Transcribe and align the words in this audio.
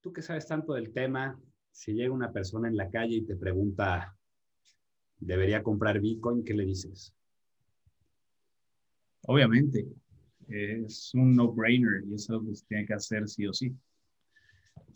tú 0.00 0.12
que 0.12 0.22
sabes 0.22 0.46
tanto 0.46 0.74
del 0.74 0.92
tema, 0.92 1.38
si 1.70 1.92
llega 1.92 2.12
una 2.12 2.32
persona 2.32 2.68
en 2.68 2.76
la 2.76 2.90
calle 2.90 3.16
y 3.16 3.26
te 3.26 3.36
pregunta, 3.36 4.16
¿debería 5.18 5.62
comprar 5.62 6.00
Bitcoin? 6.00 6.44
¿Qué 6.44 6.54
le 6.54 6.64
dices? 6.64 7.14
Obviamente, 9.22 9.86
es 10.48 11.12
un 11.14 11.36
no-brainer 11.36 12.04
y 12.06 12.14
eso 12.14 12.42
se 12.52 12.66
tiene 12.66 12.86
que 12.86 12.94
hacer 12.94 13.28
sí 13.28 13.46
o 13.46 13.52
sí. 13.52 13.72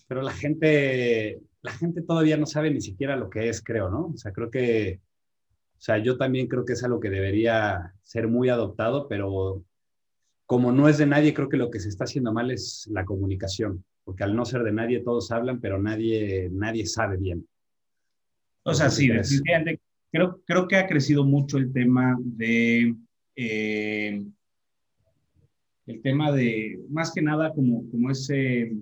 Pero 0.08 0.22
la 0.22 0.32
gente, 0.32 1.40
la 1.62 1.72
gente 1.72 2.02
todavía 2.02 2.36
no 2.36 2.46
sabe 2.46 2.70
ni 2.70 2.80
siquiera 2.80 3.16
lo 3.16 3.30
que 3.30 3.48
es, 3.48 3.62
creo, 3.62 3.90
¿no? 3.90 4.06
O 4.06 4.16
sea, 4.16 4.32
creo 4.32 4.50
que, 4.50 5.00
o 5.78 5.80
sea, 5.80 5.98
yo 5.98 6.16
también 6.16 6.48
creo 6.48 6.64
que 6.64 6.72
es 6.72 6.82
algo 6.82 7.00
que 7.00 7.10
debería 7.10 7.94
ser 8.02 8.28
muy 8.28 8.48
adoptado, 8.48 9.06
pero 9.08 9.62
como 10.46 10.72
no 10.72 10.88
es 10.88 10.98
de 10.98 11.06
nadie, 11.06 11.32
creo 11.32 11.48
que 11.48 11.56
lo 11.56 11.70
que 11.70 11.80
se 11.80 11.88
está 11.88 12.04
haciendo 12.04 12.32
mal 12.32 12.50
es 12.50 12.86
la 12.90 13.04
comunicación, 13.04 13.84
porque 14.04 14.24
al 14.24 14.36
no 14.36 14.44
ser 14.44 14.62
de 14.62 14.72
nadie 14.72 15.00
todos 15.00 15.30
hablan, 15.30 15.60
pero 15.60 15.80
nadie, 15.80 16.48
nadie 16.52 16.86
sabe 16.86 17.16
bien. 17.16 17.46
O 18.62 18.74
sea, 18.74 18.90
sí, 18.90 19.08
definitivamente 19.08 19.80
creo, 20.10 20.40
creo 20.46 20.68
que 20.68 20.76
ha 20.76 20.86
crecido 20.86 21.24
mucho 21.24 21.58
el 21.58 21.72
tema 21.72 22.16
de 22.20 22.94
eh, 23.36 24.24
el 25.86 26.00
tema 26.02 26.32
de, 26.32 26.80
más 26.88 27.12
que 27.12 27.20
nada, 27.20 27.52
como, 27.52 27.88
como 27.90 28.10
ese, 28.10 28.72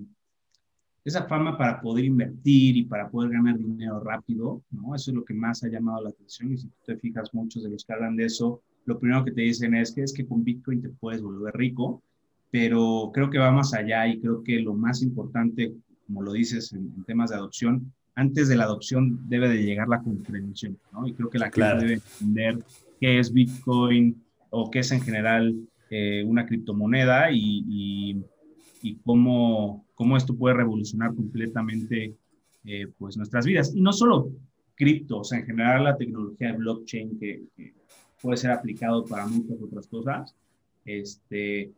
esa 1.05 1.27
fama 1.27 1.59
para 1.59 1.81
poder 1.81 2.05
invertir 2.05 2.77
y 2.77 2.85
para 2.85 3.11
poder 3.11 3.33
ganar 3.33 3.59
dinero 3.59 4.01
rápido, 4.01 4.63
¿no? 4.71 4.95
Eso 4.95 5.11
es 5.11 5.17
lo 5.17 5.25
que 5.25 5.35
más 5.35 5.65
ha 5.65 5.69
llamado 5.69 6.03
la 6.03 6.11
atención 6.11 6.53
y 6.53 6.59
si 6.59 6.69
tú 6.69 6.77
te 6.87 6.97
fijas, 6.97 7.35
muchos 7.35 7.65
de 7.65 7.71
los 7.71 7.85
que 7.85 7.93
hablan 7.93 8.17
de 8.17 8.27
eso, 8.27 8.63
lo 8.85 8.99
primero 8.99 9.25
que 9.25 9.33
te 9.33 9.43
dicen 9.43 9.75
es 9.75 9.93
que 9.93 10.03
es 10.03 10.13
que 10.13 10.27
con 10.27 10.45
Bitcoin 10.45 10.83
te 10.83 10.91
puedes 10.91 11.23
volver 11.23 11.55
rico, 11.55 12.03
pero 12.53 13.11
creo 13.15 13.31
que 13.31 13.39
va 13.39 13.51
más 13.51 13.73
allá 13.73 14.07
y 14.07 14.21
creo 14.21 14.45
que 14.45 14.61
lo 14.61 14.75
más 14.75 15.03
importante, 15.03 15.73
como 16.07 16.23
lo 16.23 16.35
dices 16.35 16.75
en, 16.75 17.03
temas 17.05 17.31
de 17.31 17.37
adopción, 17.37 17.91
antes 18.15 18.47
de 18.49 18.57
la 18.57 18.65
adopción 18.65 19.27
debe 19.27 19.49
de 19.49 19.63
llegar 19.63 19.89
la 19.89 20.03
comprensión, 20.03 20.79
¿no? 20.93 21.07
Y 21.07 21.15
creo 21.15 21.31
que 21.31 21.39
la 21.39 21.51
clase 21.51 21.87
debe 21.87 21.95
entender 21.95 22.59
qué 23.01 23.19
es 23.19 23.33
Bitcoin 23.33 24.23
o 24.51 24.71
qué 24.71 24.81
es 24.81 24.93
en 24.93 25.01
general 25.01 25.57
eh, 25.89 26.23
una 26.27 26.45
criptomoneda 26.45 27.33
y, 27.33 28.23
y, 28.83 28.95
cómo, 29.03 29.87
cómo, 29.95 30.19
esto 30.19 30.37
puede 30.37 30.57
revolucionar 30.57 31.15
completamente 31.15 32.15
eh, 32.67 32.87
pues 32.99 33.17
nuestras 33.17 33.47
vidas. 33.47 33.75
Y 33.75 33.81
no 33.81 33.95
solo 33.95 34.31
cripto, 34.75 35.21
o 35.21 35.25
sea, 35.25 35.39
en 35.39 35.47
general 35.47 35.85
la 35.85 35.97
tecnología 35.97 36.53
de 36.53 36.59
blockchain 36.59 37.19
que, 37.19 37.43
puede 38.21 38.37
ser 38.37 38.51
aplicado 38.51 39.07
para 39.07 39.27
muchas 39.27 39.61
otras 39.61 39.87
cosas, 39.87 40.35
este, 40.85 41.73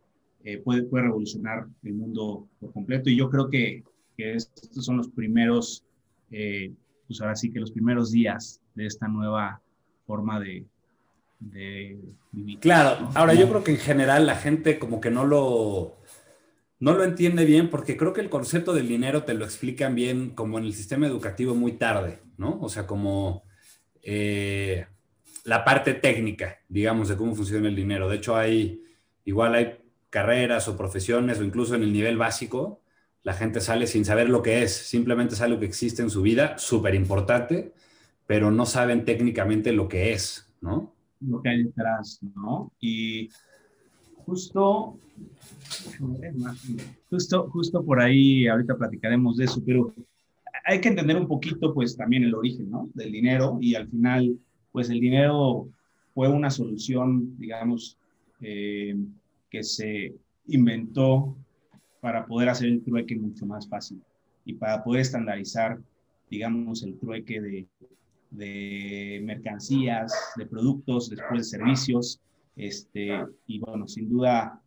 eh, 0.44 0.58
puede, 0.58 0.84
puede 0.84 1.04
revolucionar 1.04 1.66
el 1.82 1.94
mundo 1.94 2.48
por 2.60 2.72
completo. 2.72 3.10
Y 3.10 3.16
yo 3.16 3.28
creo 3.30 3.48
que, 3.48 3.82
que 4.16 4.34
estos 4.34 4.84
son 4.84 4.98
los 4.98 5.08
primeros, 5.08 5.84
pues 6.28 7.20
ahora 7.20 7.36
sí 7.36 7.52
que 7.52 7.60
los 7.60 7.72
primeros 7.72 8.10
días 8.10 8.60
de 8.74 8.86
esta 8.86 9.08
nueva 9.08 9.60
forma 10.06 10.40
de, 10.40 10.64
de 11.40 11.98
Claro, 12.60 13.10
ahora 13.14 13.34
yo 13.34 13.48
creo 13.48 13.64
que 13.64 13.72
en 13.72 13.78
general 13.78 14.26
la 14.26 14.36
gente 14.36 14.78
como 14.78 15.00
que 15.00 15.10
no 15.10 15.24
lo, 15.24 15.98
no 16.80 16.92
lo 16.94 17.04
entiende 17.04 17.44
bien 17.44 17.70
porque 17.70 17.96
creo 17.96 18.12
que 18.12 18.20
el 18.20 18.30
concepto 18.30 18.74
del 18.74 18.88
dinero 18.88 19.24
te 19.24 19.34
lo 19.34 19.44
explican 19.44 19.94
bien 19.94 20.30
como 20.30 20.58
en 20.58 20.64
el 20.64 20.74
sistema 20.74 21.06
educativo 21.06 21.54
muy 21.54 21.72
tarde, 21.72 22.20
¿no? 22.36 22.58
O 22.60 22.68
sea, 22.68 22.86
como 22.86 23.44
eh, 24.02 24.86
la 25.44 25.64
parte 25.64 25.94
técnica, 25.94 26.58
digamos, 26.68 27.08
de 27.08 27.16
cómo 27.16 27.34
funciona 27.34 27.68
el 27.68 27.76
dinero. 27.76 28.08
De 28.08 28.16
hecho, 28.16 28.36
hay, 28.36 28.82
igual 29.24 29.54
hay 29.54 29.78
carreras 30.14 30.68
o 30.68 30.76
profesiones 30.76 31.40
o 31.40 31.44
incluso 31.44 31.74
en 31.74 31.82
el 31.82 31.92
nivel 31.92 32.16
básico, 32.16 32.80
la 33.24 33.34
gente 33.34 33.60
sale 33.60 33.88
sin 33.88 34.04
saber 34.04 34.28
lo 34.28 34.42
que 34.42 34.62
es, 34.62 34.72
simplemente 34.72 35.34
sabe 35.34 35.50
lo 35.50 35.58
que 35.58 35.66
existe 35.66 36.02
en 36.02 36.10
su 36.10 36.22
vida, 36.22 36.56
súper 36.56 36.94
importante, 36.94 37.72
pero 38.24 38.52
no 38.52 38.64
saben 38.64 39.04
técnicamente 39.04 39.72
lo 39.72 39.88
que 39.88 40.12
es, 40.12 40.46
¿no? 40.60 40.94
lo 41.20 41.42
que 41.42 41.48
hay 41.48 41.64
detrás, 41.64 42.20
¿no? 42.36 42.70
Y 42.80 43.28
justo, 44.24 44.98
justo, 47.10 47.48
justo 47.50 47.84
por 47.84 48.00
ahí, 48.00 48.46
ahorita 48.46 48.76
platicaremos 48.76 49.36
de 49.36 49.44
eso, 49.46 49.62
pero 49.64 49.92
hay 50.64 50.80
que 50.80 50.88
entender 50.88 51.16
un 51.16 51.28
poquito, 51.28 51.74
pues, 51.74 51.96
también 51.96 52.24
el 52.24 52.34
origen, 52.34 52.70
¿no? 52.70 52.88
Del 52.94 53.12
dinero 53.12 53.58
y 53.60 53.74
al 53.74 53.88
final, 53.88 54.38
pues, 54.72 54.88
el 54.90 55.00
dinero 55.00 55.68
fue 56.14 56.28
una 56.28 56.50
solución, 56.50 57.36
digamos, 57.38 57.98
eh, 58.40 58.96
que 59.54 59.62
se 59.62 60.12
inventó 60.48 61.36
para 62.00 62.26
poder 62.26 62.48
hacer 62.48 62.66
el 62.66 62.82
trueque 62.82 63.14
mucho 63.14 63.46
más 63.46 63.68
fácil 63.68 64.02
y 64.44 64.54
para 64.54 64.82
poder 64.82 65.02
estandarizar, 65.02 65.78
digamos, 66.28 66.82
el 66.82 66.98
trueque 66.98 67.40
de, 67.40 67.66
de 68.32 69.20
mercancías, 69.22 70.12
de 70.34 70.46
productos, 70.46 71.08
después 71.08 71.38
de 71.38 71.44
servicios. 71.44 72.20
Este, 72.56 73.16
y 73.46 73.60
bueno, 73.60 73.86
sin 73.86 74.08
duda 74.08 74.60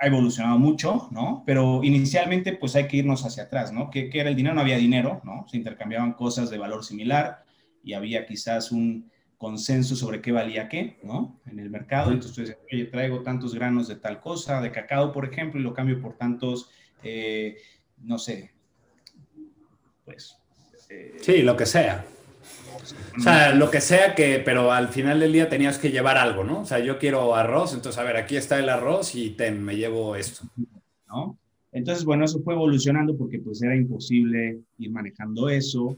ha 0.00 0.06
evolucionado 0.06 0.58
mucho, 0.58 1.08
¿no? 1.10 1.42
Pero 1.44 1.84
inicialmente 1.84 2.54
pues 2.54 2.76
hay 2.76 2.88
que 2.88 2.96
irnos 2.96 3.26
hacia 3.26 3.42
atrás, 3.42 3.74
¿no? 3.74 3.90
¿Qué, 3.90 4.08
era 4.14 4.30
el 4.30 4.36
dinero? 4.36 4.54
No 4.54 4.62
había 4.62 4.78
dinero, 4.78 5.20
¿no? 5.22 5.44
Se 5.48 5.58
intercambiaban 5.58 6.14
cosas 6.14 6.48
de 6.48 6.56
valor 6.56 6.82
similar 6.82 7.44
y 7.84 7.92
había 7.92 8.24
quizás 8.24 8.72
un 8.72 9.10
consenso 9.38 9.94
sobre 9.94 10.20
qué 10.20 10.32
valía 10.32 10.68
qué, 10.68 10.98
¿no? 11.04 11.40
En 11.46 11.60
el 11.60 11.70
mercado. 11.70 12.10
Entonces 12.10 12.34
tú 12.34 12.40
dices, 12.42 12.58
oye, 12.70 12.84
traigo 12.86 13.22
tantos 13.22 13.54
granos 13.54 13.86
de 13.88 13.96
tal 13.96 14.20
cosa, 14.20 14.60
de 14.60 14.72
cacao, 14.72 15.12
por 15.12 15.24
ejemplo, 15.24 15.60
y 15.60 15.62
lo 15.62 15.72
cambio 15.72 16.02
por 16.02 16.16
tantos, 16.16 16.70
eh, 17.02 17.56
no 18.02 18.18
sé, 18.18 18.50
pues... 20.04 20.36
Eh, 20.90 21.16
sí, 21.20 21.42
lo 21.42 21.56
que 21.56 21.66
sea. 21.66 22.04
O 23.16 23.20
sea, 23.20 23.54
lo 23.54 23.70
que 23.70 23.80
sea 23.80 24.14
que, 24.14 24.40
pero 24.44 24.72
al 24.72 24.88
final 24.88 25.20
del 25.20 25.32
día 25.32 25.48
tenías 25.48 25.78
que 25.78 25.90
llevar 25.90 26.16
algo, 26.16 26.44
¿no? 26.44 26.62
O 26.62 26.64
sea, 26.64 26.78
yo 26.78 26.98
quiero 26.98 27.34
arroz, 27.34 27.74
entonces, 27.74 27.98
a 28.00 28.04
ver, 28.04 28.16
aquí 28.16 28.36
está 28.36 28.58
el 28.58 28.68
arroz 28.68 29.14
y 29.14 29.30
ten, 29.30 29.62
me 29.62 29.76
llevo 29.76 30.16
esto. 30.16 30.44
¿No? 31.06 31.38
Entonces, 31.72 32.04
bueno, 32.04 32.24
eso 32.24 32.40
fue 32.42 32.54
evolucionando 32.54 33.16
porque 33.16 33.38
pues 33.38 33.62
era 33.62 33.76
imposible 33.76 34.60
ir 34.78 34.90
manejando 34.90 35.48
eso 35.48 35.96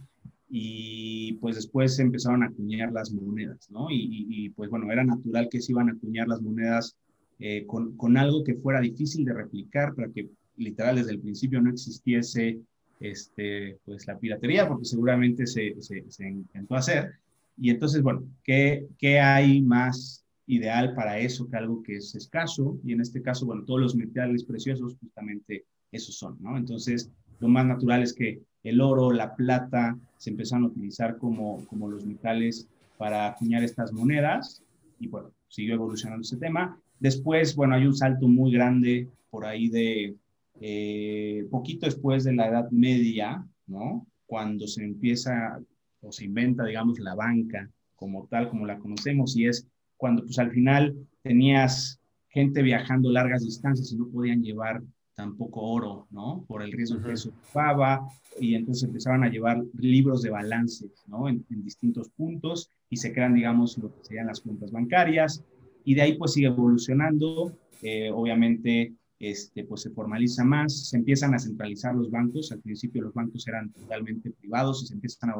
y 0.50 1.34
pues 1.34 1.54
después 1.54 1.94
se 1.94 2.02
empezaron 2.02 2.42
a 2.42 2.46
acuñar 2.46 2.92
las 2.92 3.12
monedas, 3.12 3.70
¿no? 3.70 3.86
Y, 3.90 4.50
pues 4.56 4.68
bueno, 4.68 4.90
era 4.90 5.04
natural 5.04 5.48
que 5.48 5.60
se 5.60 5.72
iban 5.72 5.88
a 5.88 5.92
acuñar 5.92 6.26
las 6.26 6.42
monedas 6.42 6.96
eh, 7.38 7.64
con, 7.66 7.96
con, 7.96 8.16
algo 8.16 8.42
que 8.42 8.56
fuera 8.56 8.80
difícil 8.80 9.24
de 9.24 9.32
replicar 9.32 9.94
para 9.94 10.10
que 10.10 10.28
literal 10.56 10.96
desde 10.96 11.12
el 11.12 11.20
principio 11.20 11.62
no 11.62 11.70
existiese 11.70 12.60
este, 13.00 13.78
pues 13.84 14.06
la 14.06 14.18
piratería, 14.18 14.68
porque 14.68 14.84
seguramente 14.84 15.46
se, 15.46 15.74
se, 15.80 16.28
intentó 16.28 16.74
hacer. 16.74 17.12
Y 17.56 17.70
entonces, 17.70 18.02
bueno, 18.02 18.24
¿qué, 18.44 18.86
¿qué, 18.98 19.20
hay 19.20 19.62
más 19.62 20.24
ideal 20.46 20.94
para 20.94 21.18
eso 21.18 21.48
que 21.48 21.56
algo 21.56 21.82
que 21.82 21.96
es 21.96 22.14
escaso? 22.14 22.78
Y 22.84 22.92
en 22.92 23.00
este 23.00 23.22
caso, 23.22 23.46
bueno, 23.46 23.64
todos 23.64 23.80
los 23.80 23.94
metales 23.96 24.44
preciosos 24.44 24.96
justamente 25.00 25.64
esos 25.90 26.16
son, 26.16 26.36
¿no? 26.40 26.56
Entonces, 26.56 27.10
lo 27.38 27.48
más 27.48 27.66
natural 27.66 28.02
es 28.02 28.12
que 28.12 28.42
el 28.62 28.80
oro, 28.80 29.12
la 29.12 29.34
plata, 29.34 29.96
se 30.16 30.30
empezaron 30.30 30.64
a 30.64 30.68
utilizar 30.68 31.16
como, 31.18 31.64
como 31.66 31.88
los 31.88 32.04
metales 32.04 32.68
para 32.98 33.26
acuñar 33.28 33.62
estas 33.64 33.92
monedas. 33.92 34.62
Y 34.98 35.08
bueno, 35.08 35.30
siguió 35.48 35.74
evolucionando 35.74 36.22
ese 36.22 36.36
tema. 36.36 36.78
Después, 36.98 37.56
bueno, 37.56 37.74
hay 37.74 37.86
un 37.86 37.96
salto 37.96 38.28
muy 38.28 38.52
grande 38.52 39.08
por 39.30 39.46
ahí 39.46 39.68
de 39.68 40.16
eh, 40.60 41.46
poquito 41.50 41.86
después 41.86 42.24
de 42.24 42.34
la 42.34 42.48
Edad 42.48 42.70
Media, 42.70 43.42
¿no? 43.66 44.06
Cuando 44.26 44.66
se 44.66 44.84
empieza 44.84 45.58
o 46.02 46.12
se 46.12 46.26
inventa, 46.26 46.64
digamos, 46.64 46.98
la 46.98 47.14
banca 47.14 47.70
como 47.96 48.26
tal, 48.26 48.48
como 48.48 48.66
la 48.66 48.78
conocemos, 48.78 49.36
y 49.36 49.46
es 49.46 49.66
cuando 49.96 50.22
pues 50.22 50.38
al 50.38 50.50
final 50.50 50.96
tenías 51.22 52.00
gente 52.28 52.62
viajando 52.62 53.10
largas 53.10 53.42
distancias 53.42 53.92
y 53.92 53.96
no 53.96 54.08
podían 54.08 54.42
llevar 54.42 54.82
tampoco 55.20 55.60
oro, 55.60 56.06
¿no? 56.10 56.44
Por 56.48 56.62
el 56.62 56.72
riesgo 56.72 57.02
que 57.02 57.12
eso 57.12 57.28
ocupaba, 57.28 58.00
y 58.40 58.54
entonces 58.54 58.84
empezaban 58.84 59.22
a 59.22 59.28
llevar 59.28 59.62
libros 59.78 60.22
de 60.22 60.30
balances, 60.30 60.90
¿no? 61.06 61.28
En, 61.28 61.44
distintos 61.48 62.08
puntos, 62.08 62.70
y 62.88 62.96
se 62.96 63.12
crean, 63.12 63.34
digamos, 63.34 63.76
lo 63.78 63.94
que 63.94 64.02
serían 64.02 64.28
las 64.28 64.40
cuentas 64.40 64.72
bancarias, 64.72 65.44
y 65.84 65.94
de 65.94 66.02
ahí 66.02 66.14
pues 66.14 66.32
sigue 66.32 66.46
evolucionando, 66.46 67.52
eh, 67.82 68.10
obviamente 68.12 68.94
este, 69.18 69.64
pues 69.64 69.82
se 69.82 69.90
formaliza 69.90 70.42
más, 70.42 70.88
se 70.88 70.96
empiezan 70.96 71.34
a 71.34 71.38
centralizar 71.38 71.94
los 71.94 72.10
bancos, 72.10 72.50
al 72.52 72.60
principio 72.60 73.02
los 73.02 73.12
bancos 73.12 73.46
eran 73.46 73.70
totalmente 73.72 74.30
privados 74.30 74.82
y 74.82 74.86
se 74.86 74.94
empiezan 74.94 75.30
a, 75.30 75.34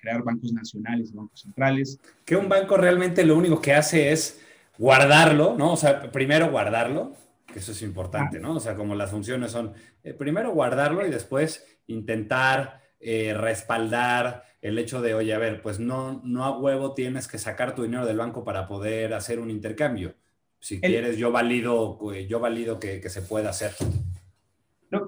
crear 0.00 0.22
bancos 0.22 0.52
nacionales 0.52 1.10
y 1.10 1.16
bancos 1.16 1.40
centrales. 1.40 1.98
Que 2.24 2.36
un 2.36 2.48
banco 2.48 2.76
realmente 2.76 3.24
lo 3.24 3.36
único 3.36 3.60
que 3.60 3.72
hace 3.72 4.10
es 4.12 4.40
guardarlo, 4.76 5.54
¿no? 5.56 5.72
O 5.72 5.76
sea, 5.76 6.10
primero 6.10 6.50
guardarlo, 6.50 7.14
eso 7.58 7.72
es 7.72 7.82
importante, 7.82 8.38
¿no? 8.38 8.54
O 8.56 8.60
sea, 8.60 8.74
como 8.74 8.94
las 8.94 9.10
funciones 9.10 9.52
son, 9.52 9.72
eh, 10.02 10.14
primero 10.14 10.52
guardarlo 10.52 11.06
y 11.06 11.10
después 11.10 11.66
intentar 11.86 12.80
eh, 13.00 13.34
respaldar 13.34 14.44
el 14.60 14.78
hecho 14.78 15.02
de, 15.02 15.14
oye, 15.14 15.34
a 15.34 15.38
ver, 15.38 15.60
pues 15.60 15.80
no, 15.80 16.20
no 16.24 16.44
a 16.44 16.58
huevo 16.58 16.94
tienes 16.94 17.28
que 17.28 17.38
sacar 17.38 17.74
tu 17.74 17.82
dinero 17.82 18.06
del 18.06 18.18
banco 18.18 18.44
para 18.44 18.66
poder 18.66 19.14
hacer 19.14 19.40
un 19.40 19.50
intercambio 19.50 20.14
si 20.62 20.80
quieres, 20.80 21.18
yo 21.18 21.32
valido, 21.32 21.98
yo 22.28 22.38
valido 22.38 22.78
que, 22.78 23.02
se 23.08 23.22
pueda 23.22 23.50
hacer. 23.50 23.72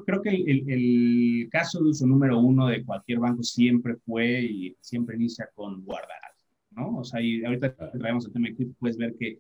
creo, 0.05 0.21
que 0.21 0.31
el, 0.31 1.49
caso 1.49 1.81
de 1.81 1.91
uso 1.91 2.07
número 2.09 2.41
uno 2.41 2.67
de 2.67 2.85
cualquier 2.85 3.21
banco 3.21 3.45
siempre 3.45 3.95
fue 4.05 4.43
y 4.43 4.77
siempre 4.81 5.15
inicia 5.15 5.49
con 5.55 5.85
guardar, 5.85 6.35
¿no? 6.73 6.99
O 6.99 7.05
sea, 7.05 7.21
y 7.21 7.45
ahorita 7.45 7.73
que 7.73 7.99
traemos 7.99 8.27
el 8.27 8.33
tema 8.33 8.49
puedes 8.81 8.97
ver 8.97 9.15
que 9.17 9.39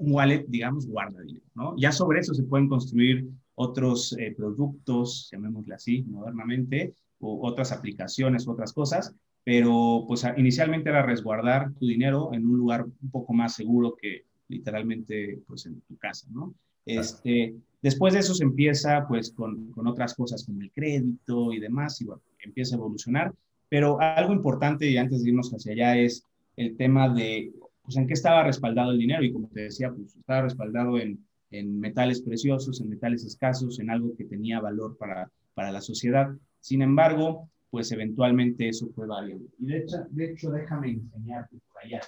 un 0.00 0.12
wallet, 0.12 0.46
digamos, 0.48 0.86
guarda 0.86 1.20
dinero, 1.20 1.44
¿no? 1.54 1.76
Ya 1.76 1.92
sobre 1.92 2.20
eso 2.20 2.34
se 2.34 2.42
pueden 2.42 2.68
construir 2.68 3.28
otros 3.54 4.16
eh, 4.18 4.34
productos, 4.36 5.28
llamémosle 5.30 5.74
así, 5.74 6.02
modernamente, 6.02 6.94
o 7.20 7.46
otras 7.46 7.70
aplicaciones, 7.70 8.48
otras 8.48 8.72
cosas, 8.72 9.14
pero 9.44 10.04
pues 10.08 10.26
inicialmente 10.36 10.88
era 10.88 11.02
resguardar 11.02 11.72
tu 11.74 11.86
dinero 11.86 12.30
en 12.32 12.46
un 12.46 12.56
lugar 12.56 12.84
un 12.84 13.10
poco 13.10 13.34
más 13.34 13.54
seguro 13.54 13.94
que 13.94 14.24
literalmente 14.48 15.38
pues 15.46 15.66
en 15.66 15.80
tu 15.82 15.96
casa, 15.98 16.26
¿no? 16.30 16.54
Este, 16.86 17.54
después 17.82 18.14
de 18.14 18.20
eso 18.20 18.34
se 18.34 18.44
empieza 18.44 19.06
pues 19.06 19.30
con, 19.30 19.70
con, 19.72 19.86
otras 19.86 20.14
cosas 20.14 20.44
como 20.44 20.62
el 20.62 20.72
crédito 20.72 21.52
y 21.52 21.60
demás, 21.60 22.00
y 22.00 22.06
bueno, 22.06 22.22
empieza 22.42 22.74
a 22.74 22.78
evolucionar, 22.78 23.34
pero 23.68 24.00
algo 24.00 24.32
importante 24.32 24.90
y 24.90 24.96
antes 24.96 25.22
de 25.22 25.28
irnos 25.28 25.52
hacia 25.52 25.72
allá 25.72 25.98
es 25.98 26.24
el 26.56 26.76
tema 26.76 27.12
de 27.12 27.52
pues 27.90 27.96
en 27.96 28.06
qué 28.06 28.14
estaba 28.14 28.44
respaldado 28.44 28.92
el 28.92 28.98
dinero 28.98 29.24
y 29.24 29.32
como 29.32 29.48
te 29.48 29.62
decía, 29.62 29.90
pues 29.90 30.14
estaba 30.14 30.42
respaldado 30.42 30.96
en, 30.96 31.26
en 31.50 31.80
metales 31.80 32.22
preciosos, 32.22 32.80
en 32.80 32.88
metales 32.88 33.24
escasos, 33.24 33.80
en 33.80 33.90
algo 33.90 34.14
que 34.16 34.26
tenía 34.26 34.60
valor 34.60 34.96
para, 34.96 35.28
para 35.54 35.72
la 35.72 35.80
sociedad. 35.80 36.30
Sin 36.60 36.82
embargo, 36.82 37.50
pues 37.68 37.90
eventualmente 37.90 38.68
eso 38.68 38.88
fue 38.94 39.08
variable. 39.08 39.46
Y 39.58 39.66
de 39.66 39.78
hecho, 39.78 39.96
de 40.08 40.30
hecho 40.30 40.52
déjame 40.52 40.92
enseñarte 40.92 41.56
por 41.66 41.82
allá, 41.82 42.00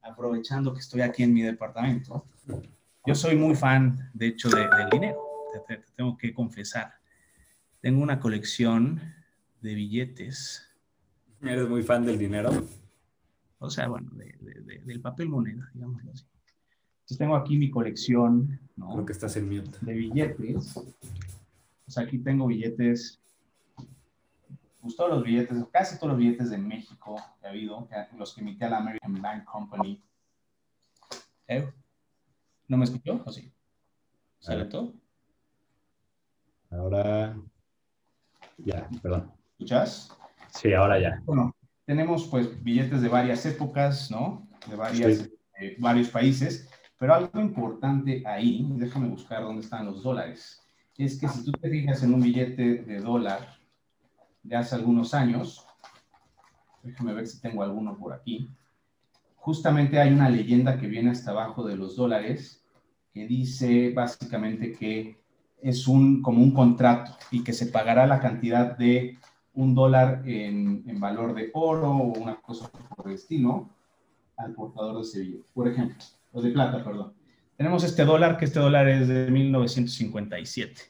aprovechando 0.00 0.72
que 0.72 0.78
estoy 0.78 1.00
aquí 1.00 1.24
en 1.24 1.34
mi 1.34 1.42
departamento. 1.42 2.24
Yo 3.04 3.16
soy 3.16 3.34
muy 3.34 3.56
fan, 3.56 4.10
de 4.14 4.28
hecho, 4.28 4.48
del 4.48 4.68
dinero, 4.92 5.18
te, 5.66 5.82
tengo 5.96 6.16
que 6.16 6.32
confesar. 6.32 6.92
Tengo 7.80 8.00
una 8.00 8.20
colección 8.20 9.00
de 9.60 9.74
billetes. 9.74 10.68
¿Eres 11.42 11.68
muy 11.68 11.82
fan 11.82 12.06
del 12.06 12.16
dinero? 12.16 12.52
O 13.60 13.68
sea, 13.68 13.88
bueno, 13.88 14.10
del 14.12 15.00
papel 15.00 15.28
moneda, 15.28 15.70
digámoslo 15.74 16.10
así. 16.12 16.24
Entonces 17.00 17.18
tengo 17.18 17.36
aquí 17.36 17.58
mi 17.58 17.70
colección, 17.70 18.58
¿no? 18.76 18.92
Creo 18.94 19.06
que 19.06 19.12
estás 19.12 19.36
en 19.36 19.48
mute. 19.48 19.78
De 19.82 19.92
billetes. 19.92 20.74
Pues 21.84 21.98
aquí 21.98 22.18
tengo 22.18 22.46
billetes, 22.46 23.20
pues 24.80 24.96
todos 24.96 25.10
los 25.10 25.24
billetes, 25.24 25.62
casi 25.70 25.96
todos 25.96 26.12
los 26.12 26.18
billetes 26.18 26.50
de 26.50 26.56
México 26.56 27.16
que 27.40 27.46
ha 27.46 27.50
habido, 27.50 27.86
los 28.16 28.34
que 28.34 28.40
emite 28.40 28.68
la 28.70 28.78
American 28.78 29.20
Bank 29.20 29.44
Company. 29.44 30.02
¿Eh? 31.48 31.70
¿No 32.68 32.76
me 32.78 32.84
escuchó 32.84 33.20
o 33.24 33.30
sí? 33.30 33.52
¿Sale 34.38 34.64
todo? 34.66 34.94
Ahora, 36.70 37.36
ya, 38.58 38.88
perdón. 39.02 39.32
¿Escuchas? 39.52 40.16
Sí, 40.54 40.72
ahora 40.72 40.98
ya. 40.98 41.20
Bueno, 41.26 41.54
tenemos 41.90 42.28
pues 42.28 42.62
billetes 42.62 43.02
de 43.02 43.08
varias 43.08 43.44
épocas, 43.46 44.12
¿no? 44.12 44.46
De 44.68 44.76
varias, 44.76 45.28
eh, 45.58 45.74
varios 45.80 46.08
países, 46.08 46.70
pero 46.96 47.12
algo 47.12 47.40
importante 47.40 48.22
ahí, 48.24 48.64
déjame 48.76 49.08
buscar 49.08 49.42
dónde 49.42 49.62
están 49.62 49.86
los 49.86 50.04
dólares, 50.04 50.62
es 50.96 51.18
que 51.18 51.26
si 51.26 51.44
tú 51.44 51.50
te 51.50 51.68
fijas 51.68 52.04
en 52.04 52.14
un 52.14 52.20
billete 52.20 52.84
de 52.84 53.00
dólar 53.00 53.58
de 54.44 54.54
hace 54.54 54.76
algunos 54.76 55.14
años, 55.14 55.66
déjame 56.84 57.12
ver 57.12 57.26
si 57.26 57.40
tengo 57.40 57.60
alguno 57.60 57.98
por 57.98 58.12
aquí, 58.12 58.48
justamente 59.34 59.98
hay 59.98 60.12
una 60.12 60.30
leyenda 60.30 60.78
que 60.78 60.86
viene 60.86 61.10
hasta 61.10 61.32
abajo 61.32 61.66
de 61.66 61.74
los 61.74 61.96
dólares 61.96 62.64
que 63.12 63.26
dice 63.26 63.90
básicamente 63.92 64.70
que 64.70 65.18
es 65.60 65.88
un, 65.88 66.22
como 66.22 66.40
un 66.40 66.54
contrato 66.54 67.16
y 67.32 67.42
que 67.42 67.52
se 67.52 67.66
pagará 67.66 68.06
la 68.06 68.20
cantidad 68.20 68.78
de 68.78 69.18
un 69.54 69.74
dólar 69.74 70.22
en, 70.26 70.84
en 70.86 71.00
valor 71.00 71.34
de 71.34 71.50
oro 71.52 71.90
o 71.90 72.18
una 72.18 72.40
cosa 72.40 72.70
por 72.70 73.08
el 73.08 73.14
estilo 73.14 73.68
al 74.36 74.54
portador 74.54 74.96
de 74.96 75.02
ese 75.02 75.20
billete. 75.20 75.44
Por 75.52 75.68
ejemplo, 75.68 75.96
o 76.32 76.42
de 76.42 76.50
plata, 76.50 76.82
perdón. 76.84 77.12
Tenemos 77.56 77.84
este 77.84 78.04
dólar, 78.04 78.38
que 78.38 78.46
este 78.46 78.58
dólar 78.58 78.88
es 78.88 79.08
de 79.08 79.30
1957. 79.30 80.80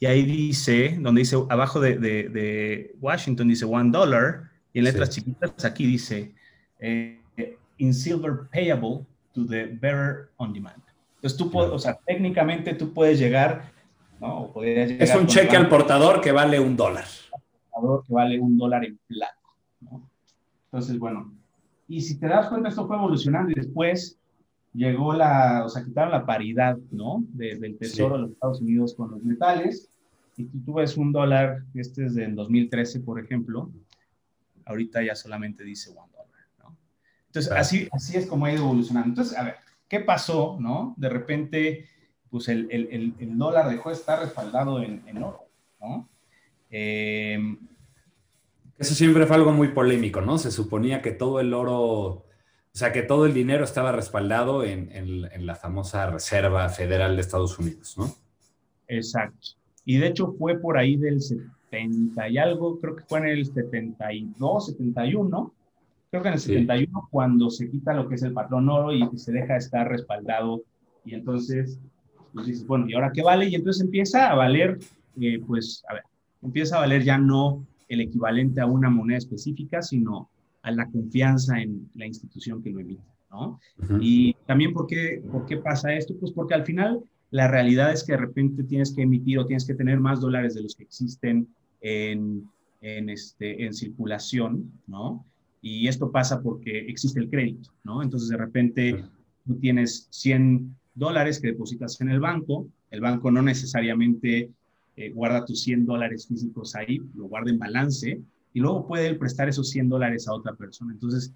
Y 0.00 0.06
ahí 0.06 0.22
dice, 0.22 0.96
donde 0.98 1.20
dice, 1.20 1.36
abajo 1.48 1.80
de, 1.80 1.98
de, 1.98 2.28
de 2.28 2.94
Washington 3.00 3.48
dice 3.48 3.64
one 3.64 3.90
dollar, 3.90 4.50
y 4.72 4.78
en 4.78 4.84
letras 4.84 5.10
chiquitas 5.10 5.64
aquí 5.64 5.86
dice, 5.86 6.32
eh, 6.80 7.20
in 7.78 7.92
silver 7.92 8.48
payable 8.52 9.04
to 9.34 9.46
the 9.46 9.66
bearer 9.66 10.30
on 10.36 10.52
demand. 10.52 10.82
Entonces 11.16 11.38
tú 11.38 11.50
puedes, 11.50 11.70
o 11.70 11.78
sea, 11.78 11.98
técnicamente 12.06 12.74
tú 12.74 12.92
puedes 12.92 13.18
llegar, 13.18 13.70
¿no? 14.20 14.52
es 14.64 15.14
un 15.14 15.26
cheque 15.26 15.56
al 15.56 15.68
portador 15.68 16.20
que 16.20 16.32
vale 16.32 16.58
un 16.58 16.76
dólar. 16.76 17.04
Que 18.06 18.12
vale 18.12 18.38
un 18.38 18.56
dólar 18.56 18.84
en 18.84 18.98
plata, 19.06 19.38
¿no? 19.80 20.08
Entonces, 20.64 20.98
bueno, 20.98 21.32
y 21.88 22.00
si 22.00 22.18
te 22.18 22.28
das 22.28 22.48
cuenta, 22.48 22.68
esto 22.68 22.86
fue 22.86 22.96
evolucionando 22.96 23.50
y 23.50 23.54
después 23.54 24.18
llegó 24.72 25.12
la, 25.12 25.64
o 25.64 25.68
sea, 25.68 25.84
quitaron 25.84 26.12
la 26.12 26.24
paridad, 26.24 26.78
¿no? 26.90 27.24
del 27.32 27.76
tesoro 27.76 28.16
de 28.16 28.22
los 28.22 28.30
Estados 28.32 28.60
Unidos 28.60 28.94
con 28.94 29.10
los 29.10 29.22
metales. 29.22 29.90
Y 30.36 30.44
tú, 30.44 30.60
tú 30.64 30.74
ves 30.74 30.96
un 30.96 31.12
dólar, 31.12 31.64
este 31.74 32.06
es 32.06 32.14
del 32.14 32.34
2013, 32.34 33.00
por 33.00 33.20
ejemplo, 33.20 33.70
ahorita 34.64 35.02
ya 35.02 35.14
solamente 35.14 35.62
dice 35.64 35.90
un 35.90 35.96
dólar, 35.96 36.46
¿no? 36.58 36.76
Entonces, 37.26 37.52
así, 37.52 37.88
así 37.92 38.16
es 38.16 38.26
como 38.26 38.46
ha 38.46 38.52
ido 38.52 38.64
evolucionando. 38.64 39.10
Entonces, 39.10 39.36
a 39.36 39.44
ver, 39.44 39.56
¿Qué 39.92 40.00
pasó? 40.00 40.56
¿no? 40.58 40.94
De 40.96 41.10
repente, 41.10 41.86
pues 42.30 42.48
el, 42.48 42.66
el, 42.70 43.14
el 43.18 43.36
dólar 43.36 43.68
dejó 43.68 43.90
de 43.90 43.96
estar 43.96 44.20
respaldado 44.20 44.82
en, 44.82 45.02
en 45.06 45.22
oro, 45.22 45.44
¿no? 45.82 46.08
Em, 46.72 47.58
Eso 48.78 48.94
siempre 48.94 49.26
fue 49.26 49.36
algo 49.36 49.52
muy 49.52 49.68
polémico, 49.68 50.20
¿no? 50.22 50.38
Se 50.38 50.50
suponía 50.50 51.02
que 51.02 51.12
todo 51.12 51.38
el 51.38 51.54
oro, 51.54 51.78
o 51.78 52.24
sea, 52.72 52.92
que 52.92 53.02
todo 53.02 53.26
el 53.26 53.34
dinero 53.34 53.62
estaba 53.62 53.92
respaldado 53.92 54.64
en, 54.64 54.90
en, 54.90 55.46
la 55.46 55.54
famosa 55.54 56.10
Reserva 56.10 56.68
Federal 56.70 57.14
de 57.14 57.20
Estados 57.20 57.58
Unidos, 57.58 57.96
¿no? 57.98 58.12
Exacto. 58.88 59.48
Y 59.84 59.98
de 59.98 60.08
hecho 60.08 60.34
fue 60.38 60.58
por 60.58 60.78
ahí 60.78 60.96
del 60.96 61.20
70 61.20 62.28
y 62.30 62.38
algo, 62.38 62.80
creo 62.80 62.96
que 62.96 63.04
fue 63.04 63.18
en 63.20 63.26
el 63.26 63.46
72, 63.46 64.66
71, 64.66 65.54
creo 66.10 66.22
que 66.22 66.28
en 66.28 66.34
el 66.34 66.40
71 66.40 67.08
cuando 67.10 67.50
se 67.50 67.70
quita 67.70 67.92
lo 67.92 68.08
que 68.08 68.14
es 68.14 68.22
el 68.22 68.32
patrón 68.32 68.68
oro 68.68 68.92
y 68.92 69.06
se 69.18 69.32
deja 69.32 69.54
de 69.54 69.58
estar 69.58 69.88
respaldado 69.88 70.62
y 71.04 71.14
entonces 71.14 71.78
pues 72.32 72.46
dices, 72.46 72.66
bueno, 72.66 72.88
¿y 72.88 72.94
ahora 72.94 73.12
qué 73.12 73.22
vale? 73.22 73.46
Y 73.48 73.54
entonces 73.54 73.84
empieza 73.84 74.30
a 74.30 74.34
valer, 74.34 74.78
eh, 75.20 75.40
pues, 75.46 75.84
a 75.88 75.94
ver, 75.94 76.02
empieza 76.42 76.76
a 76.76 76.80
valer 76.80 77.02
ya 77.02 77.18
no 77.18 77.66
el 77.88 78.00
equivalente 78.00 78.60
a 78.60 78.66
una 78.66 78.90
moneda 78.90 79.18
específica, 79.18 79.82
sino 79.82 80.30
a 80.62 80.70
la 80.70 80.88
confianza 80.90 81.60
en 81.60 81.90
la 81.94 82.06
institución 82.06 82.62
que 82.62 82.70
lo 82.70 82.80
emite, 82.80 83.02
¿no? 83.30 83.60
Y 84.00 84.34
también, 84.46 84.72
¿por 84.72 84.86
qué, 84.86 85.22
¿por 85.30 85.44
qué 85.46 85.56
pasa 85.56 85.92
esto? 85.92 86.14
Pues 86.18 86.32
porque 86.32 86.54
al 86.54 86.64
final 86.64 87.00
la 87.30 87.48
realidad 87.48 87.92
es 87.92 88.04
que 88.04 88.12
de 88.12 88.18
repente 88.18 88.62
tienes 88.64 88.92
que 88.94 89.02
emitir 89.02 89.38
o 89.38 89.46
tienes 89.46 89.66
que 89.66 89.74
tener 89.74 89.98
más 90.00 90.20
dólares 90.20 90.54
de 90.54 90.62
los 90.62 90.76
que 90.76 90.84
existen 90.84 91.48
en, 91.80 92.48
en, 92.80 93.08
este, 93.08 93.64
en 93.64 93.74
circulación, 93.74 94.70
¿no? 94.86 95.24
Y 95.60 95.88
esto 95.88 96.10
pasa 96.10 96.42
porque 96.42 96.78
existe 96.80 97.20
el 97.20 97.30
crédito, 97.30 97.70
¿no? 97.84 98.02
Entonces, 98.02 98.28
de 98.28 98.36
repente, 98.36 99.04
tú 99.46 99.56
tienes 99.56 100.08
100 100.10 100.76
dólares 100.94 101.40
que 101.40 101.48
depositas 101.48 102.00
en 102.00 102.10
el 102.10 102.20
banco, 102.20 102.68
el 102.90 103.00
banco 103.00 103.30
no 103.30 103.42
necesariamente 103.42 104.50
eh, 104.96 105.10
guarda 105.10 105.44
tus 105.44 105.62
100 105.62 105.86
dólares 105.86 106.26
físicos 106.26 106.74
ahí, 106.74 107.00
lo 107.14 107.24
guarda 107.24 107.50
en 107.50 107.58
balance 107.58 108.20
y 108.54 108.60
luego 108.60 108.86
puede 108.86 109.14
prestar 109.14 109.48
esos 109.48 109.70
100 109.70 109.88
dólares 109.88 110.28
a 110.28 110.34
otra 110.34 110.54
persona. 110.54 110.92
Entonces, 110.92 111.32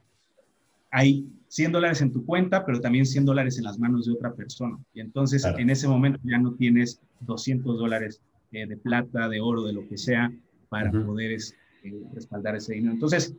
hay 0.90 1.26
100 1.48 1.72
dólares 1.72 2.00
en 2.02 2.12
tu 2.12 2.24
cuenta, 2.24 2.64
pero 2.64 2.80
también 2.80 3.06
100 3.06 3.24
dólares 3.24 3.58
en 3.58 3.64
las 3.64 3.78
manos 3.78 4.06
de 4.06 4.12
otra 4.12 4.34
persona. 4.34 4.78
Y 4.94 5.00
entonces, 5.00 5.44
en 5.44 5.70
ese 5.70 5.88
momento 5.88 6.20
ya 6.24 6.38
no 6.38 6.54
tienes 6.54 7.00
200 7.20 7.78
dólares 7.78 8.20
eh, 8.52 8.66
de 8.66 8.76
plata, 8.76 9.28
de 9.28 9.40
oro, 9.40 9.64
de 9.64 9.72
lo 9.72 9.86
que 9.88 9.96
sea, 9.96 10.32
para 10.68 10.90
poder 10.90 11.32
eh, 11.32 12.02
respaldar 12.14 12.56
ese 12.56 12.74
dinero. 12.74 12.92
Entonces, 12.92 13.34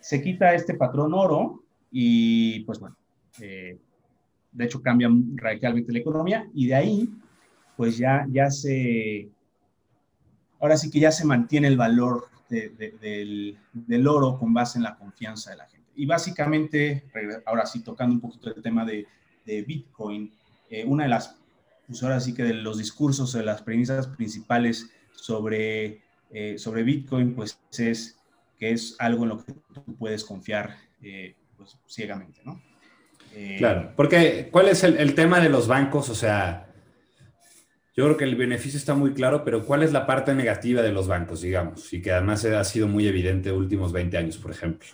se 0.00 0.22
quita 0.22 0.54
este 0.54 0.74
patrón 0.74 1.14
oro 1.14 1.62
y 1.90 2.60
pues 2.60 2.78
bueno, 2.78 2.96
eh, 3.40 3.78
de 4.52 4.64
hecho 4.64 4.82
cambia 4.82 5.10
radicalmente 5.36 5.92
la 5.92 5.98
economía 5.98 6.48
y 6.54 6.66
de 6.66 6.74
ahí 6.74 7.10
pues 7.76 7.96
ya, 7.96 8.26
ya 8.30 8.50
se, 8.50 9.28
ahora 10.60 10.76
sí 10.76 10.90
que 10.90 11.00
ya 11.00 11.12
se 11.12 11.24
mantiene 11.24 11.68
el 11.68 11.76
valor 11.76 12.28
del, 12.48 13.58
del, 13.72 14.06
oro 14.06 14.38
con 14.38 14.54
base 14.54 14.78
en 14.78 14.84
la 14.84 14.96
confianza 14.96 15.50
de 15.50 15.56
la 15.58 15.66
gente. 15.66 15.90
Y 15.96 16.06
básicamente, 16.06 17.04
ahora 17.44 17.66
sí 17.66 17.82
tocando 17.82 18.14
un 18.14 18.20
poquito 18.20 18.54
el 18.54 18.62
tema 18.62 18.84
de, 18.84 19.06
de 19.44 19.62
Bitcoin, 19.62 20.32
eh, 20.70 20.84
una 20.84 21.04
de 21.04 21.10
las, 21.10 21.36
pues 21.86 22.02
ahora 22.02 22.20
sí 22.20 22.34
que 22.34 22.44
de 22.44 22.54
los 22.54 22.78
discursos, 22.78 23.32
de 23.32 23.44
las 23.44 23.62
premisas 23.62 24.06
principales 24.06 24.90
sobre, 25.12 26.02
eh, 26.30 26.56
sobre 26.58 26.82
Bitcoin, 26.82 27.34
pues 27.34 27.58
es 27.76 28.18
que 28.58 28.72
es 28.72 28.96
algo 28.98 29.24
en 29.24 29.28
lo 29.28 29.44
que 29.44 29.52
tú 29.52 29.96
puedes 29.96 30.24
confiar 30.24 30.76
eh, 31.02 31.36
pues, 31.56 31.78
ciegamente, 31.86 32.40
¿no? 32.44 32.60
Eh, 33.34 33.56
claro, 33.58 33.92
porque 33.94 34.48
¿cuál 34.50 34.68
es 34.68 34.82
el, 34.84 35.14
tema 35.14 35.40
de 35.40 35.48
los 35.48 35.68
bancos? 35.68 36.08
O 36.08 36.14
sea, 36.14 36.67
yo 37.98 38.04
creo 38.04 38.16
que 38.16 38.24
el 38.26 38.36
beneficio 38.36 38.78
está 38.78 38.94
muy 38.94 39.12
claro, 39.12 39.42
pero 39.42 39.66
¿cuál 39.66 39.82
es 39.82 39.90
la 39.90 40.06
parte 40.06 40.32
negativa 40.32 40.82
de 40.82 40.92
los 40.92 41.08
bancos, 41.08 41.40
digamos? 41.40 41.92
Y 41.92 42.00
que 42.00 42.12
además 42.12 42.44
ha 42.44 42.62
sido 42.62 42.86
muy 42.86 43.08
evidente 43.08 43.50
últimos 43.50 43.90
20 43.90 44.16
años, 44.16 44.38
por 44.38 44.52
ejemplo. 44.52 44.86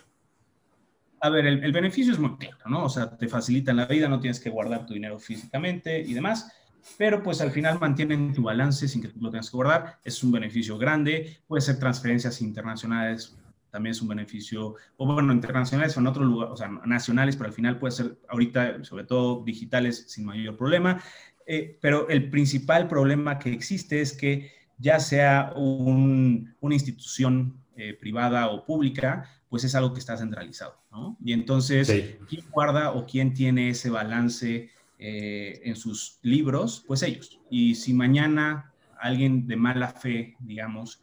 A 1.21 1.29
ver, 1.29 1.45
el, 1.45 1.71
beneficio 1.71 2.11
es 2.13 2.17
muy 2.17 2.35
claro, 2.35 2.57
¿no? 2.65 2.85
O 2.85 2.89
sea, 2.89 3.15
te 3.15 3.27
facilitan 3.27 3.75
la 3.75 3.85
vida, 3.85 4.09
no 4.09 4.19
tienes 4.19 4.39
que 4.39 4.49
guardar 4.49 4.87
tu 4.87 4.95
dinero 4.95 5.19
físicamente 5.19 6.01
y 6.01 6.15
demás, 6.15 6.51
pero 6.97 7.21
pues 7.21 7.41
al 7.41 7.51
final 7.51 7.79
mantienen 7.79 8.33
tu 8.33 8.41
balance 8.41 8.87
sin 8.87 9.03
que 9.03 9.09
tú 9.09 9.19
lo 9.21 9.29
tengas 9.29 9.51
que 9.51 9.57
guardar. 9.57 9.99
Es 10.03 10.23
un 10.23 10.31
beneficio 10.31 10.75
grande, 10.79 11.37
puede 11.45 11.61
ser 11.61 11.77
transferencias 11.77 12.41
internacionales, 12.41 13.37
también 13.69 13.91
es 13.91 14.01
un 14.01 14.07
beneficio, 14.07 14.77
o 14.97 15.05
bueno, 15.05 15.31
internacionales 15.31 15.95
o 15.95 15.99
en 15.99 16.07
otro 16.07 16.23
lugar, 16.23 16.49
o 16.49 16.57
sea, 16.57 16.69
nacionales, 16.85 17.35
pero 17.35 17.49
al 17.49 17.53
final 17.53 17.77
puede 17.77 17.91
ser 17.91 18.17
ahorita, 18.29 18.83
sobre 18.83 19.03
todo 19.03 19.43
digitales, 19.43 20.05
sin 20.07 20.25
mayor 20.25 20.57
problema. 20.57 21.03
Eh, 21.45 21.77
pero 21.81 22.09
el 22.09 22.29
principal 22.29 22.87
problema 22.87 23.37
que 23.37 23.51
existe 23.51 24.01
es 24.01 24.13
que 24.13 24.51
ya 24.77 24.99
sea 24.99 25.53
una 25.55 26.73
institución 26.73 27.57
eh, 27.77 27.93
privada 27.93 28.47
o 28.49 28.65
pública, 28.65 29.29
pues 29.49 29.63
es 29.63 29.75
algo 29.75 29.93
que 29.93 29.99
está 29.99 30.17
centralizado, 30.17 30.75
¿no? 30.91 31.17
Y 31.23 31.33
entonces, 31.33 32.17
¿quién 32.27 32.45
guarda 32.51 32.91
o 32.91 33.05
quién 33.05 33.33
tiene 33.33 33.69
ese 33.69 33.89
balance 33.89 34.69
eh, 34.99 35.61
en 35.63 35.75
sus 35.75 36.19
libros? 36.21 36.83
Pues 36.87 37.03
ellos. 37.03 37.39
Y 37.49 37.75
si 37.75 37.93
mañana 37.93 38.73
alguien 38.99 39.47
de 39.47 39.55
mala 39.55 39.89
fe, 39.89 40.35
digamos, 40.39 41.01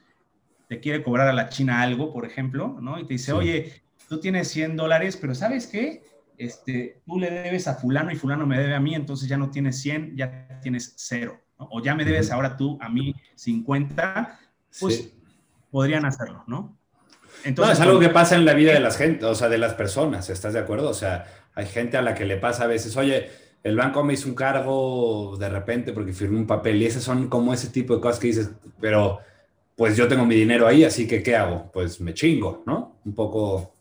te 0.69 0.81
quiere 0.81 1.03
cobrar 1.03 1.29
a 1.29 1.33
la 1.33 1.49
China 1.49 1.83
algo, 1.83 2.13
por 2.13 2.27
ejemplo, 2.27 2.79
¿no? 2.81 2.99
Y 2.99 3.07
te 3.07 3.15
dice, 3.15 3.33
oye, 3.33 3.83
tú 4.09 4.19
tienes 4.21 4.49
100 4.49 4.77
dólares, 4.77 5.17
pero 5.19 5.35
¿sabes 5.35 5.67
qué? 5.67 6.03
Este, 6.39 7.01
tú 7.07 7.19
le 7.19 7.31
debes 7.31 7.69
a 7.69 7.75
fulano 7.75 8.11
y 8.11 8.17
fulano 8.17 8.47
me 8.47 8.59
debe 8.59 8.75
a 8.75 8.81
mí, 8.81 8.95
entonces 8.95 9.29
ya 9.29 9.37
no 9.37 9.51
tienes 9.51 9.81
100, 9.81 10.17
ya 10.17 10.61
tienes 10.61 10.95
cero. 10.97 11.41
O 11.57 11.83
ya 11.83 11.95
me 11.95 12.05
debes 12.05 12.31
ahora 12.31 12.57
tú 12.57 12.79
a 12.81 12.89
mí 12.89 13.15
50, 13.37 14.39
pues 14.81 15.13
podrían 15.71 16.05
hacerlo, 16.05 16.45
¿no? 16.47 16.77
Entonces, 17.45 17.79
no, 17.79 17.85
es 17.85 17.89
algo 17.89 18.01
que 18.01 18.09
pasa 18.09 18.37
en 18.37 18.45
la 18.45 18.55
vida 18.55 18.73
de 18.73 18.81
las 18.81 18.97
gente, 18.97 19.25
o 19.25 19.35
sea, 19.35 19.49
de 19.49 19.59
las 19.59 19.75
personas, 19.75 20.29
¿estás 20.29 20.53
de 20.53 20.61
acuerdo? 20.61 20.91
O 20.91 20.95
sea, 20.95 21.27
hay 21.55 21.67
gente 21.67 21.97
a 21.97 22.03
la 22.03 22.15
que 22.15 22.25
le 22.25 22.37
pasa 22.37 22.65
a 22.65 22.67
veces, 22.67 22.97
oye, 22.97 23.31
el 23.63 23.77
banco 23.77 24.03
me 24.03 24.15
hizo 24.15 24.29
un 24.29 24.35
cargo 24.35 25.37
de 25.39 25.49
repente 25.49 25.93
porque 25.93 26.13
firmé 26.13 26.39
un 26.39 26.47
papel 26.47 26.83
y 26.83 26.87
esas 26.87 27.03
son 27.03 27.29
como 27.29 27.55
ese 27.55 27.69
tipo 27.69 27.95
de 27.95 28.01
cosas 28.01 28.21
que 28.21 28.27
dices, 28.29 28.51
pero 28.81 29.21
pues 29.77 29.97
yo 29.97 30.09
tengo 30.09 30.27
mi 30.27 30.35
dinero 30.35 30.67
ahí, 30.67 30.85
así 30.85 31.07
que 31.07 31.23
¿qué 31.23 31.37
hago? 31.37 31.71
Pues 31.73 32.01
me 32.01 32.15
chingo, 32.15 32.63
¿no? 32.67 32.97
Un 33.05 33.15
poco. 33.15 33.75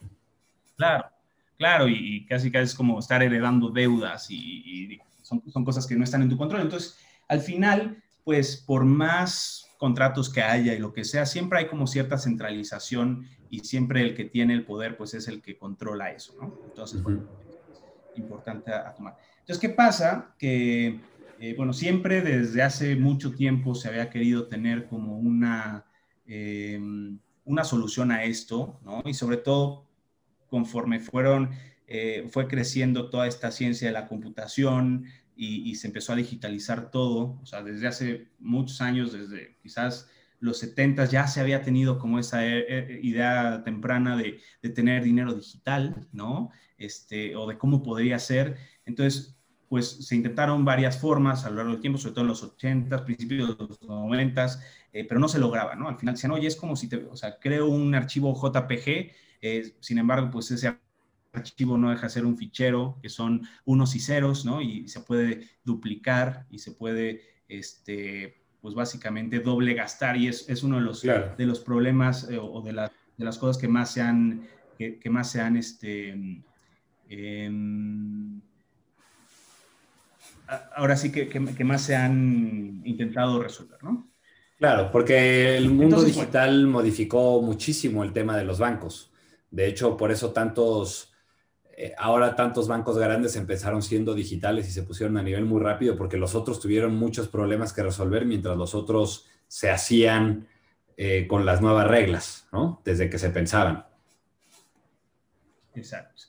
Claro. 0.77 1.10
Claro, 1.61 1.87
y, 1.87 2.25
casi 2.25 2.49
casi 2.49 2.63
es 2.63 2.73
como 2.73 2.97
estar 2.97 3.21
heredando 3.21 3.69
deudas 3.69 4.31
y, 4.31 4.99
son, 5.21 5.43
son, 5.51 5.63
cosas 5.63 5.85
que 5.85 5.95
no 5.95 6.03
están 6.03 6.23
en 6.23 6.29
tu 6.29 6.35
control. 6.35 6.61
Entonces, 6.61 6.97
al 7.27 7.39
final, 7.39 8.01
pues 8.23 8.57
por 8.57 8.83
más 8.83 9.67
contratos 9.77 10.27
que 10.33 10.41
haya 10.41 10.73
y 10.73 10.79
lo 10.79 10.91
que 10.91 11.05
sea, 11.05 11.27
siempre 11.27 11.59
hay 11.59 11.67
como 11.67 11.85
cierta 11.85 12.17
centralización 12.17 13.27
y 13.51 13.59
siempre 13.59 14.01
el 14.01 14.15
que 14.15 14.25
tiene 14.25 14.55
el 14.55 14.65
poder, 14.65 14.97
pues 14.97 15.13
es 15.13 15.27
el 15.27 15.39
que 15.39 15.55
controla 15.55 16.09
eso, 16.09 16.33
¿no? 16.41 16.51
Entonces, 16.65 17.03
bueno, 17.03 17.27
es 18.11 18.17
importante 18.17 18.73
a, 18.73 18.95
tomar. 18.95 19.17
Entonces, 19.41 19.59
¿qué 19.59 19.69
pasa? 19.69 20.33
Que, 20.39 20.99
eh, 21.39 21.53
bueno, 21.55 21.73
siempre 21.73 22.23
desde 22.23 22.63
hace 22.63 22.95
mucho 22.95 23.35
tiempo 23.35 23.75
se 23.75 23.87
había 23.87 24.09
querido 24.09 24.47
tener 24.47 24.87
como 24.87 25.15
una, 25.15 25.85
eh, 26.25 26.81
una 27.45 27.63
solución 27.63 28.11
a 28.11 28.23
esto, 28.23 28.79
¿no? 28.83 29.03
Y 29.05 29.13
sobre 29.13 29.37
todo 29.37 29.90
conforme 30.51 30.99
fueron, 30.99 31.51
eh, 31.87 32.27
fue 32.29 32.47
creciendo 32.47 33.09
toda 33.09 33.25
esta 33.25 33.51
ciencia 33.51 33.87
de 33.87 33.93
la 33.93 34.07
computación 34.07 35.05
y, 35.33 35.73
se 35.75 35.87
empezó 35.87 36.13
a 36.13 36.17
digitalizar 36.17 36.91
todo, 36.91 37.39
o 37.41 37.45
sea, 37.47 37.63
desde 37.63 37.87
hace 37.87 38.27
muchos 38.37 38.79
años, 38.79 39.11
desde 39.11 39.57
quizás 39.63 40.07
los 40.39 40.59
70 40.59 41.05
ya 41.05 41.25
se 41.25 41.39
había 41.39 41.63
tenido 41.63 41.97
como 41.97 42.19
esa 42.19 42.45
eh, 42.45 42.65
eh, 42.67 42.99
idea 43.01 43.63
temprana 43.63 44.15
de, 44.17 44.39
de, 44.61 44.69
tener 44.69 45.03
dinero 45.03 45.33
digital, 45.33 46.07
¿no? 46.11 46.51
Este, 46.77 47.35
o 47.35 47.47
de 47.47 47.57
cómo 47.57 47.81
podría 47.81 48.19
ser. 48.19 48.57
Entonces, 48.85 49.35
pues 49.67 50.05
se 50.05 50.15
intentaron 50.15 50.63
varias 50.63 50.99
formas 50.99 51.45
a 51.45 51.49
lo 51.49 51.55
largo 51.55 51.71
del 51.71 51.81
tiempo, 51.81 51.97
sobre 51.97 52.13
todo 52.13 52.25
en 52.25 52.29
los 52.29 52.43
80, 52.43 53.05
principios 53.05 53.57
de 53.57 53.65
los 53.65 53.81
90, 53.81 54.47
pero 54.91 55.19
no 55.19 55.27
se 55.27 55.39
lograba, 55.39 55.75
¿no? 55.75 55.87
Al 55.87 55.97
final 55.97 56.15
decían, 56.15 56.33
oye, 56.33 56.47
es 56.47 56.55
como 56.55 56.75
si 56.75 56.87
te, 56.87 56.97
o 56.97 57.15
sea, 57.15 57.39
creo 57.39 57.67
un 57.67 57.95
archivo 57.95 58.35
JPG 58.35 59.11
eh, 59.41 59.75
sin 59.79 59.97
embargo, 59.97 60.29
pues 60.31 60.51
ese 60.51 60.77
archivo 61.33 61.77
no 61.77 61.89
deja 61.89 62.03
de 62.03 62.09
ser 62.09 62.25
un 62.25 62.37
fichero 62.37 62.97
que 63.01 63.09
son 63.09 63.47
unos 63.65 63.95
y 63.95 63.99
ceros, 63.99 64.45
¿no? 64.45 64.61
Y 64.61 64.87
se 64.87 64.99
puede 64.99 65.49
duplicar 65.63 66.45
y 66.49 66.59
se 66.59 66.71
puede, 66.71 67.21
este, 67.47 68.41
pues 68.61 68.75
básicamente 68.75 69.39
doble 69.39 69.73
gastar 69.73 70.17
y 70.17 70.27
es, 70.27 70.47
es 70.49 70.63
uno 70.63 70.77
de 70.77 70.83
los, 70.83 71.01
de 71.01 71.45
los 71.45 71.59
problemas 71.59 72.29
eh, 72.29 72.37
o 72.39 72.61
de, 72.61 72.71
de, 72.73 73.25
las 73.25 73.37
cosas 73.37 73.57
que 73.57 73.67
más 73.67 73.91
se 73.91 74.01
han, 74.01 74.47
que, 74.77 75.09
más 75.09 75.31
se 75.31 75.41
han, 75.41 75.57
este, 75.57 76.09
em, 77.09 78.41
ahora 80.75 80.95
sí 80.97 81.11
que, 81.11 81.29
que, 81.29 81.63
más 81.63 81.81
se 81.81 81.95
han 81.95 82.81
intentado 82.83 83.41
resolver, 83.41 83.83
¿no? 83.83 84.07
Claro, 84.57 84.91
porque 84.91 85.57
el 85.57 85.71
mundo 85.71 86.03
digital 86.03 86.67
modificó 86.67 87.41
muchísimo 87.41 88.03
el 88.03 88.13
tema 88.13 88.37
de 88.37 88.43
los 88.43 88.59
bancos. 88.59 89.10
De 89.51 89.67
hecho, 89.67 89.97
por 89.97 90.11
eso 90.11 90.31
tantos, 90.31 91.13
eh, 91.77 91.93
ahora 91.97 92.35
tantos 92.35 92.67
bancos 92.67 92.97
grandes 92.97 93.35
empezaron 93.35 93.81
siendo 93.81 94.13
digitales 94.13 94.67
y 94.67 94.71
se 94.71 94.83
pusieron 94.83 95.17
a 95.17 95.23
nivel 95.23 95.45
muy 95.45 95.61
rápido 95.61 95.97
porque 95.97 96.17
los 96.17 96.33
otros 96.33 96.59
tuvieron 96.59 96.95
muchos 96.95 97.27
problemas 97.27 97.73
que 97.73 97.83
resolver 97.83 98.25
mientras 98.25 98.57
los 98.57 98.73
otros 98.73 99.27
se 99.47 99.69
hacían 99.69 100.47
eh, 100.97 101.27
con 101.27 101.45
las 101.45 101.61
nuevas 101.61 101.87
reglas, 101.87 102.47
¿no? 102.53 102.81
Desde 102.85 103.09
que 103.09 103.19
se 103.19 103.29
pensaban. 103.29 103.85
Exacto. 105.75 106.23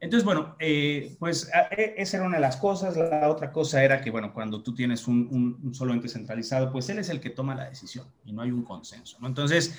Entonces, 0.00 0.24
bueno, 0.24 0.56
eh, 0.58 1.14
pues 1.18 1.48
e, 1.70 1.94
esa 1.96 2.16
era 2.16 2.26
una 2.26 2.36
de 2.36 2.40
las 2.40 2.56
cosas. 2.56 2.96
La 2.96 3.28
otra 3.28 3.52
cosa 3.52 3.84
era 3.84 4.00
que, 4.00 4.10
bueno, 4.10 4.32
cuando 4.34 4.62
tú 4.62 4.74
tienes 4.74 5.06
un, 5.06 5.58
un, 5.62 5.74
solo 5.74 5.92
ente 5.92 6.08
centralizado, 6.08 6.72
pues 6.72 6.88
él 6.88 6.98
es 6.98 7.08
el 7.08 7.20
que 7.20 7.30
toma 7.30 7.54
la 7.54 7.68
decisión 7.68 8.06
y 8.24 8.32
no 8.32 8.42
hay 8.42 8.50
un 8.50 8.64
consenso, 8.64 9.18
¿no? 9.20 9.28
Entonces, 9.28 9.78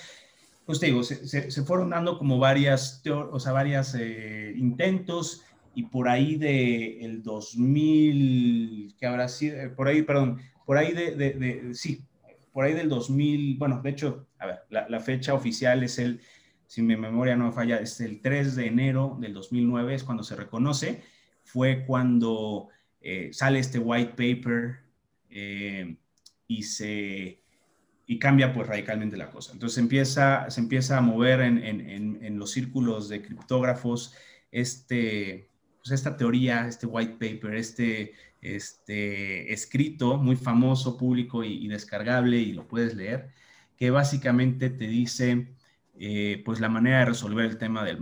pues 0.65 0.79
te 0.79 0.85
digo, 0.87 1.03
se, 1.03 1.51
fueron 1.63 1.89
dando 1.89 2.17
como 2.17 2.39
varias, 2.39 3.01
o 3.09 3.39
sea, 3.39 3.51
varias 3.51 3.95
eh, 3.99 4.53
intentos 4.55 5.43
y 5.75 5.83
por 5.83 6.07
ahí 6.07 6.35
de 6.37 7.03
el 7.03 7.21
2000, 7.21 8.95
que 8.97 9.05
habrá 9.05 9.27
sido, 9.27 9.57
eh, 9.57 9.69
por 9.69 9.87
ahí, 9.87 10.03
perdón, 10.03 10.39
por 10.65 10.77
ahí 10.77 10.93
de, 10.93 11.15
de, 11.15 11.73
sí, 11.73 12.05
por 12.53 12.63
ahí 12.63 12.73
del 12.73 12.87
2000, 12.87 13.57
bueno, 13.57 13.81
de 13.81 13.89
hecho, 13.89 14.27
a 14.39 14.45
ver, 14.45 14.59
la, 14.69 14.99
fecha 15.01 15.33
oficial 15.33 15.83
es 15.83 15.99
el, 15.99 16.21
si 16.67 16.81
mi 16.81 16.95
memoria 16.95 17.35
no 17.35 17.47
me 17.47 17.51
falla, 17.51 17.77
es 17.79 17.99
el 17.99 18.21
3 18.21 18.55
de 18.55 18.67
enero 18.67 19.17
del 19.19 19.33
2009, 19.33 19.95
es 19.95 20.03
cuando 20.03 20.23
se 20.23 20.35
reconoce, 20.35 21.01
fue 21.43 21.83
cuando 21.85 22.69
eh, 23.01 23.31
sale 23.33 23.59
este 23.59 23.79
white 23.79 24.13
paper 24.15 24.79
y 26.47 26.63
se 26.63 27.42
y 28.05 28.19
cambia 28.19 28.53
pues 28.53 28.67
radicalmente 28.67 29.17
la 29.17 29.29
cosa. 29.29 29.53
Entonces 29.53 29.77
empieza, 29.77 30.49
se 30.49 30.61
empieza 30.61 30.97
a 30.97 31.01
mover 31.01 31.41
en, 31.41 31.57
en, 31.63 32.19
en, 32.21 32.37
los 32.37 32.51
círculos 32.51 33.09
de 33.09 33.21
criptógrafos 33.21 34.13
este, 34.51 35.49
pues 35.79 35.91
esta 35.91 36.15
teoría, 36.17 36.67
este 36.67 36.85
white 36.85 37.13
paper, 37.13 37.55
este, 37.55 38.13
este 38.41 39.51
escrito 39.53 40.17
muy 40.17 40.35
famoso, 40.35 40.97
público 40.97 41.43
y, 41.43 41.67
descargable 41.67 42.37
y 42.37 42.53
lo 42.53 42.67
puedes 42.67 42.95
leer, 42.95 43.29
que 43.77 43.89
básicamente 43.89 44.69
te 44.69 44.87
dice 44.87 45.55
eh, 45.95 46.41
pues 46.45 46.59
la 46.59 46.69
manera 46.69 46.99
de 46.99 47.05
resolver 47.05 47.45
el 47.45 47.57
tema 47.57 47.83
del 47.83 47.99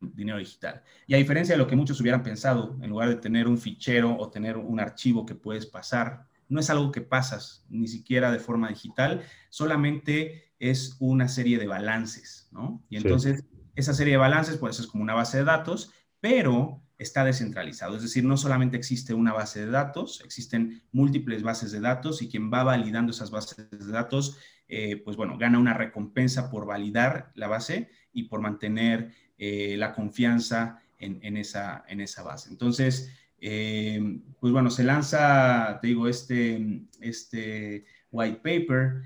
dinero 0.00 0.38
digital. 0.38 0.82
Y 1.06 1.14
a 1.14 1.18
diferencia 1.18 1.54
de 1.54 1.58
lo 1.58 1.66
que 1.66 1.76
muchos 1.76 2.00
hubieran 2.00 2.22
pensado, 2.22 2.76
en 2.82 2.90
lugar 2.90 3.08
de 3.08 3.16
tener 3.16 3.46
un 3.46 3.58
fichero 3.58 4.16
o 4.18 4.30
tener 4.30 4.56
un 4.56 4.80
archivo 4.80 5.24
que 5.24 5.34
puedes 5.34 5.66
pasar 5.66 6.26
no 6.52 6.60
es 6.60 6.70
algo 6.70 6.92
que 6.92 7.00
pasas 7.00 7.64
ni 7.70 7.88
siquiera 7.88 8.30
de 8.30 8.38
forma 8.38 8.68
digital, 8.68 9.22
solamente 9.48 10.52
es 10.58 10.96
una 11.00 11.26
serie 11.28 11.58
de 11.58 11.66
balances, 11.66 12.48
¿no? 12.52 12.84
Y 12.90 12.96
entonces 12.96 13.44
esa 13.74 13.94
serie 13.94 14.12
de 14.12 14.18
balances, 14.18 14.58
pues 14.58 14.78
es 14.78 14.86
como 14.86 15.02
una 15.02 15.14
base 15.14 15.38
de 15.38 15.44
datos, 15.44 15.92
pero 16.20 16.82
está 16.98 17.24
descentralizado. 17.24 17.96
Es 17.96 18.02
decir, 18.02 18.24
no 18.24 18.36
solamente 18.36 18.76
existe 18.76 19.14
una 19.14 19.32
base 19.32 19.64
de 19.64 19.72
datos, 19.72 20.20
existen 20.24 20.82
múltiples 20.92 21.42
bases 21.42 21.72
de 21.72 21.80
datos 21.80 22.20
y 22.20 22.28
quien 22.28 22.52
va 22.52 22.62
validando 22.64 23.12
esas 23.12 23.30
bases 23.30 23.70
de 23.70 23.90
datos, 23.90 24.36
eh, 24.68 24.96
pues 25.02 25.16
bueno, 25.16 25.38
gana 25.38 25.58
una 25.58 25.74
recompensa 25.74 26.50
por 26.50 26.66
validar 26.66 27.32
la 27.34 27.48
base 27.48 27.90
y 28.12 28.24
por 28.24 28.40
mantener 28.40 29.12
eh, 29.38 29.74
la 29.78 29.94
confianza 29.94 30.80
en, 30.98 31.36
esa, 31.36 31.84
en 31.88 32.00
esa 32.00 32.22
base. 32.22 32.48
Entonces, 32.48 33.10
eh, 33.44 34.20
pues 34.38 34.52
bueno, 34.52 34.70
se 34.70 34.84
lanza, 34.84 35.80
te 35.82 35.88
digo, 35.88 36.06
este, 36.06 36.84
este 37.00 37.84
white 38.12 38.36
paper 38.36 39.02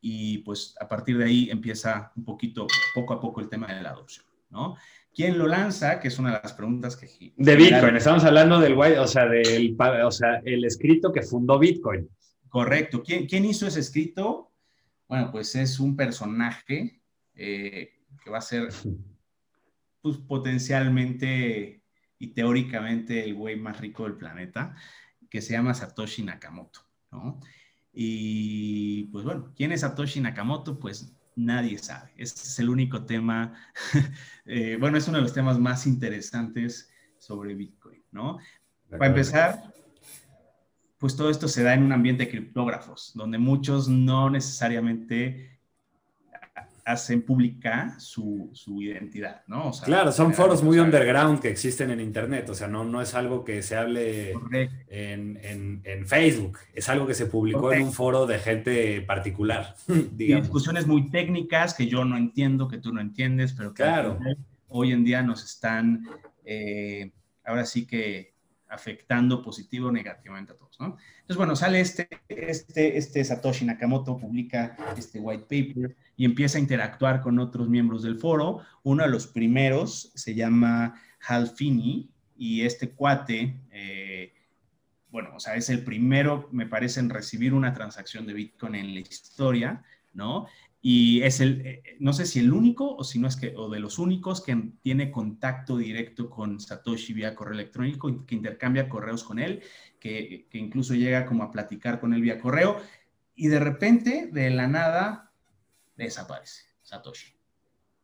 y 0.00 0.38
pues 0.38 0.74
a 0.80 0.88
partir 0.88 1.16
de 1.18 1.24
ahí 1.24 1.50
empieza 1.50 2.12
un 2.16 2.24
poquito, 2.24 2.66
poco 2.96 3.14
a 3.14 3.20
poco 3.20 3.40
el 3.40 3.48
tema 3.48 3.68
de 3.68 3.80
la 3.80 3.90
adopción, 3.90 4.26
¿no? 4.50 4.76
¿Quién 5.14 5.38
lo 5.38 5.46
lanza? 5.46 6.00
Que 6.00 6.08
es 6.08 6.18
una 6.18 6.34
de 6.34 6.40
las 6.42 6.52
preguntas 6.52 6.96
que... 6.96 7.32
De 7.36 7.56
Bitcoin, 7.56 7.94
estamos 7.94 8.24
hablando 8.24 8.58
del 8.58 8.74
white, 8.74 8.98
o 8.98 9.06
sea, 9.06 9.26
del, 9.26 9.76
o 10.04 10.10
sea, 10.10 10.42
el 10.44 10.64
escrito 10.64 11.12
que 11.12 11.22
fundó 11.22 11.56
Bitcoin. 11.58 12.10
Correcto. 12.48 13.04
¿Quién, 13.04 13.44
hizo 13.44 13.68
ese 13.68 13.80
escrito? 13.80 14.50
Bueno, 15.08 15.30
pues 15.30 15.54
es 15.54 15.78
un 15.78 15.94
personaje 15.96 17.00
eh, 17.34 17.94
que 18.22 18.30
va 18.30 18.38
a 18.38 18.42
ser 18.42 18.68
pues, 20.02 20.16
potencialmente 20.18 21.82
y 22.18 22.28
teóricamente 22.28 23.24
el 23.24 23.34
güey 23.34 23.56
más 23.56 23.80
rico 23.80 24.04
del 24.04 24.14
planeta, 24.14 24.74
que 25.28 25.42
se 25.42 25.52
llama 25.52 25.74
Satoshi 25.74 26.22
Nakamoto, 26.22 26.80
¿no? 27.10 27.40
Y 27.92 29.04
pues 29.04 29.24
bueno, 29.24 29.52
¿quién 29.56 29.72
es 29.72 29.80
Satoshi 29.80 30.20
Nakamoto? 30.20 30.78
Pues 30.78 31.16
nadie 31.34 31.78
sabe. 31.78 32.12
Este 32.16 32.42
es 32.42 32.58
el 32.58 32.68
único 32.68 33.04
tema, 33.04 33.54
eh, 34.46 34.76
bueno, 34.78 34.98
es 34.98 35.08
uno 35.08 35.18
de 35.18 35.22
los 35.22 35.34
temas 35.34 35.58
más 35.58 35.86
interesantes 35.86 36.90
sobre 37.18 37.54
Bitcoin, 37.54 38.02
¿no? 38.10 38.38
Para 38.90 39.06
empezar, 39.06 39.72
pues 40.98 41.16
todo 41.16 41.30
esto 41.30 41.48
se 41.48 41.62
da 41.62 41.74
en 41.74 41.82
un 41.82 41.92
ambiente 41.92 42.24
de 42.24 42.30
criptógrafos, 42.30 43.12
donde 43.14 43.38
muchos 43.38 43.88
no 43.88 44.30
necesariamente 44.30 45.55
hacen 46.86 47.22
pública 47.22 47.96
su, 47.98 48.52
identidad, 48.80 49.42
¿no? 49.48 49.72
claro, 49.84 50.12
son 50.12 50.32
foros 50.32 50.62
muy 50.62 50.78
underground 50.78 51.40
que 51.40 51.48
existen 51.48 51.90
en 51.90 52.00
Internet, 52.00 52.48
o 52.48 52.54
sea, 52.54 52.68
no, 52.68 52.84
no 52.84 53.02
es 53.02 53.12
algo 53.14 53.44
que 53.44 53.60
se 53.64 53.74
hable 53.76 54.34
en, 54.88 56.06
Facebook, 56.06 56.58
es 56.72 56.88
algo 56.88 57.04
que 57.04 57.14
se 57.14 57.26
publicó 57.26 57.72
en 57.72 57.82
un 57.82 57.92
foro 57.92 58.24
de 58.24 58.38
gente 58.38 59.00
particular. 59.00 59.74
discusiones 60.12 60.86
muy 60.86 61.10
técnicas 61.10 61.74
que 61.74 61.88
yo 61.88 62.04
no 62.04 62.16
entiendo, 62.16 62.68
que 62.68 62.78
tú 62.78 62.92
no 62.92 63.00
entiendes, 63.00 63.52
pero 63.52 63.74
que 63.74 63.82
claro. 63.82 64.20
hoy 64.68 64.92
en 64.92 65.02
día 65.02 65.22
nos 65.22 65.44
están, 65.44 66.06
eh, 66.44 67.10
ahora 67.44 67.64
sí 67.64 67.84
que 67.84 68.35
afectando 68.68 69.42
positivo 69.42 69.88
o 69.88 69.92
negativamente 69.92 70.52
a 70.52 70.56
todos, 70.56 70.78
¿no? 70.80 70.96
Entonces, 71.20 71.36
bueno, 71.36 71.56
sale 71.56 71.80
este, 71.80 72.08
este, 72.28 72.98
este 72.98 73.24
Satoshi 73.24 73.64
Nakamoto, 73.64 74.18
publica 74.18 74.76
este 74.96 75.20
white 75.20 75.44
paper 75.44 75.96
y 76.16 76.24
empieza 76.24 76.58
a 76.58 76.60
interactuar 76.60 77.20
con 77.20 77.38
otros 77.38 77.68
miembros 77.68 78.02
del 78.02 78.18
foro. 78.18 78.60
Uno 78.82 79.04
de 79.04 79.10
los 79.10 79.26
primeros 79.26 80.10
se 80.14 80.34
llama 80.34 81.00
Hal 81.26 81.48
Finney 81.48 82.10
y 82.36 82.62
este 82.62 82.90
cuate, 82.90 83.56
eh, 83.70 84.32
bueno, 85.10 85.30
o 85.34 85.40
sea, 85.40 85.54
es 85.54 85.70
el 85.70 85.84
primero, 85.84 86.48
me 86.52 86.66
parece, 86.66 87.00
en 87.00 87.10
recibir 87.10 87.54
una 87.54 87.72
transacción 87.72 88.26
de 88.26 88.34
Bitcoin 88.34 88.74
en 88.74 88.94
la 88.94 89.00
historia, 89.00 89.82
¿no? 90.12 90.46
Y 90.82 91.22
es 91.22 91.40
el, 91.40 91.60
eh, 91.66 91.82
no 91.98 92.12
sé 92.12 92.26
si 92.26 92.38
el 92.38 92.52
único 92.52 92.94
o 92.96 93.04
si 93.04 93.18
no 93.18 93.28
es 93.28 93.36
que, 93.36 93.54
o 93.56 93.68
de 93.68 93.80
los 93.80 93.98
únicos 93.98 94.42
que 94.42 94.72
tiene 94.82 95.10
contacto 95.10 95.76
directo 95.76 96.30
con 96.30 96.60
Satoshi 96.60 97.12
vía 97.12 97.34
correo 97.34 97.54
electrónico, 97.54 98.24
que 98.24 98.34
intercambia 98.34 98.88
correos 98.88 99.24
con 99.24 99.38
él, 99.38 99.62
que, 99.98 100.46
que 100.50 100.58
incluso 100.58 100.94
llega 100.94 101.26
como 101.26 101.42
a 101.42 101.50
platicar 101.50 102.00
con 102.00 102.14
él 102.14 102.20
vía 102.20 102.40
correo, 102.40 102.80
y 103.34 103.48
de 103.48 103.60
repente, 103.60 104.30
de 104.32 104.50
la 104.50 104.66
nada, 104.66 105.32
desaparece 105.96 106.62
Satoshi. 106.82 107.34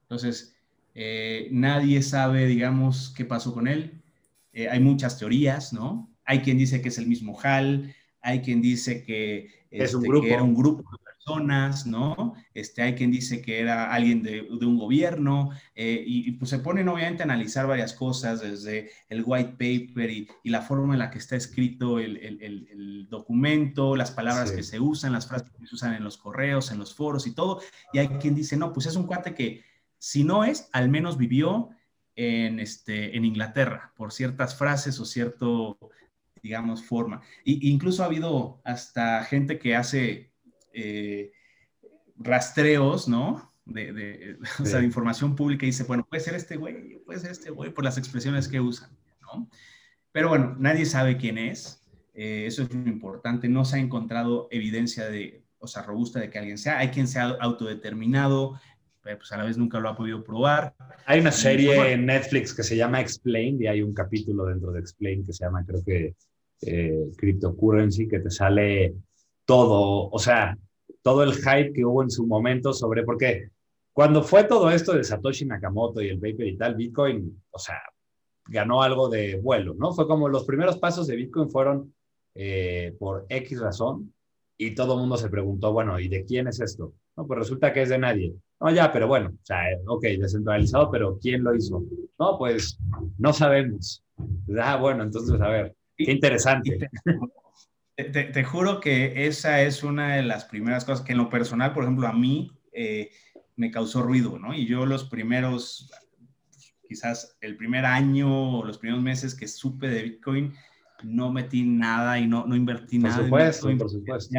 Entonces, 0.02 0.54
eh, 0.94 1.48
nadie 1.50 2.02
sabe, 2.02 2.46
digamos, 2.46 3.14
qué 3.16 3.24
pasó 3.24 3.54
con 3.54 3.66
él. 3.66 4.02
Eh, 4.52 4.68
hay 4.68 4.80
muchas 4.80 5.18
teorías, 5.18 5.72
¿no? 5.72 6.10
Hay 6.24 6.40
quien 6.40 6.58
dice 6.58 6.82
que 6.82 6.88
es 6.88 6.98
el 6.98 7.06
mismo 7.06 7.38
HAL, 7.42 7.94
hay 8.20 8.42
quien 8.42 8.60
dice 8.60 9.02
que, 9.02 9.48
es 9.70 9.94
un 9.94 10.02
grupo. 10.02 10.26
que 10.26 10.32
era 10.34 10.42
un 10.42 10.54
grupo 10.54 10.84
personas, 11.24 11.86
¿no? 11.86 12.34
Este, 12.54 12.82
hay 12.82 12.94
quien 12.94 13.10
dice 13.10 13.42
que 13.42 13.60
era 13.60 13.92
alguien 13.92 14.22
de, 14.22 14.42
un 14.42 14.78
gobierno 14.78 15.50
eh, 15.74 16.02
y, 16.06 16.32
pues 16.32 16.50
se 16.50 16.58
ponen 16.58 16.88
obviamente 16.88 17.22
a 17.22 17.24
analizar 17.24 17.66
varias 17.66 17.92
cosas 17.92 18.40
desde 18.40 18.90
el 19.08 19.22
white 19.24 19.52
paper 19.52 20.10
y, 20.10 20.28
la 20.44 20.62
forma 20.62 20.94
en 20.94 20.98
la 20.98 21.10
que 21.10 21.18
está 21.18 21.36
escrito 21.36 21.98
el, 21.98 23.06
documento, 23.08 23.96
las 23.96 24.10
palabras 24.10 24.52
que 24.52 24.62
se 24.62 24.80
usan, 24.80 25.12
las 25.12 25.26
frases 25.26 25.50
que 25.58 25.66
se 25.66 25.74
usan 25.74 25.94
en 25.94 26.04
los 26.04 26.16
correos, 26.16 26.70
en 26.70 26.78
los 26.78 26.94
foros 26.94 27.26
y 27.26 27.34
todo. 27.34 27.60
Y 27.92 27.98
hay 27.98 28.08
quien 28.08 28.34
dice, 28.34 28.56
no, 28.56 28.72
pues 28.72 28.86
es 28.86 28.96
un 28.96 29.06
cuate 29.06 29.34
que 29.34 29.64
si 29.98 30.24
no 30.24 30.44
es, 30.44 30.68
al 30.72 30.88
menos 30.88 31.18
vivió 31.18 31.70
en, 32.16 32.61
este, 32.61 33.16
en 33.16 33.24
Inglaterra 33.24 33.92
por 33.96 34.12
ciertas 34.12 34.56
frases 34.56 34.98
o 35.00 35.04
cierto 35.04 35.78
digamos, 36.42 36.82
forma. 36.82 37.22
Y, 37.44 37.70
incluso 37.70 38.02
ha 38.02 38.06
habido 38.06 38.61
hasta 38.64 39.24
gente 39.24 39.58
que 39.58 39.76
hace 39.76 40.32
eh, 40.72 41.32
rastreos, 42.16 43.08
¿no? 43.08 43.52
De, 43.64 44.37
o 44.61 44.64
sea, 44.64 44.80
de, 44.80 44.85
información 44.85 45.37
pública 45.37 45.64
y 45.64 45.70
dice, 45.70 45.85
bueno, 45.85 46.06
puede 46.08 46.22
ser 46.22 46.35
este 46.35 46.56
güey, 46.56 46.98
puede 47.04 47.20
ser 47.20 47.30
este 47.30 47.50
güey, 47.50 47.72
por 47.72 47.85
las 47.85 47.98
expresiones 47.98 48.48
que 48.48 48.61
usan, 48.61 48.90
¿no? 49.20 49.48
Pero 50.11 50.28
bueno, 50.28 50.56
nadie 50.58 50.85
sabe 50.85 51.16
quién 51.16 51.38
es, 51.38 51.82
eh, 52.14 52.44
eso 52.46 52.62
es 52.62 52.74
muy 52.74 52.90
importante, 52.90 53.48
no 53.48 53.64
se 53.64 53.76
ha 53.76 53.80
encontrado 53.80 54.48
evidencia 54.50 55.08
de, 55.08 55.44
o 55.58 55.66
sea, 55.66 55.82
robusta 55.82 56.20
de 56.20 56.28
que 56.28 56.38
alguien 56.38 56.58
sea, 56.58 56.78
hay 56.78 56.88
quien 56.88 57.08
sea 57.08 57.37
autodeterminado, 57.40 58.61
pero 59.02 59.18
pues 59.18 59.32
a 59.32 59.37
la 59.37 59.44
vez 59.44 59.58
nunca 59.58 59.80
lo 59.80 59.88
ha 59.88 59.96
podido 59.96 60.22
probar. 60.22 60.74
Hay 61.06 61.20
una 61.20 61.32
serie 61.32 61.92
en 61.92 62.06
Netflix 62.06 62.54
que 62.54 62.62
se 62.62 62.76
llama 62.76 63.00
Explained 63.00 63.61
y 63.61 63.66
hay 63.66 63.82
un 63.82 63.94
capítulo 63.94 64.46
dentro 64.46 64.70
de 64.72 64.80
Explained 64.80 65.26
que 65.26 65.32
se 65.32 65.44
llama, 65.44 65.64
creo 65.64 65.82
que, 65.85 66.14
eh, 66.62 67.11
Cryptocurrency, 67.16 68.06
que 68.06 68.20
te 68.20 68.30
sale 68.30 68.94
todo, 69.44 70.09
o 70.11 70.18
sea, 70.18 70.57
todo 71.02 71.22
el 71.22 71.35
hype 71.35 71.72
que 71.72 71.85
hubo 71.85 72.02
en 72.02 72.11
su 72.11 72.26
momento 72.26 72.72
sobre, 72.72 73.02
porque 73.05 73.50
cuando 73.92 74.22
fue 74.22 74.44
todo 74.44 74.70
esto 74.70 74.94
de 74.94 75.05
Satoshi 75.05 75.44
Nakamoto 75.44 76.00
y 76.00 76.09
el 76.09 76.18
paper 76.18 76.46
y 76.46 76.57
tal, 76.57 76.74
Bitcoin, 76.74 77.42
o 77.50 77.59
sea, 77.59 77.81
ganó 78.46 78.83
algo 78.83 79.09
de 79.09 79.38
vuelo, 79.40 79.74
¿no? 79.74 79.92
Fue 79.92 80.07
como 80.07 80.28
los 80.28 80.44
primeros 80.44 80.78
pasos 80.78 81.07
de 81.07 81.16
Bitcoin 81.16 81.50
fueron 81.50 81.94
eh, 82.35 82.94
por 82.98 83.26
X 83.28 83.61
razón 83.61 84.14
y 84.57 84.74
todo 84.74 84.94
el 84.94 85.00
mundo 85.00 85.16
se 85.16 85.28
preguntó, 85.28 85.72
bueno, 85.72 85.98
¿y 85.98 86.09
de 86.09 86.24
quién 86.24 86.48
es 86.48 86.61
esto? 86.61 86.94
No, 87.16 87.26
pues 87.26 87.40
resulta 87.40 87.72
que 87.72 87.83
es 87.83 87.88
de 87.90 87.98
nadie. 87.98 88.35
No, 88.61 88.70
ya, 88.70 88.92
pero 88.92 89.09
bueno, 89.09 89.31
o 89.31 89.44
sea, 89.44 89.59
ok, 89.87 90.02
descentralizado, 90.02 90.90
pero 90.90 91.18
¿quién 91.20 91.42
lo 91.42 91.55
hizo? 91.55 91.83
No, 92.18 92.38
pues 92.38 92.78
no 93.18 93.33
sabemos. 93.33 94.05
Ah, 94.59 94.76
bueno, 94.76 95.02
entonces, 95.02 95.40
a 95.40 95.48
ver, 95.48 95.76
qué 95.96 96.12
interesante. 96.12 96.88
Te, 97.94 98.44
juro 98.44 98.81
que 98.81 99.26
esa 99.26 99.61
es 99.61 99.83
una 99.83 100.16
de 100.16 100.22
las 100.22 100.46
primeras 100.46 100.85
cosas 100.85 101.05
que 101.05 101.12
en 101.12 101.18
lo 101.18 101.28
personal, 101.28 101.72
por 101.72 101.85
ejemplo, 101.85 102.07
a 102.07 102.12
mí 102.12 102.50
eh, 102.72 103.11
me 103.57 103.70
causó 103.70 104.02
ruido, 104.02 104.38
¿no? 104.38 104.55
Y 104.55 104.66
yo 104.66 104.87
los 104.87 105.05
primeros, 105.05 105.90
quizás 106.88 107.37
el 107.42 107.57
primer 107.57 107.85
año 107.85 108.59
o 108.59 108.64
los 108.64 108.78
primeros 108.78 109.02
meses 109.02 109.35
que 109.35 109.46
supe 109.46 109.88
de 109.88 110.02
Bitcoin, 110.02 110.55
no 111.02 111.33
metí 111.33 111.62
nada 111.64 112.18
y 112.18 112.26
no, 112.26 112.46
no 112.46 112.57
invertí 112.57 112.98
por 112.98 113.11
nada. 113.11 113.24
Supuesto, 113.24 113.76
por 113.76 113.90
supuesto, 113.90 114.35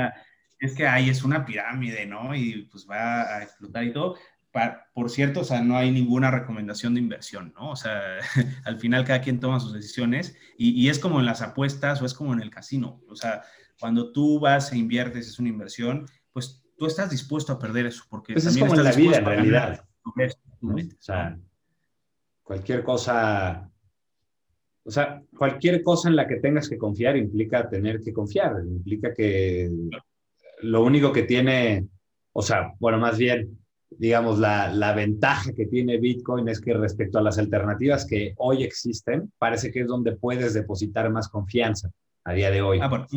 es 0.60 0.74
que 0.76 0.88
ahí 0.88 1.10
es 1.10 1.24
una 1.24 1.46
pirámide, 1.46 2.06
¿no? 2.06 2.34
Y 2.34 2.70
pues 2.72 2.88
va 2.90 3.38
a 3.38 3.44
explotar 3.44 3.84
y 3.84 3.94
todo. 3.94 4.16
Por 4.94 5.10
cierto, 5.10 5.42
o 5.42 5.44
sea, 5.44 5.62
no 5.62 5.78
hay 5.78 5.92
ninguna 5.92 6.30
recomendación 6.30 6.94
de 6.94 7.02
inversión, 7.02 7.54
¿no? 7.56 7.72
O 7.72 7.76
sea, 7.76 8.02
al 8.66 8.80
final 8.80 9.04
cada 9.04 9.22
quien 9.22 9.40
toma 9.40 9.60
sus 9.60 9.74
decisiones 9.74 10.36
y, 10.58 10.70
y, 10.80 10.90
es 10.90 11.00
como 11.00 11.20
en 11.20 11.26
las 11.26 11.42
apuestas 11.42 12.02
o 12.02 12.06
es 12.06 12.14
como 12.14 12.34
en 12.34 12.42
el 12.42 12.52
casino. 12.52 13.02
O 13.10 13.16
sea, 13.16 13.42
cuando 13.80 14.12
tú 14.12 14.40
vas 14.40 14.72
e 14.72 14.78
inviertes, 14.78 15.28
es 15.28 15.40
una 15.40 15.50
inversión, 15.50 16.06
pues 16.32 16.64
tú 16.78 16.86
estás 16.86 17.10
dispuesto 17.10 17.54
a 17.54 17.60
perder 17.60 17.88
eso. 17.88 18.04
Porque 18.10 18.34
pues 18.34 18.46
es 18.46 18.58
como 18.58 18.76
en 18.76 18.84
la 18.84 18.92
vida, 18.92 19.18
en 19.18 19.26
realidad. 19.26 19.86
O 20.06 20.12
sea, 21.00 21.38
cualquier 22.44 22.84
cosa, 22.84 23.70
o 24.84 24.92
sea, 24.92 25.22
cualquier 25.36 25.82
cosa 25.82 26.10
en 26.10 26.16
la 26.16 26.28
que 26.28 26.38
tengas 26.38 26.70
que 26.70 26.78
confiar 26.78 27.18
implica 27.18 27.70
tener 27.70 28.02
que 28.02 28.14
confiar, 28.14 28.54
implica 28.66 29.14
que 29.14 29.72
lo 30.62 30.84
único 30.84 31.12
que 31.12 31.24
tiene, 31.24 31.88
o 32.34 32.42
sea, 32.42 32.74
bueno, 32.80 33.00
más 33.00 33.18
bien, 33.18 33.63
digamos, 33.98 34.40
la, 34.40 34.72
la, 34.72 34.94
ventaja 34.94 35.54
que 35.54 35.66
tiene 35.66 35.98
Bitcoin 35.98 36.48
es 36.48 36.60
que 36.60 36.74
respecto 36.74 37.20
a 37.20 37.22
las 37.22 37.38
alternativas 37.38 38.06
que 38.06 38.34
hoy 38.38 38.64
existen, 38.64 39.32
parece 39.38 39.72
que 39.72 39.82
es 39.82 39.88
donde 39.88 40.16
puedes 40.16 40.54
depositar 40.54 41.10
más 41.12 41.30
confianza 41.30 41.90
a 42.24 42.34
día 42.34 42.52
de 42.52 42.62
hoy. 42.62 42.80
Ah, 42.82 42.88
bueno, 42.88 43.08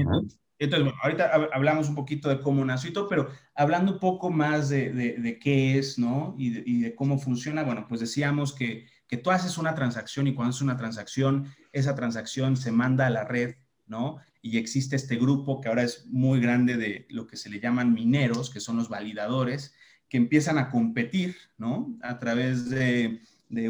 entonces, 0.58 0.84
bueno, 0.84 0.98
ahorita 1.02 1.48
hablamos 1.52 1.88
un 1.88 1.94
poquito 1.94 2.28
de 2.28 2.40
cómo 2.40 2.64
nació 2.64 2.90
y 2.90 2.92
todo, 2.92 3.08
pero 3.08 3.28
hablando 3.54 3.92
un 3.92 3.98
poco 3.98 4.30
más 4.30 4.68
de, 4.70 4.90
de, 4.90 5.38
qué 5.38 5.78
es, 5.78 5.98
¿no? 5.98 6.34
Y 6.38 6.50
de, 6.50 6.62
y 6.64 6.80
de, 6.80 6.94
cómo 6.94 7.18
funciona, 7.18 7.62
bueno, 7.62 7.86
pues 7.88 8.00
decíamos 8.00 8.54
que, 8.54 8.86
que 9.06 9.18
tú 9.18 9.30
haces 9.30 9.58
una 9.58 9.74
transacción 9.74 10.26
y 10.26 10.34
cuando 10.34 10.50
haces 10.50 10.62
una 10.62 10.78
transacción, 10.78 11.52
esa 11.72 11.94
transacción 11.94 12.56
se 12.56 12.72
manda 12.72 13.06
a 13.06 13.10
la 13.10 13.24
red, 13.24 13.56
¿no? 13.86 14.18
y 14.46 14.58
existe 14.58 14.94
este 14.94 15.16
grupo 15.16 15.60
que 15.60 15.68
ahora 15.68 15.82
es 15.82 16.06
muy 16.06 16.40
grande 16.40 16.76
de 16.76 17.06
lo 17.10 17.26
que 17.26 17.36
se 17.36 17.50
le 17.50 17.58
llaman 17.58 17.92
mineros, 17.92 18.48
que 18.48 18.60
son 18.60 18.76
los 18.76 18.88
validadores, 18.88 19.74
que 20.08 20.16
empiezan 20.16 20.58
a 20.58 20.70
competir, 20.70 21.36
¿no? 21.58 21.96
A 22.02 22.18
través 22.18 22.70
de, 22.70 23.20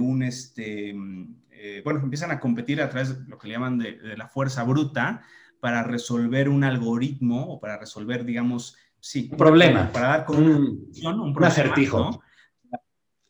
un, 0.01 0.23
este, 0.23 0.95
eh, 1.51 1.83
bueno, 1.85 2.01
empiezan 2.01 2.31
a 2.31 2.41
competir 2.41 2.81
a 2.83 2.89
través 2.89 3.25
de 3.25 3.31
lo 3.31 3.39
que 3.39 3.49
le 3.49 3.55
llaman 3.55 3.79
de, 3.79 4.17
la 4.17 4.29
fuerza 4.29 4.63
bruta 4.65 5.23
para 5.61 5.83
resolver 5.83 6.49
un 6.49 6.65
algoritmo 6.65 7.47
o 7.55 7.61
para 7.61 7.79
resolver, 7.79 8.25
digamos, 8.25 8.77
sí, 9.01 9.29
un 9.33 9.39
problema. 9.39 9.91
Para 9.93 10.09
dar 10.09 10.25
con 10.25 10.43
un, 10.43 10.91
un, 11.05 11.45
acertijo. 11.45 12.23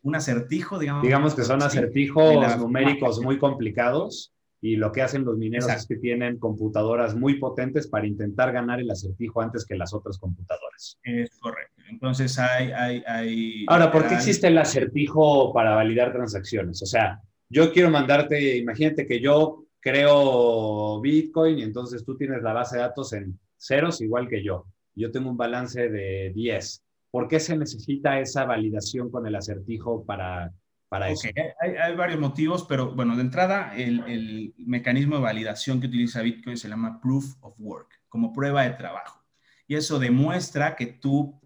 Un 0.03 0.14
acertijo, 0.14 0.79
digamos. 0.79 1.03
Digamos 1.03 1.35
que 1.35 1.45
son 1.45 1.62
acertijos 1.62 2.59
numéricos 2.59 3.21
muy 3.21 3.38
complicados 3.38 4.36
y 4.66 4.74
lo 4.74 4.90
que 4.90 5.00
hacen 5.00 5.24
los 5.24 5.38
mineros 5.38 5.68
es 5.68 5.87
que 5.87 5.96
tienen 5.96 6.38
computadoras 6.38 7.14
muy 7.14 7.38
potentes 7.38 7.87
para 7.87 8.05
intentar 8.05 8.50
ganar 8.50 8.81
el 8.81 8.90
acertijo 8.90 9.40
antes 9.40 9.64
que 9.64 9.76
las 9.76 9.94
otras 9.94 10.18
computadoras. 10.18 10.98
Es 11.05 11.38
correcto. 11.38 11.83
Entonces 11.88 12.37
hay... 12.38 12.72
hay, 12.72 13.02
hay 13.07 13.66
Ahora, 13.68 13.92
¿por 13.92 14.09
qué 14.09 14.14
existe 14.14 14.48
el 14.48 14.59
acertijo 14.59 15.52
para 15.52 15.76
validar 15.76 16.12
transacciones? 16.12 16.83
O 16.83 16.87
sea, 16.87 17.20
yo 17.48 17.72
quiero 17.72 17.90
mandarte, 17.90 18.57
imagínate 18.57 19.07
que 19.07 19.20
yo 19.20 19.66
creo 19.79 21.00
Bitcoin 21.00 21.61
y 21.61 21.62
entonces 21.62 22.05
tú 22.05 22.16
tienes 22.16 22.42
la 22.42 22.52
base 22.52 22.76
de 22.76 22.83
datos 22.83 23.12
en 23.12 23.38
ceros 23.57 24.00
igual 24.00 24.29
que 24.29 24.42
yo. 24.42 24.66
Yo 24.96 25.12
tengo 25.12 25.31
un 25.31 25.37
balance 25.37 25.88
de 25.88 26.33
10. 26.35 26.83
¿Por 27.12 27.29
qué 27.29 27.38
se 27.38 27.57
necesita 27.57 28.18
esa 28.18 28.44
validación 28.46 29.12
con 29.12 29.29
el 29.29 29.37
acertijo 29.37 30.05
para, 30.05 30.52
para 30.88 31.11
eso? 31.11 31.29
Hay, 31.61 31.96
varios 31.96 32.20
motivos, 32.20 32.64
pero 32.68 32.94
bueno, 32.94 33.16
de 33.16 33.22
entrada, 33.22 33.77
el, 33.77 34.01
el, 34.07 34.55
mecanismo 34.59 35.16
de 35.16 35.22
validación 35.22 35.81
que 35.81 35.88
utiliza 35.88 36.22
Bitcoin 36.22 36.57
se 36.57 36.68
llama 36.68 37.01
Proof 37.01 37.35
of 37.40 37.55
Work, 37.59 38.03
como 38.09 38.33
prueba 38.33 38.62
de 38.62 38.70
trabajo. 38.70 39.25
Y 39.66 39.75
eso 39.75 39.99
demuestra 39.99 40.77
que 40.77 40.87
tú 40.87 41.40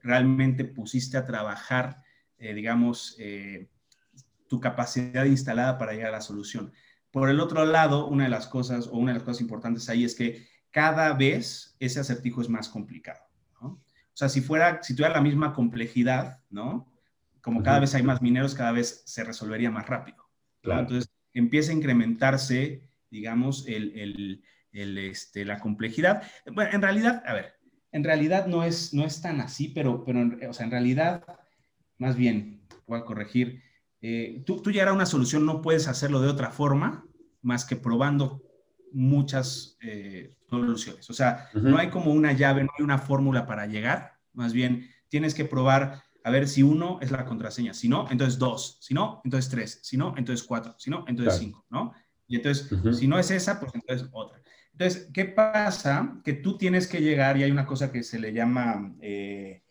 realmente 0.00 0.64
pusiste 0.64 1.16
a 1.16 1.26
trabajar, 1.26 2.02
eh, 2.38 2.54
digamos, 2.54 3.16
eh, 3.18 3.68
tu 4.48 4.60
capacidad 4.60 5.24
instalada 5.24 5.76
para 5.76 5.92
llegar 5.92 6.08
a 6.08 6.18
la 6.18 6.20
solución. 6.20 6.72
Por 7.10 7.28
el 7.28 7.40
otro 7.40 7.64
lado, 7.64 8.06
una 8.06 8.24
de 8.24 8.30
las 8.30 8.46
cosas 8.46 8.86
o 8.86 8.92
una 8.92 9.12
de 9.12 9.18
las 9.18 9.24
cosas 9.24 9.42
importantes 9.42 9.88
ahí 9.88 10.04
es 10.04 10.14
que 10.14 10.46
cada 10.70 11.12
vez 11.12 11.76
ese 11.78 12.00
acertijo 12.00 12.40
es 12.40 12.48
más 12.48 12.68
complicado. 12.68 13.20
¿no? 13.60 13.68
O 13.68 13.82
sea, 14.14 14.28
si 14.28 14.40
fuera, 14.40 14.82
si 14.82 14.94
tuviera 14.94 15.14
la 15.14 15.20
misma 15.20 15.52
complejidad, 15.52 16.40
¿no? 16.50 16.90
Como 17.42 17.62
cada 17.62 17.80
vez 17.80 17.94
hay 17.94 18.02
más 18.02 18.22
mineros, 18.22 18.54
cada 18.54 18.72
vez 18.72 19.02
se 19.06 19.24
resolvería 19.24 19.70
más 19.70 19.86
rápido. 19.86 20.28
Claro. 20.62 20.80
Entonces, 20.80 21.10
empieza 21.32 21.72
a 21.72 21.74
incrementarse, 21.74 22.88
digamos, 23.10 23.66
el, 23.66 23.98
el, 23.98 24.44
el, 24.72 24.98
este, 24.98 25.44
la 25.44 25.58
complejidad. 25.58 26.22
Bueno, 26.52 26.70
en 26.72 26.82
realidad, 26.82 27.22
a 27.26 27.34
ver, 27.34 27.54
en 27.92 28.04
realidad 28.04 28.46
no 28.46 28.64
es, 28.64 28.92
no 28.92 29.04
es 29.04 29.20
tan 29.22 29.40
así, 29.40 29.68
pero, 29.68 30.04
pero 30.04 30.28
o 30.48 30.52
sea, 30.52 30.64
en 30.64 30.72
realidad, 30.72 31.24
más 31.98 32.16
bien, 32.16 32.62
voy 32.86 32.98
a 32.98 33.04
corregir, 33.04 33.62
eh, 34.00 34.42
tú, 34.46 34.62
tú 34.62 34.70
llegar 34.70 34.88
a 34.88 34.92
una 34.92 35.06
solución 35.06 35.44
no 35.44 35.62
puedes 35.62 35.88
hacerlo 35.88 36.20
de 36.20 36.28
otra 36.28 36.50
forma 36.50 37.04
más 37.42 37.64
que 37.64 37.76
probando 37.76 38.42
muchas 38.92 39.76
eh, 39.82 40.36
soluciones. 40.48 41.08
O 41.10 41.12
sea, 41.12 41.48
no 41.54 41.78
hay 41.78 41.88
como 41.88 42.12
una 42.12 42.32
llave, 42.32 42.64
no 42.64 42.70
hay 42.78 42.84
una 42.84 42.98
fórmula 42.98 43.46
para 43.46 43.66
llegar, 43.66 44.18
más 44.32 44.52
bien 44.52 44.88
tienes 45.08 45.34
que 45.34 45.44
probar 45.44 46.02
a 46.24 46.30
ver 46.30 46.48
si 46.48 46.62
uno 46.62 46.98
es 47.00 47.10
la 47.10 47.24
contraseña, 47.24 47.74
si 47.74 47.88
no, 47.88 48.06
entonces 48.10 48.38
dos, 48.38 48.78
si 48.80 48.94
no, 48.94 49.20
entonces 49.24 49.50
tres, 49.50 49.80
si 49.82 49.96
no, 49.96 50.14
entonces 50.16 50.46
cuatro, 50.46 50.74
si 50.78 50.90
no, 50.90 51.04
entonces 51.08 51.38
cinco, 51.38 51.64
¿no? 51.70 51.92
Y 52.26 52.36
entonces, 52.36 52.70
si 52.98 53.08
no 53.08 53.18
es 53.18 53.30
esa, 53.30 53.58
pues 53.58 53.74
entonces 53.74 54.06
otra. 54.12 54.40
Entonces, 54.72 55.08
¿qué 55.14 55.24
pasa? 55.24 56.20
Que 56.22 56.34
tú 56.34 56.58
tienes 56.58 56.86
que 56.86 57.00
llegar 57.00 57.38
y 57.38 57.42
hay 57.42 57.50
una 57.50 57.64
cosa 57.64 57.90
que 57.90 58.02
se 58.02 58.18
le 58.18 58.34
llama, 58.34 58.94
eh, 59.00 59.62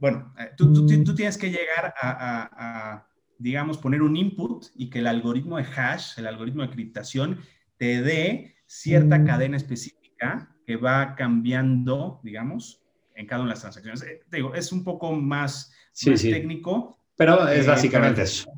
bueno, 0.00 0.34
tú, 0.56 0.72
tú, 0.72 1.04
tú, 1.04 1.14
tienes 1.14 1.38
que 1.38 1.50
llegar 1.50 1.94
a 2.02 3.08
digamos, 3.38 3.78
poner 3.78 4.02
un 4.02 4.16
input 4.16 4.66
y 4.74 4.90
que 4.90 4.98
el 4.98 5.06
algoritmo 5.06 5.56
de 5.56 5.64
hash, 5.64 6.18
el 6.18 6.26
algoritmo 6.26 6.62
de 6.62 6.70
criptación, 6.70 7.40
te 7.76 8.02
dé 8.02 8.56
cierta 8.66 9.18
mm. 9.18 9.26
cadena 9.26 9.56
específica 9.56 10.54
que 10.66 10.76
va 10.76 11.14
cambiando, 11.14 12.20
digamos, 12.22 12.82
en 13.18 13.26
cada 13.26 13.42
una 13.42 13.50
de 13.50 13.54
las 13.54 13.60
transacciones. 13.60 14.02
Eh, 14.02 14.20
digo, 14.30 14.54
es 14.54 14.72
un 14.72 14.84
poco 14.84 15.12
más, 15.12 15.72
técnico. 15.92 16.98
Pero 17.16 17.48
es 17.48 17.64
eh, 17.64 17.68
básicamente 17.68 18.22
eso. 18.22 18.48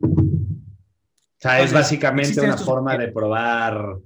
O 0.00 1.38
sea, 1.38 1.60
es 1.60 1.72
básicamente 1.72 2.40
una 2.40 2.56
forma 2.56 2.96
de 2.96 3.08
probar, 3.08 3.96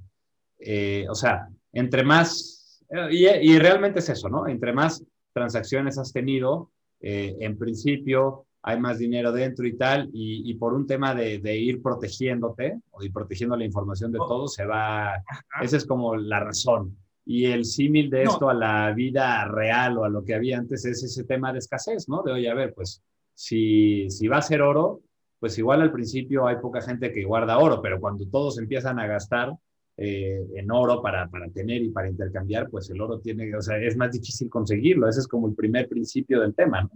eh, 0.59 1.07
o 1.11 1.14
sea, 1.14 1.49
entre 1.73 2.03
más, 2.03 2.81
y, 3.11 3.27
y, 3.27 3.59
realmente 3.59 3.99
es 3.99 4.09
eso, 4.09 4.29
¿no? 4.31 4.47
Entre 4.47 4.73
más 4.73 5.05
transacciones 5.35 5.99
has 5.99 6.12
tenido, 6.12 6.71
en 7.01 7.59
principio 7.59 8.47
hay 8.62 8.81
más 8.81 8.99
dinero 8.99 9.33
dentro 9.33 9.66
y 9.66 9.77
tal, 9.77 10.09
y, 10.12 10.55
por 10.55 10.73
un 10.73 10.87
tema 10.87 11.14
de, 11.14 11.57
ir 11.57 11.83
protegiéndote 11.83 12.81
o 12.90 13.03
ir 13.03 13.12
protegiendo 13.12 13.57
la 13.57 13.64
información 13.64 14.12
de 14.12 14.19
oh. 14.21 14.27
todo, 14.27 14.49
se 14.49 14.64
va, 14.64 15.23
esa 15.61 15.77
es 15.77 15.85
como 15.85 16.16
la 16.16 16.40
razón. 16.40 16.97
Y 17.29 17.47
el 17.47 17.65
símil 17.65 18.09
de 18.09 18.23
esto 18.23 18.49
a 18.49 18.55
la 18.55 18.93
vida 18.93 19.45
real 19.47 19.99
o 19.99 20.05
a 20.05 20.09
lo 20.09 20.25
que 20.25 20.35
había 20.35 20.59
antes 20.59 20.85
es 20.85 21.03
ese 21.03 21.25
tema 21.25 21.53
de 21.53 21.59
escasez, 21.59 22.09
¿no? 22.09 22.23
De, 22.23 22.33
oye, 22.33 22.49
a 22.49 22.55
ver, 22.55 22.73
pues 22.73 23.03
si, 23.35 24.09
si 24.09 24.29
va 24.29 24.39
a 24.39 24.43
ser 24.43 24.62
oro, 24.62 25.01
pues 25.41 25.59
igual 25.59 25.83
al 25.83 25.93
principio 25.93 26.47
hay 26.47 26.57
poca 26.57 26.81
gente 26.81 27.12
que 27.12 27.25
guarda 27.25 27.59
oro, 27.59 27.83
pero 27.83 28.01
cuando 28.01 28.27
todos 28.29 28.59
empiezan 28.59 29.01
a 29.01 29.09
gastar 29.09 29.53
eh, 29.97 30.41
en 30.55 30.71
oro 30.71 31.03
para, 31.03 31.29
para, 31.29 31.49
tener 31.49 31.83
y 31.83 31.91
para 31.91 32.09
intercambiar, 32.09 32.71
pues 32.71 32.91
el 32.91 33.01
oro 33.01 33.19
tiene, 33.19 33.55
o 33.57 33.61
sea, 33.61 33.77
es 33.79 33.97
más 33.97 34.12
difícil 34.12 34.49
conseguirlo. 34.49 35.09
Ese 35.09 35.21
es 35.21 35.29
como 35.29 35.49
el 35.49 35.55
primer 35.55 35.89
principio 35.89 36.41
del 36.41 36.55
tema, 36.55 36.83
¿no? 36.83 36.91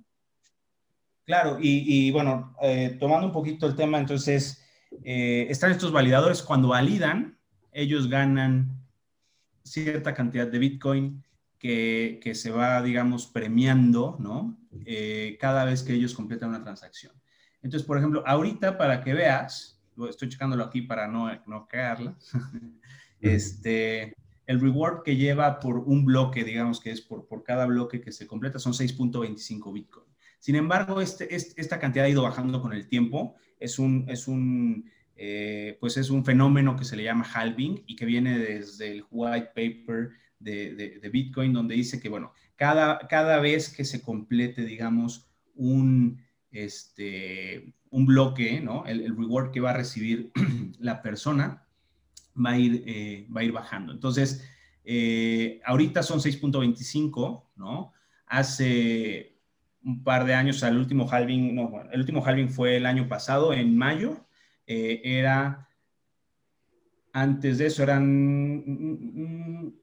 Claro, 1.24 1.58
y, 1.60 2.10
bueno, 2.10 2.56
eh, 2.60 2.96
tomando 2.98 3.28
un 3.28 3.32
poquito 3.32 3.66
el 3.66 3.76
tema, 3.76 3.98
entonces, 3.98 4.64
eh, 5.04 5.46
están 5.48 5.70
estos 5.70 5.92
validadores, 5.92 6.42
cuando 6.42 6.68
validan, 6.68 7.38
ellos 7.72 8.08
ganan 8.08 8.79
cierta 9.62 10.14
cantidad 10.14 10.46
de 10.46 10.58
Bitcoin 10.58 11.22
que, 11.58 12.20
que 12.22 12.34
se 12.34 12.50
va, 12.50 12.80
digamos, 12.82 13.26
premiando, 13.26 14.16
¿no? 14.18 14.58
Eh, 14.86 15.36
cada 15.40 15.64
vez 15.64 15.82
que 15.82 15.92
ellos 15.92 16.14
completan 16.14 16.50
una 16.50 16.62
transacción. 16.62 17.12
Entonces, 17.62 17.86
por 17.86 17.98
ejemplo, 17.98 18.22
ahorita 18.26 18.78
para 18.78 19.02
que 19.02 19.12
veas, 19.12 19.80
estoy 20.08 20.28
checándolo 20.28 20.64
aquí 20.64 20.82
para 20.82 21.06
no, 21.06 21.30
no 21.46 21.66
cagarla, 21.66 22.16
este, 23.20 24.14
el 24.46 24.60
reward 24.60 25.02
que 25.02 25.16
lleva 25.16 25.60
por 25.60 25.78
un 25.78 26.04
bloque, 26.04 26.44
digamos 26.44 26.80
que 26.80 26.90
es 26.90 27.00
por, 27.02 27.26
por 27.26 27.42
cada 27.42 27.66
bloque 27.66 28.00
que 28.00 28.12
se 28.12 28.26
completa, 28.26 28.58
son 28.58 28.72
6.25 28.72 29.72
Bitcoin. 29.72 30.06
Sin 30.40 30.56
embargo, 30.56 31.02
este, 31.02 31.34
esta 31.34 31.78
cantidad 31.78 32.06
ha 32.06 32.08
ido 32.08 32.22
bajando 32.22 32.62
con 32.62 32.72
el 32.72 32.88
tiempo. 32.88 33.36
Es 33.58 33.78
un, 33.78 34.06
es 34.08 34.26
un, 34.26 34.90
eh, 35.22 35.76
pues 35.80 35.98
es 35.98 36.08
un 36.08 36.24
fenómeno 36.24 36.76
que 36.76 36.86
se 36.86 36.96
le 36.96 37.04
llama 37.04 37.28
halving 37.30 37.84
y 37.86 37.94
que 37.94 38.06
viene 38.06 38.38
desde 38.38 38.90
el 38.90 39.04
white 39.10 39.48
paper 39.48 40.12
de, 40.38 41.10
Bitcoin, 41.12 41.52
donde 41.52 41.74
dice 41.74 42.00
que, 42.00 42.08
bueno, 42.08 42.32
cada, 42.56 43.06
cada 43.06 43.38
vez 43.38 43.68
que 43.68 43.84
se 43.84 44.00
complete, 44.00 44.64
digamos, 44.64 45.30
un, 45.54 46.22
este, 46.50 47.74
un 47.90 48.06
bloque, 48.06 48.62
¿no? 48.62 48.86
El, 48.86 49.14
reward 49.14 49.50
que 49.50 49.60
va 49.60 49.72
a 49.72 49.76
recibir 49.76 50.32
la 50.78 51.02
persona 51.02 51.66
va 52.34 52.52
a 52.52 52.58
ir, 52.58 52.82
eh, 52.86 53.28
va 53.36 53.42
a 53.42 53.44
ir 53.44 53.52
bajando. 53.52 53.92
Entonces, 53.92 54.42
eh, 54.84 55.60
ahorita 55.66 56.02
son 56.02 56.20
6.25, 56.20 57.44
¿no? 57.56 57.92
Hace 58.24 59.36
un 59.84 60.02
par 60.02 60.24
de 60.24 60.32
años, 60.32 60.62
el 60.62 60.78
último 60.78 61.06
halving, 61.10 61.54
no, 61.54 61.82
el 61.92 62.00
último 62.00 62.24
halving 62.24 62.48
fue 62.48 62.78
el 62.78 62.86
año 62.86 63.06
pasado, 63.06 63.52
en 63.52 63.76
mayo, 63.76 64.24
eh, 64.72 65.18
era, 65.18 65.68
antes 67.12 67.58
de 67.58 67.66
eso 67.66 67.82
eran, 67.82 68.06
mm, 68.06 69.64
mm, 69.64 69.74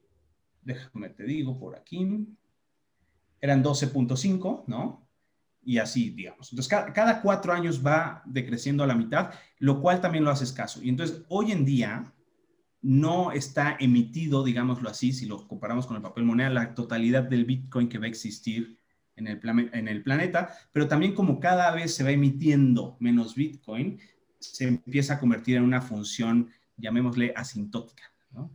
déjame 0.62 1.10
te 1.10 1.24
digo 1.24 1.58
por 1.58 1.76
aquí, 1.76 2.26
eran 3.38 3.62
12.5, 3.62 4.64
¿no? 4.66 5.06
Y 5.62 5.76
así, 5.76 6.08
digamos. 6.08 6.50
Entonces, 6.50 6.70
cada, 6.70 6.90
cada, 6.94 7.20
cuatro 7.20 7.52
años 7.52 7.84
va 7.84 8.22
decreciendo 8.24 8.82
a 8.82 8.86
la 8.86 8.94
mitad, 8.94 9.34
lo 9.58 9.82
cual 9.82 10.00
también 10.00 10.24
lo 10.24 10.30
hace 10.30 10.44
escaso. 10.44 10.82
Y 10.82 10.88
entonces, 10.88 11.22
hoy 11.28 11.52
en 11.52 11.66
día, 11.66 12.10
no 12.80 13.32
está 13.32 13.76
emitido, 13.78 14.42
digámoslo 14.42 14.88
así, 14.88 15.12
si 15.12 15.26
lo 15.26 15.46
comparamos 15.46 15.86
con 15.86 15.96
el 15.96 16.02
papel 16.02 16.24
moneda, 16.24 16.48
la 16.48 16.74
totalidad 16.74 17.24
del 17.24 17.44
Bitcoin 17.44 17.90
que 17.90 17.98
va 17.98 18.06
a 18.06 18.08
existir 18.08 18.78
en 19.16 19.26
el, 19.26 19.40
en 19.74 19.88
el 19.88 20.02
planeta, 20.02 20.48
pero 20.72 20.88
también 20.88 21.14
como 21.14 21.40
cada 21.40 21.72
vez 21.72 21.94
se 21.94 22.04
va 22.04 22.10
emitiendo 22.10 22.96
menos 23.00 23.34
Bitcoin, 23.34 24.00
se 24.38 24.64
empieza 24.64 25.14
a 25.14 25.20
convertir 25.20 25.56
en 25.56 25.64
una 25.64 25.80
función, 25.80 26.50
llamémosle 26.76 27.32
asintótica. 27.34 28.04
¿no? 28.32 28.50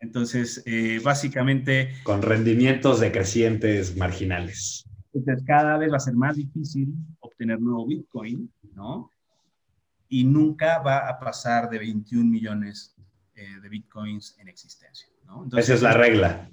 Entonces, 0.00 0.62
eh, 0.66 1.00
básicamente... 1.02 1.94
Con 2.04 2.22
rendimientos 2.22 3.00
decrecientes 3.00 3.96
marginales. 3.96 4.84
Entonces, 5.12 5.44
cada 5.46 5.78
vez 5.78 5.90
va 5.90 5.96
a 5.96 6.00
ser 6.00 6.14
más 6.14 6.36
difícil 6.36 6.94
obtener 7.20 7.60
nuevo 7.60 7.86
Bitcoin, 7.86 8.52
¿no? 8.74 9.10
Y 10.08 10.24
nunca 10.24 10.78
va 10.80 11.08
a 11.08 11.18
pasar 11.18 11.70
de 11.70 11.78
21 11.78 12.30
millones 12.30 12.94
eh, 13.34 13.60
de 13.60 13.68
Bitcoins 13.68 14.36
en 14.38 14.48
existencia, 14.48 15.08
¿no? 15.24 15.48
Esa 15.56 15.74
es 15.74 15.82
la 15.82 15.94
regla 15.94 16.50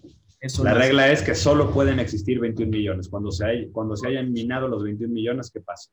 la 0.61 0.73
regla 0.73 1.11
es 1.11 1.21
que 1.21 1.35
solo 1.35 1.71
pueden 1.71 1.99
existir 1.99 2.39
21 2.39 2.69
millones. 2.69 3.07
Cuando 3.07 3.31
se, 3.31 3.45
hay, 3.45 3.71
cuando 3.71 3.95
se 3.95 4.07
hayan 4.07 4.31
minado 4.31 4.67
los 4.67 4.83
21 4.83 5.13
millones, 5.13 5.49
¿qué 5.49 5.61
pasa? 5.61 5.89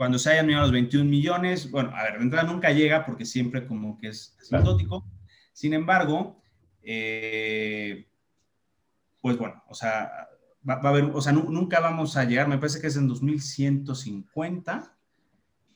Cuando 0.00 0.18
se 0.18 0.30
hayan 0.30 0.46
minado 0.46 0.62
los 0.62 0.72
21 0.72 1.10
millones, 1.10 1.70
bueno, 1.70 1.94
a 1.94 2.04
ver, 2.04 2.16
de 2.16 2.22
entrada 2.22 2.50
nunca 2.50 2.72
llega 2.72 3.04
porque 3.04 3.26
siempre 3.26 3.66
como 3.66 3.98
que 3.98 4.08
es 4.08 4.34
asintótico. 4.40 5.04
Sin 5.52 5.74
embargo, 5.74 6.40
eh, 6.82 8.08
pues 9.20 9.36
bueno, 9.36 9.62
o 9.68 9.74
sea, 9.74 10.10
va, 10.66 10.76
a 10.76 10.88
haber, 10.88 11.04
o 11.04 11.20
sea, 11.20 11.34
nunca 11.34 11.80
vamos 11.80 12.16
a 12.16 12.24
llegar, 12.24 12.48
me 12.48 12.56
parece 12.56 12.80
que 12.80 12.86
es 12.86 12.96
en 12.96 13.08
2150, 13.08 14.96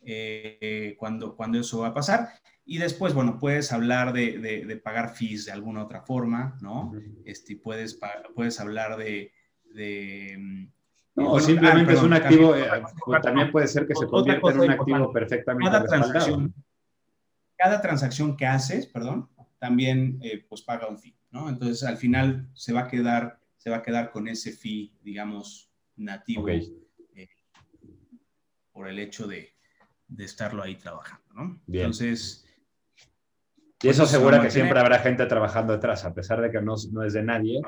eh, 0.07 0.97
cuando, 0.99 1.37
cuando 1.37 1.61
eso 1.61 1.81
va 1.81 1.89
a 1.89 1.95
pasar. 1.95 2.31
Y 2.65 2.79
después, 2.79 3.13
bueno, 3.13 3.39
puedes 3.39 3.73
hablar 3.73 4.15
de, 4.15 4.39
de, 4.39 4.77
pagar 4.79 5.15
fees 5.15 5.45
de 5.45 5.53
alguna 5.53 5.85
otra 5.85 6.01
forma, 6.01 6.57
¿no? 6.63 6.95
Este, 7.27 7.57
puedes, 7.57 8.01
puedes 8.35 8.59
hablar 8.59 8.97
de... 8.97 9.33
de 9.75 10.71
no, 11.17 11.39
simplemente 11.39 11.93
ah, 11.93 11.95
es 11.95 12.03
un 12.03 12.13
activo, 12.13 12.57
eh, 12.57 12.69
pues 13.05 13.23
también 13.23 13.51
puede 13.53 13.69
ser 13.69 13.87
que 13.87 13.95
se 13.95 14.07
convierta 14.07 14.51
en 14.51 14.61
un 14.61 14.71
activo 14.71 15.13
perfectamente 15.13 15.71
cada 15.71 15.85
transacción, 15.85 16.55
cada 17.57 17.81
transacción 17.81 18.37
que 18.37 18.47
haces, 18.47 18.87
perdón, 18.87 19.29
también 19.59 20.19
eh, 20.23 20.45
pues 20.49 20.63
paga 20.63 20.89
un 20.89 20.99
fee, 20.99 21.17
¿no? 21.31 21.49
Entonces 21.49 21.85
al 21.85 21.97
final 21.97 22.49
se 22.53 22.73
va 22.73 22.83
a 22.83 22.89
quedar, 22.89 23.39
se 23.57 23.71
va 23.71 23.77
a 23.77 23.83
quedar 23.83 24.11
con 24.11 24.27
ese 24.27 24.53
fee, 24.53 24.93
digamos, 25.03 25.71
nativo 25.97 26.49
eh, 26.49 27.29
por 28.73 28.89
el 28.89 28.99
hecho 28.99 29.29
de, 29.29 29.55
de, 30.09 30.25
estarlo 30.25 30.65
ahí 30.65 30.75
trabajando, 30.75 31.33
¿no? 31.33 31.61
Entonces 31.69 32.45
y 33.85 33.89
eso 33.89 34.03
pues, 34.03 34.15
asegura 34.15 34.41
que 34.41 34.51
siempre 34.51 34.81
habrá 34.81 34.99
gente 34.99 35.27
trabajando 35.27 35.75
detrás, 35.75 36.07
a 36.07 36.15
pesar 36.15 36.41
de 36.41 36.51
que 36.51 36.61
no, 36.63 36.75
no 36.91 37.05
es 37.05 37.13
de 37.13 37.23
nadie. 37.23 37.61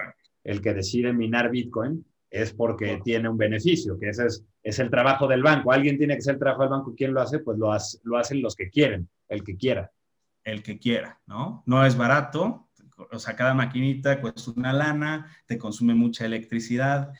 El 0.42 0.62
que 0.62 0.72
decide 0.72 1.12
minar 1.12 1.50
Bitcoin 1.50 2.06
es 2.30 2.52
porque 2.52 3.00
tiene 3.04 3.28
un 3.28 3.36
beneficio, 3.36 3.98
que 3.98 4.08
ese 4.08 4.26
es, 4.26 4.44
es, 4.62 4.78
el 4.78 4.90
trabajo 4.90 5.26
del 5.26 5.42
banco. 5.42 5.72
Alguien 5.72 5.96
tiene 5.96 6.16
que 6.16 6.22
ser 6.22 6.34
el 6.34 6.40
trabajo 6.40 6.62
del 6.62 6.70
banco. 6.70 6.94
¿Quién 6.96 7.14
lo 7.14 7.20
hace? 7.20 7.38
Pues 7.38 7.58
lo, 7.58 7.74
lo 8.04 8.18
hacen 8.18 8.42
los 8.42 8.56
que 8.56 8.68
quieren, 8.68 9.08
el 9.28 9.44
que 9.44 9.56
quiera. 9.56 9.90
El 10.44 10.62
que 10.62 10.78
quiera, 10.78 11.20
¿no? 11.26 11.62
No 11.66 11.84
es 11.84 11.96
barato. 11.96 12.68
O 13.10 13.18
sea, 13.18 13.36
cada 13.36 13.52
maquinita 13.52 14.20
cuesta 14.20 14.52
una 14.56 14.72
lana, 14.72 15.30
te 15.46 15.58
consume 15.58 15.94
mucha 15.94 16.24
electricidad. 16.24 17.12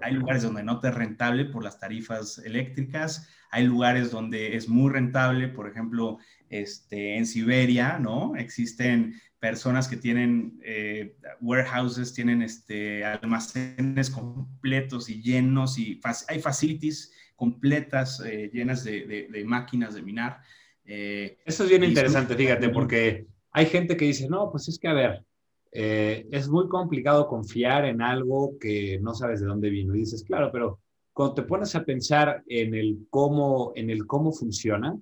Hay 0.00 0.12
lugares 0.12 0.42
donde 0.42 0.62
no 0.62 0.78
te 0.80 0.88
es 0.88 0.94
rentable 0.94 1.46
por 1.46 1.64
las 1.64 1.78
tarifas 1.80 2.38
eléctricas. 2.38 3.28
Hay 3.50 3.64
lugares 3.64 4.10
donde 4.10 4.56
es 4.56 4.68
muy 4.68 4.92
rentable, 4.92 5.48
por 5.48 5.68
ejemplo, 5.68 6.18
este, 6.50 7.16
en 7.16 7.26
Siberia, 7.26 7.98
¿no? 7.98 8.36
Existen 8.36 9.14
personas 9.44 9.88
que 9.88 9.98
tienen 9.98 10.58
eh, 10.64 11.18
warehouses, 11.42 12.14
tienen 12.14 12.40
este, 12.40 13.04
almacenes 13.04 14.08
completos 14.08 15.10
y 15.10 15.20
llenos 15.20 15.78
y 15.78 16.00
hay 16.28 16.40
facilities 16.40 17.12
completas 17.36 18.22
eh, 18.24 18.48
llenas 18.50 18.84
de, 18.84 19.44
máquinas 19.44 19.96
de 19.96 20.00
minar. 20.00 20.40
Eh, 20.86 21.36
Eso 21.44 21.64
es 21.64 21.68
bien 21.68 21.84
interesante, 21.84 22.34
fíjate, 22.34 22.70
porque 22.70 23.26
hay 23.50 23.66
gente 23.66 23.98
que 23.98 24.06
dice, 24.06 24.30
no, 24.30 24.50
pues 24.50 24.66
es 24.68 24.78
que 24.78 24.88
a 24.88 24.94
ver, 24.94 25.22
es 25.70 26.48
muy 26.48 26.66
complicado 26.70 27.28
confiar 27.28 27.84
en 27.84 28.00
algo 28.00 28.56
que 28.58 28.98
no 29.02 29.12
sabes 29.12 29.42
de 29.42 29.46
dónde 29.46 29.68
vino. 29.68 29.94
Y 29.94 29.98
dices, 29.98 30.24
claro, 30.24 30.50
pero 30.50 30.80
cuando 31.12 31.34
te 31.34 31.42
pones 31.42 31.74
a 31.74 31.84
pensar 31.84 32.42
en 32.46 32.74
el 32.74 33.06
cómo, 33.10 33.72
en 33.76 33.90
el 33.90 34.06
cómo 34.06 34.32
funciona, 34.32 34.96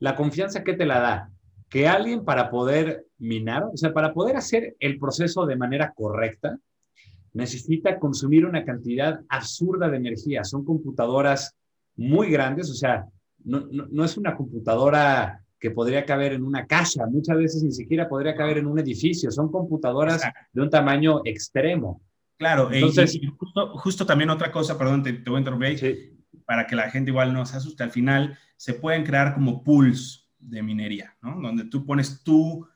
la 0.00 0.16
confianza 0.16 0.64
que 0.64 0.72
te 0.72 0.86
la 0.86 0.98
da, 0.98 1.30
que 1.68 1.88
alguien 1.88 2.24
para 2.24 2.50
poder 2.50 3.06
minar, 3.18 3.64
o 3.72 3.76
sea, 3.76 3.92
para 3.92 4.12
poder 4.12 4.36
hacer 4.36 4.76
el 4.78 4.98
proceso 4.98 5.46
de 5.46 5.56
manera 5.56 5.92
correcta, 5.94 6.58
necesita 7.32 7.98
consumir 7.98 8.46
una 8.46 8.64
cantidad 8.64 9.20
absurda 9.28 9.88
de 9.88 9.96
energía. 9.96 10.44
Son 10.44 10.64
computadoras 10.64 11.54
muy 11.96 12.30
grandes, 12.30 12.70
o 12.70 12.74
sea, 12.74 13.06
no, 13.44 14.04
es 14.04 14.16
una 14.16 14.36
computadora 14.36 15.42
que 15.58 15.70
podría 15.70 16.04
caber 16.04 16.32
en 16.32 16.44
una 16.44 16.66
casa, 16.66 17.06
muchas 17.06 17.36
veces 17.38 17.62
ni 17.62 17.72
siquiera 17.72 18.08
podría 18.08 18.34
caber 18.34 18.58
en 18.58 18.66
un 18.66 18.78
edificio, 18.78 19.30
son 19.30 19.50
computadoras 19.50 20.22
de 20.52 20.62
un 20.62 20.70
tamaño 20.70 21.22
extremo. 21.24 22.02
Claro, 22.36 22.70
entonces, 22.70 23.18
justo, 23.74 24.04
también 24.04 24.28
otra 24.28 24.52
cosa, 24.52 24.76
perdón, 24.76 25.02
te, 25.02 25.12
voy 25.26 25.36
a 25.36 25.38
interrumpir, 25.38 26.14
para 26.44 26.66
que 26.66 26.76
la 26.76 26.90
gente 26.90 27.10
igual 27.10 27.32
no 27.32 27.46
se 27.46 27.56
asuste, 27.56 27.82
al 27.82 27.90
final 27.90 28.38
se 28.56 28.74
pueden 28.74 29.04
crear 29.04 29.34
como 29.34 29.62
pools 29.62 30.25
de 30.46 30.62
minería, 30.62 31.16
¿no? 31.22 31.40
Donde 31.40 31.64
tú 31.64 31.84
pones 31.84 32.22
tu 32.22 32.66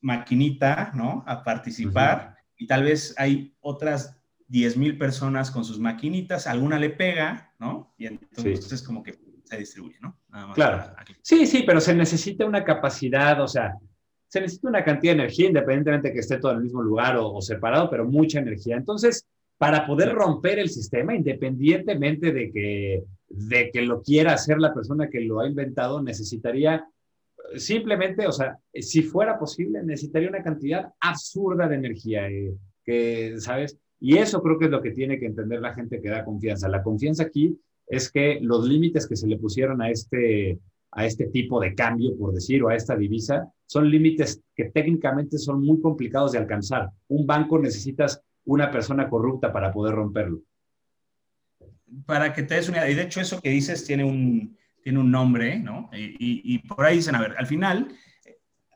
maquinita, 0.00 0.92
¿no? 0.94 1.24
A 1.26 1.42
participar 1.42 2.36
y 2.56 2.66
tal 2.66 2.84
vez 2.84 3.14
hay 3.18 3.54
otras 3.60 4.16
10 4.48 4.76
mil 4.76 4.96
personas 4.98 5.50
con 5.50 5.64
sus 5.64 5.78
maquinitas, 5.78 6.46
alguna 6.46 6.78
le 6.78 6.90
pega, 6.90 7.52
¿no? 7.58 7.94
Y 7.98 8.06
entonces 8.06 8.72
es 8.72 8.82
como 8.82 9.02
que 9.02 9.18
se 9.44 9.56
distribuye, 9.56 9.96
¿no? 10.00 10.16
claro. 10.54 10.94
Sí, 11.22 11.46
sí, 11.46 11.62
pero 11.66 11.80
se 11.80 11.94
necesita 11.94 12.44
una 12.44 12.64
capacidad, 12.64 13.40
o 13.40 13.48
sea, 13.48 13.74
se 14.28 14.40
necesita 14.40 14.68
una 14.68 14.84
cantidad 14.84 15.14
de 15.14 15.20
energía, 15.20 15.46
independientemente 15.46 16.08
de 16.08 16.14
que 16.14 16.20
esté 16.20 16.38
todo 16.38 16.52
en 16.52 16.58
el 16.58 16.64
mismo 16.64 16.82
lugar 16.82 17.16
o, 17.16 17.32
o 17.32 17.40
separado, 17.40 17.88
pero 17.88 18.04
mucha 18.04 18.40
energía. 18.40 18.76
Entonces, 18.76 19.24
para 19.56 19.86
poder 19.86 20.12
romper 20.12 20.58
el 20.58 20.68
sistema, 20.68 21.14
independientemente 21.14 22.32
de 22.32 22.50
que, 22.50 23.04
de 23.28 23.70
que 23.70 23.82
lo 23.82 24.02
quiera 24.02 24.34
hacer 24.34 24.58
la 24.58 24.74
persona 24.74 25.08
que 25.08 25.20
lo 25.20 25.40
ha 25.40 25.48
inventado, 25.48 26.02
necesitaría 26.02 26.86
simplemente, 27.56 28.26
o 28.26 28.32
sea, 28.32 28.58
si 28.72 29.02
fuera 29.02 29.38
posible, 29.38 29.82
necesitaría 29.82 30.28
una 30.28 30.42
cantidad 30.42 30.92
absurda 31.00 31.68
de 31.68 31.76
energía, 31.76 32.28
eh, 32.28 32.54
que, 32.84 33.34
¿sabes? 33.38 33.78
Y 34.00 34.18
eso 34.18 34.42
creo 34.42 34.58
que 34.58 34.66
es 34.66 34.70
lo 34.70 34.82
que 34.82 34.90
tiene 34.90 35.18
que 35.18 35.26
entender 35.26 35.60
la 35.60 35.74
gente 35.74 36.00
que 36.00 36.10
da 36.10 36.24
confianza. 36.24 36.68
La 36.68 36.82
confianza 36.82 37.24
aquí 37.24 37.58
es 37.86 38.10
que 38.10 38.38
los 38.42 38.66
límites 38.66 39.06
que 39.06 39.16
se 39.16 39.26
le 39.26 39.38
pusieron 39.38 39.80
a 39.80 39.90
este, 39.90 40.58
a 40.90 41.06
este 41.06 41.26
tipo 41.28 41.60
de 41.60 41.74
cambio, 41.74 42.16
por 42.16 42.32
decir, 42.32 42.62
o 42.62 42.68
a 42.68 42.74
esta 42.74 42.96
divisa, 42.96 43.50
son 43.66 43.90
límites 43.90 44.42
que 44.54 44.70
técnicamente 44.70 45.38
son 45.38 45.62
muy 45.62 45.80
complicados 45.80 46.32
de 46.32 46.38
alcanzar. 46.38 46.90
Un 47.08 47.26
banco 47.26 47.58
necesitas 47.58 48.22
una 48.44 48.70
persona 48.70 49.08
corrupta 49.08 49.52
para 49.52 49.72
poder 49.72 49.94
romperlo. 49.94 50.40
Para 52.04 52.32
que 52.32 52.42
te 52.42 52.54
des 52.54 52.68
una 52.68 52.78
idea, 52.78 52.90
y 52.90 52.94
de 52.94 53.02
hecho 53.02 53.20
eso 53.20 53.40
que 53.40 53.50
dices 53.50 53.84
tiene 53.84 54.04
un, 54.04 54.56
tiene 54.86 55.00
un 55.00 55.10
nombre, 55.10 55.58
¿no? 55.58 55.90
Y, 55.92 56.58
por 56.58 56.84
ahí 56.84 56.98
dicen, 56.98 57.16
a 57.16 57.20
ver, 57.20 57.34
al 57.36 57.48
final, 57.48 57.88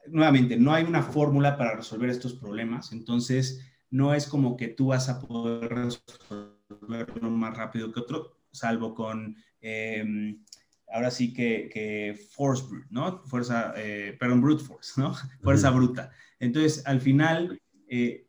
nuevamente, 0.09 0.57
no 0.57 0.75
hay 0.75 0.83
una 0.83 1.05
fórmula 1.05 1.57
para 1.57 1.77
resolver 1.77 2.11
estos 2.11 2.35
problemas, 2.35 2.91
entonces 2.91 3.65
no 3.91 4.13
es 4.13 4.27
como 4.27 4.57
que 4.57 4.67
tú 4.67 4.89
vas 4.89 5.09
a 5.09 5.21
poder 5.21 5.73
resolverlo 5.73 7.31
más 7.31 7.57
rápido 7.57 7.93
que 7.93 8.01
otro, 8.01 8.41
salvo 8.51 8.93
con, 8.93 9.37
em, 9.61 10.45
ahora 10.93 11.13
sí 11.13 11.33
que, 11.33 11.71
que, 11.73 12.19
force 12.33 12.65
brute, 12.69 12.89
¿no? 12.91 13.23
Fuerza, 13.27 13.73
eh, 13.77 14.17
perdón, 14.19 14.41
brute 14.41 14.65
force, 14.65 15.01
¿no? 15.01 15.15
Fuerza 15.45 15.71
bruta. 15.71 16.11
Entonces, 16.41 16.85
al 16.87 17.01
final, 17.01 17.63
eh, 17.87 18.27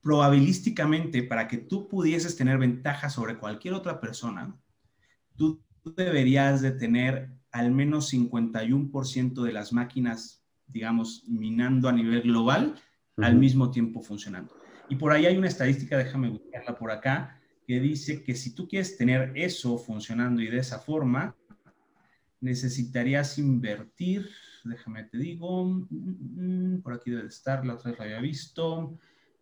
probabilísticamente, 0.00 1.22
para 1.24 1.48
que 1.48 1.58
tú 1.58 1.86
pudieses 1.86 2.34
tener 2.34 2.56
ventaja 2.56 3.10
sobre 3.10 3.36
cualquier 3.36 3.74
otra 3.74 4.00
persona, 4.00 4.56
tú 5.36 5.62
deberías 5.84 6.60
de 6.62 6.72
tener 6.72 7.30
al 7.52 7.70
menos 7.70 8.12
51% 8.12 9.42
de 9.42 9.52
las 9.52 9.72
máquinas, 9.72 10.42
digamos, 10.66 11.24
minando 11.26 11.88
a 11.88 11.92
nivel 11.92 12.22
global 12.22 12.74
al 13.16 13.36
mismo 13.36 13.70
tiempo 13.70 14.00
funcionando. 14.00 14.54
Y 14.88 14.96
por 14.96 15.12
ahí 15.12 15.26
hay 15.26 15.36
una 15.36 15.48
estadística, 15.48 15.96
déjame 15.96 16.30
buscarla 16.30 16.76
por 16.76 16.90
acá, 16.90 17.40
que 17.66 17.80
dice 17.80 18.22
que 18.22 18.34
si 18.34 18.54
tú 18.54 18.66
quieres 18.66 18.96
tener 18.96 19.32
eso 19.36 19.78
funcionando 19.78 20.42
y 20.42 20.48
de 20.48 20.58
esa 20.58 20.78
forma, 20.78 21.36
necesitarías 22.40 23.38
invertir, 23.38 24.28
déjame 24.64 25.04
te 25.04 25.18
digo, 25.18 25.64
mm, 25.64 25.86
mm, 25.90 26.74
mm, 26.74 26.82
por 26.82 26.94
aquí 26.94 27.10
debe 27.10 27.28
estar, 27.28 27.64
la 27.64 27.74
otra 27.74 27.90
vez 27.90 27.98
la 27.98 28.06
había 28.06 28.20
visto, 28.20 28.98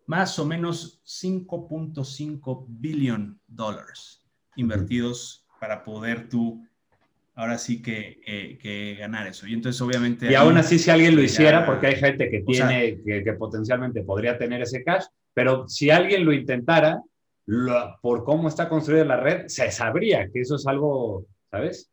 más 0.07 0.38
o 0.38 0.44
menos 0.44 1.01
5.5 1.05 2.66
billion 2.68 3.40
dólares 3.46 4.24
invertidos 4.57 5.48
para 5.59 5.85
poder 5.85 6.29
tú 6.29 6.64
ahora 7.35 7.57
sí 7.57 7.81
que, 7.81 8.97
ganar 8.99 9.29
eso. 9.29 9.47
Y 9.47 9.55
entonces 9.55 9.81
obviamente... 9.81 10.31
Y 10.31 10.35
aún 10.35 10.57
así 10.59 10.77
si 10.79 10.90
alguien 10.90 11.14
lo 11.14 11.23
hiciera, 11.23 11.64
porque 11.64 11.87
hay 11.87 11.97
gente 11.97 12.29
que 12.29 12.40
tiene, 12.40 13.01
que, 13.05 13.33
potencialmente 13.35 14.03
podría 14.03 14.37
tener 14.37 14.61
ese 14.62 14.83
cash, 14.83 15.05
pero 15.35 15.68
si 15.68 15.88
alguien 15.90 16.25
lo 16.25 16.33
intentara, 16.33 17.01
por 18.03 18.25
cómo 18.25 18.49
está 18.49 18.68
construida 18.68 19.05
la 19.05 19.18
red, 19.18 19.47
se 19.47 19.71
sabría 19.71 20.29
que 20.31 20.40
eso 20.40 20.57
es 20.57 20.66
algo, 20.66 21.27
¿sabes? 21.49 21.88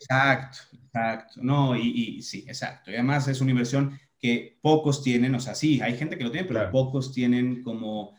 Exacto, 0.00 0.58
exacto. 0.84 1.34
No, 1.40 1.76
y, 1.76 2.16
y 2.18 2.22
sí, 2.22 2.44
exacto. 2.48 2.90
Y 2.90 2.94
además 2.94 3.28
es 3.28 3.40
una 3.40 3.52
inversión 3.52 3.98
que 4.18 4.58
pocos 4.60 5.04
tienen, 5.04 5.36
o 5.36 5.40
sea, 5.40 5.54
sí, 5.54 5.80
hay 5.80 5.96
gente 5.96 6.18
que 6.18 6.24
lo 6.24 6.32
tiene, 6.32 6.48
pero 6.48 6.68
pocos 6.72 7.12
tienen 7.12 7.62
como 7.62 8.17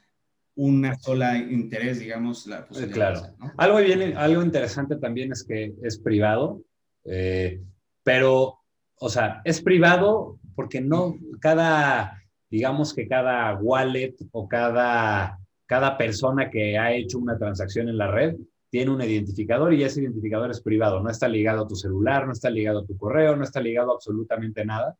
una 0.59 0.97
sola 0.99 1.37
interés, 1.37 1.99
digamos, 1.99 2.47
la 2.47 2.65
posibilidad. 2.65 3.13
Claro. 3.13 3.53
algo, 3.57 3.77
bien, 3.77 4.17
algo 4.17 4.43
interesante 4.43 4.97
también 4.97 5.31
es 5.31 5.43
que 5.43 5.73
es 5.83 5.99
privado, 5.99 6.61
eh, 7.05 7.61
pero, 8.03 8.59
o 8.99 9.09
sea, 9.09 9.41
es 9.43 9.61
privado 9.61 10.37
porque 10.55 10.81
no 10.81 11.15
cada, 11.39 12.21
digamos 12.49 12.93
que 12.93 13.07
cada 13.07 13.55
wallet 13.55 14.15
o 14.31 14.47
cada, 14.47 15.39
cada 15.65 15.97
persona 15.97 16.49
que 16.49 16.77
ha 16.77 16.93
hecho 16.93 17.19
una 17.19 17.37
transacción 17.37 17.89
en 17.89 17.97
la 17.97 18.07
red 18.07 18.35
tiene 18.69 18.91
un 18.91 19.01
identificador 19.01 19.73
y 19.73 19.83
ese 19.83 20.01
identificador 20.01 20.51
es 20.51 20.61
privado, 20.61 21.01
no 21.01 21.09
está 21.09 21.27
ligado 21.27 21.63
a 21.63 21.67
tu 21.67 21.75
celular, 21.75 22.25
no 22.25 22.33
está 22.33 22.49
ligado 22.49 22.79
a 22.79 22.85
tu 22.85 22.97
correo, 22.97 23.35
no 23.35 23.43
está 23.43 23.61
ligado 23.61 23.91
a 23.91 23.95
absolutamente 23.95 24.63
nada 24.65 24.95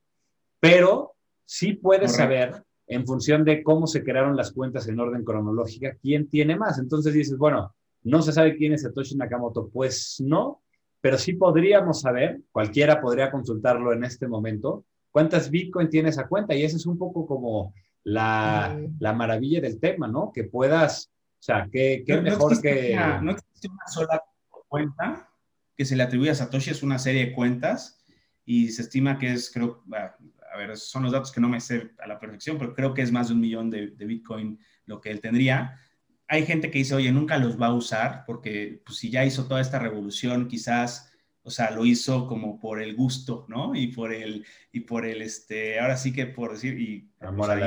pero 0.59 1.15
sí 1.45 1.73
puedes 1.73 2.15
saber, 2.15 2.63
en 2.89 3.05
función 3.05 3.45
de 3.45 3.61
cómo 3.63 3.85
se 3.85 4.03
crearon 4.03 4.35
las 4.35 4.51
cuentas 4.51 4.87
en 4.87 4.99
orden 4.99 5.23
cronológica, 5.23 5.95
quién 6.01 6.27
tiene 6.27 6.55
más. 6.55 6.79
Entonces 6.79 7.13
dices, 7.13 7.37
bueno, 7.37 7.73
no 8.03 8.21
se 8.23 8.33
sabe 8.33 8.57
quién 8.57 8.73
es 8.73 8.81
Satoshi 8.81 9.15
Nakamoto. 9.15 9.69
Pues 9.69 10.17
no, 10.25 10.63
pero 10.99 11.19
sí 11.19 11.33
podríamos 11.33 12.01
saber, 12.01 12.41
cualquiera 12.51 12.99
podría 12.99 13.29
consultarlo 13.29 13.93
en 13.93 14.03
este 14.03 14.27
momento, 14.27 14.85
cuántas 15.11 15.51
Bitcoin 15.51 15.87
tiene 15.87 16.09
esa 16.09 16.27
cuenta. 16.27 16.55
Y 16.55 16.63
esa 16.63 16.77
es 16.77 16.87
un 16.87 16.97
poco 16.97 17.27
como 17.27 17.75
la, 18.03 18.79
la 18.99 19.13
maravilla 19.13 19.61
del 19.61 19.79
tema, 19.79 20.07
¿no? 20.07 20.31
Que 20.33 20.45
puedas, 20.45 21.11
o 21.13 21.43
sea, 21.43 21.69
qué, 21.71 22.03
qué 22.03 22.19
mejor 22.19 22.59
que... 22.59 22.97
no 23.21 23.31
existe 23.31 23.69
una 23.69 23.87
sola 23.87 24.23
cuenta 24.67 25.29
que 25.77 25.85
se 25.85 25.95
le 25.95 26.03
atribuye 26.03 26.31
a 26.31 26.35
Satoshi, 26.35 26.71
es 26.71 26.81
una 26.81 26.97
serie 26.97 27.27
de 27.27 27.33
cuentas 27.33 28.03
y 28.45 28.69
se 28.69 28.81
estima 28.81 29.19
que 29.19 29.31
es, 29.31 29.51
creo, 29.53 29.83
a 29.93 30.15
ver, 30.59 30.77
son 30.77 31.03
los 31.03 31.11
datos 31.11 31.31
que 31.31 31.41
no 31.41 31.49
me 31.49 31.59
sé 31.59 31.91
a 31.99 32.07
la 32.07 32.19
perfección, 32.19 32.57
pero 32.57 32.73
creo 32.73 32.93
que 32.93 33.01
es 33.01 33.11
más 33.11 33.27
de 33.27 33.33
un 33.33 33.41
millón 33.41 33.69
de, 33.69 33.87
de 33.87 34.05
Bitcoin 34.05 34.59
lo 34.85 34.99
que 35.01 35.11
él 35.11 35.21
tendría 35.21 35.79
hay 36.29 36.45
gente 36.45 36.69
que 36.69 36.77
dice, 36.77 36.93
oye, 36.93 37.11
nunca 37.11 37.37
los 37.39 37.59
va 37.59 37.67
a 37.67 37.73
usar 37.73 38.23
porque 38.25 38.81
pues, 38.85 38.99
si 38.99 39.09
ya 39.09 39.25
hizo 39.25 39.47
toda 39.47 39.61
esta 39.61 39.79
revolución, 39.79 40.47
quizás, 40.47 41.11
o 41.41 41.49
sea, 41.49 41.71
lo 41.71 41.85
hizo 41.85 42.27
como 42.27 42.59
por 42.59 42.81
el 42.81 42.95
gusto, 42.95 43.45
¿no? 43.49 43.73
Y 43.75 43.87
por 43.87 44.13
el, 44.13 44.45
y 44.71 44.81
por 44.81 45.07
el, 45.07 45.23
este, 45.23 45.79
ahora 45.79 45.97
sí 45.97 46.13
que 46.13 46.27
por 46.27 46.53
decir, 46.53 46.79
y, 46.79 47.11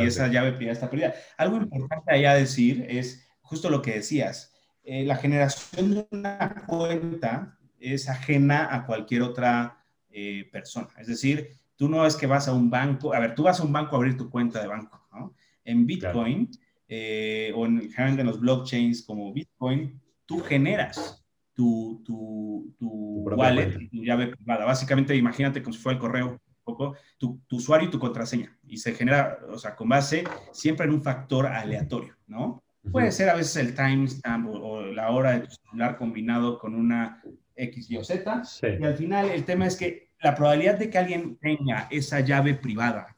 esa 0.07 0.29
llave 0.29 0.57
ya 0.65 0.71
está 0.71 0.89
perdida. 0.89 1.15
Algo 1.37 1.57
importante 1.57 2.15
allá 2.15 2.35
decir 2.35 2.87
es 2.89 3.27
justo 3.41 3.69
lo 3.69 3.83
que 3.83 3.95
decías, 3.95 4.55
eh, 4.85 5.05
la 5.05 5.17
generación 5.17 5.95
de 5.95 6.07
una 6.13 6.65
cuenta 6.67 7.59
es 7.81 8.09
ajena 8.09 8.73
a 8.73 8.87
cualquier 8.87 9.23
otra 9.23 9.85
eh, 10.09 10.49
persona. 10.53 10.89
Es 10.99 11.09
decir, 11.09 11.59
tú 11.83 11.89
no 11.89 12.07
es 12.07 12.15
que 12.15 12.29
vas 12.29 12.47
a 12.47 12.53
un 12.53 12.71
banco, 12.71 13.13
a 13.13 13.19
ver, 13.19 13.35
tú 13.35 13.43
vas 13.43 13.59
a 13.59 13.65
un 13.65 13.73
banco 13.73 13.97
a 13.97 13.99
abrir 13.99 14.17
tu 14.17 14.31
cuenta 14.31 14.63
de 14.63 14.69
banco, 14.69 15.05
¿no? 15.11 15.35
En 15.65 15.85
Bitcoin... 15.85 16.49
Eh, 16.95 17.51
o 17.57 17.65
en, 17.65 17.91
en 17.97 18.27
los 18.27 18.39
blockchains 18.39 19.03
como 19.07 19.33
Bitcoin, 19.33 19.99
tú 20.27 20.41
generas 20.41 21.25
tu, 21.55 22.03
tu, 22.05 22.77
tu, 22.79 23.25
wallet, 23.35 23.89
tu 23.91 24.05
llave 24.05 24.27
privada. 24.27 24.67
Básicamente, 24.67 25.17
imagínate 25.17 25.63
como 25.63 25.73
si 25.73 25.81
fuera 25.81 25.95
el 25.95 26.01
correo, 26.01 26.39
poco, 26.63 26.95
tu, 27.17 27.41
tu, 27.49 27.57
usuario 27.57 27.89
y 27.89 27.91
tu 27.91 27.99
contraseña. 27.99 28.55
Y 28.67 28.77
se 28.77 28.93
genera, 28.93 29.39
o 29.49 29.59
sea, 29.59 29.75
con 29.75 29.89
base 29.89 30.25
siempre 30.53 30.85
en 30.85 30.93
un 30.93 31.03
factor 31.03 31.47
aleatorio, 31.47 32.15
¿no? 32.27 32.63
Puede 32.91 33.11
ser 33.11 33.31
a 33.31 33.37
veces 33.37 33.57
el 33.57 33.75
timestamp 33.75 34.51
o, 34.51 34.83
la 34.83 35.11
hora 35.13 35.33
de 35.33 35.47
tu 35.47 35.51
celular 35.51 35.97
combinado 35.97 36.59
con 36.59 36.75
una 36.75 37.23
X, 37.57 37.91
Y 37.91 37.97
o 37.97 38.05
Z. 38.05 38.43
Y 38.79 38.85
al 38.85 38.99
final 38.99 39.31
el 39.31 39.47
tema 39.47 39.67
es 39.67 39.77
que 39.77 40.12
la 40.23 40.35
probabilidad 40.35 40.79
de 40.79 40.91
que 40.91 40.99
alguien 40.99 41.37
tenga 41.37 41.89
esa 41.91 42.21
llave 42.21 42.55
privada 42.55 43.17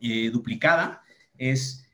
eh, 0.00 0.30
duplicada 0.30 1.02
es 1.36 1.88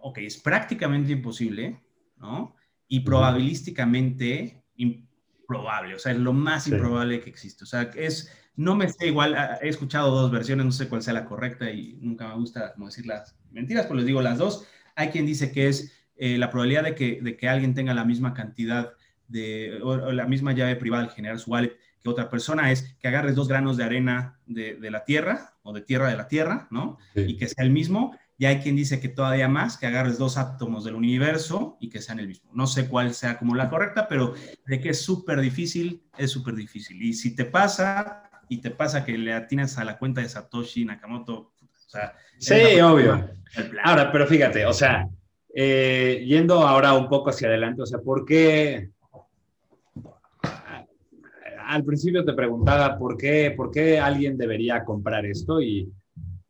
ok, 0.00 0.18
es 0.18 0.38
prácticamente 0.38 1.12
imposible, 1.12 1.80
¿no? 2.16 2.54
Y 2.88 3.00
probabilísticamente 3.00 4.62
improbable, 4.76 5.94
o 5.94 5.98
sea, 5.98 6.12
es 6.12 6.18
lo 6.18 6.32
más 6.32 6.68
improbable 6.68 7.20
que 7.20 7.30
existe. 7.30 7.64
O 7.64 7.66
sea, 7.66 7.90
es, 7.94 8.30
no 8.54 8.76
me 8.76 8.88
sé 8.88 9.08
igual, 9.08 9.34
ah, 9.34 9.58
he 9.60 9.68
escuchado 9.68 10.10
dos 10.10 10.30
versiones, 10.30 10.64
no 10.64 10.72
sé 10.72 10.88
cuál 10.88 11.02
sea 11.02 11.14
la 11.14 11.24
correcta 11.24 11.70
y 11.70 11.98
nunca 12.00 12.28
me 12.28 12.34
gusta 12.34 12.72
como 12.74 12.86
decir 12.86 13.06
las 13.06 13.36
mentiras, 13.50 13.86
pues 13.86 13.96
les 13.96 14.06
digo 14.06 14.22
las 14.22 14.38
dos. 14.38 14.66
Hay 14.94 15.08
quien 15.08 15.26
dice 15.26 15.50
que 15.50 15.68
es 15.68 15.92
eh, 16.16 16.38
la 16.38 16.50
probabilidad 16.50 16.84
de 16.84 16.94
que, 16.94 17.20
de 17.20 17.36
que 17.36 17.48
alguien 17.48 17.74
tenga 17.74 17.92
la 17.92 18.04
misma 18.04 18.32
cantidad 18.32 18.92
de, 19.26 19.80
o, 19.82 20.12
la 20.12 20.26
misma 20.26 20.52
llave 20.52 20.76
privada 20.76 21.04
al 21.04 21.10
generar 21.10 21.38
su 21.40 21.50
wallet 21.50 21.76
que 22.06 22.10
otra 22.10 22.30
persona 22.30 22.70
es 22.70 22.94
que 23.00 23.08
agarres 23.08 23.34
dos 23.34 23.48
granos 23.48 23.76
de 23.76 23.82
arena 23.82 24.38
de, 24.46 24.76
de 24.76 24.90
la 24.92 25.04
tierra 25.04 25.54
o 25.64 25.72
de 25.72 25.80
tierra 25.80 26.08
de 26.08 26.16
la 26.16 26.28
tierra, 26.28 26.68
¿no? 26.70 26.98
Y 27.16 27.36
que 27.36 27.48
sea 27.48 27.64
el 27.64 27.72
mismo 27.72 28.16
y 28.38 28.44
hay 28.44 28.60
quien 28.60 28.76
dice 28.76 29.00
que 29.00 29.08
todavía 29.08 29.48
más, 29.48 29.76
que 29.76 29.86
agarres 29.86 30.18
dos 30.18 30.36
átomos 30.36 30.84
del 30.84 30.94
universo 30.94 31.76
y 31.80 31.88
que 31.88 32.00
sean 32.00 32.20
el 32.20 32.28
mismo. 32.28 32.50
No 32.54 32.68
sé 32.68 32.86
cuál 32.88 33.12
sea 33.12 33.38
como 33.38 33.56
la 33.56 33.68
correcta, 33.68 34.06
pero 34.08 34.34
de 34.66 34.80
que 34.80 34.90
es 34.90 35.00
súper 35.00 35.40
difícil, 35.40 36.04
es 36.16 36.30
súper 36.30 36.54
difícil. 36.54 37.02
Y 37.02 37.14
si 37.14 37.34
te 37.34 37.44
pasa, 37.46 38.30
y 38.48 38.58
te 38.58 38.70
pasa 38.70 39.04
que 39.04 39.18
le 39.18 39.32
atinas 39.32 39.78
a 39.78 39.84
la 39.84 39.98
cuenta 39.98 40.20
de 40.20 40.28
Satoshi 40.28 40.84
Nakamoto, 40.84 41.54
o 41.60 41.88
sea... 41.88 42.14
Sí, 42.38 42.78
obvio. 42.80 43.28
Ahora, 43.82 44.12
pero 44.12 44.26
fíjate, 44.26 44.64
o 44.66 44.72
sea, 44.72 45.08
eh, 45.54 46.22
yendo 46.26 46.60
ahora 46.66 46.92
un 46.92 47.08
poco 47.08 47.30
hacia 47.30 47.48
adelante, 47.48 47.80
o 47.82 47.86
sea, 47.86 48.00
¿por 48.00 48.26
qué? 48.26 48.90
Al 51.66 51.84
principio 51.84 52.24
te 52.24 52.32
preguntaba 52.32 52.96
por 52.98 53.16
qué, 53.16 53.52
por 53.56 53.70
qué 53.70 53.98
alguien 53.98 54.38
debería 54.38 54.84
comprar 54.84 55.26
esto 55.26 55.60
y 55.60 55.90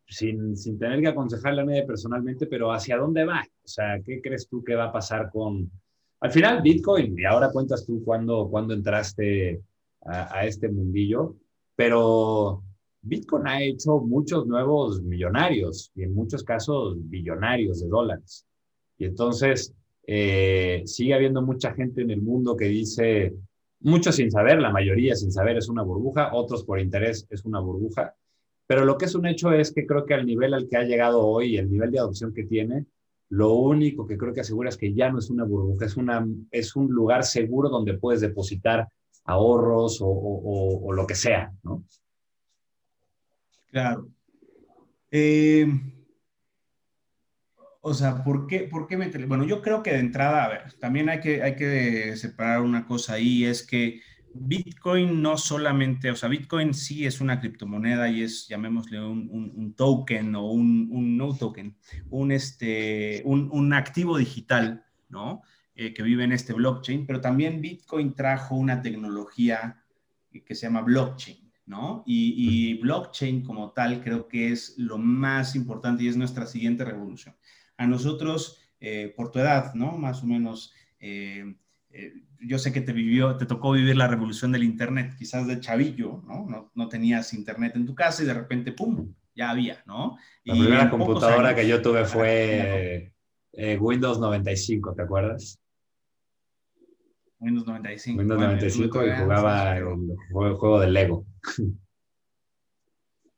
sin, 0.06 0.56
sin 0.56 0.78
tener 0.78 1.00
que 1.00 1.08
aconsejarle 1.08 1.62
a 1.62 1.64
nadie 1.64 1.86
personalmente, 1.86 2.46
pero 2.46 2.72
¿hacia 2.72 2.96
dónde 2.96 3.24
va? 3.24 3.42
O 3.42 3.68
sea, 3.68 4.00
¿qué 4.04 4.20
crees 4.20 4.48
tú 4.48 4.62
que 4.62 4.74
va 4.74 4.84
a 4.84 4.92
pasar 4.92 5.30
con... 5.30 5.70
Al 6.20 6.30
final, 6.30 6.62
Bitcoin, 6.62 7.18
y 7.18 7.24
ahora 7.24 7.50
cuentas 7.50 7.84
tú 7.84 8.02
cuándo, 8.04 8.48
cuando 8.48 8.74
entraste 8.74 9.62
a, 10.02 10.46
este 10.46 10.68
mundillo, 10.68 11.36
pero 11.74 12.62
Bitcoin 13.02 13.46
ha 13.46 13.62
hecho 13.62 13.98
muchos 13.98 14.46
nuevos 14.46 15.02
millonarios 15.02 15.90
y 15.94 16.04
en 16.04 16.14
muchos 16.14 16.42
casos 16.44 16.96
billonarios 16.98 17.80
de 17.80 17.88
dólares. 17.88 18.46
Y 18.98 19.06
entonces 19.06 19.74
eh, 20.06 20.82
sigue 20.86 21.14
habiendo 21.14 21.42
mucha 21.42 21.74
gente 21.74 22.02
en 22.02 22.10
el 22.10 22.22
mundo 22.22 22.56
que 22.56 22.66
dice, 22.66 23.34
muchos 23.86 24.16
sin 24.16 24.32
saber, 24.32 24.60
la 24.60 24.72
mayoría 24.72 25.14
sin 25.14 25.30
saber 25.30 25.56
es 25.58 25.68
una 25.68 25.82
burbuja, 25.82 26.34
otros 26.34 26.64
por 26.64 26.80
interés 26.80 27.24
es 27.30 27.44
una 27.44 27.60
burbuja, 27.60 28.16
pero 28.66 28.84
lo 28.84 28.98
que 28.98 29.04
es 29.04 29.14
un 29.14 29.26
hecho 29.26 29.52
es 29.52 29.72
que 29.72 29.86
creo 29.86 30.04
que 30.04 30.14
al 30.14 30.26
nivel 30.26 30.54
al 30.54 30.68
que 30.68 30.76
ha 30.76 30.82
llegado 30.82 31.24
hoy, 31.24 31.56
el 31.56 31.70
nivel 31.70 31.92
de 31.92 32.00
adopción 32.00 32.34
que 32.34 32.42
tiene, 32.42 32.84
lo 33.28 33.54
único 33.54 34.04
que 34.04 34.18
creo 34.18 34.34
que 34.34 34.40
asegura 34.40 34.70
es 34.70 34.76
que 34.76 34.92
ya 34.92 35.10
no 35.10 35.20
es 35.20 35.30
una 35.30 35.44
burbuja, 35.44 35.86
es, 35.86 35.96
una, 35.96 36.26
es 36.50 36.74
un 36.74 36.88
lugar 36.88 37.22
seguro 37.22 37.68
donde 37.68 37.94
puedes 37.94 38.20
depositar 38.20 38.88
ahorros 39.24 39.98
o, 40.02 40.92
lo 40.92 41.06
que 41.06 41.14
sea, 41.14 41.52
¿no? 41.62 41.84
Claro. 43.70 44.08
Eh, 45.12 45.64
o 47.88 47.94
sea, 47.94 48.24
¿por 48.24 48.48
qué, 48.48 48.62
por 48.64 48.88
qué 48.88 48.96
meterle? 48.96 49.28
Bueno, 49.28 49.44
yo 49.44 49.62
creo 49.62 49.80
que 49.80 49.92
de 49.92 50.00
entrada, 50.00 50.44
a 50.44 50.48
ver, 50.48 50.72
también 50.80 51.08
hay 51.08 51.20
que, 51.20 51.40
hay 51.40 51.54
que 51.54 52.16
separar 52.16 52.62
una 52.62 52.84
cosa 52.84 53.12
ahí, 53.12 53.44
es 53.44 53.64
que 53.64 54.00
Bitcoin 54.34 55.22
no 55.22 55.38
solamente, 55.38 56.10
o 56.10 56.16
sea, 56.16 56.28
Bitcoin 56.28 56.74
sí 56.74 57.06
es 57.06 57.20
una 57.20 57.38
criptomoneda 57.38 58.08
y 58.08 58.22
es, 58.22 58.48
llamémosle, 58.48 59.00
un, 59.00 59.72
token 59.76 60.34
o 60.34 60.50
un, 60.50 61.16
no 61.16 61.32
token, 61.32 61.76
un, 62.10 62.32
este, 62.32 63.22
un, 63.24 63.72
activo 63.72 64.18
digital, 64.18 64.84
¿no? 65.08 65.42
Eh, 65.76 65.94
que 65.94 66.02
vive 66.02 66.24
en 66.24 66.32
este 66.32 66.54
blockchain, 66.54 67.06
pero 67.06 67.20
también 67.20 67.60
Bitcoin 67.60 68.14
trajo 68.14 68.56
una 68.56 68.82
tecnología 68.82 69.80
que 70.44 70.54
se 70.56 70.66
llama 70.66 70.82
blockchain, 70.82 71.52
¿no? 71.66 72.02
Y, 72.04 72.74
blockchain 72.80 73.44
como 73.44 73.70
tal 73.70 74.02
creo 74.02 74.26
que 74.26 74.50
es 74.50 74.74
lo 74.76 74.98
más 74.98 75.54
importante 75.54 76.02
y 76.02 76.08
es 76.08 76.16
nuestra 76.16 76.46
siguiente 76.46 76.84
revolución. 76.84 77.36
A 77.76 77.86
nosotros, 77.86 78.60
eh, 78.80 79.12
por 79.16 79.30
tu 79.30 79.38
edad, 79.38 79.74
¿no? 79.74 79.96
Más 79.98 80.22
o 80.22 80.26
menos... 80.26 80.72
Eh, 80.98 81.56
eh, 81.90 82.12
yo 82.40 82.58
sé 82.58 82.72
que 82.72 82.82
te 82.82 82.92
vivió, 82.92 83.36
te 83.36 83.46
tocó 83.46 83.72
vivir 83.72 83.96
la 83.96 84.08
revolución 84.08 84.52
del 84.52 84.62
Internet, 84.62 85.14
quizás 85.18 85.46
de 85.46 85.60
chavillo, 85.60 86.22
¿no? 86.26 86.70
¿no? 86.74 86.88
tenías 86.88 87.32
Internet 87.32 87.74
en 87.76 87.86
tu 87.86 87.94
casa 87.94 88.22
y 88.22 88.26
de 88.26 88.34
repente, 88.34 88.72
¡pum!, 88.72 89.14
ya 89.34 89.50
había, 89.50 89.82
¿no? 89.86 90.18
La 90.44 90.54
primera 90.54 90.90
computadora 90.90 91.54
que 91.54 91.66
yo 91.66 91.80
tuve 91.80 92.04
fue 92.04 93.12
Windows 93.80 94.20
95, 94.20 94.94
¿te 94.94 95.02
acuerdas? 95.02 95.58
Windows 97.38 97.66
95. 97.66 98.18
Windows 98.18 98.40
95 98.40 99.06
y 99.06 99.10
jugaba 99.12 99.76
el, 99.76 99.84
juego, 100.24 100.80
de 100.80 100.90
Lego. 100.90 101.26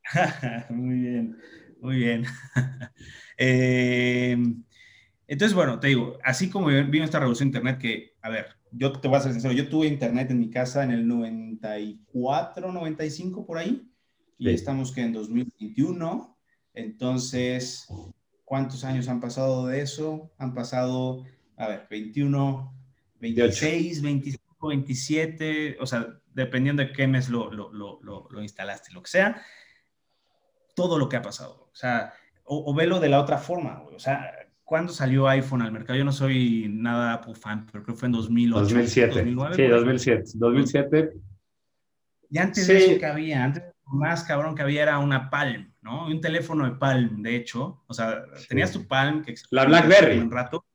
muy 0.71 1.01
bien, 1.01 1.37
muy 1.81 1.97
bien. 1.97 2.25
eh, 3.39 4.37
entonces, 5.29 5.55
bueno, 5.55 5.79
te 5.79 5.89
digo, 5.89 6.19
así 6.25 6.49
como 6.49 6.69
vino 6.69 7.05
esta 7.05 7.19
revolución 7.19 7.51
de 7.51 7.59
Internet, 7.59 7.79
que, 7.79 8.17
a 8.23 8.31
ver, 8.31 8.47
yo 8.73 8.93
te 8.93 9.09
voy 9.09 9.19
a 9.19 9.21
ser 9.21 9.33
sincero, 9.33 9.53
yo 9.53 9.69
tuve 9.69 9.87
Internet 9.87 10.31
en 10.31 10.41
mi 10.41 10.51
casa 10.51 10.83
en 10.83 10.91
el 10.91 11.07
94, 11.07 12.73
95 12.73 13.47
por 13.47 13.59
ahí, 13.59 13.87
y 14.39 14.49
estamos 14.51 14.91
que 14.91 15.03
en 15.03 15.13
2021, 15.13 16.39
entonces, 16.73 17.87
¿cuántos 18.45 18.85
años 18.85 19.09
han 19.09 19.21
pasado 19.21 19.67
de 19.67 19.83
eso? 19.83 20.33
Han 20.39 20.55
pasado, 20.55 21.25
a 21.57 21.69
ver, 21.69 21.87
21, 21.91 22.75
26, 23.21 24.01
25, 24.01 24.69
27, 24.69 25.77
o 25.79 25.87
sea, 25.87 26.07
dependiendo 26.33 26.83
de 26.83 26.93
qué 26.93 27.07
mes 27.07 27.29
lo, 27.29 27.51
lo, 27.51 27.71
lo, 27.71 28.29
lo 28.31 28.43
instalaste, 28.43 28.93
lo 28.93 29.03
que 29.03 29.11
sea, 29.11 29.43
todo 30.75 30.99
lo 30.99 31.09
que 31.09 31.17
ha 31.17 31.23
pasado, 31.23 31.69
o 31.71 31.75
sea, 31.77 32.15
o, 32.49 32.71
o 32.71 32.75
velo 32.75 33.01
de 33.01 33.09
la 33.09 33.21
otra 33.21 33.39
forma, 33.39 33.83
o 33.95 33.99
sea, 33.99 34.33
¿Cuándo 34.69 34.93
salió 34.93 35.27
iPhone 35.29 35.63
al 35.63 35.73
mercado? 35.73 35.99
Yo 35.99 36.05
no 36.05 36.13
soy 36.13 36.67
nada 36.69 37.15
Apple 37.15 37.35
fan, 37.35 37.65
pero 37.65 37.83
creo 37.83 37.95
que 37.95 38.01
fue 38.01 38.09
en 38.09 38.13
2008. 38.13 38.61
2007. 38.61 39.15
2009, 39.15 39.57
sí, 39.57 39.67
2007. 39.67 40.23
2007. 40.35 41.13
Y 42.29 42.37
antes 42.39 42.67
de 42.67 42.77
eso 42.77 43.01
que 43.01 43.07
había, 43.07 43.45
antes 43.45 43.63
más 43.87 44.25
cabrón 44.25 44.55
que 44.55 44.61
había 44.61 44.83
era 44.83 44.99
una 44.99 45.31
Palm, 45.31 45.73
¿no? 45.81 46.07
Un 46.07 46.21
teléfono 46.21 46.67
de 46.67 46.73
Palm, 46.73 47.23
de 47.23 47.37
hecho. 47.37 47.83
O 47.87 47.95
sea, 47.95 48.23
tenías 48.47 48.71
tu 48.71 48.87
Palm 48.87 49.23
que 49.23 49.37
La 49.51 49.65
BlackBerry. 49.65 50.19
Un 50.19 50.31
rato. 50.31 50.67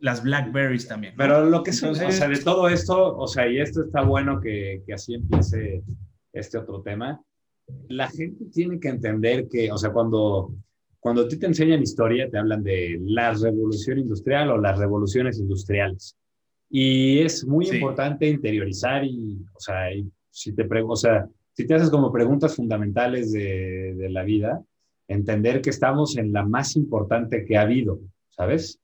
las 0.00 0.22
Blackberries 0.22 0.88
también. 0.88 1.12
Pero 1.14 1.44
lo 1.44 1.62
que 1.62 1.72
es, 1.72 1.82
o 1.82 1.94
sea, 1.94 2.28
de 2.28 2.38
todo 2.38 2.66
esto, 2.66 3.14
o 3.14 3.28
sea, 3.28 3.46
y 3.46 3.60
esto 3.60 3.84
está 3.84 4.00
bueno 4.00 4.40
que, 4.40 4.82
que 4.86 4.94
así 4.94 5.12
empiece 5.12 5.82
este 6.32 6.56
otro 6.56 6.80
tema, 6.80 7.20
la 7.88 8.08
gente 8.08 8.46
tiene 8.46 8.80
que 8.80 8.88
entender 8.88 9.48
que, 9.50 9.70
o 9.70 9.76
sea, 9.76 9.90
cuando, 9.90 10.54
cuando 11.02 11.22
a 11.22 11.28
ti 11.28 11.36
te 11.36 11.46
enseñan 11.46 11.82
historia, 11.82 12.30
te 12.30 12.38
hablan 12.38 12.62
de 12.62 12.96
la 13.02 13.32
revolución 13.32 13.98
industrial 13.98 14.50
o 14.50 14.58
las 14.58 14.78
revoluciones 14.78 15.36
industriales. 15.40 16.16
Y 16.70 17.18
es 17.18 17.44
muy 17.44 17.68
importante 17.68 18.28
interiorizar 18.28 19.04
y, 19.04 19.44
o 19.52 19.58
sea, 19.58 19.88
si 20.30 20.54
te, 20.54 20.64
o 20.80 20.94
sea, 20.94 21.26
si 21.54 21.66
te 21.66 21.74
haces 21.74 21.90
como 21.90 22.12
preguntas 22.12 22.54
fundamentales 22.54 23.32
de, 23.32 23.94
de 23.96 24.10
la 24.10 24.22
vida, 24.22 24.62
entender 25.08 25.60
que 25.60 25.70
estamos 25.70 26.16
en 26.16 26.32
la 26.32 26.44
más 26.44 26.76
importante 26.76 27.44
que 27.44 27.56
ha 27.56 27.62
habido, 27.62 27.98
¿sabes? 28.28 28.78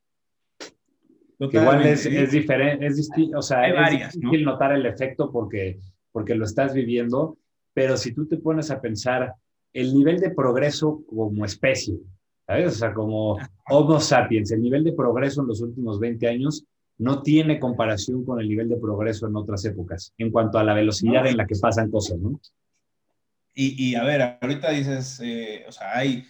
igual 1.39 1.87
es, 1.87 2.05
es, 2.05 2.33
diferente, 2.33 2.85
es 2.85 2.97
distinto, 2.97 3.39
o 3.39 3.43
sea, 3.43 3.69
es 3.69 4.13
difícil 4.13 4.45
notar 4.45 4.73
el 4.73 4.87
efecto 4.87 5.31
porque, 5.31 5.79
porque 6.11 6.35
lo 6.35 6.45
estás 6.45 6.75
viviendo, 6.75 7.39
pero 7.73 7.97
si 7.97 8.13
tú 8.13 8.27
te 8.27 8.39
pones 8.39 8.73
a 8.73 8.81
pensar 8.81 9.35
el 9.81 9.95
nivel 9.95 10.19
de 10.19 10.31
progreso 10.31 11.03
como 11.09 11.45
especie, 11.45 11.97
¿sabes? 12.47 12.75
O 12.75 12.79
sea, 12.79 12.95
como 12.95 13.39
Homo 13.69 14.01
sapiens, 14.01 14.51
el 14.51 14.63
nivel 14.63 14.85
de 14.85 14.93
progreso 14.93 15.43
en 15.43 15.49
los 15.49 15.61
últimos 15.61 16.01
20 16.01 16.29
años 16.29 16.65
no 16.99 17.23
tiene 17.23 17.61
comparación 17.61 18.25
con 18.25 18.41
el 18.41 18.49
nivel 18.49 18.69
de 18.69 18.77
progreso 18.77 19.29
en 19.29 19.37
otras 19.37 19.65
épocas, 19.65 20.13
en 20.19 20.31
cuanto 20.31 20.59
a 20.59 20.65
la 20.65 20.75
velocidad 20.75 21.27
en 21.27 21.37
la 21.37 21.47
que 21.47 21.55
pasan 21.55 21.91
cosas, 21.91 22.19
¿no? 22.19 22.41
Y, 23.55 23.91
y 23.91 23.95
a 23.95 24.05
ver, 24.05 24.39
ahorita 24.41 24.71
dices, 24.71 25.21
eh, 25.23 25.65
o 25.69 25.73
sea, 25.73 25.97
hay 25.97 26.25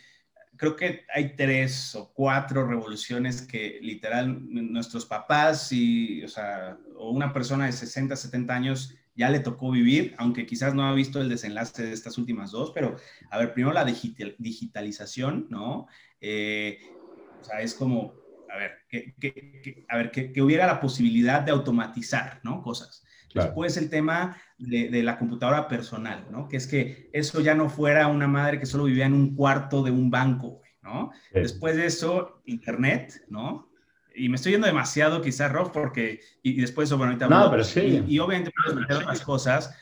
creo 0.59 0.77
que 0.77 1.05
hay 1.15 1.37
tres 1.37 1.95
o 1.95 2.13
cuatro 2.13 2.67
revoluciones 2.67 3.43
que 3.43 3.79
literal 3.81 4.39
nuestros 4.51 5.07
papás 5.07 5.73
y, 5.73 6.23
o 6.25 6.29
sea, 6.29 6.77
o 6.97 7.11
una 7.11 7.33
persona 7.33 7.67
de 7.67 7.73
60, 7.73 8.17
70 8.17 8.55
años 8.55 8.95
ya 9.19 9.29
le 9.31 9.41
tocó 9.41 9.73
vivir, 9.73 10.14
aunque 10.16 10.47
quizás 10.47 10.75
no 10.75 10.85
ha 10.85 10.95
visto 10.95 11.21
el 11.21 11.29
desenlace 11.29 11.83
de 11.83 11.93
estas 11.93 12.16
últimas 12.19 12.53
dos, 12.53 12.71
pero 12.73 12.97
a 13.31 13.39
ver, 13.39 13.53
primero 13.53 13.75
la 13.75 13.85
digitalización, 13.85 15.49
¿no? 15.51 15.89
Eh, 16.21 16.79
o 17.41 17.45
sea, 17.45 17.61
es 17.61 17.75
como, 17.75 18.14
a 18.49 18.57
ver, 18.57 18.73
que, 18.89 19.85
a 19.89 19.97
ver, 19.97 20.12
que, 20.12 20.41
hubiera 20.41 20.69
la 20.69 20.81
posibilidad 20.81 21.43
de 21.43 21.51
automatizar, 21.51 22.41
¿no? 22.45 22.62
Cosas. 22.62 23.05
Después 23.35 23.77
el 23.77 23.91
tema 23.91 24.37
de, 24.57 24.89
de, 24.89 25.03
la 25.03 25.19
computadora 25.19 25.66
personal, 25.66 26.27
¿no? 26.31 26.49
Que 26.49 26.57
es 26.57 26.69
que 26.69 27.11
eso 27.12 27.41
ya 27.41 27.55
no 27.55 27.69
fuera 27.69 28.07
una 28.07 28.29
madre 28.29 28.61
que 28.61 28.66
solo 28.66 28.85
vivía 28.85 29.07
en 29.07 29.14
un 29.14 29.35
cuarto 29.35 29.83
de 29.83 29.91
un 29.91 30.11
banco, 30.11 30.62
¿no? 30.81 31.11
Después 31.33 31.77
de 31.77 31.87
eso, 31.87 32.41
Internet, 32.47 33.27
¿no? 33.29 33.69
Y 34.19 34.29
me 34.29 34.37
estoy 34.37 34.53
yendo 34.53 34.66
demasiado 34.66 35.23
quizás, 35.23 35.51
Rob, 35.53 35.73
porque, 35.73 36.21
y, 36.43 36.61
después 36.61 36.89
eso, 36.89 36.97
bueno, 36.99 37.12
ahorita... 37.12 37.29
No, 37.29 37.51
pero 37.51 37.64
sí. 37.64 38.05
Y, 38.07 38.19
obviamente 38.19 38.51
puedes 38.51 38.79
meter 38.79 38.97
otras 38.99 39.21
cosas 39.21 39.75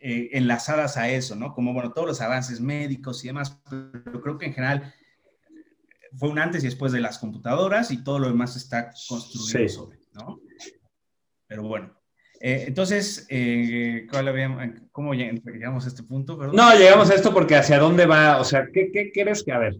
eh, 0.00 0.30
enlazadas 0.32 0.96
a 0.96 1.08
eso, 1.08 1.36
¿no? 1.36 1.54
Como, 1.54 1.72
bueno, 1.72 1.92
todos 1.92 2.06
los 2.06 2.20
avances 2.20 2.60
médicos 2.60 3.24
y 3.24 3.28
demás, 3.28 3.60
pero 4.04 4.20
creo 4.20 4.38
que 4.38 4.46
en 4.46 4.54
general 4.54 4.94
fue 6.16 6.28
un 6.28 6.38
antes 6.38 6.62
y 6.62 6.66
después 6.66 6.92
de 6.92 7.00
las 7.00 7.18
computadoras 7.18 7.90
y 7.90 8.02
todo 8.02 8.18
lo 8.18 8.28
demás 8.28 8.56
está 8.56 8.90
construido 9.08 9.68
sobre, 9.68 9.98
¿no? 10.12 10.40
Pero 11.46 11.62
bueno, 11.62 11.96
eh, 12.40 12.64
entonces, 12.68 13.26
eh, 13.30 14.06
¿cómo 14.92 15.14
llegamos 15.14 15.84
a 15.84 15.88
este 15.88 16.02
punto? 16.02 16.36
No, 16.36 16.74
llegamos 16.76 17.10
a 17.10 17.14
esto 17.14 17.32
porque 17.32 17.56
hacia 17.56 17.78
dónde 17.78 18.06
va, 18.06 18.40
o 18.40 18.44
sea, 18.44 18.66
¿qué, 18.72 18.90
¿qué, 18.92 19.10
crees 19.12 19.42
que, 19.42 19.52
a 19.52 19.58
ver, 19.58 19.76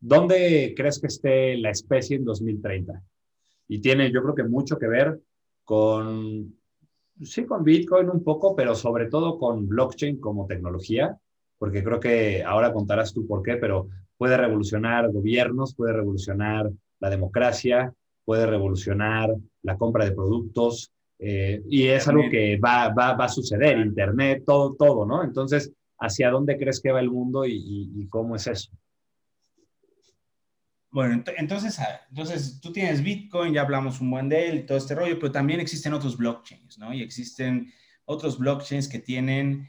dónde 0.00 0.74
crees 0.76 1.00
que 1.00 1.06
esté 1.06 1.56
la 1.56 1.70
especie 1.70 2.16
en 2.16 2.24
2030? 2.24 3.02
Y 3.68 3.80
tiene, 3.80 4.12
yo 4.12 4.22
creo 4.22 4.34
que 4.34 4.44
mucho 4.44 4.78
que 4.78 4.86
ver 4.86 5.20
con, 5.64 6.54
sí, 7.22 7.44
con 7.44 7.64
Bitcoin 7.64 8.10
un 8.10 8.22
poco, 8.22 8.54
pero 8.54 8.74
sobre 8.74 9.06
todo 9.06 9.38
con 9.38 9.66
blockchain 9.66 10.20
como 10.20 10.46
tecnología, 10.46 11.16
porque 11.58 11.82
creo 11.82 11.98
que 11.98 12.44
ahora 12.44 12.72
contarás 12.72 13.12
tú 13.12 13.26
por 13.26 13.42
qué, 13.42 13.56
pero 13.56 13.88
puede 14.16 14.36
revolucionar 14.36 15.10
gobiernos, 15.12 15.74
puede 15.74 15.92
revolucionar 15.92 16.70
la 17.00 17.10
democracia, 17.10 17.92
puede 18.24 18.46
revolucionar 18.46 19.34
la 19.62 19.76
compra 19.76 20.04
de 20.04 20.12
productos, 20.12 20.92
eh, 21.18 21.62
y 21.68 21.86
es 21.86 22.06
algo 22.08 22.24
que 22.30 22.58
va, 22.58 22.92
va, 22.92 23.14
va, 23.14 23.24
a 23.24 23.28
suceder, 23.28 23.78
Internet, 23.78 24.42
todo, 24.44 24.74
todo, 24.74 25.06
¿no? 25.06 25.24
Entonces, 25.24 25.72
¿hacia 25.98 26.30
dónde 26.30 26.58
crees 26.58 26.80
que 26.80 26.92
va 26.92 27.00
el 27.00 27.10
mundo 27.10 27.46
y, 27.46 27.90
y, 27.94 28.06
cómo 28.08 28.36
es 28.36 28.46
eso? 28.46 28.70
Bueno, 30.90 31.22
entonces, 31.36 31.78
entonces 32.08 32.60
tú 32.60 32.72
tienes 32.72 33.02
Bitcoin, 33.02 33.52
ya 33.52 33.62
hablamos 33.62 34.00
un 34.00 34.10
buen 34.10 34.28
de 34.28 34.48
él 34.48 34.58
y 34.58 34.66
todo 34.66 34.78
este 34.78 34.94
rollo, 34.94 35.18
pero 35.18 35.32
también 35.32 35.60
existen 35.60 35.92
otros 35.92 36.16
blockchains, 36.16 36.78
¿no? 36.78 36.94
Y 36.94 37.02
existen 37.02 37.72
otros 38.04 38.38
blockchains 38.38 38.88
que 38.88 38.98
tienen 38.98 39.68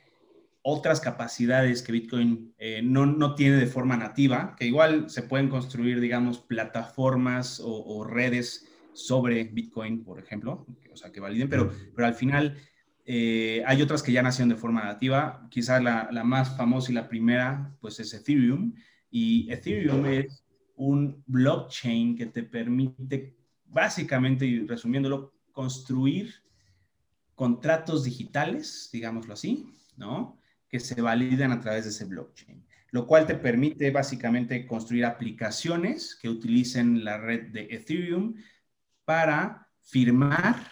otras 0.62 1.00
capacidades 1.00 1.82
que 1.82 1.92
Bitcoin 1.92 2.54
eh, 2.58 2.82
no, 2.84 3.06
no, 3.06 3.36
tiene 3.36 3.58
de 3.58 3.68
forma 3.68 3.98
nativa, 3.98 4.56
que 4.58 4.66
igual 4.66 5.10
se 5.10 5.24
pueden 5.24 5.50
construir, 5.50 6.00
digamos, 6.00 6.40
plataformas 6.40 7.60
o, 7.60 7.84
o 7.86 8.04
redes 8.04 8.68
sobre 8.94 9.46
Bitcoin, 9.46 10.04
por 10.04 10.20
ejemplo, 10.20 10.66
o 10.92 10.98
sea, 10.98 11.12
que 11.12 11.20
validen, 11.20 11.50
pero, 11.50 11.72
pero 11.96 12.08
al 12.08 12.16
final 12.16 12.58
eh, 13.10 13.64
hay 13.66 13.82
otras 13.82 14.04
que 14.04 14.12
ya 14.12 14.22
nacieron 14.22 14.50
de 14.50 14.58
forma 14.58 14.84
nativa. 14.84 15.48
Quizás 15.50 15.82
la, 15.82 16.10
la, 16.12 16.26
más 16.26 16.58
famosa 16.58 16.92
y 16.92 16.96
la 16.96 17.08
primera, 17.08 17.74
pues 17.80 18.00
es 18.02 18.14
Ethereum. 18.14 18.74
Y 19.10 19.50
Ethereum 19.50 20.06
es 20.08 20.44
un 20.78 21.24
blockchain 21.26 22.16
que 22.16 22.28
te 22.28 22.44
permite, 22.44 23.36
básicamente, 23.66 24.46
y 24.46 24.66
resumiéndolo, 24.66 25.34
construir 25.52 26.34
contratos 27.36 28.04
digitales, 28.04 28.90
digámoslo 28.92 29.34
así, 29.34 29.72
¿no? 29.98 30.40
Que 30.70 30.80
se 30.80 31.02
validan 31.02 31.52
a 31.52 31.60
través 31.60 31.84
de 31.84 31.90
ese 31.90 32.06
blockchain, 32.06 32.64
lo 32.92 33.08
cual 33.08 33.26
te 33.26 33.36
permite 33.36 33.90
básicamente 33.92 34.66
construir 34.68 35.06
aplicaciones 35.06 36.16
que 36.16 36.30
utilicen 36.30 37.04
la 37.04 37.18
red 37.18 37.52
de 37.52 37.68
Ethereum 37.72 38.36
para 39.04 39.68
firmar 39.82 40.72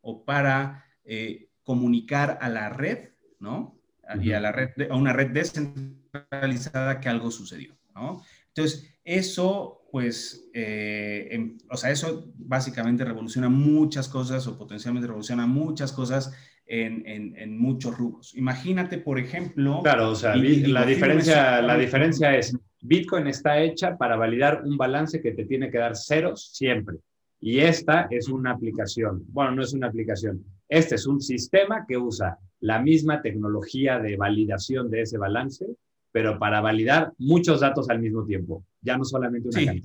o 0.00 0.24
para 0.24 0.84
eh, 1.04 1.50
comunicar 1.64 2.38
a 2.40 2.48
la 2.48 2.68
red, 2.68 3.10
¿no? 3.38 3.76
Y 4.20 4.32
a 4.32 4.40
la 4.40 4.50
red, 4.50 4.90
a 4.90 4.96
una 4.96 5.12
red 5.12 5.30
descentralizada 5.30 7.00
que 7.00 7.08
algo 7.08 7.30
sucedió, 7.30 7.76
¿no? 7.94 8.24
Entonces, 8.48 8.89
eso, 9.16 9.82
pues, 9.90 10.48
eh, 10.54 11.28
em, 11.32 11.58
o 11.68 11.76
sea, 11.76 11.90
eso 11.90 12.32
básicamente 12.36 13.04
revoluciona 13.04 13.48
muchas 13.48 14.08
cosas 14.08 14.46
o 14.46 14.56
potencialmente 14.56 15.08
revoluciona 15.08 15.46
muchas 15.46 15.92
cosas 15.92 16.32
en, 16.66 17.04
en, 17.36 17.58
muchos 17.58 17.98
rubros. 17.98 18.36
Imagínate, 18.36 18.98
por 18.98 19.18
ejemplo... 19.18 19.80
Claro, 19.82 20.10
o 20.10 20.14
sea, 20.14 20.36
la, 20.36 20.86
diferencia, 20.86 21.60
la 21.60 21.76
diferencia 21.76 22.36
es, 22.36 22.56
Bitcoin 22.80 23.26
está 23.26 23.60
hecha 23.60 23.98
para 23.98 24.14
validar 24.14 24.62
un 24.64 24.76
balance 24.76 25.20
que 25.20 25.32
te 25.32 25.46
tiene 25.46 25.68
que 25.68 25.78
dar 25.78 25.96
ceros 25.96 26.52
siempre. 26.52 26.98
Y 27.40 27.58
esta 27.58 28.06
es 28.10 28.28
una 28.28 28.52
aplicación. 28.52 29.24
Bueno, 29.28 29.56
no 29.56 29.62
es 29.62 29.72
una 29.72 29.88
aplicación. 29.88 30.44
Este 30.68 30.94
es 30.94 31.08
un 31.08 31.20
sistema 31.20 31.84
que 31.88 31.96
usa 31.96 32.38
la 32.60 32.80
misma 32.80 33.20
tecnología 33.20 33.98
de 33.98 34.16
validación 34.16 34.88
de 34.88 35.02
ese 35.02 35.18
balance, 35.18 35.66
pero 36.12 36.38
para 36.38 36.60
validar 36.60 37.12
muchos 37.18 37.60
datos 37.60 37.88
al 37.88 38.00
mismo 38.00 38.24
tiempo, 38.24 38.64
ya 38.82 38.96
no 38.96 39.04
solamente 39.04 39.48
una 39.48 39.72
sí, 39.72 39.82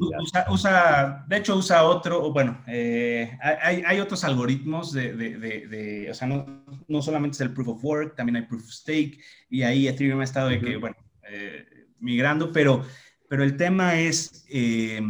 Usa, 0.50 1.26
de 1.28 1.38
hecho, 1.38 1.56
usa 1.56 1.84
otro, 1.84 2.32
bueno, 2.32 2.64
eh, 2.68 3.38
hay, 3.42 3.84
hay, 3.86 4.00
otros 4.00 4.24
algoritmos 4.24 4.92
de, 4.94 5.14
de, 5.14 5.38
de, 5.68 6.10
o 6.10 6.14
sea, 6.14 6.28
no, 6.28 6.64
no, 6.88 7.02
solamente 7.02 7.36
es 7.36 7.42
el 7.42 7.54
proof 7.54 7.68
of 7.68 7.84
work, 7.84 8.16
también 8.16 8.38
hay 8.38 8.42
proof 8.44 8.64
of 8.64 8.72
stake, 8.72 9.20
y 9.50 9.64
ahí 9.64 9.88
Ethereum 9.88 10.22
ha 10.22 10.24
estado 10.24 10.50
de 10.50 10.60
que, 10.60 10.78
bueno, 10.78 10.96
eh, 11.30 11.66
migrando, 12.00 12.52
pero, 12.52 12.84
pero 13.30 13.44
el 13.44 13.58
tema 13.58 14.00
es... 14.00 14.46
Eh, 14.50 15.02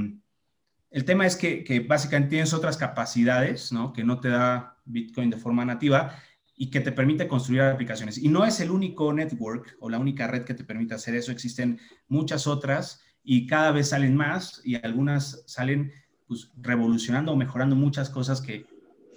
el 0.96 1.04
tema 1.04 1.28
es 1.28 1.36
que, 1.36 1.86
básicamente 1.86 2.30
tienes 2.30 2.54
otras 2.54 2.78
capacidades, 2.78 3.74
¿no? 3.74 3.92
Que 3.92 4.06
no 4.06 4.22
te 4.22 4.30
da 4.30 4.78
Bitcoin 4.86 5.30
de 5.30 5.36
forma 5.36 5.66
nativa 5.66 6.16
y 6.56 6.70
que 6.70 6.80
te 6.80 6.92
permite 6.92 7.28
construir 7.28 7.62
aplicaciones. 7.62 8.18
Y 8.18 8.30
no 8.30 8.46
es 8.46 8.60
el 8.60 8.72
único 8.72 9.12
network 9.12 9.76
o 9.80 9.90
la 9.90 10.00
única 10.00 10.28
red 10.28 10.44
que 10.44 10.54
te 10.54 10.64
permite 10.64 10.94
hacer 10.94 11.16
eso. 11.16 11.32
Existen 11.32 11.80
muchas 12.08 12.48
otras 12.48 13.02
y 13.24 13.46
cada 13.48 13.72
vez 13.72 13.90
salen 13.90 14.16
más 14.16 14.62
y 14.64 14.76
algunas 14.76 15.44
salen 15.48 15.92
pues, 16.28 16.52
revolucionando 16.56 17.32
o 17.32 17.36
mejorando 17.36 17.76
muchas 17.76 18.10
cosas 18.10 18.42
que 18.42 18.66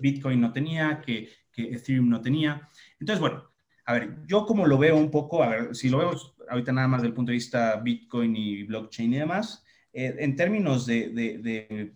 Bitcoin 0.00 0.40
no 0.40 0.52
tenía, 0.52 1.00
que, 1.00 1.28
que 1.52 1.74
Ethereum 1.74 2.08
no 2.08 2.20
tenía. 2.20 2.68
Entonces, 2.98 3.20
bueno, 3.20 3.44
a 3.84 3.92
ver, 3.92 4.18
yo 4.26 4.44
como 4.44 4.66
lo 4.66 4.76
veo 4.76 4.96
un 4.96 5.10
poco, 5.10 5.42
a 5.42 5.48
ver, 5.48 5.74
si 5.74 5.88
lo 5.88 5.98
vemos 5.98 6.34
ahorita 6.48 6.72
nada 6.72 6.88
más 6.88 7.02
del 7.02 7.14
punto 7.14 7.30
de 7.30 7.36
vista 7.36 7.76
Bitcoin 7.76 8.36
y 8.36 8.64
blockchain 8.64 9.14
y 9.14 9.18
demás, 9.18 9.64
eh, 9.92 10.14
en 10.18 10.36
términos 10.36 10.86
de, 10.86 11.94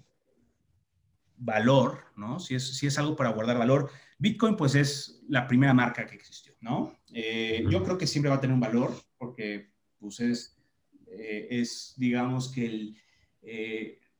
valor, 1.36 2.04
¿no? 2.16 2.38
Si 2.38 2.54
es, 2.54 2.76
si 2.76 2.86
es 2.86 2.98
algo 2.98 3.16
para 3.16 3.30
guardar 3.30 3.58
valor, 3.58 3.90
Bitcoin 4.22 4.54
pues 4.54 4.76
es 4.76 5.20
la 5.28 5.48
primera 5.48 5.74
marca 5.74 6.06
que 6.06 6.14
existió, 6.14 6.54
¿no? 6.60 6.96
Eh, 7.12 7.64
yo 7.68 7.82
creo 7.82 7.98
que 7.98 8.06
siempre 8.06 8.30
va 8.30 8.36
a 8.36 8.40
tener 8.40 8.54
un 8.54 8.60
valor 8.60 8.94
porque 9.18 9.72
pues 9.98 10.20
es, 10.20 10.56
eh, 11.08 11.48
es 11.50 11.94
digamos 11.96 12.52
que 12.52 12.66
el, 12.66 12.96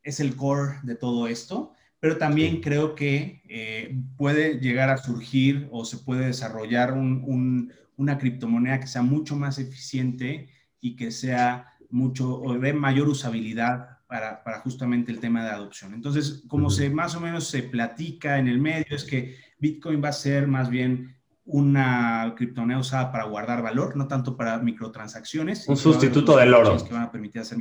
es 0.03 0.19
el 0.19 0.35
core 0.35 0.81
de 0.83 0.97
todo 0.97 1.29
esto, 1.29 1.75
pero 2.01 2.19
también 2.19 2.61
creo 2.61 2.97
que 2.97 3.43
eh, 3.49 3.97
puede 4.17 4.59
llegar 4.59 4.91
a 4.91 4.99
surgir 4.99 5.69
o 5.71 5.85
se 5.85 5.99
puede 5.99 6.27
desarrollar 6.27 6.95
una 6.95 8.19
criptomoneda 8.19 8.81
que 8.81 8.89
sea 8.89 9.03
mucho 9.03 9.37
más 9.37 9.61
eficiente 9.61 10.49
y 10.81 10.97
que 10.97 11.13
sea 11.13 11.75
mucho 11.91 12.41
o 12.41 12.59
de 12.59 12.73
mayor 12.73 13.09
usabilidad 13.09 14.01
para, 14.09 14.61
justamente 14.63 15.11
el 15.11 15.21
tema 15.21 15.43
de 15.43 15.51
adopción. 15.51 15.95
Entonces, 15.95 16.43
como 16.47 16.69
se 16.69 16.91
más 16.91 17.15
o 17.15 17.21
menos 17.21 17.49
se 17.49 17.63
platica 17.63 18.39
en 18.39 18.49
el 18.49 18.59
medio, 18.59 18.95
es 18.95 19.05
que 19.05 19.37
Bitcoin 19.63 20.03
va 20.03 20.09
a 20.09 20.13
ser 20.13 20.49
más 20.49 20.69
bien 20.69 21.17
una 21.45 22.35
criptomoneda 22.37 22.81
usada 22.81 23.13
para 23.13 23.25
guardar 23.25 23.63
valor, 23.63 23.97
no 23.97 24.09
tanto 24.09 24.37
para 24.37 24.59
microtransacciones. 24.59 25.69
Un 25.69 25.77
sustituto 25.77 26.37
del 26.37 26.53
oro. 26.53 26.85
Que 26.85 26.93
van 26.93 27.05
a 27.05 27.13
permitir 27.13 27.43
hacer 27.43 27.59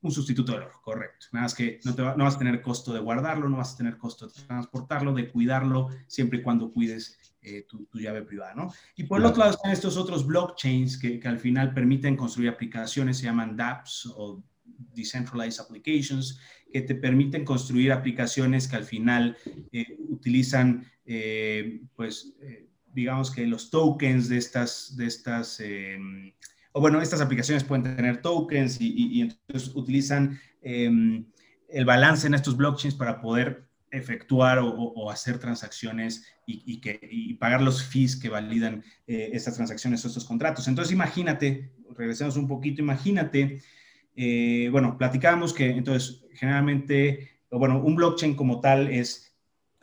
un 0.00 0.12
sustituto 0.12 0.52
de 0.52 0.58
oro, 0.58 0.70
correcto. 0.82 1.26
Nada 1.32 1.44
más 1.44 1.54
que 1.54 1.80
no, 1.84 1.94
te 1.94 2.02
no, 2.02 2.16
vas 2.16 2.36
a 2.36 2.38
tener 2.38 2.60
costo 2.60 2.92
de 2.92 3.00
guardarlo, 3.00 3.48
no 3.48 3.56
vas 3.56 3.72
a 3.72 3.78
tener 3.78 3.96
costo 3.96 4.28
de 4.28 4.34
transportarlo, 4.46 5.14
de 5.14 5.30
cuidarlo, 5.30 5.88
siempre 6.06 6.40
y 6.40 6.42
cuando 6.42 6.70
cuides 6.70 7.18
eh, 7.40 7.66
tu, 7.66 7.88
llave 7.94 8.22
privada, 8.22 8.54
¿no? 8.54 8.72
Y 8.94 9.04
por 9.04 9.18
el 9.18 9.26
otro 9.26 9.40
lado 9.40 9.52
están 9.52 9.72
estos 9.72 9.96
otros 9.96 10.26
blockchains 10.26 10.98
que, 10.98 11.18
que, 11.18 11.28
al 11.28 11.38
final 11.38 11.72
permiten 11.72 12.16
construir 12.16 12.50
aplicaciones, 12.50 13.16
se 13.16 13.24
llaman 13.24 13.56
dApps 13.56 14.12
o 14.14 14.42
Decentralized 14.94 15.60
Applications, 15.60 16.38
que 16.72 16.82
te 16.82 16.94
permiten 16.94 17.44
construir 17.44 17.92
aplicaciones 17.92 18.68
que 18.68 18.76
al 18.76 18.84
final 18.84 19.36
eh, 19.72 19.96
utilizan, 20.08 20.84
eh, 21.08 21.80
pues, 21.96 22.36
digamos 22.92 23.30
que 23.30 23.46
los 23.46 23.70
tokens 23.70 24.28
de 24.28 24.38
estas, 24.38 24.96
de 24.96 25.06
estas 25.06 25.60
o 26.72 26.80
bueno, 26.80 27.00
estas 27.00 27.20
aplicaciones 27.20 27.64
pueden 27.64 27.96
tener 27.96 28.22
tokens 28.22 28.78
y, 28.80 29.22
entonces 29.22 29.74
utilizan 29.74 30.38
el 30.62 31.84
balance 31.84 32.26
en 32.26 32.34
estos 32.34 32.56
blockchains 32.56 32.94
para 32.94 33.20
poder 33.20 33.68
efectuar 33.90 34.58
o, 34.60 35.10
hacer 35.10 35.38
transacciones 35.38 36.26
y, 36.46 36.80
que, 36.80 37.36
pagar 37.38 37.62
los 37.62 37.82
fees 37.82 38.16
que 38.16 38.28
validan 38.28 38.82
eh, 39.06 39.30
estas 39.32 39.56
transacciones 39.56 40.04
o 40.04 40.08
estos 40.08 40.24
contratos. 40.24 40.68
Entonces, 40.68 40.92
imagínate, 40.92 41.72
regresemos 41.96 42.36
un 42.36 42.48
poquito, 42.48 42.82
imagínate, 42.82 43.62
eh, 44.16 44.68
bueno, 44.70 44.96
platicábamos 44.98 45.52
que 45.52 45.70
entonces 45.70 46.24
generalmente, 46.34 47.40
bueno, 47.50 47.80
un 47.82 47.96
blockchain 47.96 48.34
como 48.34 48.60
tal 48.60 48.88
es, 48.88 49.27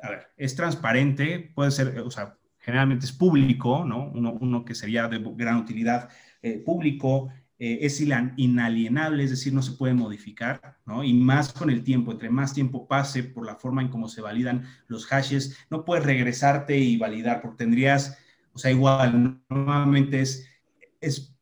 a 0.05 0.09
ver, 0.09 0.27
es 0.37 0.55
transparente, 0.55 1.51
puede 1.53 1.71
ser, 1.71 1.99
o 1.99 2.11
sea, 2.11 2.37
generalmente 2.59 3.05
es 3.05 3.11
público, 3.11 3.85
¿no? 3.85 4.11
Uno, 4.11 4.37
uno 4.39 4.65
que 4.65 4.75
sería 4.75 5.07
de 5.07 5.19
gran 5.35 5.57
utilidad 5.57 6.09
eh, 6.41 6.61
público, 6.63 7.29
eh, 7.57 7.79
es 7.81 8.01
inalienable, 8.01 9.23
es 9.23 9.29
decir, 9.29 9.53
no 9.53 9.61
se 9.61 9.73
puede 9.73 9.93
modificar, 9.93 10.77
¿no? 10.85 11.03
Y 11.03 11.13
más 11.13 11.53
con 11.53 11.69
el 11.69 11.83
tiempo, 11.83 12.11
entre 12.11 12.29
más 12.29 12.53
tiempo 12.53 12.87
pase 12.87 13.23
por 13.23 13.45
la 13.45 13.55
forma 13.55 13.81
en 13.81 13.87
cómo 13.87 14.09
se 14.09 14.21
validan 14.21 14.65
los 14.87 15.05
hashes, 15.07 15.57
no 15.69 15.85
puedes 15.85 16.05
regresarte 16.05 16.77
y 16.77 16.97
validar, 16.97 17.41
porque 17.41 17.57
tendrías, 17.57 18.17
o 18.53 18.59
sea, 18.59 18.71
igual, 18.71 19.41
nuevamente 19.49 20.21
es, 20.21 20.47
es 21.01 21.35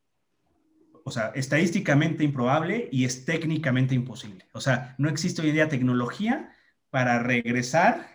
o 1.03 1.11
sea, 1.11 1.32
estadísticamente 1.36 2.24
improbable 2.24 2.88
y 2.91 3.05
es 3.05 3.26
técnicamente 3.26 3.95
imposible. 3.95 4.45
O 4.53 4.61
sea, 4.61 4.95
no 4.97 5.09
existe 5.09 5.41
hoy 5.41 5.49
en 5.49 5.55
día 5.55 5.68
tecnología 5.70 6.53
para 6.89 7.20
regresar 7.20 8.12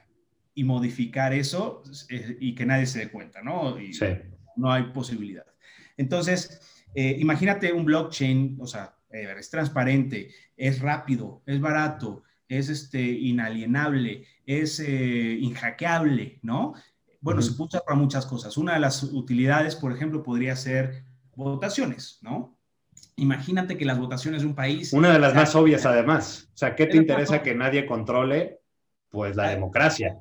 y 0.59 0.65
modificar 0.65 1.33
eso 1.33 1.83
eh, 2.11 2.37
y 2.41 2.55
que 2.55 2.67
nadie 2.67 2.87
se 2.87 2.99
dé 2.99 3.11
cuenta, 3.11 3.43
¿no? 3.43 3.77
sí. 3.93 4.07
No 4.57 4.73
hay 4.73 4.85
posibilidad. 4.93 5.47
Entonces, 5.97 6.61
eh, 6.95 7.17
imagínate 7.21 7.73
un 7.73 7.85
blockchain, 7.85 8.59
o 8.61 8.67
sea, 8.67 8.93
eh, 9.11 9.33
es 9.39 9.51
transparente, 9.51 10.31
es 10.57 10.81
rápido, 10.81 11.43
es 11.47 11.61
barato, 11.61 12.25
es 12.49 12.69
este, 12.69 13.01
inalienable, 13.01 14.25
es 14.45 14.81
eh, 14.81 15.39
inhackeable, 15.41 16.41
¿no? 16.43 16.75
Bueno, 17.21 17.41
se 17.41 17.53
puede 17.53 17.69
usar 17.69 17.85
para 17.85 17.99
muchas 17.99 18.27
cosas. 18.27 18.57
Una 18.57 18.75
de 18.75 18.81
las 18.81 19.05
utilidades, 19.05 19.77
por 19.77 19.93
ejemplo, 19.93 20.25
podría 20.25 20.57
ser 20.57 21.05
votaciones, 21.37 22.19
¿no? 22.23 22.57
Imagínate 23.17 23.77
que 23.77 23.85
las 23.85 23.99
votaciones 23.99 24.43
de 24.43 24.49
un 24.49 24.55
país... 24.55 24.93
Una 24.93 25.13
de 25.13 25.19
las 25.21 25.35
más 25.35 25.55
obvias, 25.55 25.87
además. 25.87 26.49
O 26.55 26.57
sea, 26.57 26.75
¿qué 26.75 26.87
te 26.87 26.97
interesa 26.97 27.43
que 27.43 27.55
nadie 27.55 27.87
controle? 27.87 28.61
Pues 29.09 29.37
la 29.37 29.51
democracia. 29.51 30.17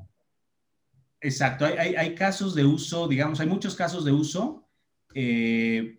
Exacto. 1.21 1.65
Hay, 1.65 1.95
hay, 1.95 2.15
casos 2.15 2.53
de 2.53 2.63
uso, 2.63 3.07
digamos, 3.07 3.39
hay 3.39 3.47
muchos 3.47 3.75
casos 3.75 4.05
de 4.05 4.11
uso 4.11 4.67
eh, 5.19 5.97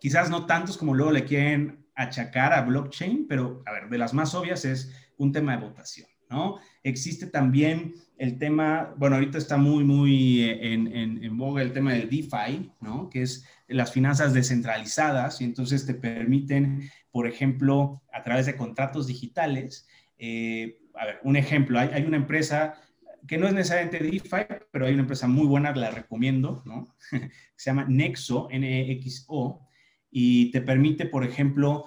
quizás 0.00 0.30
no 0.30 0.46
tantos 0.46 0.76
como 0.76 0.94
luego 0.94 1.12
le 1.12 1.24
quieren 1.24 1.86
achacar 1.94 2.52
a 2.52 2.62
blockchain, 2.62 3.26
pero 3.28 3.62
a 3.66 3.72
ver, 3.72 3.88
de 3.88 3.98
las 3.98 4.14
más 4.14 4.34
obvias 4.34 4.64
es 4.64 4.92
un 5.16 5.32
tema 5.32 5.56
de 5.56 5.64
votación, 5.64 6.08
¿no? 6.30 6.58
Existe 6.82 7.26
también 7.26 7.94
el 8.16 8.38
tema, 8.38 8.94
bueno, 8.96 9.16
ahorita 9.16 9.38
está 9.38 9.56
muy, 9.56 9.84
muy 9.84 10.42
en, 10.42 10.88
en, 10.88 11.22
en 11.22 11.36
boga 11.36 11.62
el 11.62 11.72
tema 11.72 11.92
del 11.92 12.08
DeFi, 12.08 12.72
¿no? 12.80 13.08
Que 13.08 13.22
es 13.22 13.44
las 13.68 13.92
finanzas 13.92 14.32
descentralizadas 14.32 15.40
y 15.40 15.44
entonces 15.44 15.86
te 15.86 15.94
permiten, 15.94 16.90
por 17.10 17.26
ejemplo, 17.26 18.02
a 18.12 18.22
través 18.22 18.46
de 18.46 18.56
contratos 18.56 19.06
digitales, 19.06 19.86
eh, 20.18 20.80
a 20.94 21.06
ver, 21.06 21.20
un 21.22 21.36
ejemplo, 21.36 21.78
hay, 21.78 21.90
hay 21.92 22.04
una 22.04 22.16
empresa 22.16 22.80
que 23.28 23.38
no 23.38 23.46
es 23.46 23.52
necesariamente 23.52 23.98
DeFi, 23.98 24.66
pero 24.72 24.86
hay 24.86 24.94
una 24.94 25.02
empresa 25.02 25.28
muy 25.28 25.46
buena, 25.46 25.74
la 25.74 25.90
recomiendo, 25.90 26.62
¿no? 26.64 26.96
se 27.56 27.70
llama 27.70 27.86
Nexo, 27.88 28.48
N-E-X-O, 28.50 29.68
y 30.10 30.50
te 30.50 30.62
permite, 30.62 31.06
por 31.06 31.24
ejemplo, 31.24 31.84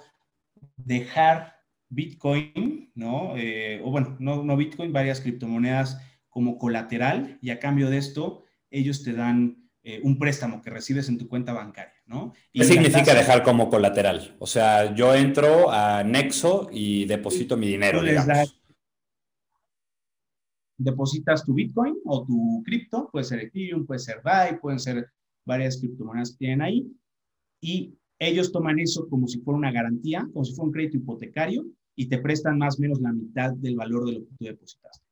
dejar 0.76 1.56
Bitcoin, 1.88 2.90
¿no? 2.94 3.34
Eh, 3.36 3.80
o 3.84 3.90
bueno, 3.90 4.16
no, 4.20 4.42
no 4.44 4.56
Bitcoin, 4.56 4.92
varias 4.92 5.20
criptomonedas 5.20 6.00
como 6.28 6.56
colateral 6.56 7.38
y 7.42 7.50
a 7.50 7.58
cambio 7.58 7.90
de 7.90 7.98
esto 7.98 8.44
ellos 8.70 9.02
te 9.02 9.12
dan 9.12 9.68
eh, 9.84 10.00
un 10.02 10.18
préstamo 10.18 10.62
que 10.62 10.70
recibes 10.70 11.08
en 11.08 11.18
tu 11.18 11.28
cuenta 11.28 11.52
bancaria, 11.52 12.00
¿no? 12.06 12.32
¿Qué 12.52 12.64
significa 12.64 13.14
dejar 13.14 13.42
como 13.42 13.68
colateral? 13.68 14.36
O 14.38 14.46
sea, 14.46 14.94
yo 14.94 15.14
entro 15.14 15.70
a 15.72 16.04
Nexo 16.04 16.70
y 16.72 17.04
deposito 17.04 17.56
mi 17.56 17.66
dinero, 17.66 18.00
digamos. 18.00 18.61
Depositas 20.78 21.44
tu 21.44 21.54
Bitcoin 21.54 21.96
o 22.04 22.24
tu 22.24 22.62
cripto, 22.64 23.08
puede 23.10 23.24
ser 23.24 23.40
Ethereum, 23.40 23.86
puede 23.86 24.00
ser 24.00 24.22
DAI, 24.22 24.58
pueden 24.60 24.78
ser 24.78 25.08
varias 25.44 25.78
criptomonedas 25.78 26.32
que 26.32 26.38
tienen 26.38 26.62
ahí, 26.62 26.90
y 27.60 27.94
ellos 28.18 28.52
toman 28.52 28.78
eso 28.78 29.08
como 29.08 29.26
si 29.26 29.40
fuera 29.40 29.58
una 29.58 29.72
garantía, 29.72 30.28
como 30.32 30.44
si 30.44 30.54
fuera 30.54 30.66
un 30.66 30.72
crédito 30.72 30.96
hipotecario 30.96 31.66
y 31.96 32.08
te 32.08 32.18
prestan 32.18 32.58
más 32.58 32.78
o 32.78 32.82
menos 32.82 33.00
la 33.00 33.12
mitad 33.12 33.52
del 33.52 33.76
valor 33.76 34.06
de 34.06 34.12
lo 34.12 34.20
que 34.20 34.34
tú 34.38 34.44
depositaste. 34.44 35.04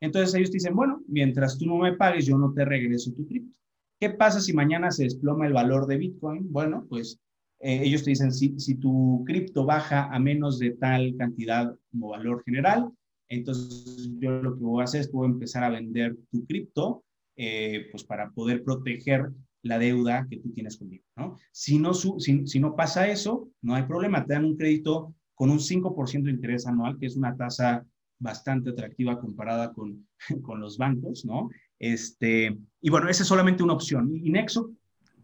Entonces 0.00 0.34
ellos 0.34 0.50
te 0.50 0.56
dicen, 0.56 0.74
bueno, 0.74 1.02
mientras 1.08 1.58
tú 1.58 1.66
no 1.66 1.78
me 1.78 1.94
pagues, 1.94 2.26
yo 2.26 2.36
no 2.36 2.52
te 2.52 2.64
regreso 2.64 3.12
tu 3.12 3.26
cripto. 3.26 3.56
¿Qué 4.00 4.10
pasa 4.10 4.40
si 4.40 4.52
mañana 4.52 4.90
se 4.90 5.04
desploma 5.04 5.46
el 5.46 5.52
valor 5.52 5.86
de 5.86 5.98
Bitcoin? 5.98 6.52
Bueno, 6.52 6.86
pues 6.88 7.20
eh, 7.60 7.80
ellos 7.82 8.04
te 8.04 8.10
dicen, 8.10 8.32
si, 8.32 8.58
si 8.58 8.76
tu 8.76 9.24
cripto 9.26 9.64
baja 9.64 10.04
a 10.04 10.18
menos 10.18 10.58
de 10.58 10.70
tal 10.72 11.16
cantidad 11.16 11.74
como 11.90 12.10
valor 12.10 12.42
general, 12.44 12.92
entonces 13.28 14.10
yo 14.18 14.42
lo 14.42 14.56
que 14.56 14.64
voy 14.64 14.80
a 14.80 14.84
hacer 14.84 15.02
es 15.02 15.12
voy 15.12 15.26
a 15.26 15.32
empezar 15.32 15.64
a 15.64 15.70
vender 15.70 16.16
tu 16.30 16.46
cripto, 16.46 17.04
eh, 17.36 17.88
pues 17.90 18.04
para 18.04 18.30
poder 18.30 18.64
proteger 18.64 19.30
la 19.62 19.78
deuda 19.78 20.26
que 20.28 20.38
tú 20.38 20.50
tienes 20.52 20.76
conmigo, 20.76 21.04
¿no? 21.16 21.36
Si 21.52 21.78
no, 21.78 21.92
si, 21.94 22.46
si 22.46 22.60
no 22.60 22.76
pasa 22.76 23.08
eso, 23.08 23.50
no 23.62 23.74
hay 23.74 23.82
problema, 23.84 24.24
te 24.24 24.34
dan 24.34 24.44
un 24.44 24.56
crédito 24.56 25.14
con 25.34 25.50
un 25.50 25.58
5% 25.58 26.22
de 26.24 26.30
interés 26.30 26.66
anual, 26.66 26.98
que 26.98 27.06
es 27.06 27.16
una 27.16 27.36
tasa 27.36 27.84
bastante 28.18 28.70
atractiva 28.70 29.20
comparada 29.20 29.72
con, 29.72 30.06
con 30.42 30.60
los 30.60 30.78
bancos, 30.78 31.24
¿no? 31.24 31.48
Este, 31.78 32.58
y 32.80 32.90
bueno, 32.90 33.08
esa 33.08 33.22
es 33.22 33.28
solamente 33.28 33.62
una 33.62 33.74
opción. 33.74 34.10
Y, 34.12 34.30
Nexo, 34.30 34.72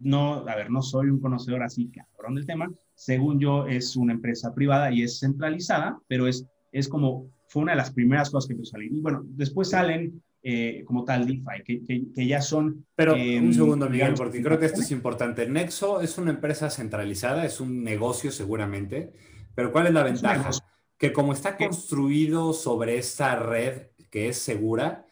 no, 0.01 0.47
a 0.49 0.57
ver, 0.57 0.71
no 0.71 0.83
soy 0.83 1.09
un 1.09 1.21
conocedor 1.21 1.63
así 1.63 1.91
cabrón 1.91 2.37
del 2.37 2.47
tema, 2.47 2.71
según 2.95 3.41
yo 3.41 3.67
es 3.67 3.97
una 3.97 4.13
empresa 4.13 4.55
privada 4.55 4.93
y 4.93 5.03
es 5.03 5.19
centralizada, 5.19 5.99
pero 6.07 6.29
es, 6.29 6.47
es 6.73 6.89
como, 6.89 7.29
fue 7.55 7.63
una 7.63 7.73
de 7.73 7.79
las 7.79 7.93
primeras 7.93 8.31
cosas 8.31 8.49
que 8.49 8.55
empezó 8.55 8.71
a 8.71 8.73
salir. 8.73 8.93
Y 8.93 9.01
bueno, 9.01 9.23
después 9.25 9.71
salen 9.71 10.21
eh, 10.43 10.83
como 10.85 11.05
tal 11.05 11.25
DeFi, 11.25 12.13
que, 12.13 12.27
ya 12.27 12.43
son... 12.43 12.85
Pero 12.97 13.15
un 13.15 13.21
em, 13.21 13.53
segundo, 13.53 13.89
Miguel, 13.89 14.15
porque 14.17 14.43
creo 14.43 14.59
que 14.59 14.67
esto 14.67 14.81
es 14.81 14.91
importante. 14.91 15.49
Nexo 15.49 16.01
es 16.01 16.19
una 16.19 16.33
empresa 16.33 16.69
centralizada, 16.69 17.47
es 17.47 17.61
un 17.61 17.85
negocio 17.85 18.33
seguramente, 18.33 19.13
pero 19.55 19.71
¿cuál 19.71 19.87
es 19.87 19.93
la 19.93 20.03
ventaja? 20.03 20.51
que 20.99 21.13
como 21.13 21.33
está 21.33 21.57
construido 21.57 22.53
sobre 22.53 22.99
esta 22.99 23.37
red 23.37 23.89
que 24.11 24.29
es 24.29 24.39
segura, 24.39 25.07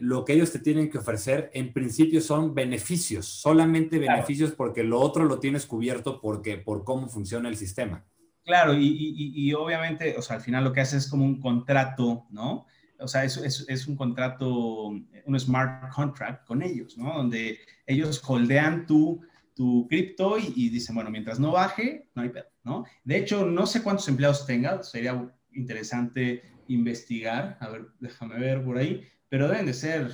lo 0.00 0.24
que 0.24 0.32
ellos 0.32 0.50
te 0.50 0.58
tienen 0.58 0.90
que 0.90 0.98
ofrecer 0.98 1.50
en 1.54 1.72
principio 1.72 2.20
son 2.20 2.52
beneficios, 2.52 3.26
solamente 3.26 3.98
beneficios 3.98 4.52
porque 4.52 4.82
lo 4.82 4.98
otro 5.00 5.24
lo 5.24 5.38
tienes 5.38 5.66
cubierto 5.66 6.20
porque, 6.20 6.56
por 6.56 6.82
cómo 6.82 7.08
funciona 7.08 7.48
el 7.48 7.56
sistema. 7.56 8.04
Claro, 8.46 8.74
y, 8.78 9.52
obviamente, 9.54 10.14
o 10.16 10.22
sea, 10.22 10.36
al 10.36 10.42
final 10.42 10.62
lo 10.62 10.72
que 10.72 10.80
hace 10.80 10.96
es 10.96 11.08
como 11.08 11.24
un 11.24 11.40
contrato, 11.40 12.26
¿no? 12.30 12.66
o 12.98 13.08
sea, 13.08 13.24
es, 13.24 13.36
es, 13.36 13.66
es, 13.68 13.88
un 13.88 13.96
contrato, 13.96 14.86
un 14.86 15.40
smart 15.40 15.92
contract 15.92 16.46
con 16.46 16.62
ellos, 16.62 16.96
¿no? 16.96 17.12
Donde 17.12 17.58
ellos 17.86 18.22
holdean 18.24 18.86
tu, 18.86 19.20
tu 19.56 19.88
cripto 19.88 20.38
y, 20.38 20.68
dicen, 20.68 20.94
bueno, 20.94 21.10
mientras 21.10 21.40
no 21.40 21.50
baje, 21.50 22.08
no 22.14 22.22
hay 22.22 22.28
pedo, 22.28 22.46
¿no? 22.62 22.84
De 23.04 23.16
hecho, 23.16 23.44
no 23.44 23.66
sé 23.66 23.82
cuántos 23.82 24.06
empleados 24.06 24.46
tenga, 24.46 24.80
sería 24.84 25.28
interesante 25.52 26.42
investigar, 26.68 27.58
a 27.60 27.68
ver, 27.68 27.88
déjame 27.98 28.38
ver 28.38 28.62
por 28.62 28.78
ahí, 28.78 29.02
pero 29.28 29.48
deben 29.48 29.66
de 29.66 29.74
ser 29.74 30.12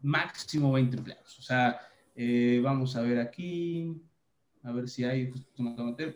máximo 0.00 0.72
20 0.72 0.96
empleados. 0.96 1.38
O 1.38 1.42
sea, 1.42 1.80
eh, 2.16 2.60
vamos 2.64 2.96
a 2.96 3.02
ver 3.02 3.18
aquí, 3.18 4.00
a 4.64 4.72
ver 4.72 4.88
si 4.88 5.04
hay, 5.04 5.30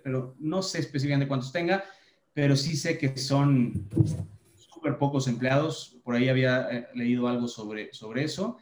pero 0.02 0.34
no 0.38 0.62
sé 0.62 0.80
específicamente 0.80 1.28
cuántos 1.28 1.52
tenga, 1.52 1.84
pero 2.32 2.56
sí 2.56 2.76
sé 2.76 2.98
que 2.98 3.16
son 3.16 3.88
súper 4.54 4.98
pocos 4.98 5.28
empleados. 5.28 5.98
Por 6.02 6.14
ahí 6.14 6.28
había 6.28 6.68
eh, 6.70 6.88
leído 6.94 7.28
algo 7.28 7.46
sobre, 7.46 7.92
sobre 7.92 8.24
eso 8.24 8.56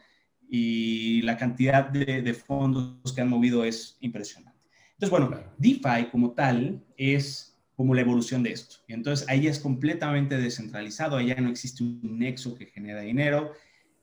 y 0.49 1.21
la 1.23 1.37
cantidad 1.37 1.89
de, 1.89 2.21
de 2.21 2.33
fondos 2.33 3.13
que 3.13 3.21
han 3.21 3.29
movido 3.29 3.63
es 3.63 3.97
impresionante. 4.01 4.59
Entonces, 4.93 5.09
bueno, 5.09 5.39
DeFi 5.57 6.09
como 6.11 6.31
tal 6.31 6.83
es 6.97 7.57
como 7.75 7.93
la 7.93 8.01
evolución 8.01 8.41
de 8.43 8.51
esto. 8.51 8.77
Y 8.87 8.93
entonces 8.93 9.27
ahí 9.29 9.47
es 9.47 9.59
completamente 9.59 10.37
descentralizado, 10.37 11.17
allá 11.17 11.35
no 11.39 11.49
existe 11.49 11.83
un 11.83 12.17
nexo 12.17 12.55
que 12.55 12.65
genera 12.65 13.01
dinero 13.01 13.53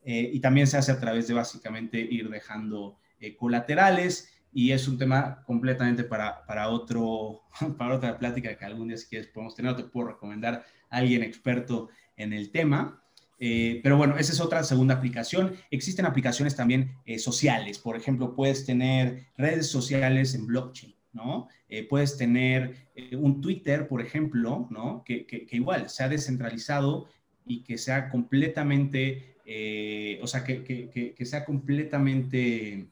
eh, 0.04 0.30
y 0.32 0.40
también 0.40 0.66
se 0.66 0.76
hace 0.76 0.92
a 0.92 1.00
través 1.00 1.26
de 1.26 1.34
básicamente 1.34 1.98
ir 1.98 2.30
dejando 2.30 2.98
eh, 3.18 3.34
colaterales 3.34 4.33
y 4.54 4.70
es 4.70 4.88
un 4.88 4.96
tema 4.96 5.42
completamente 5.44 6.04
para, 6.04 6.46
para, 6.46 6.68
otro, 6.70 7.42
para 7.78 7.96
otra 7.96 8.18
plática 8.18 8.56
que 8.56 8.64
algún 8.64 8.88
día 8.88 8.96
si 8.96 9.06
quieres 9.08 9.28
podemos 9.28 9.54
tener, 9.54 9.76
te 9.76 9.84
puedo 9.84 10.08
recomendar 10.08 10.64
a 10.88 10.96
alguien 10.96 11.22
experto 11.22 11.88
en 12.16 12.32
el 12.32 12.50
tema. 12.50 13.02
Eh, 13.38 13.80
pero 13.82 13.96
bueno, 13.96 14.16
esa 14.16 14.32
es 14.32 14.40
otra 14.40 14.62
segunda 14.62 14.94
aplicación. 14.94 15.54
Existen 15.70 16.06
aplicaciones 16.06 16.56
también 16.56 16.92
sociales. 17.18 17.78
Por 17.78 17.96
ejemplo, 17.96 18.34
puedes 18.34 18.64
tener 18.64 19.26
redes 19.36 19.68
sociales 19.68 20.34
en 20.34 20.46
blockchain. 20.46 20.94
¿no? 21.14 21.48
Eh, 21.68 21.86
puedes 21.88 22.18
tener 22.18 22.88
eh, 22.94 23.16
un 23.16 23.40
Twitter, 23.40 23.88
por 23.88 24.02
ejemplo, 24.02 24.66
¿no? 24.70 25.02
Que, 25.04 25.24
que, 25.24 25.46
que, 25.46 25.56
igual 25.56 25.88
sea 25.88 26.08
descentralizado 26.08 27.08
y 27.46 27.62
que 27.62 27.78
sea 27.78 28.10
completamente, 28.10 29.36
eh, 29.46 30.18
o 30.22 30.26
sea, 30.26 30.44
que, 30.44 30.62
que, 30.64 31.24
sea 31.24 31.44
completamente 31.44 32.88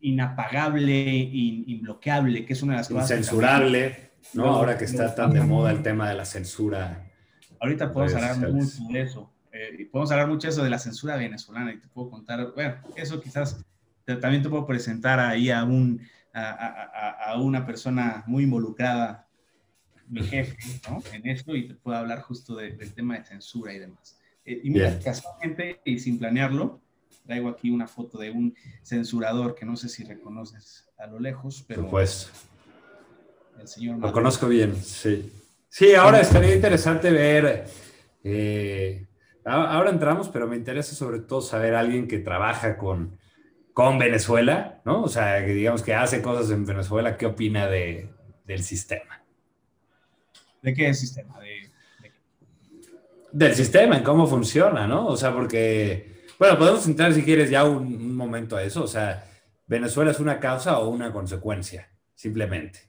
inapagable, 0.00 1.10
in, 1.10 1.64
inbloqueable, 1.66 2.44
que 2.44 2.52
es 2.52 2.62
una 2.62 2.74
de 2.74 2.78
las 2.78 2.88
cosas. 2.88 3.08
Censurable, 3.08 4.12
¿no? 4.34 4.46
Ahora 4.46 4.78
que 4.78 4.84
está 4.84 5.14
tan 5.14 5.32
de 5.32 5.40
moda 5.40 5.70
el 5.70 5.82
tema 5.82 6.08
de 6.08 6.14
la 6.14 6.24
censura. 6.24 7.04
Ahorita 7.60 7.92
podemos 7.92 8.14
hablar 8.14 8.52
mucho 8.52 8.82
de 8.90 9.00
eso. 9.00 9.32
podemos 9.90 10.10
hablar 10.12 10.28
mucho 10.28 10.46
de 10.46 10.52
eso 10.52 10.62
de 10.62 10.70
la 10.70 10.78
censura 10.78 11.16
venezolana 11.16 11.72
y 11.72 11.80
te 11.80 11.88
puedo 11.88 12.10
contar, 12.10 12.52
bueno, 12.54 12.76
eso 12.96 13.20
quizás 13.20 13.64
también 14.04 14.42
te 14.42 14.48
puedo 14.48 14.66
presentar 14.66 15.20
ahí 15.20 15.50
a 15.50 15.64
un 15.64 16.00
a, 16.32 17.36
una 17.40 17.66
persona 17.66 18.24
muy 18.26 18.44
involucrada, 18.44 19.26
mi 20.08 20.22
jefe, 20.22 20.56
¿no? 20.88 21.02
en 21.12 21.28
esto 21.28 21.54
y 21.54 21.68
te 21.68 21.74
puedo 21.74 21.98
hablar 21.98 22.22
justo 22.22 22.56
del 22.56 22.92
tema 22.94 23.18
de 23.18 23.24
censura 23.24 23.72
y 23.72 23.78
demás. 23.78 24.18
Eh, 24.44 24.60
y 24.64 24.70
mira, 24.70 24.98
casualmente 25.00 25.80
y 25.84 25.98
sin 25.98 26.18
planearlo, 26.18 26.80
traigo 27.28 27.50
aquí 27.50 27.68
una 27.68 27.86
foto 27.86 28.16
de 28.16 28.30
un 28.30 28.56
censurador 28.82 29.54
que 29.54 29.66
no 29.66 29.76
sé 29.76 29.90
si 29.90 30.02
reconoces 30.02 30.88
a 30.96 31.06
lo 31.06 31.20
lejos, 31.20 31.62
pero... 31.68 31.86
Pues, 31.90 32.30
el 33.60 33.68
señor 33.68 33.98
lo 33.98 34.12
conozco 34.12 34.48
bien, 34.48 34.74
sí. 34.74 35.30
Sí, 35.68 35.94
ahora 35.94 36.20
estaría 36.20 36.54
interesante 36.54 37.10
ver... 37.10 37.66
Eh, 38.24 39.06
ahora 39.44 39.90
entramos, 39.90 40.30
pero 40.30 40.48
me 40.48 40.56
interesa 40.56 40.94
sobre 40.94 41.20
todo 41.20 41.42
saber 41.42 41.74
a 41.74 41.80
alguien 41.80 42.08
que 42.08 42.18
trabaja 42.18 42.78
con 42.78 43.18
con 43.78 43.96
Venezuela, 43.96 44.80
¿no? 44.84 45.04
O 45.04 45.08
sea, 45.08 45.46
que 45.46 45.54
digamos 45.54 45.84
que 45.84 45.94
hace 45.94 46.20
cosas 46.20 46.50
en 46.50 46.66
Venezuela, 46.66 47.16
¿qué 47.16 47.26
opina 47.26 47.68
de, 47.68 48.08
del 48.44 48.64
sistema? 48.64 49.22
¿De 50.60 50.74
qué 50.74 50.92
sistema? 50.94 51.38
Del 53.30 53.54
sistema, 53.54 53.96
en 53.96 54.02
cómo 54.02 54.26
funciona, 54.26 54.88
¿no? 54.88 55.06
O 55.06 55.16
sea, 55.16 55.32
porque, 55.32 56.17
bueno, 56.38 56.56
podemos 56.56 56.86
entrar 56.86 57.12
si 57.12 57.22
quieres 57.22 57.50
ya 57.50 57.64
un, 57.64 58.14
momento 58.14 58.56
a 58.56 58.62
eso. 58.62 58.84
O 58.84 58.86
sea, 58.86 59.24
¿Venezuela 59.66 60.12
es 60.12 60.20
una 60.20 60.38
causa 60.38 60.78
o 60.78 60.88
una 60.88 61.12
consecuencia? 61.12 61.90
Simplemente. 62.14 62.80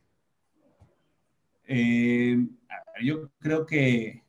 Eh, 1.68 2.38
yo 3.04 3.30
creo 3.40 3.66
que, 3.66 4.24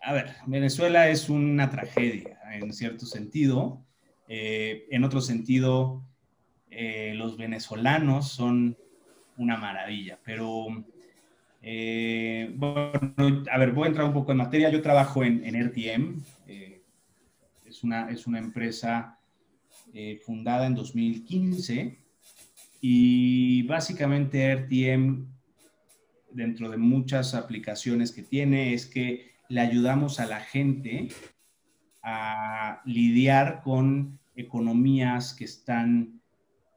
a 0.00 0.12
ver, 0.12 0.34
Venezuela 0.46 1.08
es 1.08 1.28
una 1.28 1.70
tragedia 1.70 2.38
en 2.52 2.72
cierto 2.72 3.04
sentido. 3.04 3.84
Eh, 4.28 4.86
en 4.90 5.02
otro 5.02 5.20
sentido, 5.20 6.02
eh, 6.70 7.14
los 7.16 7.36
venezolanos 7.36 8.28
son 8.28 8.76
una 9.36 9.56
maravilla, 9.56 10.20
pero 10.24 10.66
bueno, 11.62 13.44
a 13.50 13.58
ver, 13.58 13.72
voy 13.72 13.84
a 13.84 13.88
entrar 13.88 14.06
un 14.06 14.12
poco 14.12 14.30
en 14.30 14.38
materia. 14.38 14.70
Yo 14.70 14.82
trabajo 14.82 15.24
en, 15.24 15.44
en 15.44 15.56
RTM, 15.56 16.22
es, 17.70 17.84
una, 17.84 18.10
es 18.10 18.26
una 18.26 18.38
empresa 18.38 19.16
fundada 20.24 20.66
en 20.66 20.74
2015 20.74 21.98
y 22.80 23.62
básicamente 23.64 24.54
RTM, 24.54 25.26
dentro 26.32 26.70
de 26.70 26.76
muchas 26.76 27.34
aplicaciones 27.34 28.12
que 28.12 28.22
tiene, 28.22 28.72
es 28.74 28.86
que 28.86 29.32
le 29.48 29.60
ayudamos 29.60 30.20
a 30.20 30.26
la 30.26 30.40
gente 30.40 31.08
a 32.02 32.80
lidiar 32.84 33.60
con 33.62 34.18
economías 34.34 35.34
que 35.34 35.44
están 35.44 36.20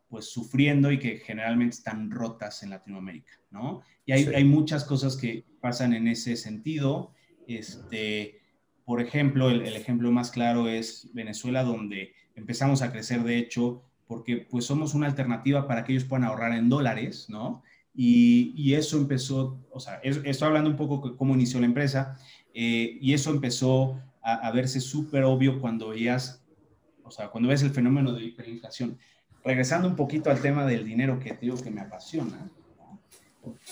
pues 0.10 0.26
sufriendo 0.26 0.92
y 0.92 1.00
que 1.00 1.18
generalmente 1.18 1.78
están 1.78 2.12
rotas 2.12 2.62
en 2.62 2.72
Latinoamérica, 2.72 3.34
¿no? 3.50 3.82
Y 4.06 4.12
hay, 4.12 4.26
hay 4.26 4.44
muchas 4.44 4.84
cosas 4.84 5.16
que 5.16 5.46
pasan 5.60 5.94
en 5.94 6.08
ese 6.08 6.36
sentido. 6.36 7.14
Este, 7.48 8.43
por 8.86 9.02
ejemplo, 9.02 9.50
el, 9.50 9.76
ejemplo 9.76 10.12
más 10.12 10.32
claro 10.32 10.68
es 10.68 11.10
Venezuela, 11.14 11.64
donde 11.64 12.14
empezamos 12.36 12.82
a 12.82 12.92
crecer, 12.92 13.24
de 13.24 13.38
hecho, 13.38 13.84
porque 14.08 14.48
pues 14.50 14.66
somos 14.66 14.94
una 14.94 15.08
alternativa 15.08 15.68
para 15.68 15.84
que 15.84 15.94
ellos 15.94 16.06
puedan 16.06 16.26
ahorrar 16.26 16.54
en 16.54 16.70
dólares, 16.70 17.28
¿no? 17.30 17.64
Y, 17.96 18.54
y 18.56 18.74
eso 18.74 18.98
empezó, 18.98 19.60
o 19.72 19.80
sea, 19.80 19.96
estoy 20.04 20.48
hablando 20.48 20.70
un 20.70 20.78
poco 20.78 21.16
cómo 21.16 21.36
inició 21.36 21.60
la 21.60 21.68
empresa, 21.68 22.18
eh, 22.54 22.98
y 23.00 23.14
eso 23.14 23.32
empezó 23.32 24.00
a, 24.22 24.48
a 24.48 24.52
verse 24.52 24.82
súper 24.82 25.24
obvio 25.24 25.60
cuando 25.62 25.90
veías 25.90 26.44
o 27.04 27.12
sea, 27.12 27.30
cuando 27.30 27.50
ves 27.50 27.62
el 27.64 27.72
fenómeno 27.72 28.14
de 28.14 28.24
hiperinflación. 28.24 28.98
Regresando 29.44 29.88
un 29.88 29.96
poquito 29.96 30.32
al 30.32 30.42
tema 30.42 30.66
del 30.66 30.86
dinero 30.86 31.20
que 31.20 31.34
te 31.34 31.42
digo 31.42 31.62
que 31.62 31.70
me 31.70 31.82
apasiona, 31.82 32.50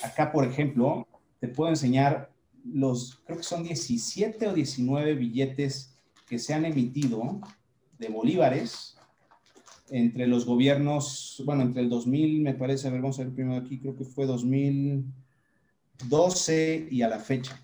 acá, 0.04 0.32
por 0.32 0.46
ejemplo, 0.46 1.08
te 1.40 1.48
puedo 1.48 1.70
enseñar 1.70 2.30
los, 2.66 3.22
creo 3.26 3.38
que 3.38 3.44
son 3.44 3.64
17 3.64 4.48
o 4.48 4.54
19 4.54 5.14
billetes 5.16 5.98
que 6.28 6.38
se 6.40 6.54
han 6.54 6.66
emitido 6.66 7.40
de 7.98 8.10
bolívares 8.10 8.98
entre 9.90 10.28
los 10.28 10.46
gobiernos, 10.46 11.42
bueno, 11.46 11.64
entre 11.64 11.82
el 11.82 11.90
2000, 11.90 12.42
me 12.42 12.54
parece, 12.54 12.88
a 12.88 12.92
ver, 12.92 13.02
vamos 13.02 13.20
a 13.20 13.24
ver 13.24 13.34
primero 13.34 13.62
aquí, 13.62 13.80
creo 13.80 13.96
que 13.96 14.06
fue 14.06 14.26
2012 14.26 16.88
y 16.90 17.02
a 17.02 17.10
la 17.10 17.20
fecha 17.20 17.62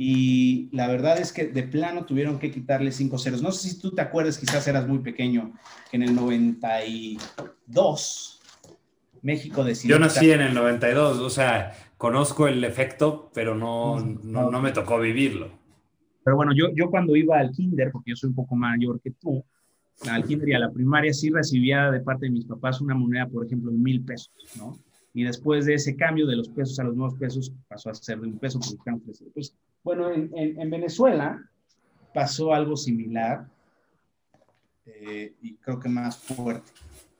y 0.00 0.68
la 0.70 0.86
verdad 0.86 1.18
es 1.18 1.32
que 1.32 1.48
de 1.48 1.64
plano 1.64 2.06
tuvieron 2.06 2.38
que 2.38 2.52
quitarle 2.52 2.92
cinco 2.92 3.18
ceros. 3.18 3.42
No 3.42 3.50
sé 3.50 3.68
si 3.68 3.80
tú 3.80 3.90
te 3.90 4.00
acuerdas, 4.00 4.38
quizás 4.38 4.68
eras 4.68 4.86
muy 4.86 5.00
pequeño, 5.00 5.54
que 5.90 5.96
en 5.96 6.04
el 6.04 6.14
92 6.14 8.40
México 9.22 9.64
decidió... 9.64 9.96
Yo 9.96 10.00
nací 10.00 10.30
en 10.30 10.40
el 10.40 10.54
92, 10.54 11.18
o 11.18 11.28
sea, 11.28 11.72
conozco 11.98 12.46
el 12.46 12.64
efecto, 12.64 13.30
pero 13.34 13.54
no, 13.54 14.00
no, 14.00 14.50
no 14.50 14.62
me 14.62 14.72
tocó 14.72 14.98
vivirlo. 14.98 15.50
Pero 16.24 16.36
bueno, 16.36 16.52
yo, 16.54 16.68
yo 16.74 16.88
cuando 16.90 17.16
iba 17.16 17.38
al 17.38 17.50
kinder, 17.50 17.90
porque 17.90 18.12
yo 18.12 18.16
soy 18.16 18.30
un 18.30 18.36
poco 18.36 18.54
mayor 18.54 19.00
que 19.00 19.10
tú, 19.10 19.44
al 20.08 20.24
kinder 20.24 20.48
y 20.48 20.54
a 20.54 20.60
la 20.60 20.70
primaria 20.70 21.12
sí 21.12 21.28
recibía 21.28 21.90
de 21.90 22.00
parte 22.00 22.26
de 22.26 22.32
mis 22.32 22.44
papás 22.44 22.80
una 22.80 22.94
moneda, 22.94 23.26
por 23.26 23.44
ejemplo, 23.44 23.70
de 23.72 23.78
mil 23.78 24.04
pesos, 24.04 24.32
¿no? 24.56 24.78
Y 25.12 25.24
después 25.24 25.66
de 25.66 25.74
ese 25.74 25.96
cambio 25.96 26.26
de 26.26 26.36
los 26.36 26.48
pesos 26.48 26.78
a 26.78 26.84
los 26.84 26.94
nuevos 26.94 27.18
pesos, 27.18 27.52
pasó 27.66 27.90
a 27.90 27.94
ser 27.94 28.20
de 28.20 28.28
un 28.28 28.38
peso, 28.38 28.60
porque 28.60 28.92
pues, 29.34 29.56
bueno, 29.82 30.10
en, 30.12 30.70
Venezuela 30.70 31.42
pasó 32.14 32.54
algo 32.54 32.76
similar 32.76 33.48
eh, 34.86 35.32
y 35.42 35.56
creo 35.56 35.80
que 35.80 35.88
más 35.88 36.18
fuerte. 36.18 36.70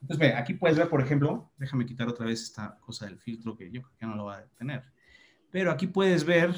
Entonces, 0.09 0.27
ve, 0.27 0.35
aquí 0.35 0.55
puedes 0.55 0.79
ver, 0.79 0.89
por 0.89 1.03
ejemplo, 1.03 1.53
déjame 1.59 1.85
quitar 1.85 2.09
otra 2.09 2.25
vez 2.25 2.43
esta 2.43 2.79
cosa 2.81 3.05
del 3.05 3.19
filtro 3.19 3.55
que 3.55 3.71
yo 3.71 3.83
creo 3.83 3.97
que 3.99 4.07
no 4.07 4.17
lo 4.17 4.25
va 4.25 4.37
a 4.37 4.41
detener. 4.41 4.83
Pero 5.51 5.71
aquí 5.71 5.87
puedes 5.87 6.25
ver, 6.25 6.55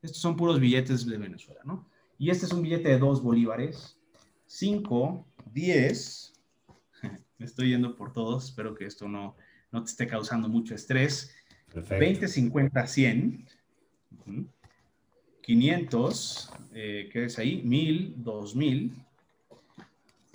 estos 0.00 0.22
son 0.22 0.34
puros 0.34 0.58
billetes 0.58 1.04
de 1.04 1.18
Venezuela, 1.18 1.60
¿no? 1.64 1.86
Y 2.18 2.30
este 2.30 2.46
es 2.46 2.52
un 2.52 2.62
billete 2.62 2.88
de 2.88 2.98
dos 2.98 3.22
bolívares, 3.22 3.98
5, 4.46 5.26
10, 5.52 6.32
me 7.38 7.44
estoy 7.44 7.68
yendo 7.68 7.94
por 7.96 8.14
todos, 8.14 8.46
espero 8.46 8.74
que 8.74 8.86
esto 8.86 9.08
no, 9.08 9.36
no 9.70 9.84
te 9.84 9.90
esté 9.90 10.06
causando 10.06 10.48
mucho 10.48 10.74
estrés. 10.74 11.34
Perfecto. 11.70 12.00
20, 12.00 12.28
50, 12.28 12.86
100. 12.86 13.46
500, 15.42 16.50
eh, 16.72 17.10
¿qué 17.12 17.24
es 17.24 17.38
ahí? 17.38 17.60
1000, 17.62 18.14
2000. 18.16 18.94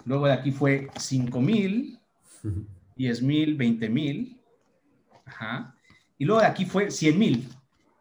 Luego 0.06 0.28
de 0.28 0.34
aquí 0.34 0.52
fue 0.52 0.90
5000, 0.96 1.99
10000, 2.96 3.58
20000. 3.58 4.38
Ajá. 5.26 5.76
Y 6.18 6.26
luego 6.26 6.42
de 6.42 6.48
aquí 6.48 6.66
fue 6.66 6.92
100,000. 6.92 7.48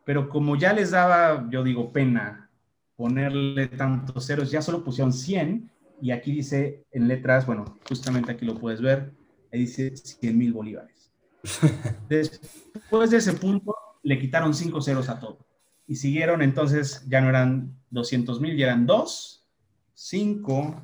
pero 0.04 0.28
como 0.28 0.56
ya 0.56 0.72
les 0.72 0.90
daba, 0.90 1.48
yo 1.50 1.62
digo, 1.62 1.92
pena 1.92 2.50
ponerle 2.96 3.68
tantos 3.68 4.26
ceros, 4.26 4.50
ya 4.50 4.60
solo 4.60 4.82
pusieron 4.82 5.12
100 5.12 5.70
y 6.00 6.10
aquí 6.10 6.32
dice 6.32 6.84
en 6.90 7.06
letras, 7.06 7.46
bueno, 7.46 7.78
justamente 7.88 8.32
aquí 8.32 8.44
lo 8.44 8.58
puedes 8.58 8.80
ver, 8.80 9.12
ahí 9.52 9.60
dice 9.60 9.96
100 9.96 10.36
mil 10.36 10.52
bolívares. 10.52 11.12
Después 12.08 13.10
de 13.10 13.18
ese 13.18 13.34
punto, 13.34 13.74
le 14.02 14.18
quitaron 14.18 14.54
5 14.54 14.80
ceros 14.80 15.08
a 15.08 15.20
todo. 15.20 15.38
Y 15.86 15.96
siguieron, 15.96 16.42
entonces 16.42 17.04
ya 17.08 17.20
no 17.20 17.28
eran 17.28 17.76
200 17.90 18.40
mil, 18.40 18.56
ya 18.56 18.66
eran 18.66 18.86
2, 18.86 19.46
5, 19.94 20.82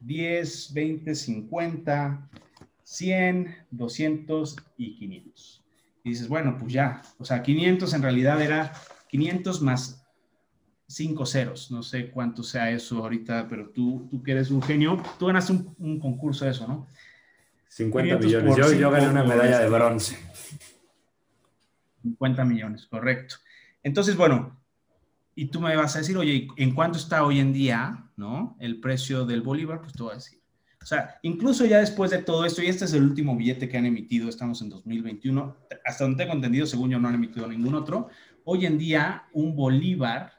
10, 0.00 0.72
20, 0.72 1.14
50, 1.14 2.30
100, 2.86 3.66
200 3.72 4.56
y 4.76 4.94
500. 4.94 5.64
Y 6.04 6.10
dices, 6.10 6.28
bueno, 6.28 6.56
pues 6.56 6.72
ya, 6.72 7.02
o 7.18 7.24
sea, 7.24 7.42
500 7.42 7.92
en 7.94 8.02
realidad 8.02 8.40
era 8.40 8.72
500 9.08 9.60
más 9.60 10.06
5 10.86 11.26
ceros. 11.26 11.72
No 11.72 11.82
sé 11.82 12.10
cuánto 12.10 12.44
sea 12.44 12.70
eso 12.70 12.98
ahorita, 12.98 13.48
pero 13.48 13.70
tú, 13.70 14.06
tú 14.08 14.22
que 14.22 14.30
eres 14.30 14.52
un 14.52 14.62
genio, 14.62 15.02
tú 15.18 15.26
ganaste 15.26 15.52
un, 15.52 15.98
concurso 15.98 16.44
de 16.44 16.52
eso, 16.52 16.68
¿no? 16.68 16.86
50 17.68 18.18
millones. 18.18 18.56
Yo, 18.56 18.72
yo 18.72 18.90
gané 18.92 19.08
una 19.08 19.24
medalla 19.24 19.58
de 19.58 19.68
bronce. 19.68 20.16
50 22.02 22.44
millones, 22.44 22.86
correcto. 22.86 23.34
Entonces, 23.82 24.16
bueno, 24.16 24.60
y 25.34 25.46
tú 25.46 25.60
me 25.60 25.74
vas 25.74 25.96
a 25.96 25.98
decir, 25.98 26.16
oye, 26.16 26.46
¿en 26.56 26.72
cuánto 26.72 26.98
está 26.98 27.24
hoy 27.24 27.40
en 27.40 27.52
día, 27.52 28.08
no? 28.16 28.56
El 28.60 28.78
precio 28.78 29.26
del 29.26 29.42
bolívar, 29.42 29.80
pues 29.80 29.92
te 29.92 30.04
voy 30.04 30.12
a 30.12 30.14
decir. 30.14 30.45
O 30.86 30.88
sea, 30.88 31.18
incluso 31.22 31.66
ya 31.66 31.80
después 31.80 32.12
de 32.12 32.18
todo 32.18 32.44
esto, 32.44 32.62
y 32.62 32.68
este 32.68 32.84
es 32.84 32.92
el 32.92 33.02
último 33.02 33.34
billete 33.34 33.68
que 33.68 33.76
han 33.76 33.86
emitido, 33.86 34.28
estamos 34.28 34.62
en 34.62 34.68
2021, 34.68 35.56
hasta 35.84 36.04
donde 36.04 36.22
tengo 36.22 36.32
entendido, 36.32 36.64
según 36.64 36.90
yo 36.90 37.00
no 37.00 37.08
han 37.08 37.16
emitido 37.16 37.48
ningún 37.48 37.74
otro, 37.74 38.08
hoy 38.44 38.66
en 38.66 38.78
día 38.78 39.24
un 39.32 39.56
bolívar, 39.56 40.34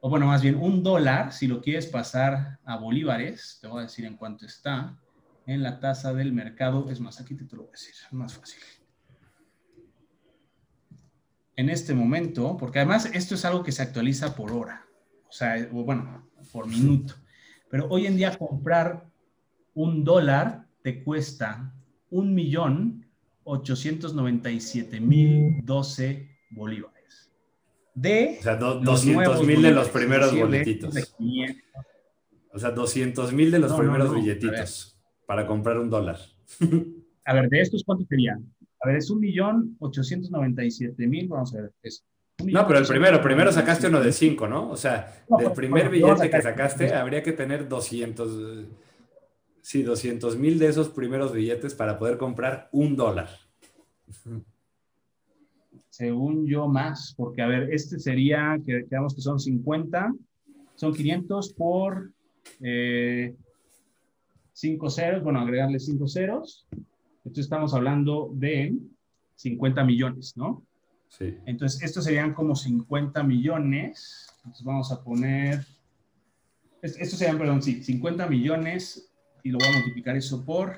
o 0.00 0.10
bueno, 0.10 0.26
más 0.26 0.42
bien 0.42 0.56
un 0.56 0.82
dólar, 0.82 1.32
si 1.32 1.46
lo 1.46 1.62
quieres 1.62 1.86
pasar 1.86 2.58
a 2.66 2.76
bolívares, 2.76 3.56
te 3.62 3.68
voy 3.68 3.78
a 3.78 3.82
decir 3.84 4.04
en 4.04 4.18
cuánto 4.18 4.44
está 4.44 4.98
en 5.46 5.62
la 5.62 5.80
tasa 5.80 6.12
del 6.12 6.34
mercado, 6.34 6.90
es 6.90 7.00
más, 7.00 7.18
aquí 7.18 7.34
te, 7.34 7.46
te 7.46 7.56
lo 7.56 7.62
voy 7.62 7.70
a 7.70 7.72
decir, 7.72 7.94
es 8.06 8.12
más 8.12 8.34
fácil. 8.34 8.60
En 11.56 11.70
este 11.70 11.94
momento, 11.94 12.58
porque 12.58 12.80
además 12.80 13.08
esto 13.14 13.34
es 13.34 13.46
algo 13.46 13.62
que 13.62 13.72
se 13.72 13.80
actualiza 13.80 14.36
por 14.36 14.52
hora, 14.52 14.84
o 15.26 15.32
sea, 15.32 15.66
bueno, 15.70 16.28
por 16.52 16.66
minuto. 16.66 17.14
Pero 17.70 17.86
hoy 17.88 18.06
en 18.06 18.18
día 18.18 18.36
comprar 18.36 19.10
un 19.74 20.04
dólar 20.04 20.66
te 20.82 21.02
cuesta 21.02 21.72
un 22.10 22.34
millón 22.34 23.06
ochocientos 23.44 24.14
noventa 24.14 24.50
y 24.50 24.60
siete 24.60 25.00
mil 25.00 25.64
doce 25.64 26.28
bolívares. 26.50 27.30
De 27.94 28.36
o 28.40 28.42
sea, 28.42 28.56
200 28.56 29.46
mil 29.46 29.62
de 29.62 29.70
los 29.70 29.88
primeros 29.88 30.34
boletitos. 30.36 30.94
o 32.52 32.58
sea, 32.58 32.70
200 32.70 33.32
mil 33.32 33.50
de 33.50 33.58
los 33.58 33.72
primeros 33.72 34.14
billetitos 34.14 34.98
para 35.26 35.46
comprar 35.46 35.78
un 35.78 35.90
dólar. 35.90 36.18
a 37.24 37.34
ver, 37.34 37.48
de 37.48 37.60
estos, 37.60 37.82
¿cuánto 37.84 38.04
sería? 38.06 38.38
A 38.80 38.88
ver, 38.88 38.96
es 38.96 39.10
un 39.10 39.20
millón 39.20 39.76
ochocientos 39.78 40.30
noventa 40.30 40.64
y 40.64 40.70
siete 40.70 41.06
mil, 41.06 41.28
vamos 41.28 41.54
a 41.54 41.62
ver, 41.62 41.72
no, 42.44 42.66
pero 42.66 42.78
el 42.80 42.86
primero, 42.86 43.22
primero 43.22 43.52
sacaste 43.52 43.86
uno 43.86 44.00
de 44.00 44.12
cinco, 44.12 44.48
¿no? 44.48 44.70
O 44.70 44.76
sea, 44.76 45.24
del 45.38 45.52
primer 45.52 45.88
billete 45.88 46.30
que 46.30 46.42
sacaste 46.42 46.92
habría 46.94 47.22
que 47.22 47.32
tener 47.32 47.68
200, 47.68 48.64
Sí, 49.62 49.84
200 49.84 50.36
mil 50.36 50.58
de 50.58 50.66
esos 50.66 50.88
primeros 50.88 51.32
billetes 51.32 51.72
para 51.74 51.96
poder 51.96 52.18
comprar 52.18 52.68
un 52.72 52.96
dólar. 52.96 53.28
Según 55.88 56.46
yo 56.46 56.66
más, 56.66 57.14
porque 57.16 57.42
a 57.42 57.46
ver, 57.46 57.72
este 57.72 58.00
sería, 58.00 58.58
que 58.66 58.84
quedamos 58.90 59.14
que 59.14 59.20
son 59.20 59.38
50, 59.38 60.12
son 60.74 60.92
500 60.92 61.52
por 61.52 62.10
5 62.58 62.62
eh, 62.62 63.34
ceros, 64.90 65.22
bueno, 65.22 65.40
agregarle 65.40 65.78
5 65.78 66.08
ceros. 66.08 66.66
Entonces 67.18 67.44
estamos 67.44 67.72
hablando 67.72 68.32
de 68.34 68.74
50 69.36 69.84
millones, 69.84 70.36
¿no? 70.36 70.64
Sí. 71.08 71.36
Entonces, 71.46 71.82
estos 71.82 72.04
serían 72.04 72.34
como 72.34 72.56
50 72.56 73.22
millones. 73.22 74.26
Entonces 74.38 74.64
vamos 74.64 74.90
a 74.90 75.04
poner, 75.04 75.64
estos 76.80 77.16
serían, 77.16 77.38
perdón, 77.38 77.62
sí, 77.62 77.84
50 77.84 78.26
millones 78.26 79.11
y 79.42 79.50
lo 79.50 79.58
voy 79.58 79.68
a 79.68 79.72
multiplicar 79.72 80.16
eso 80.16 80.44
por... 80.44 80.76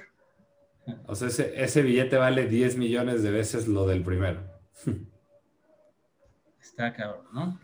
O 1.07 1.15
sea, 1.15 1.29
ese, 1.29 1.83
billete 1.83 2.17
vale 2.17 2.47
10 2.47 2.77
millones 2.77 3.23
de 3.23 3.31
veces 3.31 3.69
lo 3.69 3.87
del 3.87 4.03
primero. 4.03 4.43
Está 6.61 6.93
cabrón, 6.93 7.27
¿no? 7.33 7.61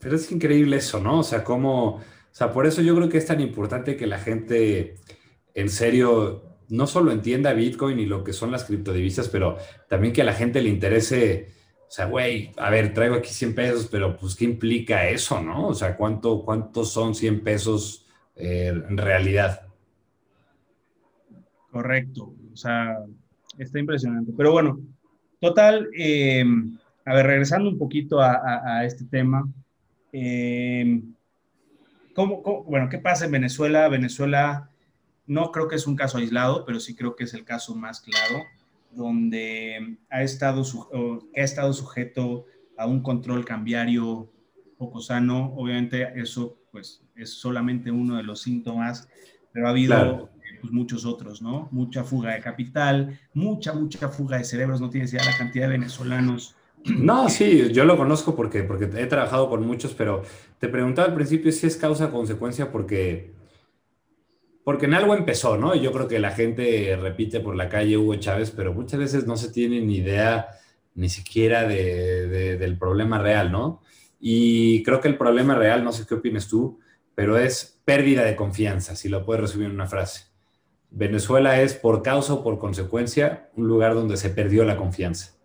Pero 0.00 0.16
es 0.16 0.32
increíble 0.32 0.76
eso, 0.76 1.00
¿no? 1.00 1.20
O 1.20 1.22
sea, 1.22 1.44
cómo... 1.44 1.96
O 1.96 2.02
sea, 2.38 2.52
por 2.52 2.66
eso 2.66 2.82
yo 2.82 2.94
creo 2.94 3.08
que 3.08 3.18
es 3.18 3.26
tan 3.26 3.40
importante 3.40 3.96
que 3.96 4.06
la 4.06 4.18
gente 4.18 4.96
en 5.54 5.70
serio 5.70 6.58
no 6.68 6.86
solo 6.86 7.12
entienda 7.12 7.52
Bitcoin 7.52 7.98
y 7.98 8.06
lo 8.06 8.24
que 8.24 8.32
son 8.32 8.50
las 8.50 8.64
criptodivisas, 8.64 9.28
pero 9.28 9.56
también 9.88 10.12
que 10.12 10.22
a 10.22 10.26
la 10.26 10.34
gente 10.34 10.60
le 10.60 10.68
interese 10.68 11.55
o 11.88 11.90
sea, 11.90 12.06
güey, 12.06 12.52
a 12.56 12.68
ver, 12.68 12.92
traigo 12.92 13.14
aquí 13.14 13.30
100 13.30 13.54
pesos, 13.54 13.88
pero 13.90 14.16
pues, 14.16 14.34
¿qué 14.34 14.44
implica 14.44 15.08
eso, 15.08 15.40
no? 15.40 15.68
O 15.68 15.74
sea, 15.74 15.96
¿cuánto, 15.96 16.44
cuántos 16.44 16.92
son 16.92 17.14
100 17.14 17.44
pesos 17.44 18.06
eh, 18.34 18.72
en 18.88 18.96
realidad? 18.96 19.62
Correcto. 21.70 22.34
O 22.52 22.56
sea, 22.56 22.98
está 23.56 23.78
impresionante. 23.78 24.32
Pero 24.36 24.50
bueno, 24.50 24.80
total, 25.40 25.88
eh, 25.96 26.44
a 27.04 27.14
ver, 27.14 27.26
regresando 27.26 27.70
un 27.70 27.78
poquito 27.78 28.20
a, 28.20 28.84
este 28.84 29.04
tema. 29.04 29.48
Eh, 30.12 31.00
bueno, 32.16 32.88
¿qué 32.88 32.98
pasa 32.98 33.26
en 33.26 33.32
Venezuela? 33.32 33.88
Venezuela 33.88 34.70
no 35.26 35.52
creo 35.52 35.68
que 35.68 35.76
es 35.76 35.86
un 35.86 35.94
caso 35.94 36.18
aislado, 36.18 36.64
pero 36.64 36.80
sí 36.80 36.96
creo 36.96 37.14
que 37.14 37.24
es 37.24 37.34
el 37.34 37.44
caso 37.44 37.76
más 37.76 38.00
claro 38.00 38.44
donde 38.96 39.98
ha 40.10 40.22
estado, 40.22 40.62
ha 41.36 41.40
estado 41.40 41.72
sujeto 41.72 42.46
a 42.76 42.86
un 42.86 43.02
control 43.02 43.44
cambiario 43.44 44.32
poco 44.78 45.00
sano. 45.00 45.52
Obviamente 45.56 46.12
eso 46.16 46.58
pues 46.70 47.02
es 47.14 47.30
solamente 47.30 47.90
uno 47.90 48.16
de 48.16 48.22
los 48.22 48.42
síntomas, 48.42 49.08
pero 49.52 49.66
ha 49.66 49.70
habido 49.70 50.30
pues, 50.60 50.72
muchos 50.72 51.06
otros, 51.06 51.40
¿no? 51.40 51.68
Mucha 51.70 52.04
fuga 52.04 52.34
de 52.34 52.40
capital, 52.40 53.18
mucha, 53.32 53.72
mucha 53.72 54.08
fuga 54.08 54.38
de 54.38 54.44
cerebros, 54.44 54.80
no 54.80 54.90
tienes 54.90 55.12
idea 55.12 55.24
la 55.24 55.36
cantidad 55.36 55.66
de 55.66 55.72
venezolanos. 55.72 56.56
No, 56.84 57.28
sí, 57.28 57.72
yo 57.72 57.84
lo 57.84 57.96
conozco 57.96 58.36
porque, 58.36 58.62
porque 58.62 58.84
he 58.84 59.06
trabajado 59.06 59.48
con 59.48 59.66
muchos, 59.66 59.94
pero 59.94 60.22
te 60.58 60.68
preguntaba 60.68 61.08
al 61.08 61.14
principio 61.14 61.50
si 61.50 61.66
es 61.66 61.76
causa-consecuencia 61.76 62.70
porque 62.70 63.32
porque 64.66 64.86
en 64.86 64.94
algo 64.94 65.14
empezó, 65.14 65.56
¿no? 65.56 65.76
Yo 65.76 65.92
creo 65.92 66.08
que 66.08 66.18
la 66.18 66.32
gente 66.32 66.98
repite 67.00 67.38
por 67.38 67.54
la 67.54 67.68
calle 67.68 67.96
Hugo 67.96 68.16
Chávez, 68.16 68.50
pero 68.50 68.74
muchas 68.74 68.98
veces 68.98 69.24
no 69.24 69.36
se 69.36 69.52
tiene 69.52 69.80
ni 69.80 69.98
idea 69.98 70.48
ni 70.96 71.08
siquiera 71.08 71.68
del 71.68 72.76
problema 72.76 73.20
real, 73.20 73.52
¿no? 73.52 73.80
Y 74.18 74.82
creo 74.82 75.00
que 75.00 75.06
el 75.06 75.16
problema 75.16 75.54
real, 75.54 75.84
no 75.84 75.92
sé 75.92 76.04
qué 76.04 76.14
opinas 76.14 76.48
tú, 76.48 76.80
pero 77.14 77.38
es 77.38 77.80
pérdida 77.84 78.24
de 78.24 78.34
confianza, 78.34 78.96
si 78.96 79.08
lo 79.08 79.24
puedes 79.24 79.42
resumir 79.42 79.68
en 79.68 79.74
una 79.74 79.86
frase. 79.86 80.24
Venezuela 80.90 81.62
es 81.62 81.74
por 81.74 82.02
causa 82.02 82.34
o 82.34 82.42
por 82.42 82.58
consecuencia 82.58 83.50
un 83.54 83.68
lugar 83.68 83.94
donde 83.94 84.16
se 84.16 84.30
perdió 84.30 84.64
la 84.64 84.76
confianza. 84.76 85.36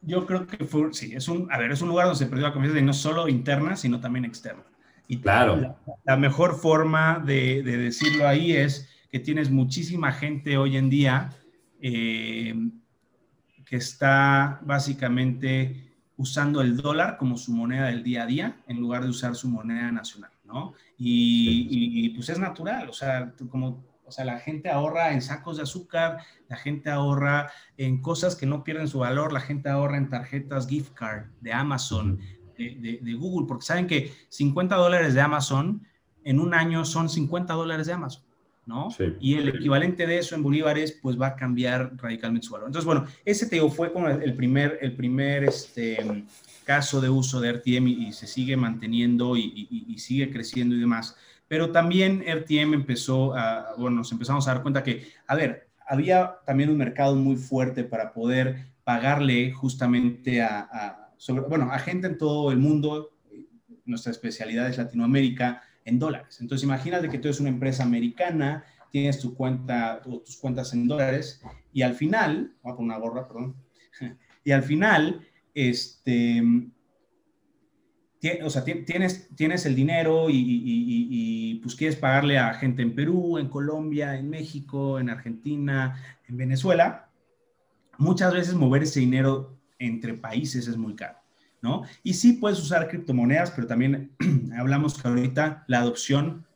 Yo 0.00 0.26
creo 0.26 0.48
que 0.48 0.64
fue, 0.64 0.92
sí, 0.92 1.14
es 1.14 1.28
un, 1.28 1.46
a 1.52 1.58
ver, 1.58 1.70
es 1.70 1.82
un 1.82 1.88
lugar 1.88 2.06
donde 2.06 2.18
se 2.18 2.26
perdió 2.26 2.48
la 2.48 2.52
confianza 2.52 2.80
y 2.80 2.82
no 2.82 2.92
solo 2.92 3.28
interna, 3.28 3.76
sino 3.76 4.00
también 4.00 4.24
externa. 4.24 4.64
Y 5.12 5.18
claro. 5.18 5.76
La, 6.06 6.16
mejor 6.16 6.58
forma 6.58 7.18
de, 7.18 7.62
decirlo 7.62 8.26
ahí 8.26 8.52
es 8.52 8.88
que 9.10 9.20
tienes 9.20 9.50
muchísima 9.50 10.10
gente 10.10 10.56
hoy 10.56 10.78
en 10.78 10.88
día 10.88 11.28
eh, 11.82 12.54
que 13.66 13.76
está 13.76 14.58
básicamente 14.62 15.92
usando 16.16 16.62
el 16.62 16.78
dólar 16.78 17.18
como 17.18 17.36
su 17.36 17.52
moneda 17.52 17.88
del 17.88 18.02
día 18.02 18.22
a 18.22 18.26
día 18.26 18.56
en 18.66 18.80
lugar 18.80 19.02
de 19.02 19.10
usar 19.10 19.34
su 19.34 19.50
moneda 19.50 19.92
nacional, 19.92 20.32
¿no? 20.44 20.72
Y, 20.96 22.08
pues 22.14 22.30
es 22.30 22.38
natural, 22.38 22.88
o 22.88 22.94
sea, 22.94 23.34
como, 23.50 23.84
o 24.06 24.10
sea, 24.10 24.24
la 24.24 24.38
gente 24.38 24.70
ahorra 24.70 25.12
en 25.12 25.20
sacos 25.20 25.58
de 25.58 25.64
azúcar, 25.64 26.20
la 26.48 26.56
gente 26.56 26.88
ahorra 26.88 27.50
en 27.76 28.00
cosas 28.00 28.34
que 28.34 28.46
no 28.46 28.64
pierden 28.64 28.88
su 28.88 29.00
valor, 29.00 29.30
la 29.34 29.40
gente 29.40 29.68
ahorra 29.68 29.98
en 29.98 30.08
tarjetas 30.08 30.66
gift 30.66 30.94
card 30.94 31.26
de 31.42 31.52
Amazon, 31.52 32.18
de, 32.70 33.14
Google, 33.14 33.46
porque 33.46 33.64
saben 33.64 33.86
que 33.86 34.12
50 34.28 34.76
dólares 34.76 35.14
de 35.14 35.20
Amazon 35.20 35.82
en 36.24 36.40
un 36.40 36.54
año 36.54 36.84
son 36.84 37.08
50 37.08 37.52
dólares 37.54 37.86
de 37.86 37.92
Amazon, 37.92 38.22
¿no? 38.66 38.88
Y 39.20 39.34
el 39.34 39.48
equivalente 39.48 40.06
de 40.06 40.18
eso 40.18 40.34
en 40.34 40.42
bolívares, 40.42 40.98
pues 41.02 41.20
va 41.20 41.28
a 41.28 41.36
cambiar 41.36 41.92
radicalmente 41.96 42.46
su 42.46 42.52
valor. 42.52 42.68
Entonces, 42.68 42.86
bueno, 42.86 43.06
ese 43.24 43.46
te 43.46 43.60
fue 43.70 43.92
como 43.92 44.08
el 44.08 44.34
primer, 44.34 44.78
el 44.80 44.94
primer 44.94 45.44
este, 45.44 46.24
caso 46.64 47.00
de 47.00 47.08
uso 47.08 47.40
de 47.40 47.52
RTM 47.52 47.88
y, 47.88 48.12
se 48.12 48.26
sigue 48.26 48.56
manteniendo 48.56 49.36
y, 49.36 49.94
sigue 49.98 50.30
creciendo 50.30 50.74
y 50.74 50.80
demás. 50.80 51.16
Pero 51.48 51.70
también 51.70 52.24
RTM 52.26 52.74
empezó 52.74 53.34
a, 53.34 53.74
bueno, 53.76 53.98
nos 53.98 54.12
empezamos 54.12 54.46
a 54.48 54.54
dar 54.54 54.62
cuenta 54.62 54.82
que, 54.82 55.08
a 55.26 55.34
ver, 55.34 55.68
había 55.86 56.38
también 56.46 56.70
un 56.70 56.78
mercado 56.78 57.14
muy 57.14 57.36
fuerte 57.36 57.84
para 57.84 58.12
poder 58.12 58.72
pagarle 58.84 59.52
justamente 59.52 60.42
a, 60.42 61.01
bueno, 61.28 61.70
a 61.70 61.78
gente 61.78 62.06
en 62.06 62.18
todo 62.18 62.50
el 62.50 62.58
mundo, 62.58 63.10
nuestra 63.84 64.12
especialidad 64.12 64.68
es 64.68 64.78
Latinoamérica, 64.78 65.62
en 65.84 65.98
dólares. 65.98 66.38
Entonces, 66.40 66.64
imagínate 66.64 67.08
que 67.08 67.18
tú 67.18 67.28
eres 67.28 67.40
una 67.40 67.48
empresa 67.48 67.82
americana, 67.82 68.64
tienes 68.90 69.20
tu 69.20 69.34
cuenta, 69.34 70.00
tus 70.02 70.36
cuentas 70.36 70.72
en 70.72 70.86
dólares, 70.86 71.40
y 71.72 71.82
al 71.82 71.94
final, 71.94 72.54
voy 72.62 72.72
a 72.72 72.76
poner 72.76 72.96
una 72.96 72.98
gorra, 72.98 73.26
perdón, 73.26 73.56
y 74.44 74.52
al 74.52 74.62
final, 74.62 75.26
este, 75.54 76.42
o 78.42 78.50
sea, 78.50 78.64
tienes, 78.64 79.28
tienes 79.34 79.66
el 79.66 79.74
dinero 79.74 80.30
y, 80.30 80.34
y, 80.38 81.54
pues 81.56 81.74
quieres 81.74 81.96
pagarle 81.96 82.38
a 82.38 82.54
gente 82.54 82.82
en 82.82 82.94
Perú, 82.94 83.38
en 83.38 83.48
Colombia, 83.48 84.16
en 84.16 84.28
México, 84.30 84.98
en 85.00 85.10
Argentina, 85.10 85.96
en 86.28 86.36
Venezuela, 86.36 87.10
muchas 87.98 88.32
veces 88.32 88.54
mover 88.54 88.84
ese 88.84 89.00
dinero 89.00 89.58
entre 89.86 90.14
países 90.14 90.68
es 90.68 90.76
muy 90.76 90.94
caro, 90.94 91.18
¿no? 91.60 91.82
Y 92.02 92.14
sí 92.14 92.34
puedes 92.34 92.58
usar 92.58 92.88
criptomonedas, 92.88 93.50
pero 93.50 93.66
también 93.66 94.12
hablamos 94.58 95.00
que 95.00 95.08
ahorita 95.08 95.64
la 95.68 95.80
adopción 95.80 96.46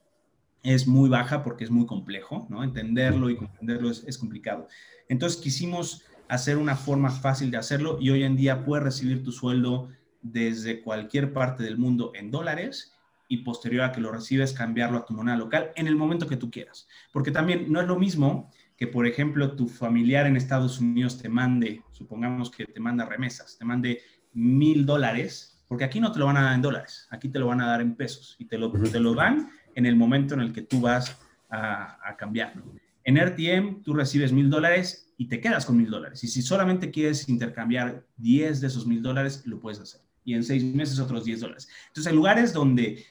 es 0.63 0.87
muy 0.87 1.09
baja 1.09 1.43
porque 1.43 1.65
es 1.65 1.71
muy 1.71 1.87
complejo, 1.87 2.47
¿no? 2.51 2.65
Entenderlo 2.65 3.31
y 3.31 3.37
comprenderlo 3.37 3.91
es, 3.91 4.05
es 4.07 4.19
complicado. 4.19 4.69
Entonces 5.09 5.41
quisimos 5.41 6.05
hacer 6.29 6.57
una 6.57 6.77
forma 6.77 7.11
fácil 7.11 7.51
de 7.51 7.57
hacerlo 7.57 7.99
y 8.01 8.11
hoy 8.11 8.25
en 8.25 8.37
día 8.37 8.65
puedes 8.65 8.85
recibir 8.85 9.23
tu 9.23 9.33
sueldo 9.33 9.89
desde 10.23 10.83
cualquier 10.83 11.33
parte 11.33 11.63
del 11.63 11.79
mundo 11.79 12.13
en 12.15 12.31
dólares 12.31 12.97
y 13.29 13.39
posterior 13.39 13.85
a 13.85 13.93
que 13.93 14.01
lo 14.01 14.13
recibes 14.13 14.53
cambiarlo 14.53 14.99
a 14.99 15.05
tu 15.05 15.15
moneda 15.15 15.37
local 15.37 15.73
en 15.77 15.87
el 15.87 15.97
momento 15.97 16.27
que 16.27 16.37
tú 16.37 16.51
quieras. 16.51 16.89
Porque 17.13 17.31
también 17.31 17.71
no 17.73 17.81
es 17.81 17.87
lo 17.87 17.99
mismo 17.99 18.51
que, 18.77 18.87
por 18.87 19.07
ejemplo, 19.07 19.57
tu 19.57 19.69
familiar 19.69 20.27
en 20.27 20.37
Estados 20.37 20.81
Unidos 20.81 21.21
te 21.21 21.29
mande, 21.29 21.83
supongamos 21.93 22.51
que 22.51 22.67
te 22.67 22.81
manda 22.81 23.07
remesas, 23.07 23.57
te 23.59 23.65
mande 23.65 24.03
mil 24.33 24.85
dólares, 24.85 25.63
porque 25.67 25.85
aquí 25.85 25.99
no 25.99 26.13
te 26.13 26.19
lo 26.19 26.27
van 26.27 26.37
a 26.37 26.43
dar 26.43 26.55
en 26.55 26.63
dólares, 26.63 27.09
aquí 27.11 27.29
te 27.29 27.39
lo 27.39 27.47
van 27.47 27.61
a 27.61 27.67
dar 27.67 27.81
en 27.81 27.95
pesos 27.95 28.37
y 28.39 28.45
te 28.45 28.59
lo, 28.59 28.71
te 28.71 29.01
lo 29.01 29.15
dan 29.15 29.49
en 29.75 29.87
el 29.87 29.97
momento 29.97 30.35
en 30.35 30.41
el 30.41 30.53
que 30.53 30.63
tú 30.63 30.81
vas 30.81 31.19
a, 31.49 31.99
a 32.07 32.17
cambiarlo. 32.17 32.65
En 33.05 33.17
RTM 33.17 33.83
tú 33.83 33.95
recibes 33.95 34.33
mil 34.33 34.51
dólares 34.51 35.15
y 35.17 35.29
te 35.29 35.41
quedas 35.41 35.65
con 35.65 35.77
mil 35.77 35.91
dólares. 35.91 36.23
Y 36.25 36.29
si 36.29 36.43
solamente 36.43 36.91
quieres 36.91 37.29
intercambiar 37.29 38.05
10 38.17 38.61
de 38.61 38.67
esos 38.67 38.87
mil 38.87 39.03
dólares, 39.03 39.43
lo 39.47 39.61
puedes 39.61 39.81
hacer. 39.81 40.01
Y 40.25 40.35
en 40.35 40.43
seis 40.43 40.65
meses 40.65 40.99
otros 40.99 41.25
10 41.25 41.41
dólares. 41.41 41.69
Entonces, 41.89 42.11
en 42.11 42.17
lugares 42.17 42.53
donde 42.53 43.05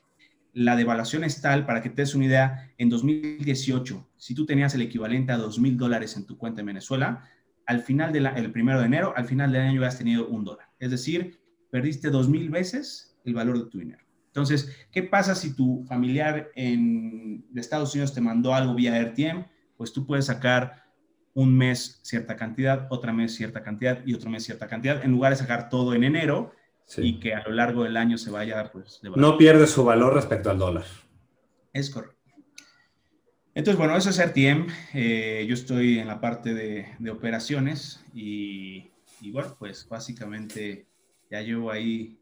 la 0.55 0.77
devaluación 0.77 1.25
es 1.25 1.41
tal, 1.41 1.65
para 1.65 1.81
que 1.81 1.89
te 1.89 2.01
des 2.01 2.15
una 2.15 2.25
idea, 2.25 2.71
en 2.77 2.89
2018, 2.89 4.09
si 4.15 4.33
tú 4.33 4.45
tenías 4.45 4.73
el 4.73 4.81
equivalente 4.81 5.33
a 5.33 5.37
2 5.37 5.59
mil 5.59 5.77
dólares 5.77 6.15
en 6.15 6.25
tu 6.25 6.37
cuenta 6.37 6.61
en 6.61 6.67
Venezuela, 6.67 7.29
al 7.65 7.81
final 7.81 8.13
del 8.13 8.51
primero 8.51 8.79
de 8.79 8.85
enero, 8.85 9.13
al 9.17 9.25
final 9.25 9.51
del 9.51 9.63
año 9.63 9.83
has 9.83 9.97
tenido 9.97 10.27
un 10.29 10.45
dólar. 10.45 10.69
Es 10.79 10.91
decir, 10.91 11.41
perdiste 11.69 12.09
2 12.09 12.29
mil 12.29 12.49
veces 12.49 13.17
el 13.25 13.33
valor 13.33 13.65
de 13.65 13.69
tu 13.69 13.79
dinero. 13.79 14.05
Entonces, 14.27 14.73
¿qué 14.91 15.03
pasa 15.03 15.35
si 15.35 15.55
tu 15.55 15.83
familiar 15.83 16.49
en 16.55 17.45
de 17.49 17.59
Estados 17.59 17.93
Unidos 17.93 18.13
te 18.13 18.21
mandó 18.21 18.53
algo 18.53 18.75
vía 18.75 18.97
RTM? 18.97 19.45
Pues 19.75 19.91
tú 19.91 20.05
puedes 20.05 20.25
sacar 20.25 20.85
un 21.33 21.53
mes 21.53 21.99
cierta 22.01 22.37
cantidad, 22.37 22.87
otra 22.91 23.11
mes 23.11 23.35
cierta 23.35 23.61
cantidad 23.61 24.01
y 24.05 24.13
otro 24.13 24.29
mes 24.29 24.45
cierta 24.45 24.67
cantidad, 24.67 25.03
en 25.03 25.11
lugar 25.11 25.33
de 25.33 25.37
sacar 25.37 25.67
todo 25.67 25.93
en 25.93 26.05
enero 26.05 26.53
y 26.97 27.19
que 27.19 27.33
a 27.33 27.43
lo 27.47 27.51
largo 27.53 27.83
del 27.83 27.97
año 27.97 28.17
se 28.17 28.31
vaya, 28.31 28.71
pues... 28.71 28.99
No 29.03 29.37
pierde 29.37 29.67
su 29.67 29.83
valor 29.83 30.13
respecto 30.13 30.49
al 30.49 30.59
dólar. 30.59 30.85
Es 31.73 31.89
correcto. 31.89 32.15
Entonces, 33.55 33.77
bueno, 33.77 33.95
eso 33.95 34.09
es 34.09 34.21
RTM. 34.21 34.67
Eh, 34.93 35.45
yo 35.47 35.53
estoy 35.53 35.99
en 35.99 36.07
la 36.07 36.19
parte 36.19 36.53
de, 36.53 37.09
operaciones 37.09 38.03
y, 38.13 38.91
bueno, 39.31 39.55
pues 39.57 39.87
básicamente 39.87 40.87
ya 41.31 41.41
llevo 41.41 41.71
ahí, 41.71 42.19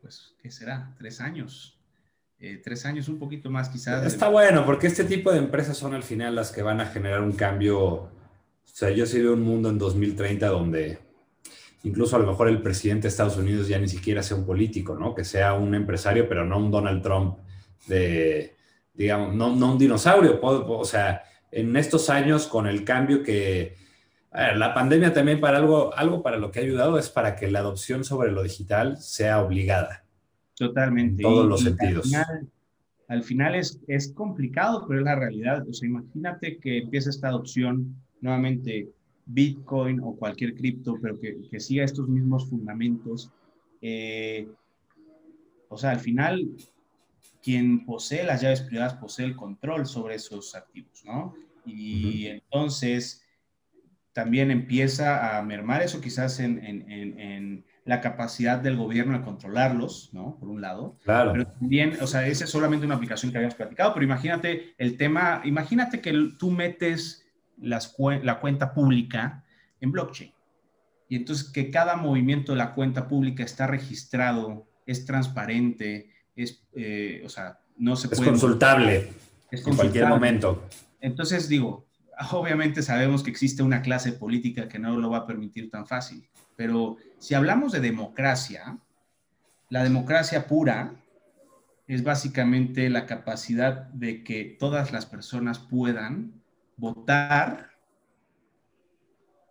pues, 0.00 0.36
¿qué 0.40 0.50
será? 0.50 0.94
Tres 0.96 1.20
años. 1.20 1.76
Eh, 2.38 2.60
tres 2.62 2.86
años, 2.86 3.08
un 3.08 3.18
poquito 3.18 3.50
más 3.50 3.68
quizás. 3.68 4.06
Está 4.06 4.28
bueno, 4.28 4.64
porque 4.64 4.86
este 4.86 5.02
tipo 5.02 5.32
de 5.32 5.38
empresas 5.38 5.76
son 5.76 5.92
al 5.92 6.04
final 6.04 6.36
las 6.36 6.52
que 6.52 6.62
van 6.62 6.80
a 6.80 6.86
generar 6.86 7.20
un 7.20 7.32
cambio. 7.32 7.78
O 7.80 8.10
sea, 8.64 8.90
yo 8.90 9.06
sí 9.06 9.20
veo 9.20 9.34
un 9.34 9.42
mundo 9.42 9.70
en 9.70 9.78
2030 9.78 10.46
donde 10.46 10.98
incluso 11.84 12.16
a 12.16 12.18
lo 12.18 12.26
mejor 12.26 12.48
el 12.48 12.62
presidente 12.62 13.02
de 13.02 13.08
Estados 13.08 13.36
Unidos 13.36 13.68
ya 13.68 13.78
ni 13.78 13.88
siquiera 13.88 14.22
sea 14.22 14.36
un 14.36 14.46
político, 14.46 14.96
¿no? 14.96 15.14
Que 15.14 15.24
sea 15.24 15.54
un 15.54 15.74
empresario, 15.74 16.28
pero 16.28 16.44
no 16.44 16.58
un 16.58 16.70
Donald 16.70 17.02
Trump 17.02 17.38
de, 17.86 18.54
digamos, 18.94 19.34
no, 19.34 19.54
no 19.54 19.72
un 19.72 19.78
dinosaurio. 19.78 20.38
O 20.42 20.84
sea, 20.84 21.22
en 21.50 21.76
estos 21.76 22.10
años 22.10 22.46
con 22.46 22.66
el 22.66 22.84
cambio 22.84 23.22
que... 23.22 23.76
la 24.32 24.74
pandemia 24.74 25.12
también 25.12 25.40
para 25.40 25.58
algo, 25.58 25.94
algo 25.96 26.22
para 26.22 26.36
lo 26.36 26.50
que 26.50 26.60
ha 26.60 26.62
ayudado 26.62 26.98
es 26.98 27.08
para 27.08 27.36
que 27.36 27.50
la 27.50 27.60
adopción 27.60 28.04
sobre 28.04 28.30
lo 28.32 28.42
digital 28.42 28.98
sea 28.98 29.42
obligada. 29.42 30.04
Totalmente. 30.54 31.22
En 31.22 31.28
todos 31.28 31.46
los 31.46 31.60
sentidos. 31.60 32.06
Al 32.06 32.24
final, 32.24 32.48
al 33.08 33.22
final 33.22 33.54
es, 33.54 33.80
es 33.86 34.12
complicado, 34.12 34.84
pero 34.86 35.00
es 35.00 35.04
la 35.04 35.14
realidad. 35.14 35.66
O 35.68 35.72
sea, 35.72 35.88
imagínate 35.88 36.58
que 36.58 36.78
empieza 36.78 37.10
esta 37.10 37.28
adopción 37.28 37.96
nuevamente 38.20 38.88
Bitcoin 39.28 40.00
o 40.00 40.16
cualquier 40.16 40.54
cripto, 40.54 40.98
pero 41.00 41.20
que, 41.20 41.36
que, 41.50 41.60
siga 41.60 41.84
estos 41.84 42.08
mismos 42.08 42.48
fundamentos. 42.48 43.30
Eh, 43.82 44.48
o 45.68 45.76
sea, 45.76 45.90
al 45.90 46.00
final, 46.00 46.48
quien 47.42 47.84
posee 47.84 48.24
las 48.24 48.40
llaves 48.40 48.62
privadas 48.62 48.94
posee 48.94 49.26
el 49.26 49.36
control 49.36 49.86
sobre 49.86 50.14
esos 50.14 50.54
activos, 50.54 51.04
¿no? 51.04 51.34
Y 51.66 52.26
entonces 52.26 53.22
también 54.14 54.50
empieza 54.50 55.38
a 55.38 55.42
mermar 55.42 55.82
eso 55.82 56.00
quizás 56.00 56.40
en, 56.40 56.64
en, 56.64 56.90
en, 56.90 57.64
la 57.84 58.02
capacidad 58.02 58.58
del 58.58 58.76
gobierno 58.76 59.16
de 59.16 59.24
controlarlos, 59.24 60.10
¿no? 60.12 60.36
Por 60.38 60.50
un 60.50 60.60
lado. 60.60 60.98
Claro. 61.04 61.32
Pero 61.32 61.46
también, 61.46 61.96
o 62.02 62.06
sea, 62.06 62.26
esa 62.26 62.44
es 62.44 62.50
solamente 62.50 62.84
una 62.84 62.96
aplicación 62.96 63.32
que 63.32 63.38
habíamos 63.38 63.54
platicado, 63.54 63.94
pero 63.94 64.04
imagínate 64.04 64.74
el 64.76 64.98
tema, 64.98 65.40
imagínate 65.44 66.02
que 66.02 66.32
tú 66.38 66.50
metes 66.50 67.27
la 67.60 68.40
cuenta 68.40 68.72
pública 68.74 69.44
en 69.80 69.92
blockchain. 69.92 70.32
Y 71.08 71.16
entonces 71.16 71.48
que 71.50 71.70
cada 71.70 71.96
movimiento 71.96 72.52
de 72.52 72.58
la 72.58 72.74
cuenta 72.74 73.08
pública 73.08 73.42
está 73.42 73.66
registrado, 73.66 74.68
es 74.86 75.06
transparente, 75.06 76.10
es, 76.36 76.66
eh, 76.74 77.22
o 77.24 77.28
sea, 77.28 77.60
no 77.76 77.96
se 77.96 78.08
puede... 78.08 78.30
Consultable, 78.30 78.96
es 79.50 79.62
consultable. 79.62 79.70
En 79.70 79.76
cualquier 79.76 80.08
momento. 80.08 80.68
Entonces 81.00 81.48
digo, 81.48 81.86
obviamente 82.32 82.82
sabemos 82.82 83.22
que 83.22 83.30
existe 83.30 83.62
una 83.62 83.82
clase 83.82 84.12
política 84.12 84.68
que 84.68 84.78
no 84.78 84.98
lo 84.98 85.10
va 85.10 85.18
a 85.18 85.26
permitir 85.26 85.70
tan 85.70 85.86
fácil, 85.86 86.28
pero 86.56 86.96
si 87.18 87.34
hablamos 87.34 87.72
de 87.72 87.80
democracia, 87.80 88.78
la 89.70 89.84
democracia 89.84 90.46
pura 90.46 90.94
es 91.86 92.02
básicamente 92.02 92.90
la 92.90 93.06
capacidad 93.06 93.84
de 93.88 94.22
que 94.22 94.44
todas 94.44 94.92
las 94.92 95.06
personas 95.06 95.58
puedan 95.58 96.37
votar 96.78 97.70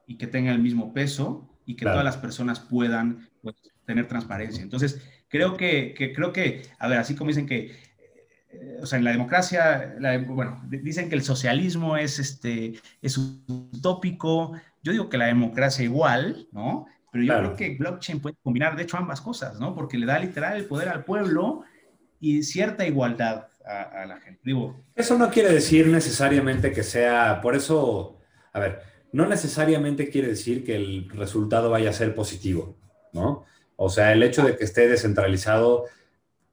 y 0.07 0.17
que 0.17 0.25
tenga 0.25 0.51
el 0.51 0.59
mismo 0.59 0.93
peso 0.93 1.47
y 1.65 1.75
que 1.75 1.86
todas 1.86 2.03
las 2.03 2.17
personas 2.17 2.59
puedan 2.61 3.30
pues, 3.41 3.55
tener 3.86 4.07
transparencia. 4.07 4.63
Entonces, 4.63 5.01
creo 5.28 5.57
que, 5.57 5.93
creo 6.15 6.32
que, 6.32 6.63
a 6.80 6.88
ver, 6.88 6.97
así 6.97 7.13
como 7.15 7.28
dicen 7.28 7.45
que, 7.45 7.75
eh, 8.49 8.80
o 8.82 8.86
sea, 8.86 8.97
en 8.97 9.03
la 9.03 9.11
democracia, 9.11 9.95
bueno, 10.28 10.61
dicen 10.65 11.09
que 11.09 11.15
el 11.15 11.23
socialismo 11.23 11.97
es, 11.97 12.19
este, 12.19 12.80
es 13.01 13.17
utópico, 13.17 14.53
yo 14.82 14.93
digo 14.93 15.09
que 15.09 15.17
la 15.17 15.25
democracia 15.25 15.84
igual, 15.84 16.47
¿no? 16.53 16.88
Pero 17.11 17.23
yo 17.23 17.38
creo 17.38 17.55
que 17.55 17.78
blockchain 17.78 18.21
puede 18.21 18.38
combinar, 18.41 18.75
de 18.75 18.84
hecho, 18.84 18.97
ambas 18.97 19.21
cosas, 19.21 19.59
¿no? 19.59 19.75
Porque 19.75 19.97
le 19.97 20.05
da 20.05 20.19
literal 20.19 20.57
el 20.57 20.65
poder 20.65 20.88
al 20.89 21.03
pueblo 21.03 21.63
y 22.19 22.43
cierta 22.43 22.86
igualdad 22.86 23.47
a, 23.68 24.05
la 24.05 24.18
gente. 24.20 24.41
Digo, 24.43 24.84
eso 24.95 25.18
no 25.18 25.30
quiere 25.30 25.51
decir 25.51 25.88
necesariamente 25.88 26.72
que 26.72 26.84
sea, 26.84 27.41
por 27.41 27.55
eso, 27.55 28.20
a 28.53 28.59
ver, 28.59 28.82
no 29.11 29.26
necesariamente 29.26 30.09
quiere 30.09 30.30
decir 30.30 30.63
que 30.63 30.76
el 30.76 31.09
resultado 31.09 31.70
vaya 31.70 31.89
a 31.89 31.93
ser 31.93 32.15
positivo, 32.15 32.78
¿no? 33.13 33.45
O 33.76 33.89
sea, 33.89 34.11
el 34.11 34.24
hecho 34.24 34.43
de 34.43 34.57
que 34.57 34.63
esté 34.63 34.88
descentralizado, 34.88 35.86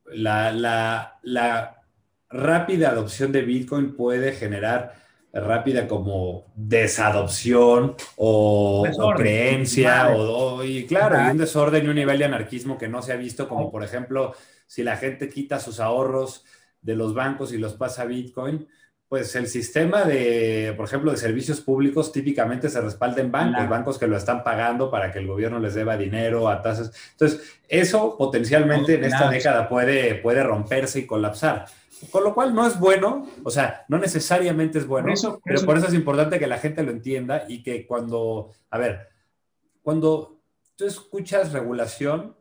la, 0.06 0.52
la, 0.52 1.18
la 1.22 1.82
rápida 2.28 2.90
adopción 2.90 3.32
de 3.32 3.42
Bitcoin 3.42 3.94
puede 3.94 4.32
generar 4.32 4.94
rápida 5.32 5.88
como 5.88 6.52
desadopción 6.54 7.96
o, 8.16 8.86
creencia 9.16 10.10
o, 10.16 10.62
y 10.62 10.86
claro, 10.86 11.16
y 11.26 11.32
un 11.32 11.38
desorden 11.38 11.84
y 11.84 11.88
un 11.88 11.96
nivel 11.96 12.18
de 12.18 12.24
anarquismo 12.26 12.78
que 12.78 12.88
no 12.88 13.02
se 13.02 13.12
ha 13.12 13.16
visto 13.16 13.48
como 13.48 13.70
por 13.70 13.82
ejemplo 13.82 14.34
si 14.66 14.84
la 14.84 14.96
gente 14.96 15.28
quita 15.28 15.58
sus 15.58 15.80
ahorros 15.80 16.44
de 16.84 16.94
los 16.94 17.14
bancos 17.14 17.52
y 17.52 17.58
los 17.58 17.74
pasa 17.74 18.02
a 18.02 18.06
Bitcoin, 18.06 18.68
Pues 19.08 19.36
el 19.36 19.46
sistema 19.46 20.02
de, 20.02 20.74
por 20.76 20.86
ejemplo, 20.86 21.10
de 21.12 21.16
servicios 21.16 21.60
públicos 21.60 22.10
típicamente 22.10 22.68
se 22.68 22.80
respalda 22.80 23.20
en 23.20 23.30
bancos, 23.30 23.68
bancos 23.68 23.98
que 23.98 24.08
lo 24.08 24.16
están 24.16 24.42
pagando 24.42 24.90
para 24.90 25.12
que 25.12 25.20
el 25.20 25.26
gobierno 25.26 25.60
les 25.60 25.74
deba 25.74 25.96
dinero 25.96 26.48
a 26.48 26.60
tasas. 26.62 26.90
Entonces, 27.12 27.60
eso 27.68 28.16
potencialmente 28.16 28.94
en 28.94 29.04
esta 29.04 29.30
década 29.30 29.68
puede, 29.68 30.16
puede 30.16 30.42
romperse 30.42 31.00
y 31.00 31.06
colapsar. 31.06 31.66
Con 32.10 32.24
lo 32.24 32.34
cual 32.34 32.54
no 32.54 32.66
es 32.66 32.78
bueno, 32.78 33.28
o 33.44 33.50
sea, 33.50 33.84
no 33.88 33.98
necesariamente 33.98 34.78
es 34.78 34.86
bueno, 34.86 35.12
pero 35.44 35.62
por 35.64 35.76
eso 35.78 35.86
es 35.86 35.94
importante 35.94 36.40
que 36.40 36.48
la 36.48 36.58
gente 36.58 36.82
lo 36.82 36.90
entienda 36.90 37.44
y 37.48 37.62
que 37.62 37.86
cuando, 37.86 38.50
a 38.70 38.78
ver, 38.78 39.10
cuando 39.82 40.40
tú 40.74 40.86
escuchas 40.86 41.52
regulación, 41.52 42.36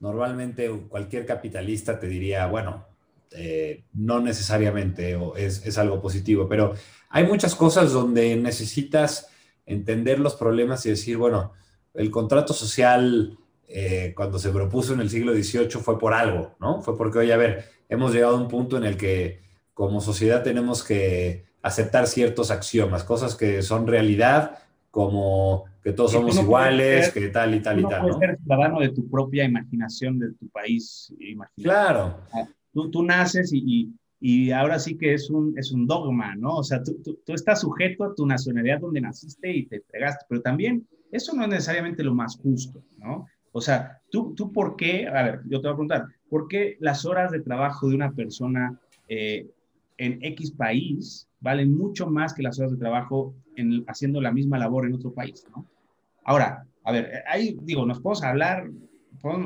normalmente 0.00 0.68
cualquier 0.88 1.24
capitalista 1.24 1.98
te 1.98 2.08
diría, 2.08 2.46
bueno, 2.46 2.86
eh, 3.32 3.84
no 3.92 4.20
necesariamente 4.20 5.18
es, 5.36 5.64
es, 5.64 5.78
algo 5.78 6.00
positivo, 6.00 6.48
pero 6.48 6.74
hay 7.08 7.24
muchas 7.24 7.54
cosas 7.54 7.92
donde 7.92 8.36
necesitas 8.36 9.28
entender 9.66 10.18
los 10.18 10.34
problemas 10.34 10.84
y 10.86 10.90
decir, 10.90 11.16
bueno, 11.16 11.52
el 11.94 12.10
contrato 12.10 12.52
social 12.52 13.38
eh, 13.68 14.14
cuando 14.16 14.38
se 14.38 14.50
propuso 14.50 14.94
en 14.94 15.00
el 15.00 15.10
siglo 15.10 15.32
XVIII 15.32 15.80
fue 15.80 15.96
por 15.96 16.12
algo, 16.12 16.56
¿no? 16.58 16.82
Fue 16.82 16.96
porque, 16.96 17.20
oye, 17.20 17.32
a 17.32 17.36
ver, 17.36 17.66
hemos 17.88 18.12
llegado 18.12 18.36
a 18.36 18.40
un 18.40 18.48
punto 18.48 18.76
en 18.76 18.84
el 18.84 18.96
que 18.96 19.42
como 19.74 20.00
sociedad 20.00 20.42
tenemos 20.42 20.82
que 20.82 21.44
aceptar 21.62 22.08
ciertos 22.08 22.50
axiomas, 22.50 23.04
cosas 23.04 23.36
que 23.36 23.62
son 23.62 23.86
realidad, 23.86 24.58
como 24.90 25.66
que 25.84 25.92
todos 25.92 26.12
somos 26.12 26.36
iguales, 26.36 27.10
que 27.10 27.28
tal 27.28 27.54
y 27.54 27.60
tal 27.60 27.80
y 27.80 27.84
tal. 27.84 28.00
Puedes 28.02 28.18
ser 28.18 28.38
ciudadano 28.38 28.80
de 28.80 28.88
tu 28.88 29.08
propia 29.08 29.44
imaginación, 29.44 30.18
de 30.18 30.32
tu 30.32 30.48
país. 30.48 31.14
Claro. 31.56 32.18
Tú, 32.72 33.02
naces 33.02 33.52
y, 33.52 33.92
y, 34.20 34.50
ahora 34.50 34.78
sí 34.78 34.96
que 34.96 35.14
es 35.14 35.30
un, 35.30 35.58
es 35.58 35.72
un 35.72 35.86
dogma, 35.86 36.36
¿no? 36.36 36.56
O 36.56 36.62
sea, 36.62 36.82
tú, 36.82 36.94
tú, 37.02 37.34
estás 37.34 37.60
sujeto 37.60 38.04
a 38.04 38.14
tu 38.14 38.26
nacionalidad 38.26 38.80
donde 38.80 39.00
naciste 39.00 39.50
y 39.50 39.66
te 39.66 39.76
entregaste, 39.76 40.24
pero 40.28 40.40
también 40.40 40.86
eso 41.10 41.34
no 41.34 41.42
es 41.42 41.48
necesariamente 41.48 42.04
lo 42.04 42.14
más 42.14 42.36
justo, 42.36 42.82
¿no? 42.98 43.26
O 43.52 43.60
sea, 43.60 44.00
tú, 44.10 44.34
tú 44.36 44.52
por 44.52 44.76
qué, 44.76 45.08
a 45.08 45.22
ver, 45.22 45.40
yo 45.46 45.60
te 45.60 45.66
voy 45.66 45.72
a 45.72 45.76
preguntar, 45.76 46.06
¿por 46.28 46.46
qué 46.46 46.76
las 46.78 47.04
horas 47.04 47.32
de 47.32 47.40
trabajo 47.40 47.88
de 47.88 47.96
una 47.96 48.12
persona 48.12 48.78
eh, 49.08 49.48
en 49.98 50.18
X 50.22 50.52
país 50.52 51.28
valen 51.40 51.76
mucho 51.76 52.06
más 52.06 52.32
que 52.32 52.42
las 52.42 52.58
horas 52.58 52.72
de 52.72 52.78
trabajo 52.78 53.34
en, 53.56 53.84
haciendo 53.88 54.20
la 54.20 54.32
misma 54.32 54.58
labor 54.58 54.86
en 54.86 54.94
otro 54.94 55.12
país, 55.12 55.44
¿no? 55.54 55.66
Ahora, 56.24 56.66
a 56.84 56.92
ver, 56.92 57.24
ahí 57.26 57.56
digo, 57.62 57.84
nos 57.84 58.00
podemos 58.00 58.22
hablar, 58.22 58.70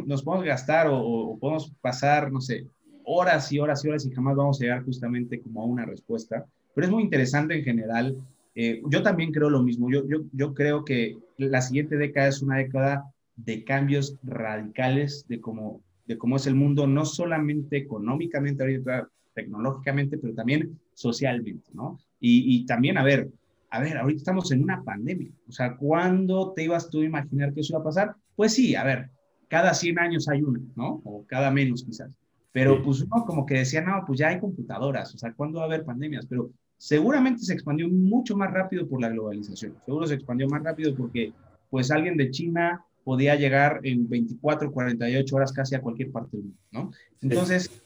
nos 0.07 0.23
podemos 0.23 0.47
gastar 0.47 0.89
o, 0.91 1.37
podemos 1.41 1.73
pasar, 1.81 2.31
no 2.31 2.41
sé, 2.41 2.67
horas 3.05 3.51
y 3.53 3.59
horas 3.59 3.85
y 3.85 3.89
horas 3.89 4.07
y 4.07 4.11
jamás 4.11 4.37
vamos 4.37 4.61
a 4.61 4.65
llegar 4.65 4.85
justamente 4.85 5.41
como 5.41 5.63
a 5.63 5.67
una 5.67 5.85
respuesta, 5.85 6.47
pero 6.75 6.87
es 6.87 6.93
muy 6.93 7.03
interesante 7.03 7.55
en 7.55 7.65
general. 7.65 8.17
Eh, 8.55 8.83
yo 8.89 9.03
también 9.03 9.33
creo 9.33 9.51
lo 9.51 9.63
mismo, 9.63 9.91
yo, 9.91 10.07
yo, 10.07 10.19
yo 10.33 10.55
creo 10.55 10.85
que 10.85 11.17
la 11.37 11.61
siguiente 11.61 11.97
década 11.97 12.29
es 12.29 12.41
una 12.43 12.59
década 12.59 13.13
de 13.37 13.65
cambios 13.65 14.17
radicales 14.23 15.27
de 15.29 15.41
cómo, 15.41 15.83
de 16.07 16.17
cómo 16.17 16.37
es 16.37 16.47
el 16.47 16.55
mundo, 16.55 16.87
no 16.87 17.05
solamente 17.05 17.77
económicamente, 17.77 18.63
ahorita 18.63 19.09
tecnológicamente, 19.35 20.19
pero 20.19 20.35
también 20.35 20.79
socialmente, 20.95 21.71
¿no? 21.75 21.99
Y, 22.21 22.57
y, 22.57 22.67
también, 22.67 22.97
a 22.97 23.03
ver, 23.03 23.29
a 23.71 23.81
ver, 23.81 23.99
ahorita 23.99 24.19
estamos 24.19 24.53
en 24.53 24.63
una 24.63 24.85
pandemia, 24.85 25.33
o 25.49 25.53
sea, 25.53 25.77
¿cuándo 25.77 26.53
te 26.53 26.63
ibas 26.63 26.89
tú 26.89 27.01
a 27.01 27.05
imaginar 27.05 27.53
que 27.53 27.61
eso 27.61 27.73
iba 27.73 27.81
a 27.81 27.85
pasar? 27.85 28.15
Pues 28.37 28.55
sí, 28.55 28.77
a 28.77 28.85
ver, 28.85 29.11
cada 29.49 29.75
100 29.75 29.99
años 29.99 30.29
hay 30.29 30.43
una, 30.43 30.61
¿no? 30.77 31.03
O 31.05 31.25
cada 31.27 31.51
menos 31.51 31.85
quizás. 31.85 32.11
Pero 32.55 32.81
pues 32.85 33.01
uno 33.01 33.25
como 33.27 33.45
que 33.45 33.55
decía, 33.55 33.81
no, 33.81 34.05
pues 34.07 34.21
ya 34.21 34.29
hay 34.29 34.39
computadoras, 34.39 35.13
o 35.13 35.19
sea, 35.19 35.33
¿cuándo 35.33 35.59
va 35.59 35.65
a 35.65 35.67
haber 35.67 35.85
pandemias? 35.85 36.25
Pero 36.25 36.53
seguramente 36.79 37.43
se 37.43 37.53
expandió 37.53 37.89
mucho 37.89 38.37
más 38.37 38.53
rápido 38.53 38.87
por 38.87 39.01
la 39.01 39.09
globalización, 39.09 39.75
seguro 39.85 40.07
se 40.07 40.15
expandió 40.15 40.47
más 40.47 40.63
rápido 40.63 40.95
porque 40.95 41.33
pues 41.69 41.91
alguien 41.91 42.17
de 42.17 42.31
China 42.31 42.85
podía 43.03 43.35
llegar 43.35 43.81
en 43.83 44.09
24, 44.09 44.71
48 44.71 45.35
horas 45.35 45.53
casi 45.53 45.75
a 45.75 45.81
cualquier 45.81 46.13
parte 46.13 46.37
del 46.37 46.47
mundo, 46.47 46.61
¿no? 46.71 46.91
Entonces... 47.21 47.83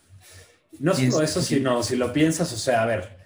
No 0.81 0.93
solo 0.93 1.23
eso, 1.23 1.41
sino 1.41 1.83
si 1.83 1.97
lo 1.97 2.13
piensas, 2.13 2.53
o 2.53 2.57
sea, 2.59 2.83
a 2.83 2.87
ver, 2.87 3.17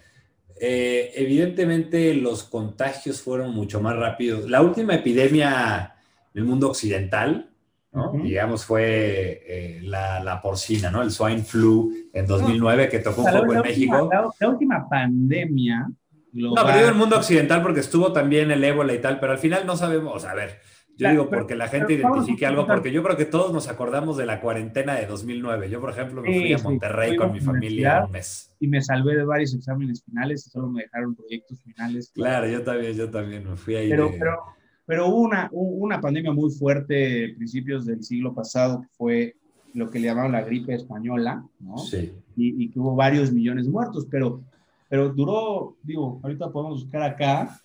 eh, 0.61 1.11
evidentemente 1.17 2.15
los 2.15 2.45
contagios 2.45 3.21
fueron 3.21 3.53
mucho 3.53 3.81
más 3.81 3.97
rápidos. 3.97 4.49
La 4.49 4.63
última 4.63 4.95
epidemia 4.95 5.97
del 6.33 6.45
mundo 6.45 6.71
occidental, 6.71 7.52
¿no? 7.93 8.13
digamos, 8.13 8.65
fue 8.65 9.43
eh, 9.47 9.81
la, 9.83 10.41
porcina, 10.43 10.91
¿no? 10.91 11.03
El 11.03 11.11
swine 11.11 11.43
flu 11.43 11.93
en 12.13 12.27
2009 12.27 12.89
que 12.89 12.99
tocó 13.01 13.23
un 13.23 13.33
poco 13.33 13.55
en 13.55 13.61
México. 13.63 14.11
La, 14.41 14.49
última 14.49 14.89
pandemia. 14.89 15.91
Global, 16.33 16.55
no, 16.55 16.67
pero 16.67 16.79
digo 16.79 16.89
el 16.89 16.95
mundo 16.95 17.17
occidental 17.17 17.61
porque 17.63 17.81
estuvo 17.81 18.11
también 18.13 18.51
el 18.51 18.65
ébola 18.65 18.95
y 18.95 19.01
tal, 19.01 19.21
pero 19.21 19.33
al 19.33 19.39
final 19.39 19.67
no 19.67 19.77
sabemos, 19.77 20.25
a 20.25 20.33
ver, 20.33 20.61
yo 20.97 21.11
digo 21.11 21.29
porque 21.29 21.55
la 21.55 21.69
gente 21.69 21.95
identifique 21.95 22.47
algo, 22.47 22.67
porque 22.67 22.93
yo 22.93 23.03
creo 23.03 23.17
que 23.17 23.25
todos 23.25 23.53
nos 23.53 23.69
acordamos 23.69 24.17
de 24.17 24.27
la 24.27 24.41
cuarentena 24.41 24.95
de 24.95 25.07
2009. 25.07 25.71
Yo, 25.71 25.81
por 25.81 25.91
ejemplo, 25.91 26.23
me 26.23 26.29
fui 26.29 26.53
a 26.53 26.59
Monterrey 26.59 27.17
con 27.17 27.33
mi 27.33 27.41
familia 27.41 28.05
un 28.05 28.13
mes. 28.13 28.55
Y 28.61 28.69
me 28.69 28.81
salvé 28.81 29.17
de 29.17 29.25
varios 29.25 29.55
exámenes 29.55 30.05
finales 30.05 30.47
y 30.47 30.51
solo 30.51 30.69
me 30.69 30.83
dejaron 30.83 31.15
proyectos 31.15 31.63
finales. 31.63 32.13
Claro, 32.15 32.47
yo 32.47 32.63
también, 32.63 32.95
yo 32.95 33.11
también 33.11 33.49
me 33.49 33.57
fui 33.57 33.77
ahí. 33.77 33.91
Pero, 33.91 34.11
pero, 34.19 34.39
pero 34.85 35.09
hubo 35.09 35.21
una, 35.21 35.49
una 35.53 36.01
pandemia 36.01 36.33
muy 36.33 36.51
fuerte 36.51 37.33
a 37.33 37.37
principios 37.37 37.87
del 37.87 38.03
siglo 38.03 38.35
pasado, 38.35 38.83
que 38.83 38.89
fue 38.93 39.37
lo 39.75 39.91
que 39.91 39.99
le 39.99 40.07
llamaban 40.07 40.33
la 40.33 40.43
gripe 40.43 40.75
española, 40.75 41.45
¿no? 41.61 41.79
Sí. 41.79 42.13
Y, 42.37 42.65
y 42.65 42.71
que 42.71 42.79
hubo 42.79 42.95
varios 42.95 43.33
millones 43.33 43.69
muertos, 43.69 44.07
pero, 44.11 44.43
pero 44.89 45.11
duró, 45.11 45.77
digo, 45.83 46.21
ahorita 46.23 46.51
podemos 46.51 46.83
buscar 46.83 47.03
acá, 47.03 47.63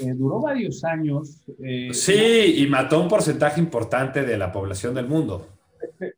eh, 0.00 0.12
duró 0.14 0.40
varios 0.40 0.84
años. 0.84 1.42
Eh, 1.62 1.90
sí, 1.92 2.54
y 2.58 2.66
mató 2.66 3.00
un 3.00 3.08
porcentaje 3.08 3.60
importante 3.60 4.24
de 4.24 4.36
la 4.36 4.52
población 4.52 4.94
del 4.94 5.06
mundo. 5.06 5.46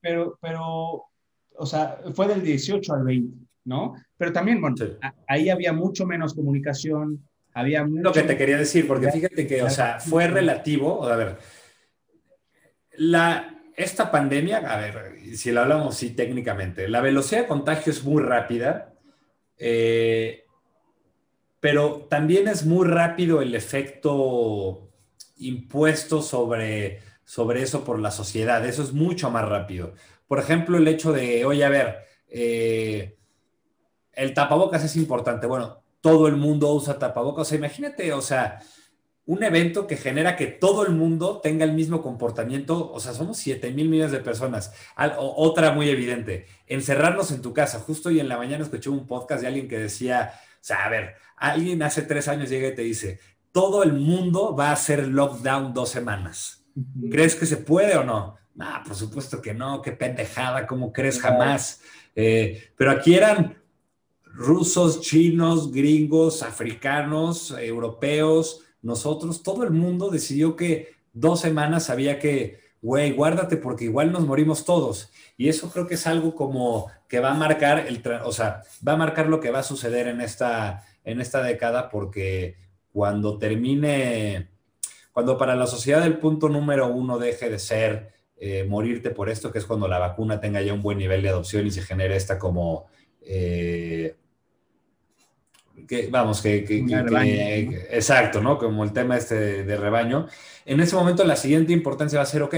Pero, 0.00 0.38
pero, 0.40 1.04
o 1.56 1.66
sea, 1.66 2.00
fue 2.14 2.28
del 2.28 2.42
18 2.42 2.92
al 2.94 3.04
20, 3.04 3.36
¿no? 3.64 3.94
Pero 4.16 4.32
también, 4.32 4.60
bueno, 4.60 4.76
ahí 5.26 5.50
había 5.50 5.72
mucho 5.72 6.06
menos 6.06 6.34
comunicación, 6.34 7.27
había 7.58 7.84
Lo 7.88 8.12
que 8.12 8.22
te 8.22 8.36
quería 8.36 8.56
decir, 8.56 8.86
porque 8.86 9.10
fíjate 9.10 9.46
que, 9.46 9.62
o 9.62 9.70
sea, 9.70 9.98
fue 10.00 10.28
relativo, 10.28 11.04
a 11.04 11.16
ver, 11.16 11.38
la, 12.96 13.60
esta 13.76 14.10
pandemia, 14.10 14.58
a 14.58 14.76
ver, 14.78 15.16
si 15.36 15.50
lo 15.50 15.62
hablamos 15.62 15.96
sí 15.96 16.10
técnicamente, 16.10 16.88
la 16.88 17.00
velocidad 17.00 17.42
de 17.42 17.46
contagio 17.48 17.92
es 17.92 18.04
muy 18.04 18.22
rápida, 18.22 18.94
eh, 19.56 20.44
pero 21.60 22.06
también 22.08 22.46
es 22.48 22.64
muy 22.64 22.86
rápido 22.86 23.42
el 23.42 23.54
efecto 23.54 24.88
impuesto 25.38 26.22
sobre, 26.22 27.00
sobre 27.24 27.62
eso 27.62 27.84
por 27.84 27.98
la 27.98 28.12
sociedad. 28.12 28.64
Eso 28.64 28.82
es 28.82 28.92
mucho 28.92 29.30
más 29.30 29.48
rápido. 29.48 29.94
Por 30.28 30.38
ejemplo, 30.38 30.76
el 30.76 30.86
hecho 30.86 31.12
de, 31.12 31.44
oye, 31.44 31.64
a 31.64 31.68
ver, 31.68 31.98
eh, 32.28 33.16
el 34.12 34.34
tapabocas 34.34 34.84
es 34.84 34.94
importante. 34.96 35.48
Bueno, 35.48 35.82
todo 36.08 36.28
el 36.28 36.36
mundo 36.36 36.72
usa 36.72 36.98
tapabocas. 36.98 37.42
O 37.42 37.44
sea, 37.44 37.58
imagínate, 37.58 38.12
o 38.12 38.22
sea, 38.22 38.60
un 39.26 39.42
evento 39.42 39.86
que 39.86 39.96
genera 39.96 40.36
que 40.36 40.46
todo 40.46 40.86
el 40.86 40.92
mundo 40.92 41.40
tenga 41.42 41.64
el 41.66 41.74
mismo 41.74 42.00
comportamiento. 42.00 42.90
O 42.90 42.98
sea, 42.98 43.12
somos 43.12 43.36
7 43.36 43.72
mil 43.72 43.88
millones 43.88 44.12
de 44.12 44.20
personas. 44.20 44.72
otra 45.18 45.72
muy 45.72 45.90
evidente, 45.90 46.46
encerrarnos 46.66 47.30
en 47.30 47.42
tu 47.42 47.52
casa. 47.52 47.78
Justo 47.80 48.08
hoy 48.08 48.20
en 48.20 48.28
la 48.28 48.38
mañana 48.38 48.64
escuché 48.64 48.88
un 48.88 49.06
podcast 49.06 49.42
de 49.42 49.48
alguien 49.48 49.68
que 49.68 49.78
decía, 49.78 50.32
o 50.34 50.64
sea, 50.64 50.84
a 50.84 50.88
ver, 50.88 51.14
alguien 51.36 51.82
hace 51.82 52.02
tres 52.02 52.26
años 52.26 52.48
llega 52.48 52.68
y 52.68 52.74
te 52.74 52.82
dice, 52.82 53.20
todo 53.52 53.82
el 53.82 53.92
mundo 53.92 54.56
va 54.56 54.70
a 54.70 54.72
hacer 54.72 55.08
lockdown 55.08 55.74
dos 55.74 55.90
semanas. 55.90 56.64
¿Crees 57.10 57.34
que 57.34 57.44
se 57.44 57.58
puede 57.58 57.96
o 57.96 58.04
no? 58.04 58.36
Ah, 58.58 58.82
por 58.86 58.96
supuesto 58.96 59.42
que 59.42 59.52
no, 59.52 59.82
qué 59.82 59.92
pendejada, 59.92 60.66
¿cómo 60.66 60.90
crees 60.90 61.20
jamás? 61.20 61.82
Eh, 62.16 62.72
pero 62.76 62.92
aquí 62.92 63.14
eran 63.14 63.57
rusos, 64.34 65.00
chinos, 65.00 65.72
gringos, 65.72 66.42
africanos, 66.42 67.54
europeos, 67.58 68.62
nosotros, 68.82 69.42
todo 69.42 69.64
el 69.64 69.70
mundo 69.70 70.10
decidió 70.10 70.56
que 70.56 70.94
dos 71.12 71.40
semanas 71.40 71.90
había 71.90 72.18
que, 72.18 72.60
güey, 72.80 73.12
guárdate 73.12 73.56
porque 73.56 73.84
igual 73.84 74.12
nos 74.12 74.26
morimos 74.26 74.64
todos. 74.64 75.10
Y 75.36 75.48
eso 75.48 75.70
creo 75.70 75.86
que 75.86 75.94
es 75.94 76.06
algo 76.06 76.34
como 76.34 76.90
que 77.08 77.20
va 77.20 77.30
a 77.32 77.34
marcar 77.34 77.86
el, 77.86 78.02
o 78.24 78.32
sea, 78.32 78.62
va 78.86 78.92
a 78.92 78.96
marcar 78.96 79.28
lo 79.28 79.40
que 79.40 79.50
va 79.50 79.60
a 79.60 79.64
suceder 79.64 80.06
en 80.08 80.20
esta, 80.20 80.84
en 81.04 81.20
esta 81.20 81.42
década 81.42 81.88
porque 81.88 82.56
cuando 82.92 83.38
termine, 83.38 84.48
cuando 85.12 85.36
para 85.36 85.56
la 85.56 85.66
sociedad 85.66 86.04
el 86.06 86.18
punto 86.18 86.48
número 86.48 86.88
uno 86.88 87.18
deje 87.18 87.50
de 87.50 87.58
ser 87.58 88.12
eh, 88.36 88.64
morirte 88.64 89.10
por 89.10 89.28
esto, 89.28 89.50
que 89.50 89.58
es 89.58 89.66
cuando 89.66 89.88
la 89.88 89.98
vacuna 89.98 90.40
tenga 90.40 90.62
ya 90.62 90.72
un 90.72 90.82
buen 90.82 90.98
nivel 90.98 91.22
de 91.22 91.30
adopción 91.30 91.66
y 91.66 91.70
se 91.70 91.82
genere 91.82 92.16
esta 92.16 92.38
como... 92.38 92.86
Eh, 93.30 94.16
que, 95.86 96.08
vamos, 96.08 96.40
que, 96.40 96.64
exacto, 97.90 98.40
¿no? 98.40 98.58
Como 98.58 98.84
el 98.84 98.92
tema 98.92 99.16
este 99.16 99.64
de, 99.64 99.76
rebaño. 99.76 100.26
En 100.64 100.80
ese 100.80 100.96
momento 100.96 101.24
la 101.24 101.36
siguiente 101.36 101.72
importancia 101.72 102.18
va 102.18 102.22
a 102.22 102.26
ser, 102.26 102.42
ok, 102.42 102.54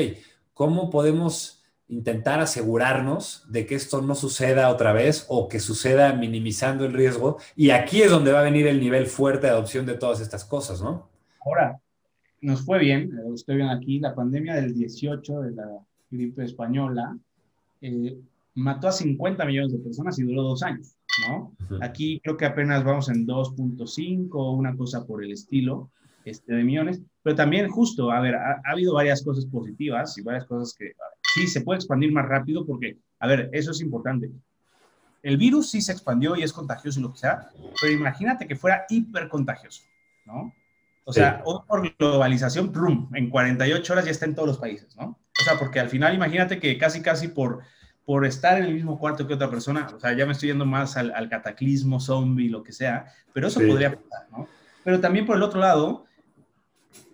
¿cómo 0.54 0.90
podemos 0.90 1.60
intentar 1.88 2.38
asegurarnos 2.38 3.44
de 3.50 3.66
que 3.66 3.74
esto 3.74 4.00
no 4.00 4.14
suceda 4.14 4.70
otra 4.70 4.92
vez 4.92 5.26
o 5.28 5.48
que 5.48 5.58
suceda 5.58 6.12
minimizando 6.12 6.84
el 6.84 6.92
riesgo. 6.92 7.38
Y 7.56 7.70
aquí 7.70 8.00
es 8.00 8.12
donde 8.12 8.30
va 8.30 8.40
a 8.40 8.44
venir 8.44 8.68
el 8.68 8.78
nivel 8.78 9.06
fuerte 9.06 9.48
de 9.48 9.52
adopción 9.54 9.86
de 9.86 9.94
todas 9.94 10.20
estas 10.20 10.44
cosas, 10.44 10.80
¿no? 10.80 11.08
Ahora, 11.44 11.80
nos 12.40 12.64
fue 12.64 12.78
bien, 12.78 13.10
eh, 13.12 13.34
estoy 13.34 13.56
viendo 13.56 13.74
aquí, 13.74 13.98
la 13.98 14.14
pandemia 14.14 14.54
del 14.54 14.72
18 14.72 15.40
de 15.40 15.50
la 15.50 15.68
gripe 16.10 16.44
española 16.44 17.18
eh, 17.80 18.18
mató 18.54 18.88
a 18.88 18.92
50 18.92 19.44
millones 19.44 19.72
de 19.72 19.78
personas 19.78 20.18
y 20.18 20.24
duró 20.24 20.42
dos 20.42 20.62
años, 20.62 20.96
¿no? 21.28 21.54
Aquí 21.80 22.20
creo 22.22 22.36
que 22.36 22.46
apenas 22.46 22.84
vamos 22.84 23.08
en 23.08 23.26
2.5 23.26 24.28
o 24.32 24.52
una 24.52 24.76
cosa 24.76 25.06
por 25.06 25.24
el 25.24 25.32
estilo 25.32 25.90
este, 26.24 26.54
de 26.54 26.64
millones, 26.64 27.00
pero 27.22 27.36
también 27.36 27.68
justo, 27.68 28.10
a 28.10 28.20
ver, 28.20 28.34
ha, 28.34 28.60
habido 28.64 28.94
varias 28.94 29.22
cosas 29.22 29.46
positivas 29.46 30.16
y 30.18 30.22
varias 30.22 30.44
cosas 30.46 30.74
que 30.76 30.92
sí 31.34 31.46
se 31.46 31.62
puede 31.62 31.78
expandir 31.78 32.12
más 32.12 32.26
rápido 32.26 32.66
porque, 32.66 32.98
a 33.18 33.26
ver, 33.26 33.48
eso 33.52 33.70
es 33.70 33.80
importante. 33.80 34.30
El 35.22 35.36
virus 35.36 35.70
sí 35.70 35.80
se 35.80 35.92
expandió 35.92 36.34
y 36.36 36.42
es 36.42 36.52
contagioso 36.52 36.98
y 36.98 37.02
lo 37.02 37.12
que 37.12 37.18
sea, 37.18 37.50
pero 37.80 37.92
imagínate 37.92 38.46
que 38.46 38.56
fuera 38.56 38.84
hipercontagioso, 38.88 39.82
¿no? 40.26 40.52
O 41.04 41.12
sea, 41.12 41.42
por 41.42 41.96
globalización, 41.98 42.70
plum, 42.70 43.08
en 43.14 43.30
48 43.30 43.92
horas 43.92 44.04
ya 44.04 44.10
está 44.10 44.26
en 44.26 44.34
todos 44.34 44.48
los 44.48 44.58
países, 44.58 44.94
¿no? 44.96 45.18
O 45.40 45.44
sea, 45.44 45.58
porque 45.58 45.80
al 45.80 45.88
final 45.88 46.14
imagínate 46.14 46.60
que 46.60 46.78
casi, 46.78 47.02
casi 47.02 47.28
por, 47.28 47.62
por 48.04 48.26
estar 48.26 48.58
en 48.58 48.64
el 48.64 48.74
mismo 48.74 48.98
cuarto 48.98 49.26
que 49.26 49.34
otra 49.34 49.50
persona, 49.50 49.86
o 49.94 50.00
sea, 50.00 50.12
ya 50.14 50.26
me 50.26 50.32
estoy 50.32 50.48
yendo 50.48 50.66
más 50.66 50.96
al, 50.96 51.28
cataclismo, 51.28 52.00
zombie, 52.00 52.48
lo 52.48 52.62
que 52.62 52.72
sea, 52.72 53.06
pero 53.32 53.48
eso 53.48 53.60
podría 53.60 53.94
pasar, 53.94 54.28
¿no? 54.30 54.48
Pero 54.82 55.00
también 55.00 55.26
por 55.26 55.36
el 55.36 55.42
otro 55.42 55.60
lado, 55.60 56.06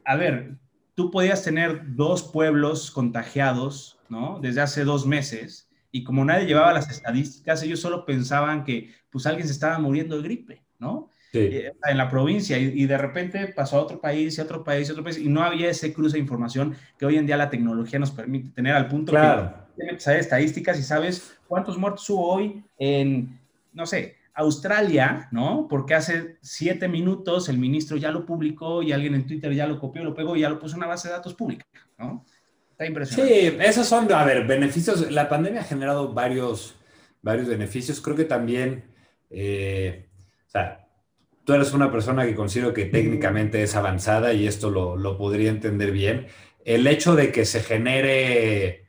a 0.05 0.17
ver, 0.17 0.57
tú 0.95 1.11
podías 1.11 1.43
tener 1.43 1.95
dos 1.95 2.23
pueblos 2.23 2.91
contagiados, 2.91 3.99
¿no? 4.09 4.39
Desde 4.41 4.61
hace 4.61 4.85
dos 4.85 5.07
meses, 5.07 5.69
y 5.91 6.05
como 6.05 6.25
nadie 6.25 6.47
llevaba 6.47 6.73
las 6.73 6.91
estadísticas, 6.91 7.63
ellos 7.63 7.81
solo 7.81 8.05
pensaban 8.05 8.65
que 8.65 8.93
pues 9.11 9.27
alguien 9.27 9.47
se 9.47 9.53
estaba 9.53 9.79
muriendo 9.79 10.17
de 10.17 10.23
gripe, 10.23 10.65
¿no? 10.79 11.11
Eh, 11.33 11.73
en 11.87 11.99
la 11.99 12.09
provincia 12.09 12.59
y, 12.59 12.87
de 12.87 12.97
repente 12.97 13.49
pasó 13.49 13.77
a 13.77 13.83
otro 13.83 14.01
país 14.01 14.39
y 14.39 14.41
a 14.41 14.45
otro 14.45 14.65
país 14.65 14.89
y 14.89 14.93
otro 14.93 15.05
país 15.05 15.19
y 15.19 15.29
no 15.29 15.43
había 15.43 15.69
ese 15.69 15.93
cruce 15.93 16.15
de 16.15 16.21
información 16.21 16.75
que 16.99 17.05
hoy 17.05 17.17
en 17.17 17.27
día 17.27 17.37
la 17.37 17.51
tecnología 17.51 17.99
nos 17.99 18.11
permite 18.11 18.51
tener 18.51 18.75
al 18.75 18.89
punto 18.89 19.13
claro. 19.13 19.51
que 19.51 19.66
tienes 19.77 20.07
estadísticas 20.07 20.79
y 20.79 20.83
sabes 20.83 21.37
cuántos 21.47 21.79
muertos 21.79 22.09
hubo 22.11 22.29
hoy 22.29 22.65
en, 22.79 23.39
no 23.73 23.87
sé, 23.87 24.17
Australia, 24.35 25.29
¿no? 25.33 25.67
Porque 25.69 25.95
hace 25.95 26.37
siete 26.43 26.89
minutos 26.89 27.49
el 27.49 27.59
ministro 27.59 27.97
ya 27.97 28.11
lo 28.11 28.27
publicó 28.27 28.83
y 28.83 28.93
alguien 28.93 29.15
en 29.15 29.27
Twitter 29.27 29.53
ya 29.55 29.67
lo 29.67 29.79
copió, 29.79 30.05
lo 30.05 30.15
pegó 30.15 30.37
y 30.37 30.41
ya 30.41 30.51
lo 30.51 30.59
puso 30.59 30.75
en 30.75 30.79
una 30.79 30.89
base 30.89 31.09
de 31.09 31.15
datos 31.15 31.35
pública, 31.35 31.65
¿no? 31.99 32.25
Está 32.73 32.85
impresionante. 32.85 33.51
Sí, 33.51 33.57
esos 33.61 33.87
son, 33.87 34.13
a 34.13 34.25
ver, 34.25 34.47
beneficios. 34.47 35.11
La 35.11 35.31
pandemia 35.31 35.63
ha 35.63 35.65
generado 35.65 36.13
varios, 36.13 36.75
varios 37.23 37.49
beneficios. 37.49 38.03
Creo 38.03 38.15
que 38.15 38.27
también, 38.27 38.85
eh, 39.31 40.07
o 40.47 40.51
sea, 40.51 40.87
tú 41.47 41.55
eres 41.55 41.73
una 41.73 41.91
persona 41.91 42.27
que 42.27 42.35
considero 42.35 42.75
que 42.75 42.85
técnicamente 42.85 43.63
es 43.63 43.75
avanzada 43.77 44.35
y 44.35 44.47
esto 44.47 44.69
lo, 44.69 45.17
podría 45.17 45.49
entender 45.49 45.93
bien. 45.93 46.27
El 46.67 46.87
hecho 46.87 47.15
de 47.15 47.33
que 47.33 47.47
se 47.47 47.61
genere, 47.61 48.86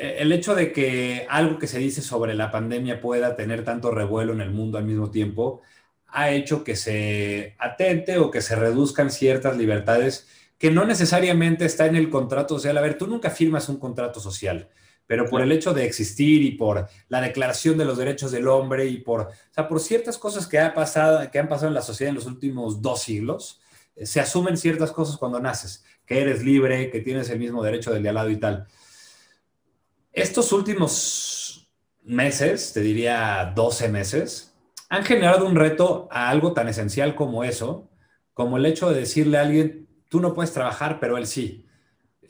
el 0.00 0.32
hecho 0.32 0.54
de 0.54 0.72
que 0.72 1.26
algo 1.28 1.58
que 1.58 1.66
se 1.66 1.78
dice 1.78 2.02
sobre 2.02 2.34
la 2.34 2.50
pandemia 2.50 3.00
pueda 3.00 3.36
tener 3.36 3.64
tanto 3.64 3.90
revuelo 3.90 4.32
en 4.32 4.40
el 4.40 4.50
mundo 4.50 4.78
al 4.78 4.84
mismo 4.84 5.10
tiempo, 5.10 5.62
ha 6.08 6.30
hecho 6.30 6.64
que 6.64 6.76
se 6.76 7.54
atente 7.58 8.18
o 8.18 8.30
que 8.30 8.42
se 8.42 8.56
reduzcan 8.56 9.10
ciertas 9.10 9.56
libertades 9.56 10.28
que 10.58 10.70
no 10.70 10.84
necesariamente 10.84 11.64
está 11.64 11.86
en 11.86 11.96
el 11.96 12.10
contrato 12.10 12.56
social. 12.56 12.78
A 12.78 12.82
ver, 12.82 12.98
tú 12.98 13.06
nunca 13.06 13.30
firmas 13.30 13.68
un 13.68 13.78
contrato 13.78 14.20
social 14.20 14.68
pero 15.10 15.28
por 15.28 15.42
el 15.42 15.50
hecho 15.50 15.74
de 15.74 15.84
existir 15.86 16.40
y 16.40 16.52
por 16.52 16.86
la 17.08 17.20
declaración 17.20 17.76
de 17.76 17.84
los 17.84 17.98
derechos 17.98 18.30
del 18.30 18.46
hombre 18.46 18.86
y 18.86 18.98
por, 18.98 19.22
o 19.22 19.28
sea, 19.50 19.66
por 19.66 19.80
ciertas 19.80 20.18
cosas 20.18 20.46
que, 20.46 20.60
ha 20.60 20.72
pasado, 20.72 21.28
que 21.32 21.40
han 21.40 21.48
pasado 21.48 21.66
en 21.66 21.74
la 21.74 21.82
sociedad 21.82 22.10
en 22.10 22.14
los 22.14 22.26
últimos 22.26 22.80
dos 22.80 23.02
siglos, 23.02 23.60
eh, 23.96 24.06
se 24.06 24.20
asumen 24.20 24.56
ciertas 24.56 24.92
cosas 24.92 25.16
cuando 25.16 25.40
naces, 25.40 25.84
que 26.06 26.20
eres 26.20 26.44
libre, 26.44 26.92
que 26.92 27.00
tienes 27.00 27.28
el 27.28 27.40
mismo 27.40 27.60
derecho 27.60 27.92
del 27.92 28.04
de 28.04 28.08
al 28.10 28.14
lado 28.14 28.30
y 28.30 28.36
tal. 28.36 28.68
Estos 30.12 30.52
últimos 30.52 31.70
meses, 32.02 32.72
te 32.72 32.80
diría 32.80 33.52
12 33.54 33.88
meses, 33.88 34.54
han 34.88 35.04
generado 35.04 35.46
un 35.46 35.54
reto 35.54 36.08
a 36.10 36.28
algo 36.30 36.52
tan 36.52 36.68
esencial 36.68 37.14
como 37.14 37.44
eso, 37.44 37.88
como 38.34 38.56
el 38.56 38.66
hecho 38.66 38.90
de 38.90 39.00
decirle 39.00 39.38
a 39.38 39.42
alguien, 39.42 39.88
tú 40.08 40.20
no 40.20 40.34
puedes 40.34 40.52
trabajar, 40.52 40.98
pero 41.00 41.16
él 41.16 41.26
sí 41.26 41.66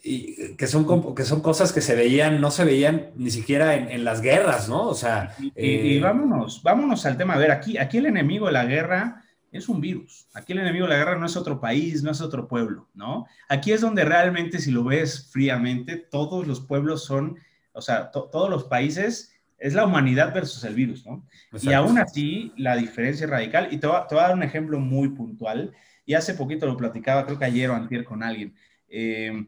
y 0.03 0.57
que 0.57 0.67
son, 0.67 1.15
que 1.15 1.25
son 1.25 1.41
cosas 1.41 1.73
que 1.73 1.81
se 1.81 1.95
veían, 1.95 2.41
no 2.41 2.51
se 2.51 2.65
veían 2.65 3.11
ni 3.17 3.31
siquiera 3.31 3.75
en, 3.75 4.05
las 4.05 4.21
guerras, 4.21 4.69
¿no? 4.69 4.89
O 4.89 4.95
sea... 4.95 5.35
Y, 5.39 5.97
eh, 5.97 6.01
vámonos, 6.01 6.63
vámonos 6.63 7.05
al 7.07 7.17
tema. 7.17 7.35
A 7.35 7.39
ver, 7.39 7.51
aquí, 7.51 7.77
aquí 7.77 7.99
el 7.99 8.07
enemigo 8.07 8.47
de 8.47 8.53
la 8.53 8.65
guerra 8.65 9.23
es 9.53 9.69
un 9.69 9.81
virus. 9.81 10.27
Aquí 10.33 10.53
el 10.53 10.61
enemigo 10.61 10.87
de 10.87 10.93
la 10.93 10.99
guerra 10.99 11.19
no 11.19 11.27
es 11.27 11.37
otro 11.37 11.61
país, 11.61 12.03
no 12.03 12.13
es 12.13 12.21
otro 12.21 12.49
pueblo, 12.49 12.89
¿no? 12.95 13.27
Aquí 13.49 13.73
es 13.73 13.81
donde 13.81 14.05
realmente, 14.05 14.59
si 14.59 14.71
lo 14.71 14.85
ves 14.85 15.29
fríamente, 15.31 15.97
todos 15.97 16.47
los 16.47 16.61
pueblos 16.61 17.05
son, 17.05 17.37
o 17.73 17.81
sea, 17.81 18.11
todos 18.11 18.51
los 18.51 18.65
países 18.65 19.35
es 19.59 19.75
la 19.75 19.85
humanidad 19.85 20.33
versus 20.35 20.65
el 20.65 20.75
virus, 20.75 21.07
¿no? 21.07 21.27
Y 21.61 21.73
aún 21.73 21.99
así, 21.99 22.53
la 22.57 22.77
diferencia 22.77 23.25
es 23.25 23.31
radical. 23.31 23.69
Y 23.71 23.79
te 23.79 23.87
voy, 23.87 24.01
te 24.09 24.15
voy, 24.15 24.25
a 24.25 24.29
dar 24.29 24.37
un 24.37 24.43
ejemplo 24.43 24.81
muy 24.81 25.11
puntual. 25.11 25.73
Y 26.07 26.15
hace 26.15 26.35
poquito 26.35 26.67
lo 26.67 26.77
platicaba, 26.77 27.27
creo 27.27 27.39
que 27.39 27.45
ayer 27.45 27.71
o 27.71 27.75
antier 27.75 28.05
con 28.05 28.23
alguien. 28.23 28.55
Eh, 28.89 29.47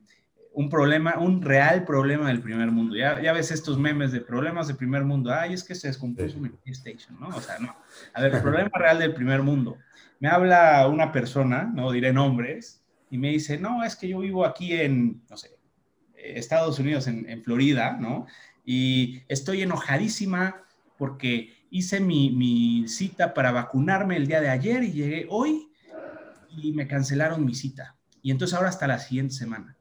un 0.55 0.69
problema, 0.69 1.19
un 1.19 1.41
real 1.41 1.85
problema 1.85 2.29
del 2.29 2.41
primer 2.41 2.71
mundo. 2.71 2.95
Ya, 2.95 3.21
ya 3.23 3.33
ves 3.33 3.51
estos 3.51 3.79
memes 3.79 4.13
de 4.13 4.21
problemas 4.21 4.69
del 4.69 4.77
primer 4.77 5.03
mundo. 5.05 5.33
Ay, 5.33 5.55
es 5.55 5.65
que 5.65 5.75
se 5.75 5.89
descompuso 5.89 6.39
mi 6.39 6.51
PlayStation, 6.51 7.19
¿no? 7.19 7.29
O 7.29 7.41
sea, 7.41 7.59
no. 7.59 7.75
A 8.13 8.21
ver, 8.21 8.35
el 8.35 8.43
problema 8.43 8.71
real 8.75 8.99
del 8.99 9.15
primer 9.15 9.43
mundo. 9.43 9.79
Me 10.21 10.29
habla 10.29 10.87
una 10.89 11.11
persona, 11.11 11.65
no 11.75 11.91
diré 11.91 12.13
nombres, 12.13 12.85
y 13.11 13.19
me 13.19 13.31
dice, 13.31 13.59
no, 13.59 13.83
es 13.83 13.97
que 13.97 14.09
yo 14.09 14.21
vivo 14.21 14.45
aquí 14.45 14.75
en, 14.75 15.23
no 15.29 15.37
sé, 15.37 15.51
Estados 16.23 16.79
Unidos, 16.79 17.07
en, 17.07 17.29
en 17.29 17.43
Florida, 17.43 17.97
¿no? 18.01 18.27
Y 18.65 19.23
estoy 19.29 19.63
enojadísima 19.63 20.63
porque 20.97 21.55
hice 21.71 22.01
mi, 22.01 22.31
mi 22.31 22.87
cita 22.89 23.35
para 23.35 23.51
vacunarme 23.51 24.17
el 24.17 24.27
día 24.27 24.41
de 24.41 24.49
ayer 24.49 24.83
y 24.85 24.93
llegué 24.93 25.27
hoy 25.29 25.69
y 26.51 26.73
me 26.73 26.87
cancelaron 26.87 27.45
mi 27.45 27.55
cita. 27.55 27.97
Y 28.23 28.31
entonces 28.31 28.57
ahora 28.57 28.69
hasta 28.69 28.87
la 28.87 28.99
siguiente 28.99 29.35
semana 29.35 29.77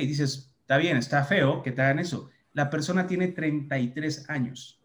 y 0.00 0.06
dices, 0.06 0.52
está 0.60 0.78
bien, 0.78 0.96
está 0.96 1.24
feo 1.24 1.62
que 1.62 1.72
te 1.72 1.82
hagan 1.82 1.98
eso. 1.98 2.30
La 2.54 2.70
persona 2.70 3.06
tiene 3.06 3.28
33 3.28 4.28
años. 4.30 4.78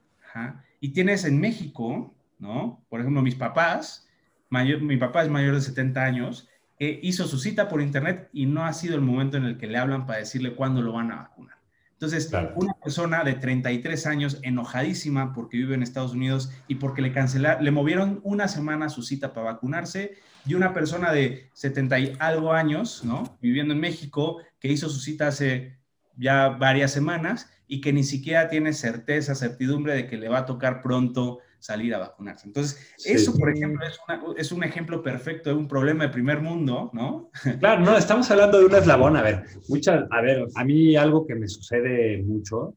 Y 0.79 0.89
tienes 0.89 1.25
en 1.25 1.39
México, 1.39 2.13
¿no? 2.37 2.85
Por 2.89 2.99
ejemplo, 2.99 3.23
mis 3.23 3.33
papás, 3.33 4.07
mayor, 4.49 4.81
mi 4.81 4.97
papá 4.97 5.23
es 5.23 5.29
mayor 5.29 5.55
de 5.55 5.61
70 5.61 6.03
años, 6.03 6.47
hizo 6.79 7.27
su 7.27 7.39
cita 7.39 7.67
por 7.67 7.81
internet 7.81 8.29
y 8.33 8.45
no 8.45 8.65
ha 8.65 8.73
sido 8.73 8.95
el 8.95 9.01
momento 9.01 9.37
en 9.37 9.45
el 9.45 9.57
que 9.57 9.67
le 9.67 9.77
hablan 9.77 10.05
para 10.05 10.19
decirle 10.19 10.55
cuándo 10.55 10.81
lo 10.81 10.93
van 10.93 11.11
a 11.11 11.15
vacunar. 11.17 11.57
Entonces, 11.93 12.31
una 12.55 12.73
persona 12.73 13.23
de 13.23 13.33
33 13.33 14.05
años 14.05 14.39
enojadísima 14.43 15.33
porque 15.33 15.57
vive 15.57 15.73
en 15.73 15.81
Estados 15.81 16.13
Unidos 16.13 16.51
y 16.67 16.75
porque 16.75 17.01
le 17.01 17.11
cancelaron, 17.11 17.65
le 17.65 17.71
movieron 17.71 18.19
una 18.23 18.47
semana 18.47 18.89
su 18.89 19.01
cita 19.01 19.33
para 19.33 19.53
vacunarse, 19.53 20.15
y 20.45 20.53
una 20.53 20.73
persona 20.73 21.11
de 21.11 21.49
70 21.53 21.99
y 21.99 22.13
algo 22.19 22.53
años, 22.53 23.03
¿no? 23.03 23.37
Viviendo 23.41 23.73
en 23.73 23.79
México, 23.79 24.41
que 24.59 24.71
hizo 24.71 24.89
su 24.89 24.99
cita 24.99 25.27
hace 25.27 25.77
ya 26.15 26.49
varias 26.49 26.91
semanas 26.91 27.49
y 27.67 27.81
que 27.81 27.91
ni 27.91 28.03
siquiera 28.03 28.47
tiene 28.47 28.73
certeza, 28.73 29.35
certidumbre 29.35 29.93
de 29.93 30.07
que 30.07 30.17
le 30.17 30.29
va 30.29 30.39
a 30.39 30.45
tocar 30.45 30.81
pronto 30.81 31.39
salir 31.59 31.93
a 31.93 31.99
vacunarse. 31.99 32.47
Entonces, 32.47 32.93
eso, 33.05 33.33
por 33.33 33.49
ejemplo, 33.49 33.85
es, 33.85 33.99
es, 34.37 34.51
un 34.51 34.63
ejemplo 34.63 35.01
perfecto 35.01 35.49
de 35.49 35.55
un 35.55 35.67
problema 35.67 36.05
de 36.05 36.09
primer 36.09 36.41
mundo, 36.41 36.89
¿no? 36.93 37.31
Claro, 37.59 37.83
no, 37.83 37.97
estamos 37.97 38.29
hablando 38.31 38.59
de 38.59 38.65
un 38.65 38.75
eslabón. 38.75 39.17
A 39.17 39.21
ver, 39.21 39.43
muchas, 39.67 40.05
a 40.09 40.21
ver, 40.21 40.45
a 40.55 40.63
mí 40.63 40.95
algo 40.95 41.25
que 41.25 41.35
me 41.35 41.47
sucede 41.47 42.21
mucho 42.23 42.75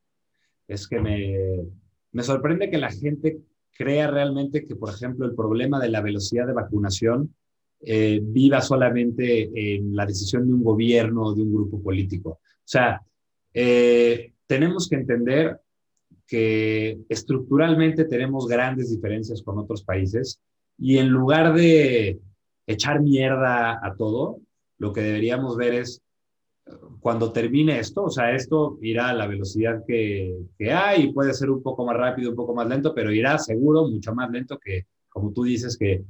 es 0.67 0.87
que 0.87 1.01
me, 1.01 1.37
me 2.13 2.23
sorprende 2.23 2.71
que 2.71 2.79
la 2.79 2.91
gente 2.91 3.39
crea 3.73 4.11
realmente 4.11 4.67
que, 4.67 4.77
por 4.77 4.91
ejemplo, 4.91 5.27
el 5.27 5.35
problema 5.35 5.81
de 5.81 5.89
la 5.89 6.01
velocidad 6.01 6.47
de 6.47 6.53
vacunación 6.53 7.35
eh, 7.83 8.21
viva 8.23 8.61
solamente 8.61 9.51
en 9.55 9.97
la 9.97 10.05
decisión 10.05 10.47
de 10.47 10.53
un 10.53 10.63
gobierno 10.63 11.23
o 11.23 11.35
de 11.35 11.43
un 11.43 11.53
grupo 11.53 11.83
político. 11.83 12.31
O 12.31 12.63
sea, 12.63 13.01
eh, 13.55 14.35
tenemos 14.47 14.87
que 14.89 14.97
entender 14.97 15.59
que 16.31 17.01
estructuralmente 17.09 18.05
tenemos 18.05 18.47
grandes 18.47 18.91
diferencias 18.91 19.43
con 19.43 19.59
otros 19.59 19.83
países 19.83 20.41
y 20.79 20.99
en 20.99 21.09
lugar 21.09 21.55
de 21.55 22.21
echar 22.69 23.01
mierda 23.01 23.73
a 23.85 23.95
todo, 23.97 24.39
lo 24.79 24.93
que 24.93 25.03
deberíamos 25.03 25.57
ver 25.57 25.75
es 25.75 26.01
cuando 27.01 27.33
termine 27.33 27.81
esto, 27.81 28.05
o 28.05 28.11
sea, 28.11 28.33
esto 28.33 28.79
irá 28.81 29.09
a 29.09 29.15
la 29.15 29.27
velocidad 29.27 29.83
que, 29.85 30.37
que 30.57 30.71
hay, 30.71 31.13
puede 31.13 31.35
ser 31.35 31.51
un 31.51 31.65
poco 31.65 31.85
más 31.85 31.97
rápido, 31.97 32.31
un 32.31 32.37
poco 32.37 32.55
más 32.55 32.69
lento, 32.69 32.95
pero 32.95 33.11
irá 33.11 33.37
seguro 33.39 33.89
mucho 33.89 34.15
más 34.15 34.31
lento 34.31 34.57
que, 34.57 34.87
como 35.09 35.33
tú 35.33 35.43
dices, 35.43 35.77
que, 35.77 36.05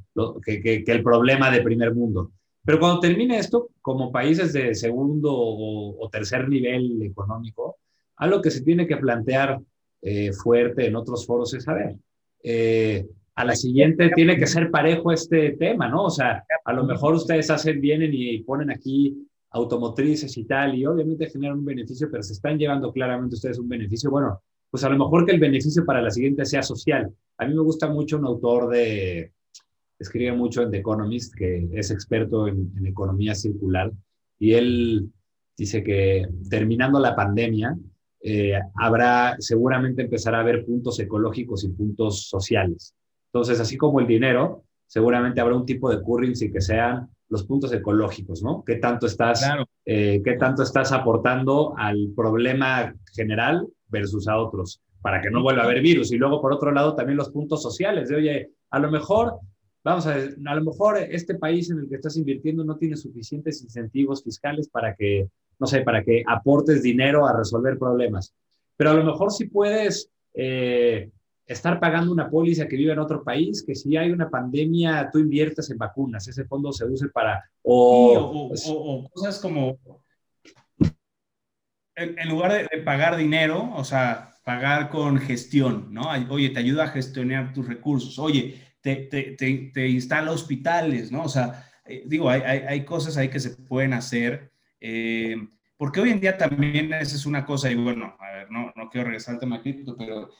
que, 0.44 0.84
el 0.86 1.02
problema 1.02 1.50
de 1.50 1.62
primer 1.62 1.94
mundo. 1.94 2.32
Pero 2.62 2.78
cuando 2.78 3.00
termine 3.00 3.38
esto, 3.38 3.70
como 3.80 4.12
países 4.12 4.52
de 4.52 4.74
segundo 4.74 5.30
o, 5.32 6.08
tercer 6.12 6.46
nivel 6.46 7.00
económico, 7.02 7.78
algo 8.16 8.42
que 8.42 8.50
se 8.50 8.62
tiene 8.62 8.86
que 8.86 8.98
plantear 8.98 9.58
eh, 10.02 10.32
fuerte 10.32 10.86
en 10.86 10.96
otros 10.96 11.26
foros 11.26 11.54
es, 11.54 11.66
a 11.68 11.74
ver, 11.74 11.96
eh, 12.42 13.06
a 13.34 13.44
la 13.44 13.54
siguiente 13.54 14.10
tiene 14.14 14.36
que 14.38 14.46
ser 14.46 14.70
parejo 14.70 15.12
este 15.12 15.52
tema, 15.52 15.88
¿no? 15.88 16.04
O 16.04 16.10
sea, 16.10 16.44
a 16.64 16.72
lo 16.72 16.84
mejor 16.84 17.14
ustedes 17.14 17.50
hacen, 17.50 17.80
vienen 17.80 18.10
y 18.12 18.42
ponen 18.42 18.70
aquí 18.70 19.26
automotrices 19.50 20.36
y 20.36 20.44
tal, 20.44 20.74
y 20.74 20.86
obviamente 20.86 21.28
generan 21.28 21.58
un 21.58 21.64
beneficio, 21.64 22.08
pero 22.10 22.22
se 22.22 22.34
están 22.34 22.58
llevando 22.58 22.92
claramente 22.92 23.34
ustedes 23.34 23.58
un 23.58 23.68
beneficio. 23.68 24.10
Bueno, 24.10 24.42
pues 24.70 24.84
a 24.84 24.88
lo 24.88 24.98
mejor 24.98 25.26
que 25.26 25.32
el 25.32 25.40
beneficio 25.40 25.84
para 25.84 26.02
la 26.02 26.10
siguiente 26.10 26.44
sea 26.44 26.62
social. 26.62 27.12
A 27.38 27.46
mí 27.46 27.54
me 27.54 27.62
gusta 27.62 27.88
mucho 27.88 28.18
un 28.18 28.26
autor 28.26 28.70
de, 28.70 29.32
escribe 29.98 30.32
mucho 30.32 30.62
en 30.62 30.70
The 30.70 30.78
Economist, 30.78 31.34
que 31.34 31.68
es 31.72 31.90
experto 31.90 32.48
en, 32.48 32.72
economía 32.86 33.34
circular, 33.34 33.92
y 34.38 34.52
él 34.52 35.10
dice 35.56 35.82
que 35.82 36.26
terminando 36.48 36.98
la 37.00 37.14
pandemia, 37.14 37.76
eh, 38.22 38.58
habrá, 38.76 39.36
seguramente 39.38 40.02
empezará 40.02 40.38
a 40.38 40.40
haber 40.40 40.64
puntos 40.64 40.98
ecológicos 41.00 41.64
y 41.64 41.68
puntos 41.68 42.28
sociales. 42.28 42.94
Entonces, 43.32 43.60
así 43.60 43.76
como 43.76 44.00
el 44.00 44.06
dinero, 44.06 44.64
seguramente 44.86 45.40
habrá 45.40 45.56
un 45.56 45.66
tipo 45.66 45.90
de 45.90 46.02
currency 46.02 46.50
que 46.50 46.60
sean 46.60 47.08
los 47.28 47.44
puntos 47.44 47.72
ecológicos, 47.72 48.42
¿no? 48.42 48.64
¿Qué 48.66 48.76
tanto 48.76 49.06
estás, 49.06 49.48
eh, 49.86 50.20
¿qué 50.24 50.32
tanto 50.34 50.64
estás 50.64 50.92
aportando 50.92 51.74
al 51.76 52.12
problema 52.16 52.92
general 53.14 53.66
versus 53.88 54.26
a 54.26 54.36
otros? 54.36 54.82
Para 55.00 55.22
que 55.22 55.30
no 55.30 55.42
vuelva 55.42 55.62
a 55.62 55.66
haber 55.66 55.80
virus. 55.80 56.12
Y 56.12 56.16
luego, 56.16 56.42
por 56.42 56.52
otro 56.52 56.72
lado, 56.72 56.94
también 56.94 57.16
los 57.16 57.30
puntos 57.30 57.62
sociales, 57.62 58.08
de, 58.08 58.16
oye, 58.16 58.50
a 58.70 58.80
lo 58.80 58.90
mejor 58.90 59.38
vamos 59.82 60.06
a 60.06 60.14
a 60.14 60.54
lo 60.54 60.62
mejor 60.62 60.98
este 60.98 61.36
país 61.36 61.70
en 61.70 61.78
el 61.78 61.88
que 61.88 61.96
estás 61.96 62.16
invirtiendo 62.16 62.64
no 62.64 62.76
tiene 62.76 62.96
suficientes 62.96 63.62
incentivos 63.62 64.22
fiscales 64.22 64.68
para 64.68 64.94
que, 64.94 65.28
no 65.60 65.66
sé, 65.66 65.82
para 65.82 66.02
que 66.02 66.24
aportes 66.26 66.82
dinero 66.82 67.26
a 67.26 67.36
resolver 67.36 67.78
problemas. 67.78 68.34
Pero 68.76 68.90
a 68.90 68.94
lo 68.94 69.04
mejor 69.04 69.30
sí 69.30 69.44
puedes 69.44 70.10
eh, 70.34 71.10
estar 71.46 71.78
pagando 71.78 72.10
una 72.10 72.30
póliza 72.30 72.66
que 72.66 72.76
vive 72.76 72.92
en 72.92 72.98
otro 72.98 73.22
país, 73.22 73.62
que 73.62 73.74
si 73.74 73.96
hay 73.96 74.10
una 74.10 74.30
pandemia, 74.30 75.10
tú 75.12 75.18
inviertes 75.18 75.70
en 75.70 75.78
vacunas, 75.78 76.26
ese 76.26 76.44
fondo 76.46 76.72
se 76.72 76.86
usa 76.86 77.08
para... 77.12 77.44
O, 77.62 78.48
pues 78.48 78.72
cosas 79.12 79.38
como, 79.38 79.78
en, 82.00 82.28
lugar 82.28 82.52
de, 82.52 82.78
pagar 82.78 83.16
dinero, 83.16 83.72
o 83.74 83.84
sea, 83.84 84.30
pagar 84.44 84.88
con 84.88 85.18
gestión, 85.18 85.92
¿no? 85.92 86.08
Oye, 86.30 86.50
te 86.50 86.60
ayuda 86.60 86.84
a 86.84 86.88
gestionar 86.88 87.52
tus 87.52 87.66
recursos. 87.66 88.18
Oye, 88.18 88.60
te, 88.80 88.96
te, 88.96 89.36
te, 89.36 89.88
instala 89.88 90.30
hospitales, 90.30 91.12
¿no? 91.12 91.24
O 91.24 91.28
sea, 91.28 91.68
eh, 91.84 92.04
digo, 92.06 92.30
hay, 92.30 92.40
hay, 92.42 92.84
cosas 92.84 93.16
ahí 93.16 93.28
que 93.28 93.40
se 93.40 93.50
pueden 93.50 93.92
hacer, 93.92 94.50
eh, 94.80 95.36
porque 95.76 96.00
hoy 96.00 96.10
en 96.10 96.20
día 96.20 96.36
también 96.36 96.92
esa 96.92 97.16
es 97.16 97.26
una 97.26 97.44
cosa, 97.44 97.70
y 97.70 97.74
bueno, 97.74 98.16
a 98.18 98.32
ver, 98.32 98.50
no, 98.50 98.72
no 98.76 98.88
quiero 98.90 99.06
regresar 99.06 99.34
al 99.34 99.40
tema 99.40 99.62
cripto, 99.62 99.96
pero, 99.96 100.30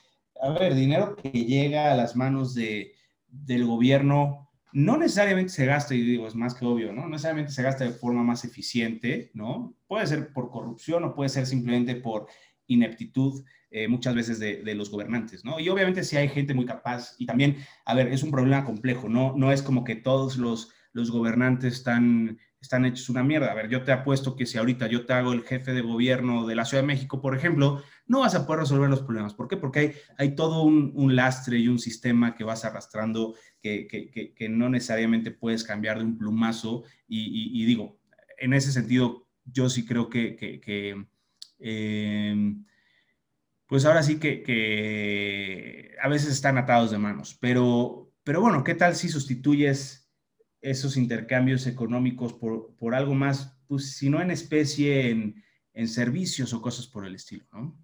a 0.41 0.51
ver, 0.51 0.75
dinero 0.75 1.17
que 1.17 1.31
llega 1.31 1.93
a 1.93 1.97
las 1.97 2.17
manos 2.17 2.55
de, 2.55 2.95
del 3.27 3.65
gobierno, 3.65 4.51
no 4.73 4.97
necesariamente 4.97 5.53
se 5.53 5.67
gasta, 5.67 5.95
y 5.95 6.03
digo, 6.03 6.27
es 6.27 6.35
más 6.35 6.55
que 6.55 6.65
obvio, 6.65 6.93
¿no? 6.93 7.03
No 7.03 7.09
necesariamente 7.09 7.53
se 7.53 7.63
gasta 7.63 7.85
de 7.85 7.91
forma 7.91 8.23
más 8.23 8.45
eficiente, 8.45 9.31
¿no? 9.35 9.75
Puede 9.87 10.07
ser 10.07 10.33
por 10.33 10.51
corrupción 10.51 11.05
o 11.05 11.15
puede 11.15 11.29
ser 11.29 11.47
simplemente 11.47 11.97
por 11.97 12.27
ineptitud 12.67 13.43
eh, 13.73 13.89
muchas 13.89 14.15
veces 14.15 14.39
de, 14.39 14.75
los 14.75 14.91
gobernantes, 14.91 15.45
¿no? 15.45 15.59
Y 15.61 15.69
obviamente 15.69 16.05
si 16.05 16.17
hay 16.17 16.29
gente 16.29 16.55
muy 16.55 16.67
capaz 16.67 17.15
y 17.19 17.27
también, 17.27 17.59
a 17.85 17.95
ver, 17.95 18.09
es 18.09 18.23
un 18.23 18.31
problema 18.31 18.65
complejo, 18.65 19.09
¿no? 19.09 19.35
No 19.37 19.53
es 19.53 19.63
como 19.63 19.85
que 19.85 19.97
todos 19.97 20.37
los, 20.37 20.73
los 20.93 21.11
gobernantes 21.11 21.75
están, 21.75 22.39
están 22.61 22.85
hechos 22.85 23.09
una 23.09 23.23
mierda. 23.23 23.51
A 23.51 23.55
ver, 23.55 23.69
yo 23.69 23.83
te 23.83 23.93
apuesto 23.93 24.37
que 24.37 24.47
si 24.47 24.59
ahorita 24.59 24.87
yo 24.87 25.07
te 25.07 25.13
hago 25.13 25.33
el 25.33 25.43
jefe 25.43 25.73
de 25.73 25.81
gobierno 25.81 26.47
de 26.47 26.55
la 26.55 26.65
Ciudad 26.65 26.83
de 26.83 26.89
México, 26.89 27.21
por 27.21 27.37
ejemplo, 27.37 27.83
no 28.07 28.21
vas 28.21 28.35
a 28.35 28.47
poder 28.47 28.61
resolver 28.61 28.91
los 28.91 29.03
problemas. 29.03 29.35
¿Por 29.35 29.49
qué? 29.49 29.57
Porque 29.57 29.79
hay, 29.79 29.93
hay 30.19 30.35
todo 30.35 30.63
un, 30.63 31.17
lastre 31.17 31.59
y 31.59 31.69
un 31.69 31.79
sistema 31.79 32.35
que 32.35 32.45
vas 32.45 32.65
arrastrando 32.65 33.35
que, 33.63 33.87
que, 33.87 34.35
que, 34.35 34.49
no 34.49 34.69
necesariamente 34.69 35.31
puedes 35.31 35.65
cambiar 35.65 35.99
de 35.99 36.05
un 36.05 36.19
plumazo. 36.19 36.85
Y, 37.09 37.65
digo, 37.65 37.99
en 38.39 38.53
ese 38.53 38.73
sentido, 38.73 39.27
yo 39.45 39.69
sí 39.71 39.87
creo 39.87 40.11
que, 40.11 40.61
eh, 41.59 42.55
pues 43.67 43.85
ahora 43.85 44.03
sí 44.03 44.19
que, 44.19 45.97
a 46.03 46.09
veces 46.09 46.33
están 46.33 46.59
atados 46.59 46.91
de 46.91 46.99
manos. 46.99 47.39
Pero, 47.41 48.13
pero 48.23 48.43
bueno, 48.43 48.65
¿qué 48.65 48.75
tal 48.75 48.97
si 48.97 49.09
sustituyes 49.09 50.00
esos 50.63 50.97
intercambios 50.97 51.67
económicos 51.67 52.35
por, 52.35 52.95
algo 52.95 53.15
más, 53.15 53.57
pues 53.67 53.97
si 53.97 54.11
no 54.11 54.21
en 54.21 54.31
especie, 54.31 55.11
en, 55.11 55.35
servicios 55.87 56.53
o 56.53 56.61
cosas 56.61 56.87
por 56.87 57.07
el 57.07 57.15
estilo, 57.15 57.47
¿no? 57.53 57.75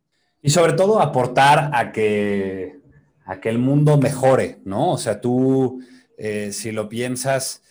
Y 0.43 0.51
sobre 0.51 0.74
todo 0.74 1.01
aportar 1.01 1.70
a 1.73 1.93
que, 1.93 2.78
a 3.24 3.40
que 3.40 3.48
el 3.48 3.59
mundo 3.59 3.97
mejore, 3.97 4.61
¿no? 4.66 4.93
O 4.93 4.98
sea, 4.98 5.19
tú, 5.19 5.82
eh, 6.19 6.53
si 6.53 6.73
lo 6.73 6.90
piensas, 6.90 7.62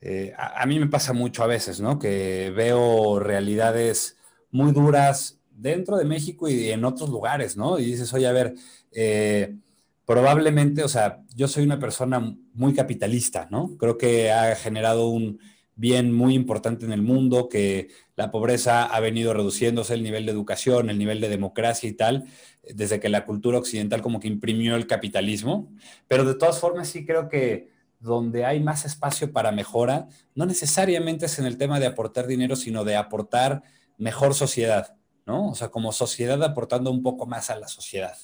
eh, 0.00 0.32
a, 0.36 0.64
mí 0.66 0.78
me 0.78 0.86
pasa 0.86 1.12
mucho 1.12 1.42
a 1.42 1.46
veces, 1.46 1.80
¿no? 1.80 1.98
Que 1.98 2.52
veo 2.54 3.18
realidades 3.20 4.16
muy 4.50 4.72
duras 4.72 5.38
dentro 5.50 5.96
de 5.96 6.04
México 6.04 6.48
y 6.48 6.70
en 6.70 6.84
otros 6.84 7.08
lugares, 7.08 7.56
¿no? 7.56 7.78
Y 7.78 7.86
dices, 7.86 8.12
oye, 8.12 8.26
a 8.26 8.32
ver, 8.32 8.54
eh, 8.92 9.56
probablemente, 10.06 10.82
o 10.84 10.88
sea, 10.88 11.22
yo 11.34 11.48
soy 11.48 11.64
una 11.64 11.78
persona 11.78 12.36
muy 12.52 12.74
capitalista, 12.74 13.48
¿no? 13.50 13.76
Creo 13.78 13.98
que 13.98 14.30
ha 14.32 14.54
generado 14.56 15.08
un 15.08 15.38
bien 15.76 16.12
muy 16.12 16.34
importante 16.34 16.84
en 16.86 16.92
el 16.92 17.02
mundo, 17.02 17.48
que 17.48 17.88
la 18.16 18.30
pobreza 18.30 18.84
ha 18.84 19.00
venido 19.00 19.34
reduciéndose, 19.34 19.94
el 19.94 20.02
nivel 20.02 20.26
de 20.26 20.32
educación, 20.32 20.88
el 20.88 20.98
nivel 20.98 21.20
de 21.20 21.28
democracia 21.28 21.88
y 21.88 21.94
tal, 21.94 22.26
desde 22.62 23.00
que 23.00 23.08
la 23.08 23.24
cultura 23.24 23.58
occidental 23.58 24.02
como 24.02 24.20
que 24.20 24.28
imprimió 24.28 24.76
el 24.76 24.86
capitalismo, 24.86 25.72
pero 26.06 26.24
de 26.24 26.34
todas 26.34 26.60
formas 26.60 26.88
sí 26.88 27.04
creo 27.04 27.28
que 27.28 27.72
donde 27.98 28.44
hay 28.44 28.60
más 28.60 28.84
espacio 28.84 29.32
para 29.32 29.50
mejora, 29.50 30.08
no 30.34 30.46
necesariamente 30.46 31.26
es 31.26 31.38
en 31.38 31.46
el 31.46 31.56
tema 31.56 31.80
de 31.80 31.86
aportar 31.86 32.26
dinero, 32.26 32.54
sino 32.54 32.84
de 32.84 32.96
aportar 32.96 33.62
mejor 33.96 34.34
sociedad. 34.34 34.96
¿no? 35.26 35.48
O 35.50 35.54
sea, 35.54 35.68
como 35.68 35.90
sociedad 35.92 36.42
aportando 36.42 36.90
un 36.90 37.02
poco 37.02 37.26
más 37.26 37.50
a 37.50 37.56
la 37.56 37.66
sociedad. 37.66 38.16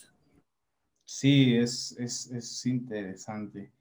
Sí, 1.13 1.57
es, 1.57 2.63
interesante. 2.67 3.73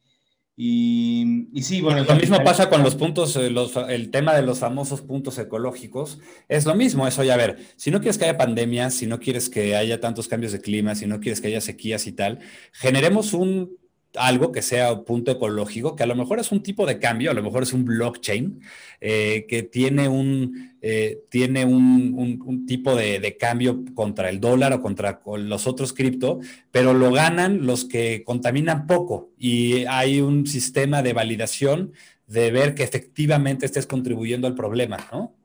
Y, 0.57 1.45
sí, 1.61 1.79
bueno. 1.79 2.03
Lo 2.03 2.15
mismo 2.15 2.43
pasa 2.43 2.71
con 2.71 2.81
los 2.81 2.95
puntos, 2.95 3.35
eh, 3.35 3.53
el 3.89 4.09
tema 4.09 4.33
de 4.33 4.41
los 4.41 4.57
famosos 4.57 5.01
puntos 5.01 5.37
ecológicos. 5.37 6.19
Es 6.47 6.65
lo 6.65 6.73
mismo, 6.73 7.07
eso 7.07 7.23
ya 7.23 7.35
a 7.35 7.37
ver, 7.37 7.59
si 7.75 7.91
no 7.91 7.99
quieres 7.99 8.17
que 8.17 8.25
haya 8.25 8.37
pandemia, 8.37 8.89
si 8.89 9.05
no 9.05 9.19
quieres 9.19 9.47
que 9.47 9.75
haya 9.75 10.01
tantos 10.01 10.27
cambios 10.27 10.53
de 10.53 10.59
clima, 10.59 10.95
si 10.95 11.05
no 11.05 11.19
quieres 11.19 11.39
que 11.39 11.49
haya 11.49 11.61
sequías 11.61 12.07
y 12.07 12.13
tal, 12.13 12.39
generemos 12.73 13.33
un 13.33 13.77
algo 14.15 14.51
que 14.51 14.61
sea 14.61 14.93
un 14.93 15.05
punto 15.05 15.31
ecológico, 15.31 15.95
que 15.95 16.03
a 16.03 16.07
lo 16.07 16.15
mejor 16.15 16.39
es 16.39 16.51
un 16.51 16.63
tipo 16.63 16.85
de 16.85 16.99
cambio, 16.99 17.31
a 17.31 17.33
lo 17.33 17.43
mejor 17.43 17.63
es 17.63 17.73
un 17.73 17.85
blockchain, 17.85 18.61
eh, 19.01 19.45
que 19.47 19.63
tiene 19.63 20.07
un, 20.07 20.75
eh, 20.81 21.21
tiene 21.29 21.65
un, 21.65 22.65
tipo 22.65 22.95
de, 22.95 23.37
cambio 23.39 23.83
contra 23.93 24.29
el 24.29 24.39
dólar 24.39 24.73
o 24.73 24.81
contra 24.81 25.21
los 25.37 25.67
otros 25.67 25.93
cripto, 25.93 26.39
pero 26.71 26.93
lo 26.93 27.11
ganan 27.11 27.65
los 27.65 27.85
que 27.85 28.23
contaminan 28.23 28.87
poco 28.87 29.31
y 29.37 29.85
hay 29.85 30.21
un 30.21 30.47
sistema 30.47 31.01
de 31.01 31.13
validación 31.13 31.93
de 32.27 32.51
ver 32.51 32.75
que 32.75 32.83
efectivamente 32.83 33.65
estés 33.65 33.87
contribuyendo 33.87 34.47
al 34.47 34.55
problema, 34.55 34.97
¿no? 35.11 35.35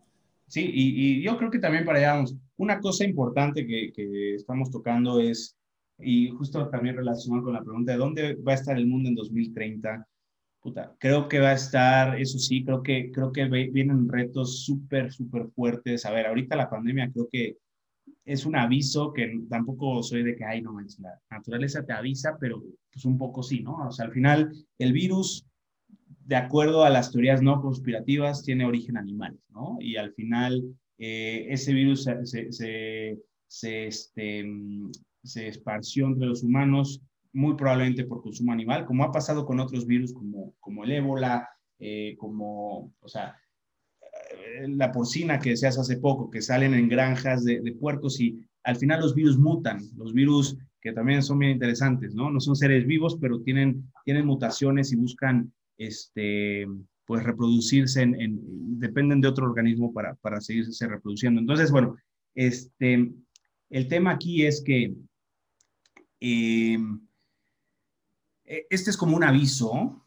Sí, 0.46 0.70
y, 0.72 1.22
yo 1.22 1.36
creo 1.38 1.50
que 1.50 1.58
también 1.58 1.84
para 1.84 1.98
allá, 1.98 2.24
una 2.56 2.78
cosa 2.80 3.04
importante 3.04 3.66
que, 3.66 3.92
que 3.92 4.34
estamos 4.34 4.70
tocando 4.70 5.18
es 5.18 5.56
y 5.98 6.28
justo 6.30 6.68
también 6.68 6.96
relacionado 6.96 7.44
con 7.44 7.54
la 7.54 7.62
pregunta 7.62 7.92
de 7.92 7.98
dónde 7.98 8.34
va 8.36 8.52
a 8.52 8.56
estar 8.56 8.76
el 8.76 8.86
mundo 8.86 9.08
en 9.08 9.14
2030, 9.14 10.06
puta, 10.60 10.94
creo 10.98 11.28
que 11.28 11.40
va 11.40 11.50
a 11.50 11.54
estar, 11.54 12.18
eso 12.18 12.38
sí, 12.38 12.64
creo 12.64 12.82
que, 12.82 13.12
creo 13.12 13.32
que 13.32 13.44
vienen 13.44 14.08
retos 14.08 14.64
súper, 14.64 15.12
súper 15.12 15.48
fuertes. 15.54 16.06
A 16.06 16.10
ver, 16.10 16.26
ahorita 16.26 16.56
la 16.56 16.70
pandemia 16.70 17.10
creo 17.12 17.28
que 17.30 17.58
es 18.24 18.46
un 18.46 18.56
aviso 18.56 19.12
que 19.12 19.40
tampoco 19.48 20.02
soy 20.02 20.22
de 20.22 20.34
que, 20.34 20.44
ay, 20.44 20.62
no 20.62 20.72
manches, 20.72 21.00
la 21.00 21.20
naturaleza 21.30 21.84
te 21.84 21.92
avisa, 21.92 22.36
pero 22.40 22.62
pues 22.90 23.04
un 23.04 23.18
poco 23.18 23.42
sí, 23.42 23.60
¿no? 23.60 23.86
O 23.86 23.92
sea, 23.92 24.06
al 24.06 24.12
final 24.12 24.52
el 24.78 24.92
virus, 24.92 25.46
de 26.24 26.36
acuerdo 26.36 26.84
a 26.84 26.90
las 26.90 27.12
teorías 27.12 27.42
no 27.42 27.60
conspirativas, 27.60 28.42
tiene 28.42 28.64
origen 28.64 28.96
animal, 28.96 29.38
¿no? 29.50 29.76
Y 29.80 29.96
al 29.96 30.14
final 30.14 30.62
eh, 30.98 31.46
ese 31.50 31.74
virus 31.74 32.04
se, 32.04 32.24
se, 32.24 32.52
se, 32.52 33.18
se 33.46 33.86
este, 33.86 34.44
se 35.24 35.48
esparció 35.48 36.06
entre 36.06 36.26
los 36.26 36.42
humanos, 36.42 37.02
muy 37.32 37.54
probablemente 37.56 38.04
por 38.04 38.22
consumo 38.22 38.52
animal, 38.52 38.86
como 38.86 39.04
ha 39.04 39.12
pasado 39.12 39.44
con 39.44 39.58
otros 39.58 39.86
virus 39.86 40.12
como, 40.12 40.54
como 40.60 40.84
el 40.84 40.92
ébola, 40.92 41.48
eh, 41.78 42.14
como, 42.16 42.92
o 43.00 43.08
sea, 43.08 43.36
eh, 44.00 44.68
la 44.68 44.92
porcina 44.92 45.38
que 45.38 45.56
se 45.56 45.66
hace 45.66 45.96
poco, 45.96 46.30
que 46.30 46.40
salen 46.40 46.74
en 46.74 46.88
granjas 46.88 47.44
de, 47.44 47.60
puercos 47.80 48.20
y 48.20 48.46
al 48.62 48.76
final 48.76 49.00
los 49.00 49.14
virus 49.14 49.36
mutan, 49.36 49.80
los 49.96 50.12
virus 50.12 50.56
que 50.80 50.92
también 50.92 51.22
son 51.22 51.38
bien 51.38 51.52
interesantes, 51.52 52.14
¿no? 52.14 52.30
No 52.30 52.40
son 52.40 52.54
seres 52.54 52.86
vivos, 52.86 53.18
pero 53.20 53.40
tienen, 53.40 53.90
tienen 54.04 54.26
mutaciones 54.26 54.92
y 54.92 54.96
buscan, 54.96 55.52
este, 55.78 56.66
pues, 57.06 57.24
reproducirse, 57.24 58.02
en, 58.02 58.38
dependen 58.78 59.20
de 59.20 59.28
otro 59.28 59.46
organismo 59.46 59.92
para, 59.92 60.14
para 60.16 60.40
seguirse 60.40 60.86
reproduciendo. 60.86 61.40
Entonces, 61.40 61.70
bueno, 61.70 61.96
este, 62.34 63.12
El 63.70 63.88
tema 63.88 64.12
aquí 64.12 64.44
es 64.46 64.62
que 64.62 64.94
eh, 66.26 66.78
este 68.70 68.90
es 68.90 68.96
como 68.96 69.16
un 69.16 69.24
aviso, 69.24 70.06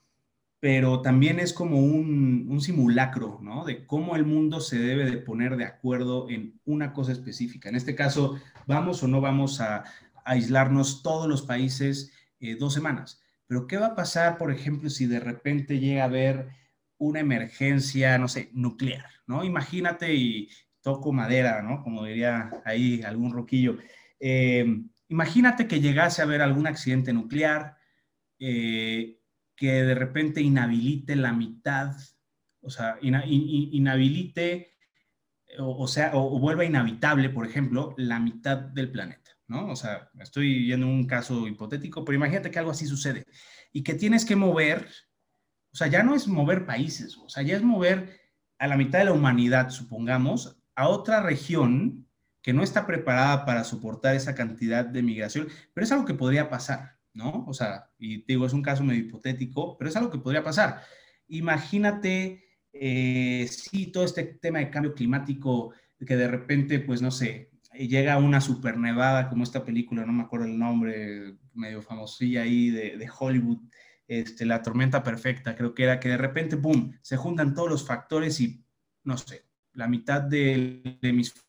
pero 0.59 1.01
también 1.01 1.39
es 1.39 1.53
como 1.53 1.77
un, 1.79 2.59
simulacro, 2.59 3.39
¿no? 3.43 3.65
De 3.65 3.85
cómo 3.85 4.15
el 4.15 4.25
mundo 4.25 4.59
se 4.59 4.79
debe 4.79 5.05
de 5.05 5.17
poner 5.17 5.57
de 5.57 5.65
acuerdo 5.65 6.27
en 6.29 6.59
una 6.65 6.91
cosa 6.91 7.11
específica. 7.11 7.69
En 7.69 7.75
este 7.75 7.93
caso, 7.93 8.39
vamos 8.65 9.03
o 9.03 9.07
no 9.07 9.21
vamos 9.21 9.61
a, 9.61 9.83
aislarnos 10.25 11.03
todos 11.03 11.29
los 11.29 11.43
países 11.43 12.11
eh, 12.39 12.55
dos 12.55 12.73
semanas. 12.73 13.21
Pero 13.45 13.67
¿qué 13.67 13.77
va 13.77 13.87
a 13.87 13.95
pasar, 13.95 14.37
por 14.37 14.51
ejemplo, 14.51 14.89
si 14.89 15.05
de 15.05 15.19
repente 15.19 15.79
llega 15.79 16.01
a 16.01 16.07
haber 16.07 16.49
una 16.97 17.19
emergencia, 17.19 18.17
no 18.17 18.27
sé, 18.27 18.49
nuclear, 18.53 19.05
¿no? 19.27 19.43
Imagínate 19.45 20.15
y 20.15 20.49
toco 20.81 21.13
madera, 21.13 21.61
¿no? 21.61 21.83
Como 21.83 22.03
diría 22.05 22.49
ahí 22.65 23.03
algún 23.03 23.31
roquillo. 23.31 23.77
Eh, 24.19 24.83
imagínate 25.09 25.67
que 25.67 25.81
llegase 25.81 26.21
a 26.21 26.25
haber 26.25 26.41
algún 26.41 26.67
accidente 26.67 27.13
nuclear, 27.13 27.77
eh, 28.39 29.19
que 29.55 29.83
de 29.83 29.95
repente 29.95 30.41
inhabilite 30.41 31.15
la 31.15 31.33
mitad, 31.33 31.95
o 32.61 32.69
sea, 32.69 32.97
inhabilite, 33.01 34.75
o, 35.59 35.87
sea, 35.87 36.11
o, 36.13 36.39
vuelva 36.39 36.65
inhabitable, 36.65 37.29
por 37.29 37.45
ejemplo, 37.45 37.95
la 37.97 38.19
mitad 38.19 38.57
del 38.57 38.91
planeta, 38.91 39.31
¿no? 39.47 39.67
O 39.69 39.75
sea, 39.75 40.09
estoy 40.19 40.65
viendo 40.65 40.85
un 40.85 41.07
caso 41.07 41.47
hipotético, 41.47 42.05
pero 42.05 42.17
imagínate 42.17 42.51
que 42.51 42.59
algo 42.59 42.71
así 42.71 42.85
sucede 42.85 43.25
y 43.73 43.83
que 43.83 43.95
tienes 43.95 44.25
que 44.25 44.35
mover, 44.35 44.87
o 45.73 45.75
sea, 45.75 45.87
ya 45.87 46.03
no 46.03 46.13
es 46.13 46.27
mover 46.27 46.65
países, 46.65 47.17
o 47.17 47.29
sea, 47.29 47.43
ya 47.43 47.55
es 47.55 47.63
mover 47.63 48.19
a 48.59 48.67
la 48.67 48.77
mitad 48.77 48.99
de 48.99 49.05
la 49.05 49.13
humanidad, 49.13 49.69
supongamos, 49.69 50.59
a 50.75 50.87
otra 50.89 51.21
región 51.21 52.06
que 52.41 52.53
no 52.53 52.63
está 52.63 52.85
preparada 52.85 53.45
para 53.45 53.63
soportar 53.63 54.15
esa 54.15 54.35
cantidad 54.35 54.85
de 54.85 55.03
migración, 55.03 55.47
pero 55.73 55.85
es 55.85 55.91
algo 55.91 56.05
que 56.05 56.13
podría 56.13 56.49
pasar. 56.49 56.97
¿no? 57.17 57.45
O 57.47 57.53
sea, 57.53 57.89
y 57.97 58.19
te 58.19 58.33
digo, 58.33 58.45
es 58.45 58.53
un 58.53 58.61
caso 58.61 58.83
medio 58.83 59.01
hipotético, 59.01 59.77
pero 59.77 59.89
es 59.89 59.95
algo 59.95 60.11
que 60.11 60.19
podría 60.19 60.43
pasar. 60.43 60.83
Imagínate, 61.27 62.45
eh, 62.71 63.47
si 63.49 63.87
todo 63.87 64.05
este 64.05 64.23
tema 64.23 64.59
de 64.59 64.69
cambio 64.69 64.93
climático, 64.93 65.73
que 66.05 66.15
de 66.15 66.27
repente, 66.27 66.79
pues 66.79 67.01
no 67.01 67.09
sé, 67.09 67.51
llega 67.73 68.17
una 68.17 68.39
supernevada 68.39 69.29
como 69.29 69.43
esta 69.43 69.65
película, 69.65 70.05
no 70.05 70.13
me 70.13 70.23
acuerdo 70.23 70.45
el 70.45 70.59
nombre, 70.59 71.37
medio 71.53 71.81
famosilla 71.81 72.43
ahí 72.43 72.69
de, 72.69 73.09
Hollywood, 73.19 73.59
este, 74.07 74.45
La 74.45 74.61
tormenta 74.61 75.03
perfecta, 75.03 75.55
creo 75.55 75.73
que 75.73 75.83
era 75.83 75.99
que 75.99 76.09
de 76.09 76.17
repente, 76.17 76.55
¡pum!, 76.55 76.93
se 77.01 77.17
juntan 77.17 77.55
todos 77.55 77.69
los 77.69 77.85
factores 77.85 78.39
y, 78.39 78.63
no 79.03 79.17
sé, 79.17 79.45
la 79.73 79.87
mitad 79.87 80.21
del 80.21 80.99
hemisferio 81.01 81.46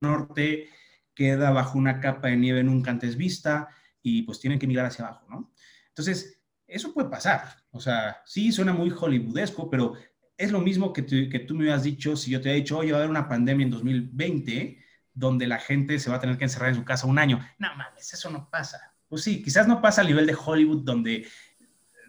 norte 0.00 0.68
queda 1.14 1.50
bajo 1.50 1.78
una 1.78 2.00
capa 2.00 2.28
de 2.28 2.36
nieve 2.36 2.62
nunca 2.62 2.90
antes 2.90 3.16
vista 3.16 3.68
y 4.02 4.22
pues 4.22 4.40
tienen 4.40 4.58
que 4.58 4.66
mirar 4.66 4.86
hacia 4.86 5.06
abajo, 5.06 5.26
¿no? 5.30 5.52
Entonces, 5.88 6.40
eso 6.66 6.92
puede 6.92 7.08
pasar. 7.08 7.42
O 7.70 7.80
sea, 7.80 8.20
sí 8.26 8.52
suena 8.52 8.72
muy 8.72 8.90
hollywoodesco, 8.90 9.70
pero 9.70 9.94
es 10.36 10.50
lo 10.50 10.60
mismo 10.60 10.92
que, 10.92 11.04
que 11.06 11.38
tú 11.40 11.54
me 11.54 11.60
hubieras 11.60 11.84
dicho 11.84 12.16
si 12.16 12.30
yo 12.30 12.40
te 12.40 12.50
he 12.50 12.54
dicho, 12.54 12.78
oye, 12.78 12.92
va 12.92 12.98
a 12.98 13.00
haber 13.00 13.10
una 13.10 13.28
pandemia 13.28 13.64
en 13.64 13.70
2020 13.70 14.78
donde 15.12 15.46
la 15.46 15.58
gente 15.58 15.98
se 15.98 16.10
va 16.10 16.16
a 16.16 16.20
tener 16.20 16.36
que 16.36 16.44
encerrar 16.44 16.70
en 16.70 16.74
su 16.74 16.84
casa 16.84 17.06
un 17.06 17.18
año. 17.18 17.40
No 17.58 17.74
mames, 17.76 18.12
eso 18.12 18.30
no 18.30 18.50
pasa. 18.50 18.94
Pues 19.08 19.22
sí, 19.22 19.42
quizás 19.42 19.68
no 19.68 19.80
pasa 19.80 20.00
a 20.00 20.04
nivel 20.04 20.26
de 20.26 20.34
Hollywood 20.34 20.82
donde 20.82 21.26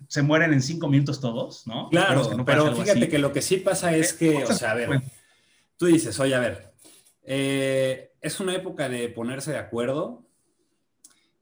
se 0.07 0.21
mueren 0.21 0.53
en 0.53 0.61
cinco 0.61 0.87
minutos 0.87 1.21
todos, 1.21 1.67
¿no? 1.67 1.89
Claro, 1.89 2.43
pero 2.45 2.75
fíjate 2.75 3.07
que 3.07 3.19
lo 3.19 3.31
que 3.31 3.41
sí 3.41 3.57
pasa 3.57 3.95
es 3.95 4.13
que, 4.13 4.43
o 4.43 4.53
sea, 4.53 4.71
a 4.71 4.73
ver, 4.75 5.01
tú 5.77 5.87
dices, 5.87 6.19
oye, 6.19 6.35
a 6.35 6.39
ver, 6.39 6.73
eh, 7.23 8.11
es 8.21 8.39
una 8.39 8.55
época 8.55 8.89
de 8.89 9.09
ponerse 9.09 9.51
de 9.51 9.57
acuerdo 9.57 10.25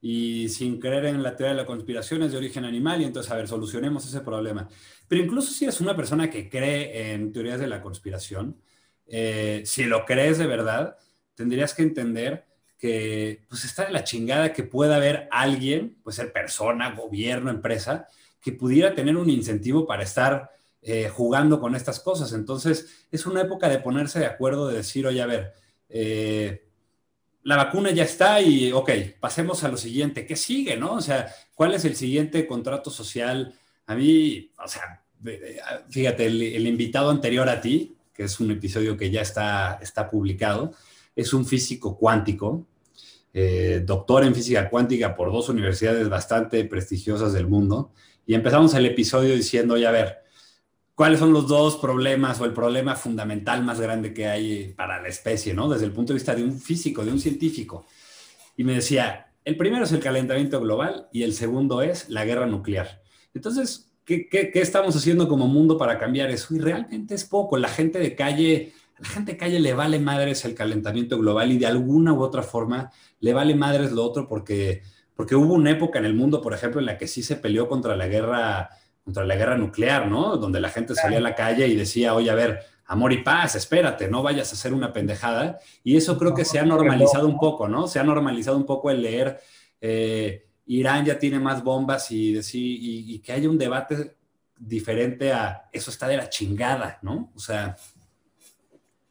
y 0.00 0.48
sin 0.50 0.80
creer 0.80 1.06
en 1.06 1.22
la 1.22 1.36
teoría 1.36 1.54
de 1.54 1.62
la 1.62 1.66
conspiración 1.66 2.22
es 2.22 2.32
de 2.32 2.38
origen 2.38 2.64
animal 2.64 3.00
y 3.00 3.04
entonces, 3.04 3.32
a 3.32 3.36
ver, 3.36 3.48
solucionemos 3.48 4.06
ese 4.06 4.20
problema. 4.20 4.68
Pero 5.08 5.22
incluso 5.22 5.52
si 5.52 5.64
eres 5.64 5.80
una 5.80 5.96
persona 5.96 6.30
que 6.30 6.48
cree 6.48 7.12
en 7.12 7.32
teorías 7.32 7.60
de 7.60 7.68
la 7.68 7.80
conspiración, 7.80 8.60
eh, 9.06 9.62
si 9.64 9.84
lo 9.84 10.04
crees 10.04 10.38
de 10.38 10.46
verdad, 10.46 10.96
tendrías 11.34 11.74
que 11.74 11.82
entender 11.82 12.46
que 12.78 13.44
pues 13.48 13.64
está 13.64 13.86
de 13.86 13.92
la 13.92 14.04
chingada 14.04 14.52
que 14.52 14.62
pueda 14.62 14.96
haber 14.96 15.28
alguien, 15.30 15.96
puede 16.02 16.16
ser 16.16 16.32
persona, 16.32 16.94
gobierno, 16.94 17.50
empresa, 17.50 18.06
que 18.42 18.52
pudiera 18.52 18.94
tener 18.94 19.16
un 19.16 19.30
incentivo 19.30 19.86
para 19.86 20.02
estar 20.02 20.50
eh, 20.86 21.08
jugando 21.08 21.60
con 21.60 21.74
estas 21.74 21.98
cosas. 21.98 22.34
Entonces, 22.34 23.06
es 23.10 23.24
una 23.24 23.40
época 23.40 23.70
de 23.70 23.78
ponerse 23.78 24.18
de 24.18 24.26
acuerdo, 24.26 24.68
de 24.68 24.76
decir, 24.76 25.06
oye, 25.06 25.22
a 25.22 25.26
ver, 25.26 25.54
eh, 25.88 26.68
la 27.42 27.56
vacuna 27.56 27.90
ya 27.90 28.04
está 28.04 28.42
y, 28.42 28.70
ok, 28.70 28.90
pasemos 29.18 29.64
a 29.64 29.68
lo 29.68 29.78
siguiente. 29.78 30.26
¿Qué 30.26 30.36
sigue, 30.36 30.76
no? 30.76 30.92
O 30.92 31.00
sea, 31.00 31.34
¿cuál 31.54 31.72
es 31.72 31.86
el 31.86 31.96
siguiente 31.96 32.46
contrato 32.46 32.90
social? 32.90 33.54
A 33.86 33.94
mí, 33.94 34.50
o 34.62 34.68
sea, 34.68 35.02
fíjate, 35.88 36.26
el, 36.26 36.66
invitado 36.66 37.08
anterior 37.08 37.48
a 37.48 37.62
ti, 37.62 37.96
que 38.12 38.24
es 38.24 38.38
un 38.38 38.50
episodio 38.50 38.94
que 38.98 39.10
ya 39.10 39.22
está, 39.22 39.78
está 39.80 40.10
publicado, 40.10 40.74
es 41.16 41.32
un 41.32 41.46
físico 41.46 41.96
cuántico, 41.96 42.66
eh, 43.32 43.82
doctor 43.86 44.24
en 44.24 44.34
física 44.34 44.68
cuántica 44.68 45.16
por 45.16 45.32
dos 45.32 45.48
universidades 45.48 46.10
bastante 46.10 46.62
prestigiosas 46.66 47.32
del 47.32 47.46
mundo. 47.46 47.90
Y 48.26 48.34
empezamos 48.34 48.74
el 48.74 48.84
episodio 48.84 49.34
diciendo, 49.34 49.78
ya 49.78 49.88
a 49.88 49.92
ver, 49.92 50.23
cuáles 50.94 51.18
son 51.18 51.32
los 51.32 51.48
dos 51.48 51.76
problemas 51.76 52.40
o 52.40 52.44
el 52.44 52.52
problema 52.52 52.94
fundamental 52.94 53.64
más 53.64 53.80
grande 53.80 54.14
que 54.14 54.26
hay 54.26 54.74
para 54.74 55.02
la 55.02 55.08
especie, 55.08 55.54
¿no? 55.54 55.68
Desde 55.68 55.86
el 55.86 55.92
punto 55.92 56.12
de 56.12 56.18
vista 56.18 56.34
de 56.34 56.44
un 56.44 56.58
físico, 56.58 57.04
de 57.04 57.12
un 57.12 57.20
científico. 57.20 57.86
Y 58.56 58.64
me 58.64 58.74
decía, 58.74 59.32
el 59.44 59.56
primero 59.56 59.84
es 59.84 59.92
el 59.92 60.00
calentamiento 60.00 60.60
global 60.60 61.08
y 61.12 61.22
el 61.24 61.34
segundo 61.34 61.82
es 61.82 62.08
la 62.08 62.24
guerra 62.24 62.46
nuclear. 62.46 63.02
Entonces, 63.34 63.92
¿qué, 64.04 64.28
estamos 64.54 64.94
haciendo 64.96 65.28
como 65.28 65.48
mundo 65.48 65.76
para 65.76 65.98
cambiar 65.98 66.30
eso? 66.30 66.54
Y 66.54 66.60
realmente 66.60 67.14
es 67.14 67.24
poco. 67.24 67.56
La 67.56 67.68
gente 67.68 67.98
de 67.98 68.14
calle, 68.14 68.72
la 68.98 69.08
gente 69.08 69.32
de 69.32 69.38
calle 69.38 69.58
le 69.58 69.74
vale 69.74 69.98
madres 69.98 70.44
el 70.44 70.54
calentamiento 70.54 71.18
global 71.18 71.50
y 71.50 71.58
de 71.58 71.66
alguna 71.66 72.12
u 72.12 72.22
otra 72.22 72.42
forma 72.42 72.92
le 73.18 73.32
vale 73.32 73.56
madres 73.56 73.90
lo 73.90 74.04
otro 74.04 74.28
porque, 74.28 74.82
porque 75.16 75.34
hubo 75.34 75.54
una 75.54 75.72
época 75.72 75.98
en 75.98 76.04
el 76.04 76.14
mundo, 76.14 76.40
por 76.40 76.54
ejemplo, 76.54 76.78
en 76.78 76.86
la 76.86 76.98
que 76.98 77.08
sí 77.08 77.24
se 77.24 77.36
peleó 77.36 77.68
contra 77.68 77.96
la 77.96 78.06
guerra 78.06 78.70
contra 79.04 79.24
la 79.24 79.36
guerra 79.36 79.56
nuclear, 79.56 80.08
¿no? 80.08 80.36
Donde 80.36 80.60
la 80.60 80.70
gente 80.70 80.94
salía 80.94 81.18
a 81.18 81.22
la 81.22 81.34
calle 81.34 81.68
y 81.68 81.76
decía, 81.76 82.14
oye, 82.14 82.30
a 82.30 82.34
ver, 82.34 82.60
amor 82.86 83.12
y 83.12 83.22
paz, 83.22 83.54
espérate, 83.54 84.08
no 84.08 84.22
vayas 84.22 84.50
a 84.50 84.54
hacer 84.54 84.72
una 84.72 84.92
pendejada. 84.92 85.58
Y 85.82 85.96
eso 85.96 86.18
creo 86.18 86.34
que 86.34 86.44
se 86.44 86.58
ha 86.58 86.64
normalizado 86.64 87.28
un 87.28 87.38
poco, 87.38 87.68
¿no? 87.68 87.86
Se 87.86 87.98
ha 87.98 88.04
normalizado 88.04 88.56
un 88.56 88.64
poco 88.64 88.90
el 88.90 89.02
leer, 89.02 89.38
eh, 89.80 90.46
Irán 90.66 91.04
ya 91.04 91.18
tiene 91.18 91.38
más 91.38 91.62
bombas 91.62 92.10
y, 92.10 92.32
decir, 92.32 92.62
y, 92.64 93.18
que 93.18 93.32
haya 93.32 93.50
un 93.50 93.58
debate 93.58 94.16
diferente 94.58 95.30
a 95.32 95.68
eso 95.70 95.90
está 95.90 96.08
de 96.08 96.16
la 96.16 96.28
chingada, 96.28 96.98
¿no? 97.02 97.30
O 97.34 97.38
sea... 97.38 97.76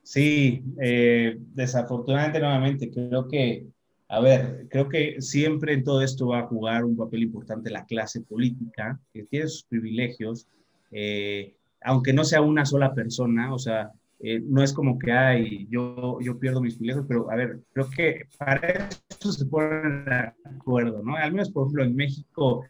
Sí, 0.01 0.63
eh, 0.81 1.37
desafortunadamente 1.39 2.39
nuevamente 2.39 2.91
creo 2.91 3.27
que 3.27 3.67
a 4.13 4.19
ver, 4.19 4.67
creo 4.69 4.89
que 4.89 5.19
siempre 5.21 5.73
en 5.73 5.83
todo 5.83 6.03
esto 6.03 6.27
va 6.27 6.41
a 6.41 6.47
jugar 6.47 6.85
un 6.85 6.95
papel 6.95 7.23
importante 7.23 7.71
la 7.71 7.83
clase 7.83 8.21
política, 8.21 8.99
que 9.11 9.23
tiene 9.23 9.47
sus 9.47 9.63
privilegios, 9.63 10.45
eh, 10.91 11.55
aunque 11.81 12.13
no 12.13 12.23
sea 12.23 12.41
una 12.41 12.63
sola 12.63 12.93
persona, 12.93 13.51
o 13.51 13.57
sea, 13.57 13.91
eh, 14.19 14.39
no 14.45 14.61
es 14.61 14.71
como 14.71 14.99
que, 14.99 15.11
ay, 15.11 15.67
yo, 15.67 16.19
yo 16.21 16.37
pierdo 16.37 16.61
mis 16.61 16.75
privilegios, 16.75 17.07
pero 17.07 17.31
a 17.31 17.35
ver, 17.35 17.61
creo 17.73 17.89
que 17.89 18.27
para 18.37 18.87
eso 19.09 19.31
se 19.31 19.45
ponen 19.47 20.05
de 20.05 20.31
acuerdo, 20.45 21.01
¿no? 21.01 21.15
Al 21.15 21.31
menos, 21.31 21.49
por 21.49 21.63
ejemplo, 21.63 21.83
en 21.83 21.95
México, 21.95 22.63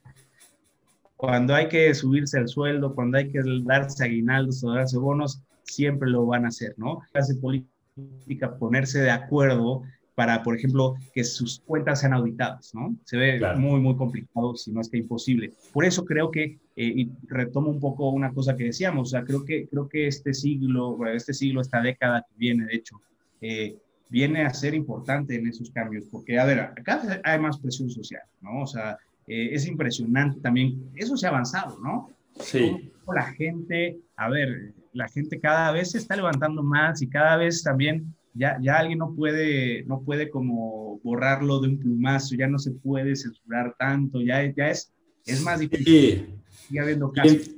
cuando 1.18 1.53
hay 1.53 1.68
que 1.68 1.94
subirse 1.94 2.40
el 2.40 2.48
sueldo, 2.48 2.95
cuando 2.95 3.18
hay 3.18 3.30
que 3.30 3.41
darse 3.65 4.06
aguinaldos 4.06 4.64
o 4.64 4.72
darse 4.72 4.98
bonos, 4.98 5.41
siempre 5.64 6.10
lo 6.10 6.26
van 6.26 6.45
a 6.45 6.48
hacer, 6.48 6.74
¿no? 6.78 7.02
La 7.02 7.20
clase 7.20 7.36
política 7.36 8.56
ponerse 8.57 9.02
de 9.02 9.11
acuerdo 9.11 9.84
para, 10.15 10.44
por 10.44 10.56
ejemplo, 10.56 10.95
que 11.14 11.23
sus 11.23 11.60
cuentas 11.60 12.02
sean 12.02 12.14
auditadas, 12.14 12.73
¿no? 12.76 12.95
Se 13.03 13.18
ve 13.18 13.41
muy, 13.57 13.80
muy 13.80 13.95
complicado, 13.95 14.56
si 14.56 14.72
no 14.72 14.81
es 14.81 14.90
que 14.90 14.98
imposible. 14.98 15.53
Por 15.72 15.85
eso 15.85 16.06
creo 16.06 16.30
que, 16.30 16.60
eh, 16.76 16.94
y 16.95 17.11
retomo 17.27 17.69
un 17.69 17.80
poco 17.80 18.10
una 18.10 18.31
cosa 18.31 18.56
que 18.56 18.65
decíamos, 18.65 19.10
o 19.10 19.11
sea, 19.11 19.23
creo 19.23 19.44
que, 19.44 19.68
creo 19.68 19.88
que 19.88 20.07
este 20.07 20.34
siglo, 20.34 20.98
este 21.07 21.34
siglo, 21.34 21.61
esta 21.61 21.81
década 21.81 22.26
que 22.27 22.34
viene, 22.38 22.65
de 22.65 22.76
hecho, 22.76 23.02
eh, 23.41 23.76
viene 24.10 24.44
a 24.44 24.53
ser 24.53 24.76
importante 24.76 25.35
en 25.35 25.48
esos 25.48 25.72
cambios, 25.72 26.06
porque, 26.11 26.38
a 26.38 26.45
ver, 26.45 26.60
acá 26.60 27.02
hay 27.23 27.40
más 27.40 27.57
presión 27.57 27.90
social, 27.90 28.22
¿no? 28.41 28.61
O 28.61 28.68
sea, 28.68 28.98
eh, 29.26 29.49
es 29.52 29.65
impresionante 29.65 30.40
también, 30.40 30.91
eso 30.95 31.18
se 31.18 31.26
ha 31.26 31.30
avanzado, 31.30 31.80
¿no? 31.80 32.10
Sí. 32.40 32.91
La 33.07 33.23
gente, 33.34 33.98
a 34.15 34.30
ver, 34.30 34.73
la 34.94 35.07
gente 35.07 35.40
cada 35.40 35.72
vez 35.72 35.91
se 35.91 35.98
está 35.98 36.15
levantando 36.15 36.61
más 36.61 37.02
y 37.02 37.07
cada 37.07 37.38
vez 37.38 37.64
también 37.64 38.14
ya, 38.34 38.57
ya 38.61 38.77
alguien 38.77 38.99
no 38.99 39.14
puede, 39.15 39.84
no 39.85 40.01
puede 40.01 40.30
como 40.30 40.99
borrarlo 41.03 41.60
de 41.60 41.69
un 41.69 41.80
plumazo, 41.80 42.35
ya 42.35 42.47
no 42.47 42.60
se 42.60 42.72
puede 42.72 43.15
censurar 43.15 43.76
tanto, 43.77 44.22
ya, 44.22 44.43
ya 44.55 44.69
es, 44.69 44.91
es 45.26 45.41
más 45.41 45.60
difícil. 45.60 46.35
Sigue 46.49 46.80
habiendo 46.80 47.11
casos. 47.11 47.51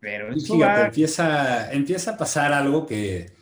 Pero 0.00 0.32
fíjate, 0.34 0.86
empieza, 0.86 1.72
empieza 1.72 2.12
a 2.12 2.16
pasar 2.16 2.52
algo 2.52 2.86
que 2.86 3.32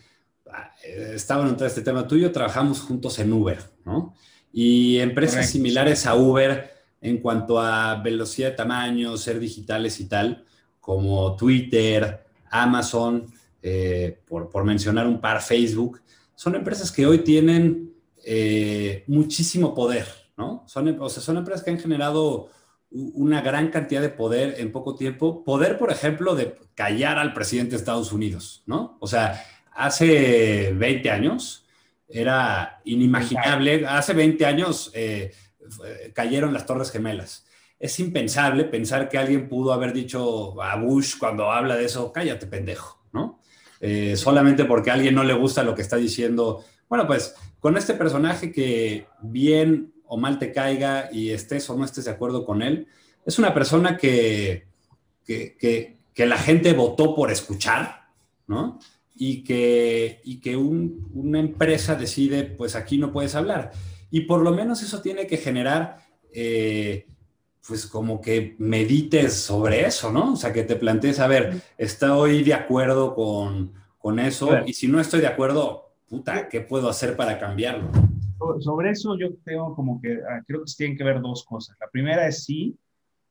eh, 0.84 1.12
estaba 1.14 1.48
en 1.48 1.56
todo 1.56 1.66
este 1.66 1.82
tema, 1.82 2.06
tú 2.06 2.16
y 2.16 2.22
yo 2.22 2.32
trabajamos 2.32 2.80
juntos 2.80 3.18
en 3.18 3.32
Uber, 3.32 3.58
¿no? 3.84 4.14
Y 4.52 4.98
empresas 4.98 5.50
similares 5.50 6.06
a 6.06 6.14
Uber 6.14 6.70
en 7.00 7.18
cuanto 7.18 7.60
a 7.60 7.96
velocidad 7.96 8.50
de 8.50 8.56
tamaño, 8.56 9.16
ser 9.16 9.40
digitales 9.40 9.98
y 10.00 10.06
tal, 10.06 10.44
como 10.80 11.36
Twitter, 11.36 12.24
Amazon, 12.50 13.26
eh, 13.60 14.20
por, 14.26 14.64
mencionar 14.64 15.06
un 15.06 15.20
par, 15.20 15.40
Facebook, 15.42 16.00
son 16.34 16.54
empresas 16.54 16.90
que 16.90 17.06
hoy 17.06 17.18
tienen 17.18 17.94
eh, 18.24 19.04
muchísimo 19.06 19.74
poder, 19.74 20.06
¿no? 20.36 20.64
Son, 20.66 20.88
o 21.00 21.08
sea, 21.08 21.22
son 21.22 21.36
empresas 21.36 21.64
que 21.64 21.70
han 21.70 21.78
generado 21.78 22.50
una 22.90 23.40
gran 23.40 23.68
cantidad 23.70 24.00
de 24.00 24.08
poder 24.08 24.56
en 24.58 24.72
poco 24.72 24.94
tiempo. 24.94 25.44
Poder, 25.44 25.78
por 25.78 25.90
ejemplo, 25.90 26.34
de 26.34 26.56
callar 26.74 27.18
al 27.18 27.32
presidente 27.32 27.72
de 27.72 27.76
Estados 27.76 28.12
Unidos, 28.12 28.62
¿no? 28.66 28.96
O 29.00 29.06
sea, 29.06 29.44
hace 29.72 30.72
20 30.72 31.10
años 31.10 31.66
era 32.08 32.80
inimaginable, 32.84 33.86
hace 33.86 34.12
20 34.12 34.46
años 34.46 34.90
eh, 34.94 35.32
cayeron 36.14 36.52
las 36.52 36.66
Torres 36.66 36.90
Gemelas. 36.90 37.46
Es 37.78 37.98
impensable 37.98 38.64
pensar 38.64 39.08
que 39.08 39.18
alguien 39.18 39.48
pudo 39.48 39.72
haber 39.72 39.92
dicho 39.92 40.62
a 40.62 40.76
Bush 40.76 41.18
cuando 41.18 41.50
habla 41.50 41.76
de 41.76 41.86
eso, 41.86 42.12
cállate 42.12 42.46
pendejo, 42.46 43.04
¿no? 43.12 43.40
Eh, 43.86 44.16
solamente 44.16 44.64
porque 44.64 44.90
a 44.90 44.94
alguien 44.94 45.14
no 45.14 45.24
le 45.24 45.34
gusta 45.34 45.62
lo 45.62 45.74
que 45.74 45.82
está 45.82 45.96
diciendo. 45.96 46.64
Bueno, 46.88 47.06
pues 47.06 47.34
con 47.60 47.76
este 47.76 47.92
personaje 47.92 48.50
que 48.50 49.06
bien 49.20 49.92
o 50.06 50.16
mal 50.16 50.38
te 50.38 50.52
caiga 50.52 51.10
y 51.12 51.28
estés 51.28 51.68
o 51.68 51.76
no 51.76 51.84
estés 51.84 52.06
de 52.06 52.12
acuerdo 52.12 52.46
con 52.46 52.62
él, 52.62 52.86
es 53.26 53.38
una 53.38 53.52
persona 53.52 53.98
que, 53.98 54.68
que, 55.26 55.98
la 56.16 56.38
gente 56.38 56.72
votó 56.72 57.14
por 57.14 57.30
escuchar, 57.30 58.06
¿no? 58.46 58.78
Y 59.14 59.44
que, 59.44 60.22
y 60.24 60.40
que 60.40 60.56
una 60.56 61.38
empresa 61.38 61.94
decide, 61.94 62.44
pues 62.44 62.76
aquí 62.76 62.96
no 62.96 63.12
puedes 63.12 63.34
hablar. 63.34 63.72
Y 64.10 64.22
por 64.22 64.40
lo 64.40 64.52
menos 64.52 64.82
eso 64.82 65.02
tiene 65.02 65.26
que 65.26 65.36
generar, 65.36 65.98
eh, 66.32 67.06
pues 67.66 67.86
como 67.86 68.20
que 68.20 68.56
medites 68.58 69.34
sobre 69.34 69.86
eso, 69.86 70.12
¿no? 70.12 70.34
O 70.34 70.36
sea, 70.36 70.52
que 70.52 70.64
te 70.64 70.76
plantees, 70.76 71.18
a 71.20 71.26
ver, 71.26 71.62
estoy 71.78 72.42
de 72.42 72.54
acuerdo 72.54 73.14
con, 73.14 73.72
con 73.98 74.18
eso 74.18 74.50
y 74.66 74.74
si 74.74 74.86
no 74.86 75.00
estoy 75.00 75.20
de 75.20 75.28
acuerdo, 75.28 75.92
puta, 76.06 76.48
¿qué 76.48 76.60
puedo 76.60 76.88
hacer 76.88 77.16
para 77.16 77.38
cambiarlo? 77.38 77.90
Sobre 78.60 78.90
eso 78.90 79.16
yo 79.18 79.36
creo 79.44 79.74
como 79.74 80.00
que, 80.00 80.18
ah, 80.28 80.42
creo 80.46 80.60
que 80.60 80.72
tienen 80.76 80.96
que 80.96 81.04
ver 81.04 81.22
dos 81.22 81.44
cosas. 81.44 81.76
La 81.80 81.88
primera 81.88 82.26
es 82.26 82.44
sí, 82.44 82.76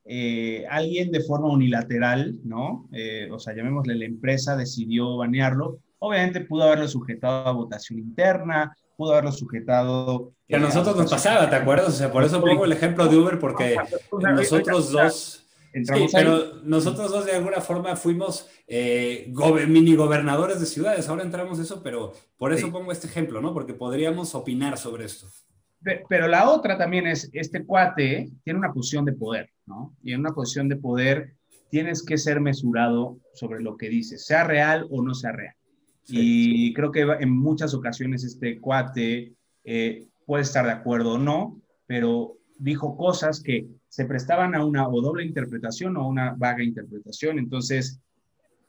eh, 0.06 0.66
alguien 0.70 1.12
de 1.12 1.22
forma 1.22 1.50
unilateral, 1.50 2.36
¿no? 2.44 2.90
Eh, 2.92 3.30
o 3.32 3.38
sea, 3.38 3.56
llamémosle 3.56 3.96
la 3.96 4.06
empresa, 4.06 4.58
decidió 4.58 5.18
banearlo. 5.18 5.80
Obviamente 6.00 6.42
pudo 6.42 6.64
haberlo 6.64 6.88
sujetado 6.88 7.48
a 7.48 7.52
votación 7.52 8.00
interna, 8.00 8.76
pudo 8.96 9.14
haberlo 9.14 9.32
sujetado. 9.32 10.34
Que 10.48 10.56
a 10.56 10.60
nosotros 10.60 10.96
nos 10.96 11.10
pasaba, 11.10 11.50
¿te 11.50 11.56
acuerdas? 11.56 11.90
O 11.90 11.92
sea, 11.92 12.12
por 12.12 12.24
eso 12.24 12.42
pongo 12.42 12.66
el 12.66 12.72
ejemplo 12.72 13.08
de 13.08 13.18
Uber, 13.18 13.40
porque 13.40 13.78
nosotros 14.12 14.92
dos. 14.92 15.40
Sí, 15.74 16.06
pero 16.12 16.62
nosotros 16.64 17.10
dos 17.10 17.26
de 17.26 17.32
alguna 17.32 17.60
forma 17.60 17.96
fuimos 17.96 18.48
eh, 18.68 19.34
mini 19.68 19.96
gobernadores 19.96 20.60
de 20.60 20.68
ciudades, 20.68 21.10
ahora 21.10 21.24
entramos 21.24 21.58
eso, 21.58 21.82
pero 21.82 22.14
por 22.38 22.54
eso 22.54 22.72
pongo 22.72 22.92
este 22.92 23.08
ejemplo, 23.08 23.42
¿no? 23.42 23.54
Porque 23.54 23.74
podríamos 23.74 24.36
opinar 24.36 24.78
sobre 24.78 25.06
esto. 25.06 25.28
Pero 26.08 26.28
la 26.28 26.50
otra 26.50 26.78
también 26.78 27.08
es, 27.08 27.30
este 27.34 27.66
cuate 27.66 28.30
tiene 28.44 28.60
una 28.60 28.72
posición 28.72 29.04
de 29.04 29.14
poder, 29.14 29.50
¿no? 29.66 29.96
Y 30.04 30.14
en 30.14 30.20
una 30.20 30.32
posición 30.32 30.70
de 30.70 30.78
poder 30.78 31.34
tienes 31.70 32.04
que 32.06 32.20
ser 32.20 32.40
mesurado 32.40 33.18
sobre 33.34 33.60
lo 33.60 33.76
que 33.76 33.90
dices, 33.90 34.26
sea 34.28 34.44
real 34.44 34.86
o 34.92 35.02
no 35.02 35.16
sea 35.16 35.32
real. 35.32 35.56
Y 36.08 36.74
creo 36.74 36.92
que 36.92 37.02
en 37.02 37.30
muchas 37.30 37.74
ocasiones 37.74 38.24
este 38.24 38.60
cuate 38.60 39.34
eh, 39.64 40.08
puede 40.26 40.44
estar 40.44 40.66
de 40.66 40.72
acuerdo 40.72 41.14
o 41.14 41.18
no, 41.18 41.62
pero 41.86 42.38
dijo 42.58 42.98
cosas 42.98 43.42
que 43.42 43.68
se 43.88 44.06
prestaban 44.06 44.56
a 44.56 44.66
una 44.66 44.88
o 44.88 45.02
doble 45.02 45.24
interpretación 45.24 45.98
o 45.98 46.08
una 46.08 46.34
vaga 46.38 46.64
interpretación. 46.64 47.40
Entonces, 47.40 48.00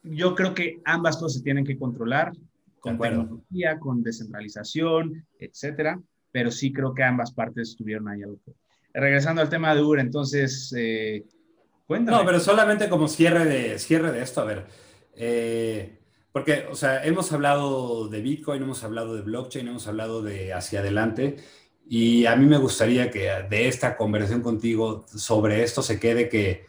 yo 0.03 0.35
creo 0.35 0.55
que 0.55 0.81
ambas 0.85 1.17
cosas 1.17 1.39
se 1.39 1.43
tienen 1.43 1.65
que 1.65 1.79
controlar 1.79 2.33
con 2.81 2.99
tecnología, 2.99 3.79
con 3.79 4.03
descentralización, 4.03 5.27
etcétera, 5.39 5.99
pero 6.31 6.51
sí 6.51 6.73
creo 6.73 6.93
que 6.93 7.03
ambas 7.03 7.33
partes 7.33 7.71
estuvieron 7.71 8.09
ahí. 8.09 8.21
Regresando 8.93 9.41
al 9.41 9.49
tema 9.49 9.75
de 9.75 9.83
Uber, 9.83 10.01
entonces, 10.01 10.75
eh, 10.77 11.25
cuéntame. 11.87 12.19
No, 12.19 12.27
pero 12.27 12.41
solamente 12.41 12.89
como 12.91 13.09
cierre 13.09 13.47
de, 13.47 13.79
cierre 13.79 14.13
de 14.13 14.23
esto, 14.23 14.43
a 14.43 14.45
ver, 14.45 14.67
eh, 15.15 15.99
porque, 16.35 16.67
o 16.69 16.75
sea, 16.75 17.05
hemos 17.05 17.31
hablado 17.31 18.09
de 18.09 18.21
Bitcoin, 18.21 18.61
hemos 18.61 18.83
hablado 18.83 19.15
de 19.15 19.23
blockchain, 19.23 19.69
hemos 19.69 19.87
hablado 19.87 20.21
de 20.21 20.53
hacia 20.53 20.81
adelante. 20.81 21.37
Y 21.89 22.27
a 22.27 22.35
mí 22.35 22.45
me 22.47 22.59
gustaría 22.59 23.09
que 23.09 23.31
de 23.49 23.69
esta 23.69 23.97
conversación 23.97 24.43
contigo 24.43 25.07
sobre 25.15 25.63
esto 25.63 25.81
se 25.81 26.01
quede 26.01 26.29
que 26.29 26.67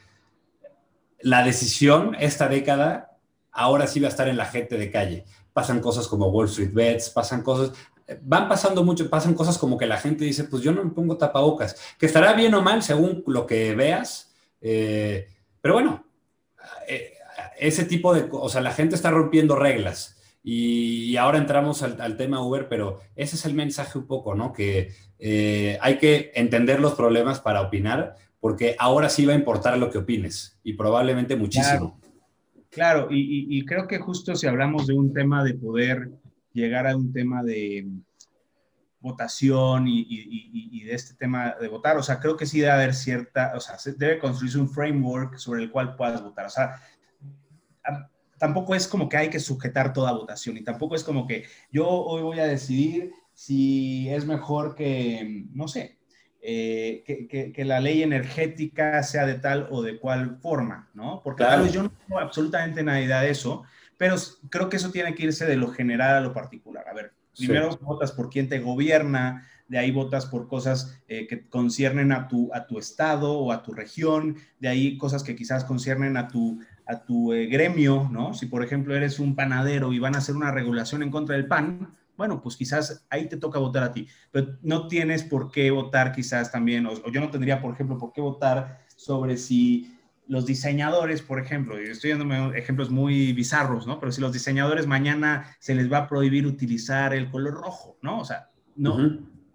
la 1.20 1.44
decisión 1.44 2.16
esta 2.20 2.48
década 2.48 3.18
ahora 3.52 3.88
sí 3.88 4.00
va 4.00 4.06
a 4.06 4.12
estar 4.12 4.28
en 4.28 4.38
la 4.38 4.46
gente 4.46 4.78
de 4.78 4.92
calle. 4.92 5.26
Pasan 5.52 5.80
cosas 5.80 6.08
como 6.08 6.28
Wall 6.28 6.46
Street 6.46 6.72
Bets, 6.72 7.10
pasan 7.10 7.42
cosas, 7.42 7.76
van 8.22 8.48
pasando 8.48 8.84
mucho, 8.84 9.10
pasan 9.10 9.34
cosas 9.34 9.58
como 9.58 9.80
que 9.80 9.88
la 9.88 9.98
gente 9.98 10.26
dice, 10.26 10.44
pues 10.44 10.62
yo 10.62 10.74
no 10.74 10.84
me 10.84 10.92
pongo 10.92 11.18
tapabocas, 11.18 11.76
que 11.98 12.06
estará 12.06 12.34
bien 12.34 12.54
o 12.54 12.62
mal 12.62 12.84
según 12.84 13.24
lo 13.26 13.48
que 13.48 13.74
veas, 13.74 14.32
eh, 14.62 15.28
pero 15.60 15.74
bueno, 15.74 16.06
eh, 16.88 17.15
ese 17.58 17.86
tipo 17.86 18.14
de, 18.14 18.28
o 18.32 18.50
sea, 18.50 18.62
la 18.62 18.72
gente 18.72 18.96
está 18.96 19.12
rompiendo 19.12 19.56
reglas. 19.56 20.16
Y, 20.48 21.18
ahora 21.18 21.40
entramos 21.40 21.82
al, 21.82 22.18
tema 22.18 22.40
Uber, 22.40 22.70
pero 22.70 23.00
ese 23.16 23.36
es 23.36 23.46
el 23.46 23.56
mensaje 23.56 23.98
un 23.98 24.06
poco, 24.06 24.36
¿no? 24.36 24.54
Que 24.54 24.92
eh, 25.18 25.80
hay 25.82 25.98
que 25.98 26.32
entender 26.36 26.80
los 26.80 26.94
problemas 26.94 27.40
para 27.40 27.62
opinar, 27.62 28.16
porque 28.40 28.76
ahora 28.78 29.10
sí 29.10 29.26
va 29.26 29.34
a 29.34 29.38
importar 29.38 29.76
lo 29.80 29.90
que 29.90 29.98
opines 29.98 30.60
y 30.64 30.74
probablemente 30.74 31.36
muchísimo. 31.36 32.00
Claro, 32.70 33.08
y, 33.10 33.66
creo 33.66 33.88
que 33.88 33.98
justo 33.98 34.36
si 34.36 34.46
hablamos 34.46 34.86
de 34.86 34.94
un 34.94 35.14
tema 35.14 35.44
de 35.44 35.54
poder 35.54 36.12
llegar 36.54 36.86
a 36.86 36.96
un 36.96 37.12
tema 37.12 37.42
de 37.42 37.88
votación 39.00 39.86
y, 39.88 40.84
de 40.84 40.94
este 40.94 41.16
tema 41.16 41.56
de 41.60 41.70
votar, 41.70 41.98
o 41.98 42.04
sea, 42.04 42.20
creo 42.20 42.38
que 42.38 42.46
sí 42.46 42.60
debe 42.60 42.74
haber 42.74 42.94
cierta, 42.94 43.54
o 43.56 43.60
sea, 43.60 43.78
debe 43.98 44.20
construirse 44.20 44.60
un 44.60 44.70
framework 44.70 45.38
sobre 45.38 45.64
el 45.64 45.72
cual 45.72 45.96
puedas 45.96 46.22
votar. 46.22 46.46
O 46.48 46.50
sea, 46.50 46.76
tampoco 48.38 48.76
es 48.76 48.88
como 48.88 49.10
que 49.10 49.18
hay 49.18 49.30
que 49.30 49.40
sujetar 49.40 49.94
toda 49.94 50.12
votación 50.12 50.58
y 50.58 50.64
tampoco 50.64 50.96
es 50.96 51.04
como 51.04 51.26
que 51.28 51.46
yo 51.72 51.88
hoy 51.88 52.22
voy 52.22 52.40
a 52.40 52.46
decidir 52.46 53.12
si 53.34 54.10
es 54.10 54.26
mejor 54.26 54.76
que, 54.76 55.46
no 55.52 55.68
sé, 55.68 55.98
eh, 56.42 57.04
que, 57.54 57.66
la 57.66 57.80
ley 57.80 58.04
energética 58.04 59.02
sea 59.04 59.26
de 59.26 59.36
tal 59.36 59.68
o 59.72 59.82
de 59.82 59.98
cual 59.98 60.38
forma, 60.38 60.90
¿no? 60.94 61.22
Porque 61.24 61.44
claro. 61.44 61.66
yo 61.66 61.84
no 61.84 61.90
tengo 61.90 62.20
absolutamente 62.20 62.84
nada 62.84 63.02
idea 63.02 63.22
de 63.22 63.32
eso, 63.32 63.64
pero 63.98 64.16
creo 64.50 64.70
que 64.70 64.78
eso 64.78 64.92
tiene 64.92 65.16
que 65.16 65.24
irse 65.24 65.46
de 65.46 65.58
lo 65.58 65.70
general 65.70 66.18
a 66.18 66.22
lo 66.22 66.34
particular. 66.34 66.88
A 66.88 66.94
ver, 66.94 67.14
primero 67.36 67.76
votas 67.82 68.12
por 68.12 68.30
quién 68.30 68.48
te 68.48 68.60
gobierna, 68.60 69.48
de 69.68 69.80
ahí 69.80 69.92
votas 69.92 70.28
por 70.28 70.48
cosas 70.48 71.02
eh, 71.08 71.26
que 71.28 71.48
conciernen 71.50 72.12
a 72.12 72.28
tu, 72.28 72.54
a 72.54 72.68
tu 72.68 72.78
estado 72.78 73.34
o 73.34 73.52
a 73.52 73.64
tu 73.64 73.74
región, 73.74 74.38
de 74.60 74.68
ahí 74.68 74.98
cosas 74.98 75.24
que 75.24 75.36
quizás 75.36 75.66
conciernen 75.66 76.16
a 76.16 76.28
tu, 76.28 76.60
a 76.88 77.04
tu 77.04 77.34
eh, 77.34 77.48
gremio, 77.48 78.10
¿no? 78.12 78.34
Si 78.34 78.46
por 78.46 78.64
ejemplo 78.64 78.96
eres 78.96 79.20
un 79.20 79.36
panadero 79.36 79.94
y 79.94 80.00
van 80.00 80.16
a 80.16 80.20
hacer 80.20 80.36
una 80.36 80.52
regulación 80.52 81.04
en 81.04 81.12
contra 81.12 81.36
del 81.36 81.48
pan, 81.48 81.96
bueno, 82.18 82.42
pues 82.42 82.56
quizás 82.56 83.06
ahí 83.10 83.28
te 83.28 83.38
toca 83.38 83.60
votar 83.60 83.84
a 83.84 83.92
ti, 83.92 84.08
pero 84.32 84.58
no 84.62 84.88
tienes 84.88 85.24
por 85.24 85.52
qué 85.52 85.72
votar 85.72 86.12
quizás 86.12 86.52
también, 86.52 86.86
o, 86.86 87.12
yo 87.12 87.20
no 87.20 87.30
tendría, 87.30 87.62
por 87.62 87.74
ejemplo, 87.74 87.98
por 87.98 88.14
qué 88.14 88.22
votar 88.22 88.80
sobre 88.96 89.38
si 89.38 89.92
los 90.28 90.46
diseñadores, 90.46 91.22
por 91.22 91.40
ejemplo, 91.40 91.80
y 91.82 91.90
estoy 91.90 92.12
dándome 92.12 92.58
ejemplos 92.58 92.90
muy 92.90 93.34
bizarros, 93.34 93.86
¿no? 93.86 94.00
Pero 94.00 94.12
si 94.12 94.22
los 94.22 94.34
diseñadores 94.34 94.88
mañana 94.88 95.56
se 95.60 95.76
les 95.76 95.92
va 95.92 96.00
a 96.00 96.08
prohibir 96.08 96.48
utilizar 96.48 97.14
el 97.14 97.30
color 97.30 97.54
rojo, 97.54 97.98
¿no? 98.02 98.20
O 98.22 98.26
sea, 98.26 98.50
no. 98.76 98.96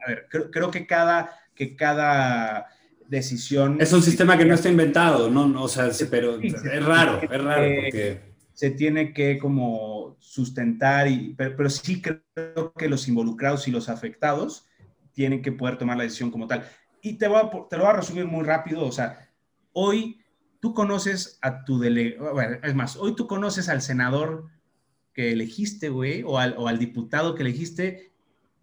A 0.05 0.09
ver, 0.09 0.27
creo, 0.31 0.51
creo 0.51 0.71
que 0.71 0.87
cada, 0.87 1.31
que 1.55 1.75
cada 1.77 2.69
decisión. 3.11 3.77
Es 3.81 3.93
un 3.93 4.03
sistema 4.03 4.39
que 4.39 4.45
no 4.45 4.55
está 4.55 4.71
inventado, 4.71 5.29
¿no? 5.29 5.63
o 5.63 5.69
sea, 5.69 5.91
pero 6.09 6.41
es 6.41 6.85
raro, 6.85 7.21
es 7.21 7.43
raro 7.43 7.69
porque... 7.83 8.31
Se 8.53 8.71
tiene 8.71 9.15
que 9.15 9.39
como 9.39 10.19
sustentar, 10.21 11.09
y, 11.09 11.35
pero, 11.35 11.71
sí 11.71 12.03
creo 12.03 12.75
que 12.75 12.91
los 12.91 13.09
involucrados 13.09 13.67
y 13.67 13.71
los 13.71 13.89
afectados 13.89 14.67
tienen 15.13 15.41
que 15.41 15.51
poder 15.51 15.79
tomar 15.79 15.97
la 15.97 16.03
decisión 16.03 16.31
como 16.31 16.47
tal. 16.47 16.69
Y 17.01 17.15
te, 17.15 17.27
voy 17.27 17.39
a, 17.39 17.51
te 17.71 17.79
lo 17.79 17.85
voy 17.85 17.93
a 17.93 17.97
resumir 17.97 18.27
muy 18.27 18.45
rápido, 18.45 18.85
o 18.85 18.93
sea, 18.93 19.31
hoy 19.73 20.21
tú 20.61 20.75
conoces 20.75 21.39
a 21.41 21.65
tu 21.65 21.79
delegado, 21.79 22.35
bueno, 22.35 22.59
es 22.63 22.75
más, 22.75 22.97
hoy 22.97 23.17
tú 23.17 23.27
conoces 23.27 23.71
al 23.71 23.81
senador 23.81 24.49
que 25.15 25.33
elegiste, 25.33 25.89
güey, 25.89 26.23
o 26.23 26.39
al, 26.39 26.55
o 26.59 26.69
al 26.69 26.79
diputado 26.79 27.35
que 27.35 27.43
elegiste, 27.43 28.13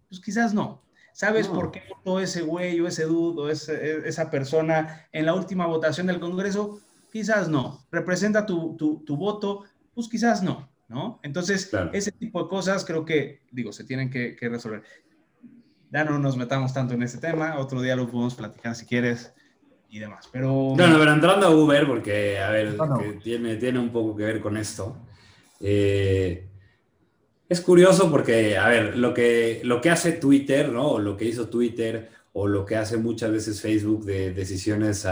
pues 0.08 0.20
quizás 0.20 0.54
no, 0.54 0.84
¿Sabes 1.18 1.48
por 1.48 1.72
qué 1.72 1.82
votó 1.88 2.20
ese 2.20 2.42
güey 2.42 2.78
o 2.78 2.86
ese 2.86 3.02
dude 3.02 3.42
o 3.42 3.50
e, 3.50 4.08
esa 4.08 4.30
persona 4.30 5.08
en 5.10 5.26
la 5.26 5.34
última 5.34 5.66
votación 5.66 6.06
del 6.06 6.20
Congreso? 6.20 6.78
Quizás 7.12 7.48
no. 7.48 7.84
¿Representa 7.90 8.46
tu, 8.46 8.76
tu, 8.76 9.16
voto? 9.16 9.64
Pues 9.96 10.08
quizás 10.08 10.44
no. 10.44 10.70
¿no? 10.86 11.18
Entonces, 11.24 11.72
ese 11.92 12.12
tipo 12.12 12.40
de 12.44 12.48
cosas 12.48 12.84
creo 12.84 13.04
que, 13.04 13.40
digo, 13.50 13.72
se 13.72 13.82
tienen 13.82 14.10
que, 14.10 14.36
resolver. 14.42 14.84
Ya 15.90 16.04
no 16.04 16.20
nos 16.20 16.36
metamos 16.36 16.72
tanto 16.72 16.94
en 16.94 17.02
ese 17.02 17.18
tema, 17.18 17.58
otro 17.58 17.82
día 17.82 17.96
lo 17.96 18.08
podemos 18.08 18.36
platicar 18.36 18.76
si 18.76 18.86
quieres 18.86 19.34
y 19.90 19.98
demás, 19.98 20.28
pero... 20.30 20.52
Bueno, 20.76 20.98
pero 21.00 21.12
entrando 21.12 21.48
a 21.48 21.50
Uber, 21.50 21.84
porque, 21.84 22.38
a 22.38 22.50
ver, 22.50 22.78
tiene, 23.24 23.56
tiene 23.56 23.80
un 23.80 23.90
poco 23.90 24.14
que 24.14 24.22
ver 24.22 24.40
con 24.40 24.56
esto. 24.56 24.96
Eh, 25.58 26.47
es 27.48 27.60
curioso 27.60 28.10
porque, 28.10 28.56
a 28.58 28.68
ver, 28.68 28.96
lo 28.96 29.14
que, 29.14 29.60
lo 29.64 29.80
que 29.80 29.90
hace 29.90 30.12
Twitter, 30.12 30.68
¿no? 30.70 30.88
O 30.92 30.98
lo 30.98 31.16
que 31.16 31.24
hizo 31.24 31.48
Twitter, 31.48 32.10
o 32.32 32.46
lo 32.46 32.64
que 32.64 32.76
hace 32.76 32.96
muchas 32.96 33.30
veces 33.30 33.60
Facebook 33.60 34.04
de 34.04 34.32
decisiones 34.32 35.06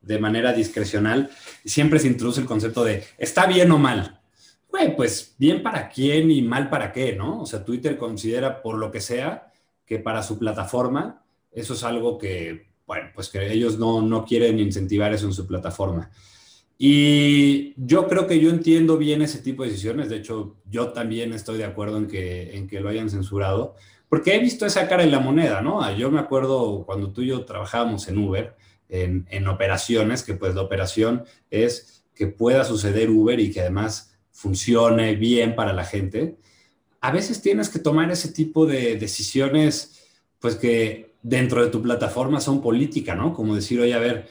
de 0.00 0.18
manera 0.18 0.52
discrecional, 0.52 1.30
siempre 1.64 1.98
se 1.98 2.06
introduce 2.08 2.40
el 2.40 2.46
concepto 2.46 2.84
de 2.84 3.04
está 3.18 3.46
bien 3.46 3.70
o 3.72 3.78
mal. 3.78 4.20
pues 4.96 5.34
bien 5.38 5.62
para 5.62 5.88
quién 5.88 6.30
y 6.30 6.42
mal 6.42 6.70
para 6.70 6.92
qué, 6.92 7.14
¿no? 7.14 7.42
O 7.42 7.46
sea, 7.46 7.64
Twitter 7.64 7.98
considera 7.98 8.62
por 8.62 8.78
lo 8.78 8.90
que 8.90 9.00
sea 9.00 9.52
que 9.84 9.98
para 9.98 10.22
su 10.22 10.38
plataforma 10.38 11.20
eso 11.52 11.74
es 11.74 11.82
algo 11.82 12.16
que, 12.16 12.68
bueno, 12.86 13.10
pues 13.14 13.28
que 13.28 13.52
ellos 13.52 13.78
no, 13.78 14.02
no 14.02 14.24
quieren 14.24 14.58
incentivar 14.60 15.12
eso 15.12 15.26
en 15.26 15.32
su 15.32 15.46
plataforma. 15.46 16.10
Y 16.82 17.74
yo 17.76 18.08
creo 18.08 18.26
que 18.26 18.40
yo 18.40 18.48
entiendo 18.48 18.96
bien 18.96 19.20
ese 19.20 19.40
tipo 19.40 19.62
de 19.62 19.68
decisiones. 19.68 20.08
De 20.08 20.16
hecho, 20.16 20.56
yo 20.64 20.92
también 20.92 21.34
estoy 21.34 21.58
de 21.58 21.66
acuerdo 21.66 21.98
en 21.98 22.06
que, 22.06 22.56
en 22.56 22.66
que 22.66 22.80
lo 22.80 22.88
hayan 22.88 23.10
censurado, 23.10 23.74
porque 24.08 24.34
he 24.34 24.38
visto 24.38 24.64
esa 24.64 24.88
cara 24.88 25.02
en 25.02 25.10
la 25.10 25.20
moneda, 25.20 25.60
¿no? 25.60 25.82
Ah, 25.82 25.92
yo 25.92 26.10
me 26.10 26.18
acuerdo 26.18 26.84
cuando 26.86 27.12
tú 27.12 27.20
y 27.20 27.26
yo 27.26 27.44
trabajábamos 27.44 28.08
en 28.08 28.16
Uber, 28.16 28.56
en, 28.88 29.26
en 29.30 29.46
operaciones, 29.46 30.22
que 30.22 30.32
pues 30.32 30.54
la 30.54 30.62
operación 30.62 31.24
es 31.50 32.02
que 32.14 32.28
pueda 32.28 32.64
suceder 32.64 33.10
Uber 33.10 33.38
y 33.40 33.52
que 33.52 33.60
además 33.60 34.16
funcione 34.32 35.16
bien 35.16 35.54
para 35.54 35.74
la 35.74 35.84
gente. 35.84 36.38
A 37.02 37.10
veces 37.10 37.42
tienes 37.42 37.68
que 37.68 37.78
tomar 37.78 38.10
ese 38.10 38.32
tipo 38.32 38.64
de 38.64 38.96
decisiones, 38.96 40.08
pues 40.38 40.56
que 40.56 41.14
dentro 41.22 41.62
de 41.62 41.70
tu 41.70 41.82
plataforma 41.82 42.40
son 42.40 42.62
política, 42.62 43.14
¿no? 43.14 43.34
Como 43.34 43.54
decir, 43.54 43.78
oye, 43.82 43.92
a 43.92 43.98
ver, 43.98 44.28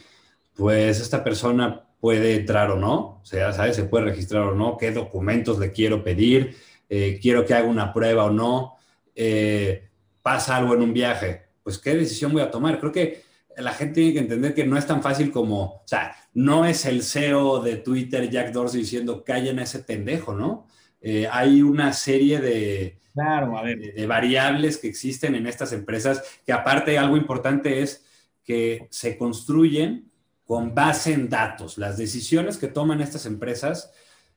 pues 0.55 0.99
esta 0.99 1.23
persona 1.23 1.85
puede 1.99 2.35
entrar 2.35 2.71
o 2.71 2.77
no, 2.77 3.19
o 3.21 3.26
sea, 3.26 3.51
¿sabes? 3.53 3.76
Se 3.76 3.84
puede 3.84 4.05
registrar 4.05 4.43
o 4.43 4.55
no, 4.55 4.77
qué 4.77 4.91
documentos 4.91 5.59
le 5.59 5.71
quiero 5.71 6.03
pedir, 6.03 6.55
eh, 6.89 7.19
quiero 7.21 7.45
que 7.45 7.53
haga 7.53 7.67
una 7.67 7.93
prueba 7.93 8.26
o 8.26 8.30
no, 8.30 8.76
eh, 9.15 9.89
pasa 10.21 10.57
algo 10.57 10.73
en 10.76 10.81
un 10.81 10.93
viaje, 10.93 11.43
pues 11.63 11.77
qué 11.77 11.95
decisión 11.95 12.31
voy 12.31 12.41
a 12.41 12.51
tomar. 12.51 12.80
Creo 12.80 12.91
que 12.91 13.23
la 13.57 13.73
gente 13.73 13.95
tiene 13.95 14.13
que 14.13 14.19
entender 14.19 14.53
que 14.53 14.65
no 14.65 14.77
es 14.77 14.88
tan 14.88 15.03
fácil 15.03 15.31
como, 15.31 15.63
o 15.63 15.84
sea, 15.85 16.15
no 16.34 16.65
es 16.65 16.85
el 16.85 17.03
CEO 17.03 17.61
de 17.61 17.77
Twitter, 17.77 18.30
Jack 18.30 18.51
Dorsey, 18.51 18.81
diciendo 18.81 19.23
callen 19.23 19.59
a 19.59 19.63
ese 19.63 19.80
pendejo, 19.80 20.34
¿no? 20.34 20.67
Eh, 21.01 21.27
hay 21.31 21.61
una 21.61 21.93
serie 21.93 22.39
de, 22.39 22.99
claro, 23.13 23.57
a 23.57 23.63
ver. 23.63 23.93
de 23.93 24.07
variables 24.07 24.77
que 24.77 24.88
existen 24.88 25.35
en 25.35 25.47
estas 25.47 25.73
empresas, 25.73 26.23
que 26.45 26.53
aparte 26.53 26.97
algo 26.97 27.17
importante 27.17 27.81
es 27.81 28.05
que 28.43 28.88
se 28.89 29.17
construyen 29.17 30.09
con 30.49 30.73
base 30.73 31.13
en 31.13 31.30
datos. 31.30 31.77
Las 31.77 31.95
decisiones 31.95 32.57
que 32.57 32.67
toman 32.67 33.01
estas 33.01 33.27
empresas, 33.27 33.93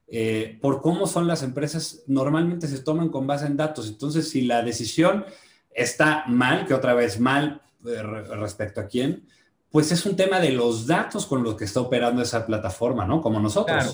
eh, 0.08 0.58
por 0.60 0.82
cómo 0.82 1.06
son 1.06 1.26
las 1.26 1.42
empresas, 1.42 2.02
normalmente 2.06 2.68
se 2.68 2.82
toman 2.82 3.08
con 3.08 3.26
base 3.26 3.46
en 3.46 3.56
datos. 3.56 3.88
Entonces, 3.88 4.28
si 4.28 4.42
la 4.42 4.60
decisión 4.60 5.24
está 5.74 6.26
mal, 6.26 6.66
que 6.66 6.74
otra 6.74 6.92
vez 6.92 7.18
mal 7.18 7.62
eh, 7.86 8.02
respecto 8.02 8.82
a 8.82 8.88
quién, 8.88 9.26
pues 9.70 9.90
es 9.90 10.04
un 10.04 10.14
tema 10.14 10.38
de 10.38 10.52
los 10.52 10.86
datos 10.86 11.24
con 11.24 11.42
los 11.42 11.56
que 11.56 11.64
está 11.64 11.80
operando 11.80 12.20
esa 12.20 12.44
plataforma, 12.44 13.06
¿no? 13.06 13.22
Como 13.22 13.40
nosotros. 13.40 13.74
Claro. 13.74 13.92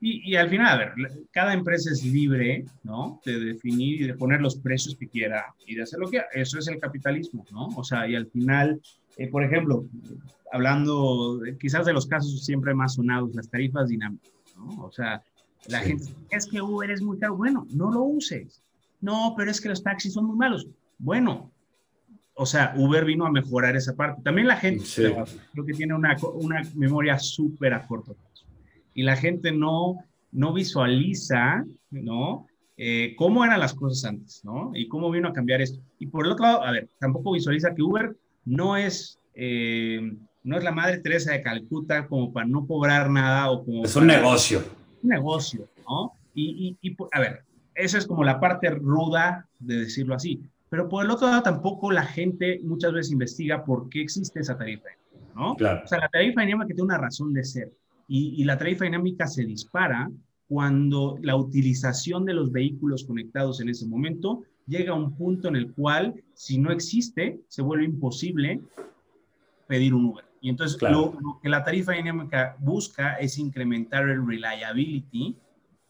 Y, 0.00 0.36
al 0.36 0.48
final, 0.48 0.68
a 0.68 0.76
ver, 0.78 0.92
cada 1.30 1.52
empresa 1.52 1.90
es 1.90 2.02
libre, 2.02 2.64
¿no? 2.82 3.20
De 3.26 3.38
definir 3.38 4.00
y 4.00 4.06
de 4.06 4.14
poner 4.14 4.40
los 4.40 4.56
precios 4.56 4.96
que 4.96 5.08
quiera 5.08 5.54
y 5.66 5.74
de 5.74 5.82
hacer 5.82 5.98
lo 5.98 6.06
que 6.06 6.12
quiera. 6.12 6.28
Eso 6.32 6.58
es 6.58 6.66
el 6.68 6.78
capitalismo, 6.78 7.44
¿no? 7.50 7.66
O 7.76 7.84
sea, 7.84 8.08
y 8.08 8.14
al 8.14 8.26
final, 8.28 8.80
eh, 9.18 9.28
por 9.28 9.44
ejemplo, 9.44 9.84
hablando 10.52 11.40
quizás 11.60 11.84
de 11.84 11.92
los 11.92 12.06
casos 12.06 12.44
siempre 12.44 12.72
más 12.72 12.94
sonados, 12.94 13.34
las 13.34 13.50
tarifas 13.50 13.88
dinámicas, 13.88 14.32
¿no? 14.56 14.84
O 14.84 14.92
sea, 14.92 15.22
la 15.66 15.80
gente, 15.80 16.04
es 16.30 16.46
que 16.46 16.62
Uber 16.62 16.90
es 16.90 17.02
muy 17.02 17.18
caro. 17.18 17.36
Bueno, 17.36 17.66
no 17.70 17.90
lo 17.90 18.02
uses. 18.04 18.62
No, 19.00 19.34
pero 19.36 19.50
es 19.50 19.60
que 19.60 19.68
los 19.68 19.82
taxis 19.82 20.12
son 20.12 20.26
muy 20.26 20.36
malos. 20.36 20.68
Bueno, 20.98 21.50
o 22.34 22.46
sea, 22.46 22.72
Uber 22.76 23.04
vino 23.04 23.26
a 23.26 23.30
mejorar 23.30 23.76
esa 23.76 23.94
parte. 23.94 24.22
También 24.22 24.46
la 24.46 24.56
gente, 24.56 24.84
creo 25.52 25.66
que 25.66 25.74
tiene 25.74 25.94
una, 25.94 26.16
una 26.34 26.62
memoria 26.74 27.18
súper 27.18 27.74
a 27.74 27.86
corto 27.86 28.14
plazo. 28.14 28.46
Y 28.94 29.02
la 29.02 29.16
gente 29.16 29.50
no, 29.50 29.98
no 30.30 30.52
visualiza, 30.52 31.64
¿no? 31.90 32.46
Eh, 32.76 33.14
cómo 33.16 33.44
eran 33.44 33.58
las 33.58 33.74
cosas 33.74 34.04
antes, 34.04 34.44
¿no? 34.44 34.70
Y 34.74 34.86
cómo 34.86 35.10
vino 35.10 35.28
a 35.28 35.32
cambiar 35.32 35.60
esto. 35.60 35.80
Y 35.98 36.06
por 36.06 36.24
el 36.24 36.32
otro 36.32 36.44
lado, 36.44 36.62
a 36.62 36.70
ver, 36.70 36.88
tampoco 37.00 37.32
visualiza 37.32 37.74
que 37.74 37.82
Uber 37.82 38.16
no 38.48 38.76
es, 38.76 39.18
eh, 39.34 40.00
no 40.42 40.56
es 40.56 40.64
la 40.64 40.72
madre 40.72 40.98
Teresa 40.98 41.32
de 41.32 41.42
Calcuta 41.42 42.06
como 42.06 42.32
para 42.32 42.46
no 42.46 42.66
cobrar 42.66 43.10
nada 43.10 43.50
o 43.50 43.64
como... 43.64 43.84
Es 43.84 43.94
un 43.94 44.06
negocio. 44.06 44.64
Un 45.02 45.10
negocio, 45.10 45.68
¿no? 45.88 46.12
Y, 46.34 46.76
y, 46.80 46.96
a 47.12 47.20
ver, 47.20 47.42
esa 47.74 47.98
es 47.98 48.06
como 48.06 48.24
la 48.24 48.40
parte 48.40 48.70
ruda 48.70 49.46
de 49.58 49.80
decirlo 49.80 50.14
así. 50.14 50.40
Pero 50.70 50.88
por 50.88 51.04
el 51.04 51.10
otro 51.10 51.28
lado, 51.28 51.42
tampoco 51.42 51.90
la 51.90 52.04
gente 52.04 52.60
muchas 52.62 52.92
veces 52.92 53.12
investiga 53.12 53.64
por 53.64 53.88
qué 53.88 54.02
existe 54.02 54.40
esa 54.40 54.56
tarifa, 54.56 54.88
¿no? 55.34 55.54
Claro. 55.56 55.82
O 55.84 55.88
sea, 55.88 55.98
la 55.98 56.08
tarifa 56.08 56.42
dinámica 56.42 56.68
tiene 56.68 56.82
una 56.82 56.98
razón 56.98 57.32
de 57.32 57.44
ser. 57.44 57.72
Y, 58.06 58.40
y 58.40 58.44
la 58.44 58.56
tarifa 58.56 58.84
dinámica 58.84 59.26
se 59.26 59.44
dispara 59.44 60.10
cuando 60.48 61.18
la 61.20 61.36
utilización 61.36 62.24
de 62.24 62.34
los 62.34 62.50
vehículos 62.50 63.04
conectados 63.04 63.60
en 63.60 63.68
ese 63.68 63.86
momento 63.86 64.44
llega 64.68 64.92
a 64.92 64.96
un 64.96 65.16
punto 65.16 65.48
en 65.48 65.56
el 65.56 65.72
cual, 65.72 66.22
si 66.34 66.58
no 66.58 66.70
existe, 66.70 67.40
se 67.48 67.62
vuelve 67.62 67.84
imposible 67.84 68.60
pedir 69.66 69.94
un 69.94 70.06
Uber. 70.06 70.24
Y 70.40 70.50
entonces 70.50 70.80
lo, 70.80 71.18
que 71.42 71.48
la 71.48 71.64
tarifa 71.64 71.92
dinámica 71.92 72.56
busca 72.60 73.14
es 73.14 73.38
incrementar 73.38 74.08
el 74.08 74.24
reliability, 74.26 75.36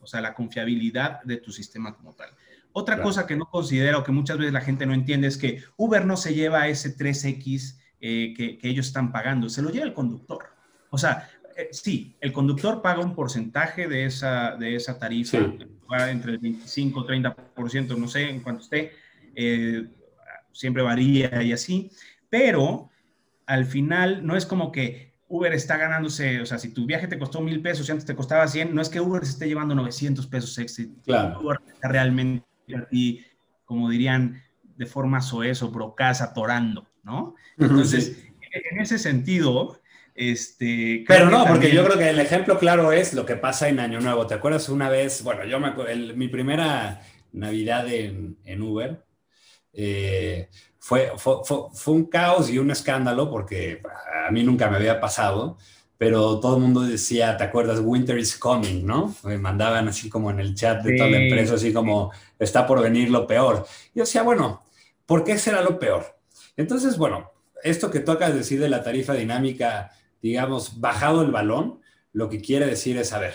o 0.00 0.06
sea, 0.06 0.20
la 0.20 0.34
confiabilidad 0.34 1.22
de 1.24 1.36
tu 1.36 1.52
sistema 1.52 1.94
como 1.94 2.14
tal. 2.14 2.30
Otra 2.72 3.02
cosa 3.02 3.26
que 3.26 3.36
no 3.36 3.46
considero, 3.46 4.05
que 4.05 4.12
muchas 4.12 4.38
veces 4.38 4.52
la 4.52 4.60
gente 4.60 4.86
no 4.86 4.94
entiende, 4.94 5.26
es 5.26 5.36
que 5.36 5.62
Uber 5.76 6.06
no 6.06 6.16
se 6.16 6.34
lleva 6.34 6.68
ese 6.68 6.96
3X 6.96 7.78
eh, 8.00 8.34
que, 8.36 8.59
ellos 8.62 8.86
están 8.86 9.10
pagando, 9.10 9.48
se 9.48 9.62
lo 9.62 9.70
lleva 9.70 9.86
el 9.86 9.94
conductor. 9.94 10.44
O 10.90 10.96
sea, 10.96 11.28
eh, 11.59 11.70
sí, 11.72 12.16
el 12.20 12.32
conductor 12.32 12.80
paga 12.80 13.01
un 13.01 13.16
porcentaje 13.16 13.89
de 13.89 14.05
esa, 14.05 14.55
de 14.55 14.76
esa 14.76 14.97
tarifa, 14.97 15.39
entre 16.09 16.32
el 16.32 16.39
25 16.39 17.01
y 17.01 17.20
30%, 17.20 17.97
no 17.97 18.06
sé 18.06 18.30
en 18.30 18.40
cuánto 18.43 18.62
esté, 18.62 18.93
eh, 19.35 19.89
siempre 20.52 20.85
varía 20.85 21.43
y 21.43 21.52
así, 21.52 21.90
pero 22.30 22.90
al 23.47 23.66
final 23.66 24.24
no 24.24 24.36
es 24.36 24.47
como 24.47 24.70
que 24.70 25.14
Uber 25.26 25.52
está 25.52 25.76
ganándose, 25.76 26.40
o 26.40 26.47
sea, 26.47 26.59
si 26.59 26.72
tu 26.72 26.86
viaje 26.86 27.09
te 27.09 27.18
costó 27.18 27.40
mil 27.40 27.60
pesos 27.60 27.89
y 27.89 27.90
antes 27.90 28.06
te 28.06 28.14
costaba 28.14 28.47
100, 28.47 28.72
no 28.72 28.80
es 28.80 28.89
que 28.89 29.01
Uber 29.01 29.24
se 29.24 29.32
esté 29.32 29.48
llevando 29.48 29.74
900 29.74 30.28
pesos 30.28 30.56
extra. 30.59 30.85
Claro. 31.05 31.40
Uber 31.40 31.59
está 31.74 31.89
realmente 31.89 32.47
y 32.93 33.24
como 33.64 33.90
dirían 33.90 34.40
de 34.76 34.86
forma 34.86 35.20
soez 35.20 35.60
o 35.64 35.70
brocas, 35.72 36.20
atorando, 36.22 36.86
¿no? 37.02 37.35
Entonces, 37.59 38.28
en 38.52 38.80
ese 38.80 38.97
sentido, 38.97 39.77
este, 40.19 41.05
Pero 41.07 41.31
no, 41.31 41.47
porque 41.47 41.70
yo 41.70 41.85
creo 41.85 41.97
que 41.97 42.11
el 42.11 42.19
ejemplo 42.19 42.59
claro 42.59 42.90
es 42.90 43.15
lo 43.15 43.24
que 43.24 43.36
pasa 43.36 43.69
en 43.69 43.78
Año 43.78 44.01
Nuevo. 44.01 44.27
¿Te 44.27 44.35
acuerdas 44.35 44.69
una 44.69 44.89
vez? 44.89 45.23
Bueno, 45.23 45.45
yo 45.45 45.61
me 45.61 45.69
acuerdo, 45.69 45.95
mi 46.16 46.27
primera 46.27 47.01
Navidad 47.32 47.89
en, 47.89 48.36
en 48.45 48.62
Uber 48.62 49.05
eh, 49.73 50.49
fue, 50.81 51.12
fue, 51.16 51.36
fue, 51.45 51.95
un 51.95 52.07
caos 52.07 52.51
y 52.51 52.59
un 52.59 52.73
escándalo 52.73 53.31
porque 53.31 53.81
a 54.27 54.32
mí 54.32 54.43
nunca 54.43 54.69
me 54.69 54.77
había 54.77 54.99
pasado, 54.99 55.57
pero 55.97 56.40
todo 56.40 56.57
el 56.57 56.62
mundo 56.62 56.81
decía, 56.81 57.36
¿te 57.36 57.45
acuerdas? 57.45 57.78
Winter 57.81 58.19
is 58.19 58.36
coming, 58.36 58.85
¿no? 58.85 59.15
Me 59.23 59.39
mandaban 59.39 59.86
así 59.86 60.11
como 60.11 60.32
en 60.32 60.40
el 60.40 60.57
chat 60.57 60.82
de 60.82 60.97
toda 60.97 61.11
la 61.11 61.19
empresa, 61.19 61.55
así 61.55 61.73
como, 61.73 62.11
está 62.40 62.66
por 62.66 62.82
venir 62.82 63.09
lo 63.09 63.24
peor. 63.24 63.69
Yo 63.95 64.03
decía, 64.03 64.23
bueno, 64.23 64.65
¿por 65.07 65.23
qué 65.23 65.39
será 65.39 65.62
lo 65.62 65.78
peor? 65.78 66.19
Entonces, 66.57 66.99
bueno, 66.99 67.31
esto 67.62 67.89
que 67.89 68.01
tocas 68.01 68.35
decir 68.35 68.59
de 68.59 68.69
la 68.69 68.82
tarifa 68.82 69.15
dinámica 69.15 69.93
digamos, 70.23 70.81
bajado 70.81 71.23
el 71.23 71.31
balón, 71.31 71.81
lo 72.12 72.28
que 72.28 72.40
quiere 72.40 72.66
decir 72.66 72.97
es, 72.97 73.12
a 73.12 73.19
ver, 73.19 73.35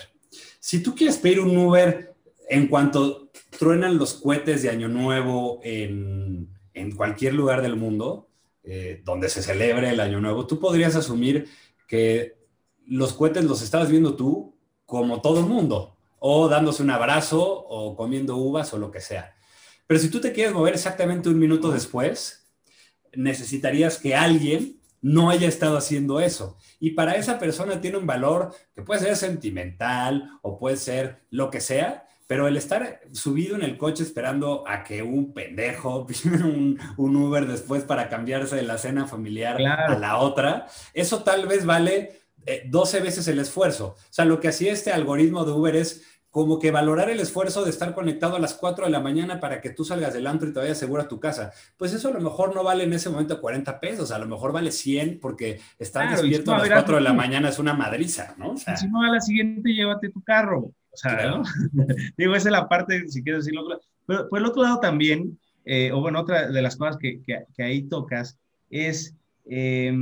si 0.59 0.81
tú 0.81 0.95
quieres 0.95 1.17
pedir 1.17 1.39
un 1.39 1.55
Uber 1.55 2.13
en 2.49 2.67
cuanto 2.67 3.29
truenan 3.57 3.97
los 3.97 4.15
cohetes 4.15 4.63
de 4.63 4.69
Año 4.69 4.87
Nuevo 4.87 5.59
en, 5.63 6.49
cualquier 6.95 7.33
lugar 7.33 7.61
del 7.61 7.75
mundo, 7.75 8.29
eh, 8.63 9.01
donde 9.03 9.29
se 9.29 9.41
celebre 9.41 9.89
el 9.89 9.99
Año 9.99 10.19
Nuevo, 10.19 10.47
tú 10.47 10.59
podrías 10.59 10.95
asumir 10.95 11.47
que 11.87 12.37
los 12.85 13.13
cohetes 13.13 13.45
los 13.45 13.61
estabas 13.61 13.89
viendo 13.89 14.15
tú 14.15 14.55
como 14.85 15.21
todo 15.21 15.39
el 15.39 15.45
mundo, 15.45 15.97
o 16.19 16.47
dándose 16.47 16.83
un 16.83 16.89
abrazo, 16.89 17.41
o 17.41 17.95
comiendo 17.95 18.37
uvas, 18.37 18.73
o 18.73 18.77
lo 18.77 18.91
que 18.91 19.01
sea. 19.01 19.35
Pero 19.87 19.99
si 19.99 20.09
tú 20.09 20.21
te 20.21 20.31
quieres 20.31 20.53
mover 20.53 20.73
exactamente 20.73 21.29
un 21.29 21.39
minuto 21.39 21.71
después, 21.71 22.47
necesitarías 23.13 23.97
que 23.97 24.15
alguien 24.15 24.79
no 25.03 25.29
haya 25.29 25.47
estado 25.47 25.77
haciendo 25.77 26.19
eso. 26.19 26.57
Y 26.79 26.91
para 26.91 27.15
esa 27.15 27.37
persona 27.37 27.81
tiene 27.81 27.97
un 27.97 28.07
valor 28.07 28.55
que 28.73 28.81
puede 28.81 29.01
ser 29.01 29.15
sentimental 29.15 30.39
o 30.41 30.57
puede 30.57 30.77
ser 30.77 31.19
lo 31.29 31.51
que 31.51 31.61
sea, 31.61 32.07
Pero 32.25 32.47
el 32.47 32.55
estar 32.55 33.01
subido 33.11 33.55
en 33.57 33.63
el 33.63 33.77
coche 33.77 34.01
esperando 34.01 34.63
a 34.65 34.83
que 34.83 35.03
un 35.03 35.33
pendejo 35.33 36.07
un, 36.25 36.79
un 36.97 37.15
Uber 37.17 37.45
después 37.45 37.83
para 37.83 38.07
cambiarse 38.07 38.55
de 38.55 38.63
la 38.63 38.77
cena 38.77 39.05
familiar 39.05 39.61
a 39.61 39.99
la 39.99 40.17
otra, 40.17 40.67
eso 40.93 41.21
tal 41.23 41.45
vez 41.47 41.65
vale 41.65 42.21
12 42.65 42.97
eh, 42.97 43.01
veces 43.01 43.27
el 43.27 43.39
esfuerzo. 43.39 43.95
O 43.97 44.13
sea, 44.13 44.25
lo 44.25 44.39
que 44.39 44.47
hacía 44.47 44.71
este 44.71 44.91
algoritmo 44.91 45.43
de 45.45 45.51
Uber 45.51 45.75
es 45.75 46.03
como 46.33 46.57
que 46.57 46.71
valorar 46.71 47.11
el 47.11 47.19
esfuerzo 47.19 47.63
de 47.63 47.69
estar 47.69 47.93
conectado 47.93 48.37
a 48.37 48.39
las 48.39 48.55
4 48.55 48.85
de 48.85 48.91
la 48.91 48.99
mañana 48.99 49.39
para 49.39 49.61
que 49.61 49.69
tú 49.69 49.85
salgas 49.85 50.15
del 50.15 50.25
antro 50.25 50.49
y 50.49 50.51
te 50.51 50.57
vayas 50.57 50.79
seguro 50.79 51.03
a 51.03 51.07
tu 51.07 51.19
casa. 51.19 51.51
Pues 51.77 51.93
eso 51.93 52.07
a 52.07 52.11
lo 52.11 52.21
mejor 52.21 52.55
no 52.55 52.63
vale 52.63 52.85
en 52.85 52.93
ese 52.93 53.11
momento 53.11 53.39
40 53.39 53.79
pesos, 53.79 54.09
a 54.09 54.17
lo 54.17 54.25
mejor 54.25 54.51
vale 54.51 54.71
100 54.71 55.19
porque 55.19 55.59
estar 55.77 56.09
despierto 56.09 56.51
a 56.51 56.57
las 56.57 56.69
4 56.69 56.95
de 56.95 57.01
la 57.01 57.13
mañana 57.13 57.49
es 57.49 57.59
una 57.59 57.75
madriza, 57.75 58.33
¿no? 58.39 58.57
si 58.57 58.87
no, 58.87 59.03
a 59.03 59.09
la 59.09 59.21
siguiente 59.21 59.75
llévate 59.75 60.09
tu 60.09 60.23
carro. 60.23 60.71
O 60.89 60.97
sea, 60.97 61.39
digo, 62.17 62.35
esa 62.35 62.49
es 62.49 62.51
la 62.51 62.67
parte, 62.67 63.07
si 63.09 63.21
quieres 63.21 63.45
decirlo. 63.45 63.67
Pero 64.07 64.27
por 64.27 64.39
el 64.39 64.45
otro 64.47 64.63
lado 64.63 64.79
también, 64.79 65.37
eh, 65.65 65.91
o 65.91 66.01
bueno, 66.01 66.19
otra 66.19 66.49
de 66.49 66.61
las 66.63 66.75
cosas 66.75 66.97
que, 66.97 67.21
que, 67.21 67.63
ahí 67.63 67.83
tocas 67.83 68.39
es... 68.71 69.13
Eh, 69.45 69.93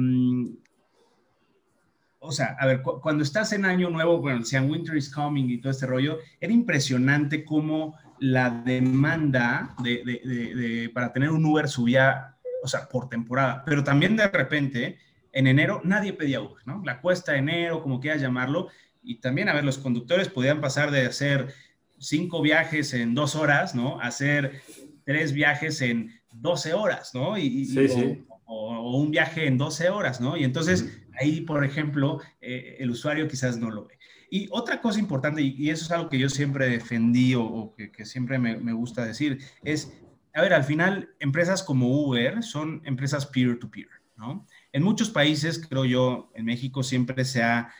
o 2.24 2.32
sea, 2.32 2.56
a 2.60 2.68
ver, 2.68 2.82
cuando 2.82 3.24
estás 3.24 3.52
en 3.52 3.66
Año 3.66 3.90
Nuevo, 3.90 4.20
bueno, 4.20 4.40
decían 4.40 4.70
Winter 4.70 4.96
is 4.96 5.10
Coming 5.10 5.50
y 5.50 5.58
todo 5.58 5.72
este 5.72 5.88
rollo, 5.88 6.20
era 6.40 6.54
impresionante 6.54 7.44
cómo 7.44 7.98
la 8.20 8.50
demanda 8.50 9.76
de, 9.84 10.92
para 10.94 11.12
tener 11.12 11.32
un 11.32 11.44
Uber 11.44 11.68
subía, 11.68 12.38
o 12.64 12.68
sea, 12.68 12.88
por 12.88 13.10
temporada, 13.10 13.64
pero 13.66 13.84
también 13.84 14.16
de 14.16 14.28
repente, 14.28 15.00
en 15.34 15.48
enero, 15.48 15.82
nadie 15.84 16.14
pedía 16.14 16.42
Uber, 16.42 16.62
¿no? 16.66 16.84
La 16.86 17.02
cuesta 17.02 17.32
de 17.32 17.40
enero, 17.40 17.82
como 17.82 18.00
quieras 18.00 18.22
llamarlo, 18.22 18.68
y 19.02 19.16
también, 19.16 19.50
a 19.50 19.54
ver, 19.54 19.64
los 19.64 19.80
conductores 19.80 20.30
podían 20.30 20.62
pasar 20.62 20.92
de 20.92 21.08
hacer 21.08 21.52
cinco 21.98 22.44
viajes 22.44 22.94
en 22.94 23.16
dos 23.16 23.36
horas, 23.36 23.74
¿no? 23.74 24.00
A 24.00 24.06
hacer 24.06 24.62
tres 25.06 25.34
viajes 25.34 25.82
en 25.82 26.22
12 26.34 26.74
horas, 26.74 27.14
¿no? 27.14 27.38
Y, 27.38 27.66
sí, 27.66 27.88
sí. 27.88 28.26
O, 28.46 28.98
un 28.98 29.12
viaje 29.12 29.48
en 29.48 29.58
12 29.58 29.90
horas, 29.90 30.22
¿no? 30.22 30.38
Y 30.38 30.44
entonces 30.44 31.01
ahí, 31.20 31.42
por 31.42 31.64
ejemplo, 31.64 32.20
eh, 32.40 32.78
el 32.80 32.92
usuario 32.92 33.28
quizás 33.28 33.58
no 33.58 33.70
lo 33.70 33.86
ve. 33.86 33.98
Y 34.30 34.48
otra 34.52 34.82
cosa 34.82 35.00
importante, 35.00 35.42
y, 35.42 35.70
eso 35.70 35.86
es 35.86 35.92
algo 35.92 36.10
que 36.10 36.18
yo 36.18 36.30
siempre 36.30 36.70
defendí 36.70 37.36
o, 37.36 37.76
que, 37.76 38.06
siempre 38.06 38.40
me, 38.40 38.74
gusta 38.74 39.04
decir, 39.04 39.40
es, 39.64 39.94
a 40.34 40.42
ver, 40.42 40.54
al 40.54 40.64
final, 40.64 41.10
empresas 41.20 41.64
como 41.64 41.90
Uber 41.90 42.42
son 42.42 42.82
empresas 42.86 43.26
peer-to-peer, 43.26 43.90
¿no? 44.16 44.48
En 44.72 44.84
muchos 44.84 45.10
países, 45.10 45.68
creo 45.68 45.84
yo, 45.84 46.32
en 46.34 46.46
México 46.46 46.82
siempre 46.82 47.26
se 47.26 47.44
ha 47.44 47.74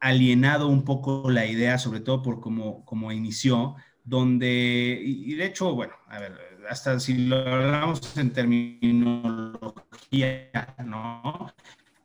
alienado 0.00 0.66
un 0.66 0.84
poco 0.84 1.30
la 1.30 1.46
idea, 1.46 1.78
sobre 1.78 2.00
todo 2.00 2.22
por 2.22 2.40
cómo, 2.40 2.84
cómo 2.84 3.12
inició, 3.12 3.76
donde, 4.08 5.00
y, 5.04 5.34
de 5.34 5.44
hecho, 5.44 5.74
bueno, 5.74 5.92
a 6.08 6.18
ver, 6.18 6.32
hasta 6.68 6.98
si 6.98 7.28
lo 7.28 7.36
hablamos 7.36 8.16
en 8.16 8.32
terminología, 8.32 10.74
¿no? 10.84 11.54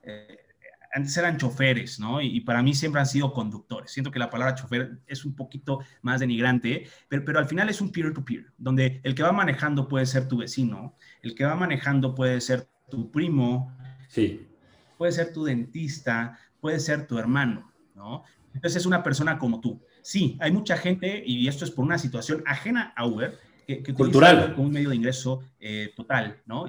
Eh, 0.04 0.38
antes 0.94 1.18
eran 1.18 1.38
choferes, 1.38 2.00
¿no? 2.00 2.22
Y, 2.22 2.42
para 2.42 2.62
mí 2.62 2.74
siempre 2.76 3.02
han 3.02 3.08
sido 3.08 3.34
conductores. 3.34 3.92
Siento 3.92 4.12
que 4.12 4.20
la 4.20 4.30
palabra 4.30 4.54
chofer 4.54 5.00
es 5.08 5.26
un 5.26 5.36
poquito 5.36 5.80
más 6.04 6.20
denigrante, 6.20 6.88
pero, 7.10 7.26
pero 7.26 7.40
al 7.40 7.48
final 7.48 7.68
es 7.70 7.82
un 7.82 7.92
peer-to-peer, 7.92 8.54
donde 8.58 9.02
el 9.04 9.16
que 9.16 9.24
va 9.24 9.32
manejando 9.32 9.88
puede 9.88 10.06
ser 10.06 10.28
tu 10.28 10.38
vecino, 10.38 10.96
el 11.24 11.34
que 11.34 11.46
va 11.46 11.56
manejando 11.56 12.14
puede 12.14 12.40
ser 12.42 12.70
tu 12.90 13.10
primo, 13.10 13.76
sí. 14.08 14.48
puede 14.98 15.12
ser 15.12 15.34
tu 15.34 15.44
dentista, 15.44 16.38
puede 16.62 16.80
ser 16.80 17.08
tu 17.08 17.18
hermano, 17.18 17.74
¿no? 17.96 18.24
Entonces 18.54 18.82
es 18.82 18.86
una 18.86 19.02
persona 19.02 19.40
como 19.40 19.62
tú. 19.62 19.82
Sí, 20.04 20.38
hay 20.40 20.52
mucha 20.52 20.78
gente, 20.78 21.24
y 21.26 21.48
esto 21.48 21.66
es 21.66 21.72
por 21.72 21.86
una 21.86 21.98
situación 21.98 22.44
ajena 22.46 22.94
a 22.96 23.08
Uber, 23.08 23.40
que, 23.66 23.84
que 23.84 23.94
Cultural. 23.94 24.54
como 24.54 24.68
un 24.68 24.74
medio 24.74 24.90
de 24.90 24.96
ingreso 24.96 25.42
eh, 25.60 25.94
total, 25.96 26.42
¿no? 26.46 26.66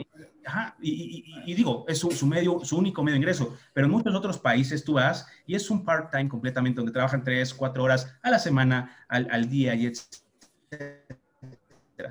y, 0.81 1.55
digo, 1.55 1.85
es 1.89 1.99
su, 1.99 2.27
medio, 2.27 2.61
su 2.65 2.77
único 2.77 3.03
medio 3.03 3.15
de 3.15 3.19
ingreso, 3.19 3.57
pero 3.73 3.87
en 3.87 3.93
muchos 3.93 4.15
otros 4.15 4.39
países 4.39 4.85
tú 4.85 4.95
vas 4.95 5.27
y 5.47 5.55
es 5.55 5.71
un 5.71 5.85
part-time 5.85 6.29
completamente 6.29 6.77
donde 6.77 6.93
trabajan 6.93 7.25
tres, 7.25 7.55
cuatro 7.55 7.83
horas 7.83 8.15
a 8.23 8.31
la 8.31 8.39
semana, 8.39 9.05
al, 9.09 9.29
al 9.31 9.49
día 9.49 9.75
y 9.75 9.87
etc. 9.87 10.05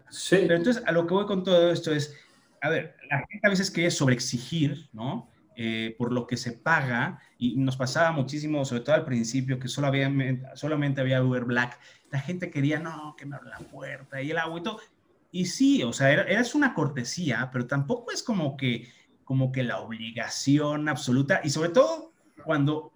Sí. 0.10 0.38
Pero 0.42 0.56
entonces, 0.56 0.84
a 0.86 0.92
lo 0.92 1.06
que 1.06 1.14
voy 1.14 1.26
con 1.26 1.44
todo 1.44 1.72
esto 1.72 1.92
es, 1.92 2.16
a 2.62 2.70
ver, 2.70 2.96
la 3.10 3.20
gente 3.20 3.48
a 3.48 3.50
veces 3.50 3.70
quiere 3.70 3.92
sobreexigir, 3.92 4.90
¿no? 4.94 5.30
Eh, 5.56 5.94
por 6.00 6.12
lo 6.12 6.26
que 6.26 6.36
se 6.36 6.54
paga, 6.54 7.20
y 7.38 7.58
nos 7.58 7.78
pasaba 7.78 8.12
muchísimo, 8.12 8.66
sobre 8.66 8.82
todo 8.82 8.96
al 8.96 9.06
principio, 9.06 9.60
que 9.60 9.68
solo 9.68 9.86
había, 9.86 10.12
solamente 10.56 11.00
había 11.00 11.24
Uber 11.24 11.46
Black, 11.46 11.80
la 12.10 12.20
gente 12.20 12.50
quería, 12.50 12.80
no, 12.80 13.16
que 13.16 13.28
me 13.28 13.36
abra 13.36 13.60
la 13.60 13.68
puerta 13.68 14.20
y 14.20 14.32
el 14.32 14.40
agua 14.40 14.60
y 14.60 14.64
todo, 14.64 14.80
y 15.32 15.46
sí, 15.46 15.84
o 15.84 15.94
sea, 15.94 16.12
era, 16.12 16.24
es 16.24 16.56
una 16.56 16.74
cortesía, 16.74 17.50
pero 17.52 17.68
tampoco 17.68 18.12
es 18.12 18.24
como 18.24 18.58
que, 18.58 18.92
como 19.24 19.52
que 19.52 19.62
la 19.62 19.80
obligación 19.80 20.90
absoluta, 20.90 21.42
y 21.44 21.52
sobre 21.52 21.70
todo 21.70 22.14
cuando, 22.44 22.92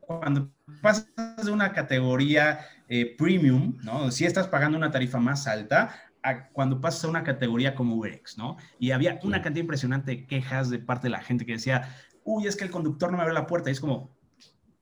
cuando 0.00 0.50
pasas 0.80 1.06
de 1.44 1.52
una 1.52 1.72
categoría 1.72 2.60
eh, 2.88 3.14
premium, 3.16 3.78
¿no? 3.82 4.10
Si 4.10 4.24
estás 4.24 4.48
pagando 4.48 4.76
una 4.76 4.90
tarifa 4.90 5.18
más 5.18 5.46
alta, 5.46 5.94
a 6.22 6.48
cuando 6.48 6.80
pasas 6.80 7.04
a 7.04 7.08
una 7.08 7.24
categoría 7.24 7.74
como 7.74 7.96
UberX, 7.96 8.38
¿no? 8.38 8.56
Y 8.78 8.92
había 8.92 9.18
una 9.22 9.42
cantidad 9.42 9.62
impresionante 9.62 10.12
de 10.12 10.26
quejas 10.26 10.70
de 10.70 10.78
parte 10.78 11.06
de 11.06 11.10
la 11.10 11.20
gente 11.20 11.44
que 11.44 11.52
decía, 11.52 11.94
uy, 12.24 12.46
es 12.46 12.56
que 12.56 12.64
el 12.64 12.70
conductor 12.70 13.10
no 13.10 13.16
me 13.16 13.22
abre 13.22 13.34
la 13.34 13.46
puerta, 13.46 13.70
y 13.70 13.72
es 13.72 13.80
como, 13.80 14.10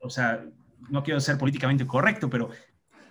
o 0.01 0.11
sea, 0.11 0.45
no 0.89 1.03
quiero 1.03 1.21
ser 1.21 1.39
políticamente 1.39 1.87
correcto, 1.87 2.29
pero 2.29 2.51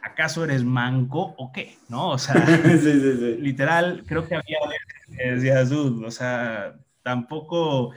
¿acaso 0.01 0.43
eres 0.43 0.63
manco 0.63 1.35
o 1.37 1.51
qué? 1.51 1.77
¿No? 1.87 2.09
O 2.09 2.17
sea, 2.17 2.35
literal, 3.39 4.03
creo 4.05 4.27
que 4.27 4.35
había 4.35 4.57
o 6.05 6.11
sea, 6.11 6.75
tampoco, 7.01 7.91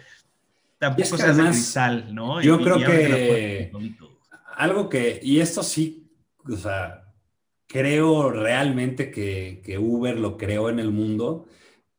tampoco 0.78 1.16
se 1.16 1.26
hace 1.26 1.42
cristal, 1.42 2.14
¿no? 2.14 2.40
Yo 2.40 2.60
creo 2.60 2.78
que 2.78 3.70
algo 4.56 4.88
que, 4.88 5.20
y 5.22 5.40
esto 5.40 5.62
sí, 5.62 6.10
o 6.46 6.56
sea, 6.56 7.01
creo 7.72 8.30
realmente 8.30 9.10
que, 9.10 9.62
que 9.64 9.78
Uber 9.78 10.18
lo 10.18 10.36
creó 10.36 10.68
en 10.68 10.78
el 10.78 10.90
mundo, 10.90 11.46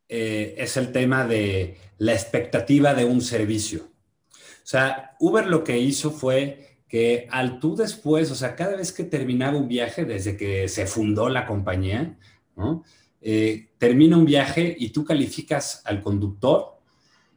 eh, 0.07 0.53
es 0.59 0.77
el 0.77 0.91
tema 0.91 1.25
de 1.25 1.77
la 1.97 2.13
expectativa 2.13 2.93
de 2.93 3.05
un 3.05 3.21
servicio. 3.21 3.89
O 4.31 4.65
sea, 4.65 5.15
Uber 5.19 5.47
lo 5.47 5.63
que 5.63 5.79
hizo 5.79 6.11
fue 6.11 6.77
que 6.87 7.27
al 7.31 7.59
tú 7.59 7.75
después, 7.75 8.29
o 8.29 8.35
sea, 8.35 8.55
cada 8.55 8.75
vez 8.75 8.91
que 8.91 9.03
terminaba 9.03 9.57
un 9.57 9.67
viaje, 9.67 10.05
desde 10.05 10.37
que 10.37 10.67
se 10.67 10.85
fundó 10.85 11.27
la 11.27 11.47
compañía. 11.47 12.19
Eh, 13.19 13.69
termina 13.79 14.15
un 14.15 14.25
viaje 14.25 14.75
y 14.77 14.89
tú 14.89 15.03
calificas 15.03 15.81
al 15.85 16.03
conductor, 16.03 16.77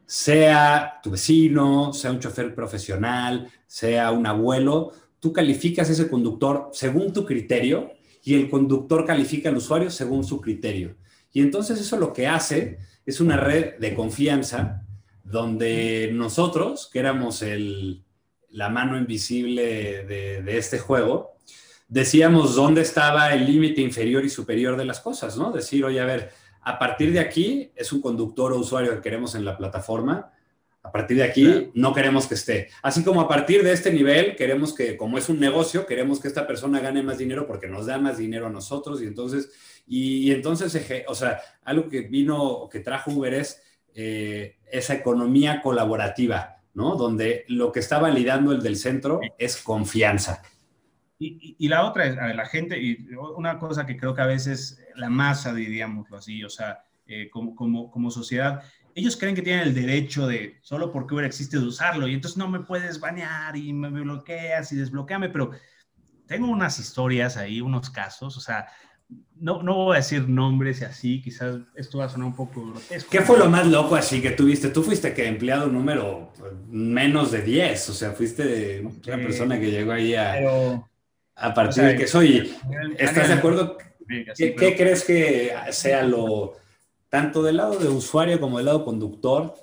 sea 0.04 1.00
tu 1.02 1.12
vecino, 1.12 1.94
sea 1.94 2.10
un 2.10 2.20
chofer 2.20 2.54
profesional, 2.54 3.50
sea 3.66 4.10
un 4.10 4.26
abuelo, 4.26 4.92
tú 5.20 5.32
calificas 5.32 5.88
ese 5.88 6.10
conductor 6.10 6.68
según 6.72 7.14
tu 7.14 7.24
criterio 7.24 7.95
y 8.26 8.34
el 8.34 8.50
conductor 8.50 9.06
califica 9.06 9.50
al 9.50 9.56
usuario 9.56 9.88
según 9.88 10.24
su 10.24 10.40
criterio. 10.40 10.96
Y 11.32 11.40
entonces 11.42 11.80
eso 11.80 11.96
lo 11.96 12.12
que 12.12 12.26
hace 12.26 12.78
es 13.06 13.20
una 13.20 13.36
red 13.36 13.78
de 13.78 13.94
confianza 13.94 14.82
donde 15.22 16.10
nosotros, 16.12 16.90
que 16.92 16.98
éramos 16.98 17.40
el, 17.42 18.02
la 18.50 18.68
mano 18.68 18.98
invisible 18.98 20.04
de, 20.06 20.58
este 20.58 20.80
juego, 20.80 21.36
decíamos 21.86 22.56
dónde 22.56 22.80
estaba 22.80 23.32
el 23.32 23.46
límite 23.46 23.80
inferior 23.80 24.24
y 24.24 24.28
superior 24.28 24.76
de 24.76 24.86
las 24.86 24.98
cosas, 24.98 25.36
¿no? 25.36 25.52
Decir, 25.52 25.84
oye, 25.84 26.00
a 26.00 26.04
ver, 26.04 26.32
a 26.62 26.80
partir 26.80 27.12
de 27.12 27.20
aquí 27.20 27.70
es 27.76 27.92
un 27.92 28.00
conductor 28.00 28.52
o 28.52 28.58
usuario 28.58 28.96
que 28.96 29.02
queremos 29.02 29.36
en 29.36 29.44
la 29.44 29.56
plataforma, 29.56 30.32
a 30.86 30.92
partir 30.92 31.16
de 31.16 31.24
aquí 31.24 31.70
no 31.74 31.94
queremos 31.94 32.26
que 32.26 32.34
esté. 32.34 32.68
Así 32.82 33.02
como 33.04 33.20
a 33.20 33.28
partir 33.28 33.62
de 33.62 33.72
este 33.72 33.92
nivel 33.92 34.36
queremos 34.36 34.74
que, 34.74 34.96
como 34.96 35.18
es 35.18 35.28
un 35.28 35.40
negocio, 35.40 35.86
queremos 35.86 36.20
que 36.20 36.28
esta 36.28 36.46
persona 36.46 36.80
gane 36.80 37.02
más 37.02 37.18
dinero 37.18 37.46
porque 37.46 37.68
nos 37.68 37.86
da 37.86 37.98
más 37.98 38.18
dinero 38.18 38.46
a 38.46 38.50
nosotros 38.50 39.02
y 39.02 39.06
entonces, 39.06 39.50
y, 39.86 40.30
entonces, 40.32 40.76
o 41.06 41.14
sea, 41.14 41.40
algo 41.64 41.88
que 41.88 42.02
vino, 42.02 42.68
que 42.70 42.80
trajo 42.80 43.10
Uber 43.12 43.34
es 43.34 43.62
eh, 43.94 44.56
esa 44.70 44.94
economía 44.94 45.62
colaborativa 45.62 46.56
¿no? 46.76 46.94
Donde 46.94 47.46
lo 47.48 47.72
que 47.72 47.80
está 47.80 47.98
validando 47.98 48.52
el 48.52 48.62
del 48.62 48.76
centro 48.76 49.20
es 49.38 49.56
confianza. 49.56 50.42
Y, 51.18 51.66
la 51.68 51.86
otra 51.86 52.04
es, 52.04 52.18
a 52.18 52.26
ver, 52.26 52.36
la 52.36 52.44
gente, 52.44 52.78
y 52.78 53.08
una 53.34 53.58
cosa 53.58 53.86
que 53.86 53.96
creo 53.96 54.14
que 54.14 54.20
a 54.20 54.26
veces 54.26 54.84
la 54.94 55.08
masa, 55.08 55.54
diríamoslo 55.54 56.18
así, 56.18 56.44
o 56.44 56.50
sea, 56.50 56.84
eh, 57.06 57.30
como, 57.30 57.56
como, 57.56 57.90
como, 57.90 58.10
sociedad, 58.10 58.62
ellos 58.96 59.16
creen 59.16 59.34
que 59.34 59.42
tienen 59.42 59.68
el 59.68 59.74
derecho 59.74 60.26
de, 60.26 60.56
solo 60.62 60.90
porque 60.90 61.14
Uber 61.14 61.26
existe, 61.26 61.58
de 61.58 61.66
usarlo, 61.66 62.08
y 62.08 62.14
entonces 62.14 62.38
no 62.38 62.48
me 62.48 62.60
puedes 62.60 62.98
banear 62.98 63.54
y 63.54 63.72
me 63.72 63.90
bloqueas 63.90 64.72
y 64.72 64.76
desbloqueame, 64.76 65.28
pero 65.28 65.50
tengo 66.26 66.48
unas 66.48 66.80
historias 66.80 67.36
ahí, 67.36 67.60
unos 67.60 67.90
casos, 67.90 68.36
o 68.36 68.40
sea, 68.40 68.66
no, 69.36 69.62
no 69.62 69.74
voy 69.74 69.94
a 69.94 69.98
decir 69.98 70.26
nombres 70.28 70.80
y 70.80 70.84
así, 70.86 71.22
quizás 71.22 71.58
esto 71.76 71.98
va 71.98 72.06
a 72.06 72.08
sonar 72.08 72.26
un 72.26 72.34
poco 72.34 72.66
grotesco. 72.70 73.10
¿Qué 73.10 73.20
fue 73.20 73.38
lo 73.38 73.48
más 73.50 73.66
loco 73.66 73.94
así 73.94 74.20
que 74.20 74.30
tuviste? 74.30 74.70
Tú 74.70 74.82
fuiste 74.82 75.12
que 75.12 75.28
empleado 75.28 75.68
número 75.68 76.32
pues, 76.36 76.52
menos 76.66 77.30
de 77.30 77.42
10, 77.42 77.90
o 77.90 77.92
sea, 77.92 78.12
fuiste 78.12 78.80
una 78.80 79.16
persona 79.18 79.60
que 79.60 79.70
llegó 79.70 79.92
ahí 79.92 80.14
a, 80.14 80.82
a 81.36 81.54
partir 81.54 81.84
de 81.84 81.96
que 81.96 82.06
soy. 82.06 82.56
¿Estás 82.98 83.28
de 83.28 83.34
acuerdo 83.34 83.76
¿Qué, 84.36 84.74
crees 84.76 85.04
que 85.04 85.52
sea 85.70 86.02
lo, 86.02 86.56
tanto 87.16 87.42
del 87.42 87.56
lado 87.56 87.78
de 87.78 87.88
usuario 87.88 88.38
como 88.38 88.58
del 88.58 88.66
lado 88.66 88.84
conductor, 88.84 89.54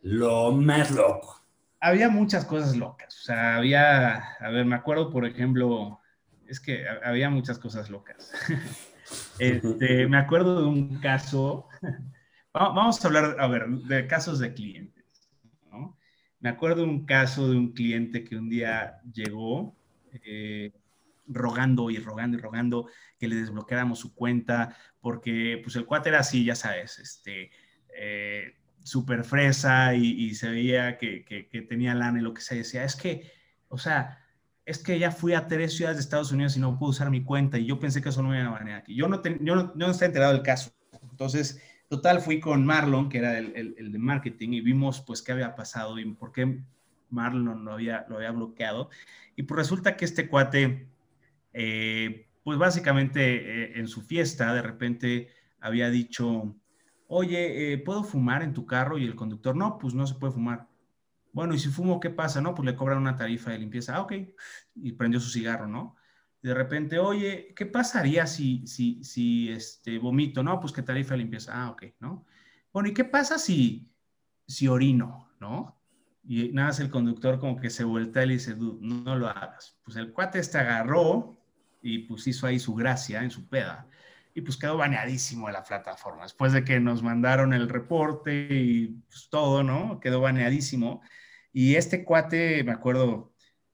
lo 0.00 0.50
más 0.50 0.90
loco? 0.90 1.44
Había 1.78 2.08
muchas 2.08 2.46
cosas 2.46 2.74
locas. 2.74 3.18
O 3.20 3.22
sea, 3.24 3.56
había, 3.56 4.16
a 4.40 4.48
ver, 4.48 4.64
me 4.64 4.76
acuerdo, 4.76 5.10
por 5.10 5.26
ejemplo, 5.26 6.00
es 6.46 6.58
que 6.58 6.86
había 7.04 7.28
muchas 7.28 7.58
cosas 7.58 7.90
locas. 7.90 8.32
Este, 9.38 10.06
me 10.08 10.16
acuerdo 10.16 10.62
de 10.62 10.66
un 10.66 11.00
caso, 11.00 11.68
vamos 12.54 13.04
a 13.04 13.08
hablar, 13.08 13.36
a 13.38 13.46
ver, 13.46 13.68
de 13.68 14.06
casos 14.06 14.38
de 14.38 14.54
clientes. 14.54 15.28
¿no? 15.70 15.98
Me 16.40 16.48
acuerdo 16.48 16.76
de 16.76 16.84
un 16.84 17.04
caso 17.04 17.50
de 17.50 17.58
un 17.58 17.72
cliente 17.72 18.24
que 18.24 18.36
un 18.36 18.48
día 18.48 19.02
llegó 19.12 19.76
eh, 20.24 20.72
rogando 21.26 21.90
y 21.90 21.98
rogando 21.98 22.36
y 22.36 22.40
rogando 22.40 22.88
que 23.18 23.28
le 23.28 23.36
desbloqueáramos 23.36 23.98
su 23.98 24.14
cuenta, 24.14 24.76
porque 25.00 25.60
pues 25.62 25.76
el 25.76 25.86
cuate 25.86 26.08
era 26.10 26.20
así, 26.20 26.44
ya 26.44 26.54
sabes, 26.54 26.98
este, 26.98 27.50
eh, 27.96 28.54
súper 28.82 29.24
fresa 29.24 29.94
y, 29.94 30.34
se 30.34 30.50
veía 30.50 30.98
que, 30.98 31.24
que, 31.24 31.62
tenía 31.62 31.94
lana 31.94 32.18
y 32.18 32.22
lo 32.22 32.34
que 32.34 32.40
se 32.40 32.56
decía, 32.56 32.84
es 32.84 32.96
que, 32.96 33.30
o 33.68 33.78
sea, 33.78 34.18
es 34.64 34.78
que 34.78 34.98
ya 34.98 35.10
fui 35.10 35.34
a 35.34 35.46
tres 35.46 35.76
ciudades 35.76 35.96
de 35.96 36.02
Estados 36.02 36.32
Unidos 36.32 36.56
y 36.56 36.60
no 36.60 36.78
pude 36.78 36.90
usar 36.90 37.10
mi 37.10 37.24
cuenta 37.24 37.58
y 37.58 37.66
yo 37.66 37.78
pensé 37.78 38.00
que 38.02 38.08
eso 38.10 38.22
no 38.22 38.30
me 38.30 38.40
iba 38.40 38.54
a 38.54 38.58
venir 38.58 38.74
aquí. 38.74 38.94
Yo 38.94 39.08
no, 39.08 39.22
yo 39.22 39.54
no, 39.56 39.72
no 39.74 39.90
estaba 39.90 40.06
enterado 40.06 40.32
del 40.32 40.42
caso. 40.42 40.72
Entonces, 41.10 41.60
total, 41.88 42.20
fui 42.20 42.40
con 42.40 42.64
Marlon, 42.64 43.08
que 43.08 43.18
era 43.18 43.38
el, 43.38 43.52
el, 43.56 43.74
el, 43.78 43.92
de 43.92 43.98
marketing, 43.98 44.50
y 44.50 44.60
vimos 44.60 45.00
pues 45.00 45.22
qué 45.22 45.32
había 45.32 45.54
pasado 45.54 45.98
y 45.98 46.04
por 46.14 46.32
qué 46.32 46.62
Marlon 47.10 47.64
lo 47.64 47.72
había, 47.72 48.06
lo 48.08 48.16
había 48.16 48.30
bloqueado. 48.30 48.90
Y 49.36 49.44
pues 49.44 49.58
resulta 49.58 49.96
que 49.96 50.04
este 50.04 50.28
cuate 50.28 50.88
eh, 51.52 52.28
pues 52.44 52.58
básicamente 52.58 53.20
eh, 53.64 53.72
en 53.78 53.88
su 53.88 54.02
fiesta 54.02 54.52
de 54.54 54.62
repente 54.62 55.28
había 55.60 55.90
dicho, 55.90 56.56
oye, 57.06 57.72
eh, 57.72 57.78
¿puedo 57.78 58.04
fumar 58.04 58.42
en 58.42 58.52
tu 58.52 58.66
carro? 58.66 58.98
Y 58.98 59.04
el 59.04 59.14
conductor, 59.14 59.56
no, 59.56 59.78
pues 59.78 59.94
no 59.94 60.06
se 60.06 60.14
puede 60.14 60.32
fumar. 60.32 60.68
Bueno, 61.32 61.54
y 61.54 61.58
si 61.58 61.68
fumo, 61.68 62.00
¿qué 62.00 62.10
pasa? 62.10 62.40
No, 62.40 62.54
pues 62.54 62.66
le 62.66 62.76
cobran 62.76 62.98
una 62.98 63.16
tarifa 63.16 63.50
de 63.52 63.58
limpieza. 63.58 63.96
Ah, 63.96 64.02
ok. 64.02 64.12
Y 64.76 64.92
prendió 64.92 65.20
su 65.20 65.30
cigarro, 65.30 65.66
¿no? 65.66 65.96
de 66.42 66.54
repente, 66.54 66.98
oye, 66.98 67.54
¿qué 67.54 67.66
pasaría 67.66 68.26
si, 68.26 68.66
si, 68.66 69.02
si 69.04 69.48
este, 69.50 69.98
vomito? 69.98 70.42
No, 70.42 70.58
pues 70.60 70.72
qué 70.72 70.82
tarifa 70.82 71.14
de 71.14 71.18
limpieza. 71.18 71.52
Ah, 71.54 71.70
ok, 71.70 71.84
¿no? 72.00 72.26
Bueno, 72.72 72.88
¿y 72.88 72.94
qué 72.94 73.04
pasa 73.04 73.38
si, 73.38 73.88
si 74.46 74.66
orino? 74.66 75.30
¿No? 75.40 75.80
Y 76.24 76.48
nada 76.50 76.72
el 76.78 76.90
conductor 76.90 77.38
como 77.38 77.60
que 77.60 77.70
se 77.70 77.84
vuelta 77.84 78.24
y 78.24 78.26
le 78.26 78.32
dice, 78.34 78.56
no, 78.56 78.74
no 78.80 79.16
lo 79.16 79.28
hagas. 79.28 79.78
Pues 79.84 79.96
el 79.96 80.12
cuate 80.12 80.40
este 80.40 80.58
agarró, 80.58 81.38
y 81.82 82.00
pues 82.00 82.26
hizo 82.26 82.46
ahí 82.46 82.58
su 82.58 82.74
gracia 82.74 83.22
en 83.22 83.30
su 83.30 83.48
peda. 83.48 83.86
Y 84.34 84.40
pues 84.40 84.56
quedó 84.56 84.76
baneadísimo 84.78 85.48
de 85.48 85.52
la 85.52 85.64
plataforma. 85.64 86.22
Después 86.22 86.52
de 86.52 86.64
que 86.64 86.80
nos 86.80 87.02
mandaron 87.02 87.52
el 87.52 87.68
reporte 87.68 88.48
y 88.50 88.88
pues 89.08 89.28
todo, 89.28 89.62
¿no? 89.62 90.00
Quedó 90.00 90.20
baneadísimo. 90.20 91.02
Y 91.52 91.74
este 91.74 92.04
cuate, 92.04 92.64
me 92.64 92.72
acuerdo, 92.72 93.32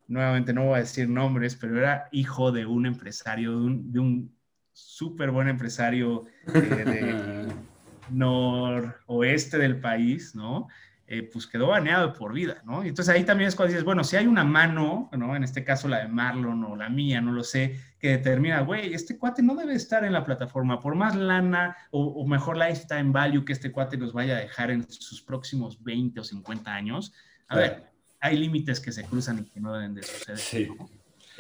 nuevamente 0.08 0.52
no 0.52 0.64
voy 0.64 0.76
a 0.76 0.80
decir 0.80 1.08
nombres, 1.08 1.54
pero 1.54 1.78
era 1.78 2.08
hijo 2.10 2.50
de 2.50 2.66
un 2.66 2.86
empresario, 2.86 3.60
de 3.60 4.00
un, 4.00 4.38
súper 4.72 5.30
buen 5.30 5.48
empresario 5.48 6.26
eh, 6.54 6.60
de 6.60 7.52
noroeste 8.10 9.58
del 9.58 9.80
país, 9.80 10.34
¿no? 10.34 10.68
Eh, 11.10 11.22
pues 11.22 11.46
quedó 11.46 11.68
baneado 11.68 12.12
por 12.12 12.34
vida, 12.34 12.60
¿no? 12.66 12.84
Y 12.84 12.88
entonces 12.88 13.14
ahí 13.14 13.24
también 13.24 13.48
es 13.48 13.56
cuando 13.56 13.72
dices, 13.72 13.82
bueno, 13.82 14.04
si 14.04 14.16
hay 14.16 14.26
una 14.26 14.44
mano, 14.44 15.08
¿no? 15.16 15.34
En 15.34 15.42
este 15.42 15.64
caso 15.64 15.88
la 15.88 16.00
de 16.00 16.08
Marlon 16.08 16.62
o 16.64 16.76
la 16.76 16.90
mía, 16.90 17.22
no 17.22 17.32
lo 17.32 17.42
sé, 17.44 17.80
que 17.98 18.10
determina, 18.10 18.60
güey, 18.60 18.92
este 18.92 19.16
cuate 19.16 19.42
no 19.42 19.54
debe 19.54 19.72
estar 19.72 20.04
en 20.04 20.12
la 20.12 20.22
plataforma, 20.22 20.80
por 20.80 20.96
más 20.96 21.16
lana 21.16 21.74
o, 21.92 22.26
mejor 22.26 22.58
lifetime 22.58 23.10
value 23.10 23.42
que 23.42 23.54
este 23.54 23.72
cuate 23.72 23.96
nos 23.96 24.12
vaya 24.12 24.36
a 24.36 24.40
dejar 24.40 24.70
en 24.70 24.86
sus 24.86 25.22
próximos 25.22 25.82
20 25.82 26.20
o 26.20 26.24
50 26.24 26.74
años. 26.74 27.14
A 27.48 27.56
ver, 27.56 27.90
hay 28.20 28.36
límites 28.36 28.78
que 28.78 28.92
se 28.92 29.02
cruzan 29.04 29.38
y 29.38 29.44
que 29.48 29.60
no 29.60 29.72
deben 29.72 29.94
de 29.94 30.02
suceder. 30.02 30.38
Sí. 30.38 30.68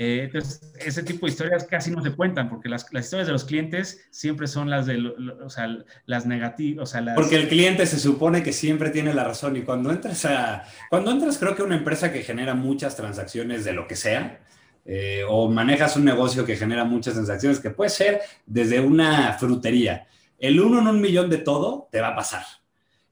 Eh, 0.00 0.22
entonces, 0.26 0.60
ese 0.78 1.02
tipo 1.02 1.26
de 1.26 1.32
historias 1.32 1.64
casi 1.64 1.90
no 1.90 2.00
se 2.04 2.12
cuentan, 2.12 2.48
porque 2.48 2.68
las, 2.68 2.86
las 2.92 3.06
historias 3.06 3.26
de 3.26 3.32
los 3.32 3.44
clientes 3.44 4.06
siempre 4.12 4.46
son 4.46 4.70
las 4.70 4.86
de, 4.86 5.04
o 5.44 5.50
sea, 5.50 5.76
las 6.06 6.24
negativas, 6.24 6.84
o 6.84 6.86
sea, 6.86 7.00
las... 7.00 7.16
Porque 7.16 7.34
el 7.34 7.48
cliente 7.48 7.84
se 7.84 7.98
supone 7.98 8.44
que 8.44 8.52
siempre 8.52 8.90
tiene 8.90 9.12
la 9.12 9.24
razón 9.24 9.56
y 9.56 9.62
cuando 9.62 9.90
entras 9.90 10.24
a, 10.24 10.62
cuando 10.88 11.10
entras 11.10 11.36
creo 11.36 11.56
que 11.56 11.64
una 11.64 11.76
empresa 11.76 12.12
que 12.12 12.22
genera 12.22 12.54
muchas 12.54 12.94
transacciones 12.94 13.64
de 13.64 13.72
lo 13.72 13.88
que 13.88 13.96
sea, 13.96 14.38
eh, 14.84 15.24
o 15.28 15.50
manejas 15.50 15.96
un 15.96 16.04
negocio 16.04 16.46
que 16.46 16.56
genera 16.56 16.84
muchas 16.84 17.14
transacciones, 17.14 17.58
que 17.58 17.70
puede 17.70 17.90
ser 17.90 18.20
desde 18.46 18.78
una 18.78 19.32
frutería, 19.32 20.06
el 20.38 20.60
uno 20.60 20.78
en 20.78 20.86
un 20.86 21.00
millón 21.00 21.28
de 21.28 21.38
todo 21.38 21.88
te 21.90 22.00
va 22.00 22.10
a 22.10 22.16
pasar. 22.16 22.44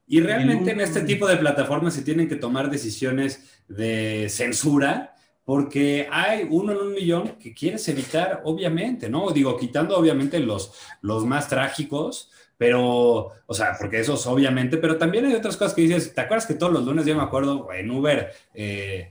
Y 0.07 0.21
realmente 0.21 0.71
en 0.71 0.79
este 0.79 1.01
tipo 1.01 1.27
de 1.27 1.35
plataformas 1.35 1.93
se 1.93 2.01
tienen 2.01 2.29
que 2.29 2.37
tomar 2.37 2.71
decisiones 2.71 3.61
de 3.67 4.27
censura 4.29 5.16
porque 5.47 6.09
hay 6.11 6.45
uno 6.49 6.73
en 6.73 6.77
un 6.79 6.93
millón 6.93 7.29
que 7.39 7.53
quieres 7.53 7.87
evitar, 7.87 8.41
obviamente, 8.43 9.09
¿no? 9.09 9.31
Digo, 9.31 9.55
quitando 9.55 9.97
obviamente 9.97 10.41
los, 10.41 10.73
los 11.01 11.25
más 11.25 11.47
trágicos, 11.47 12.29
pero, 12.57 13.31
o 13.45 13.53
sea, 13.53 13.77
porque 13.79 14.01
esos 14.01 14.27
obviamente, 14.27 14.75
pero 14.75 14.97
también 14.97 15.25
hay 15.25 15.35
otras 15.35 15.55
cosas 15.55 15.73
que 15.73 15.83
dices, 15.83 16.13
¿te 16.13 16.19
acuerdas 16.19 16.47
que 16.47 16.55
todos 16.55 16.73
los 16.73 16.83
lunes, 16.83 17.05
yo 17.05 17.15
me 17.15 17.23
acuerdo, 17.23 17.71
en 17.71 17.89
Uber, 17.89 18.29
eh, 18.53 19.09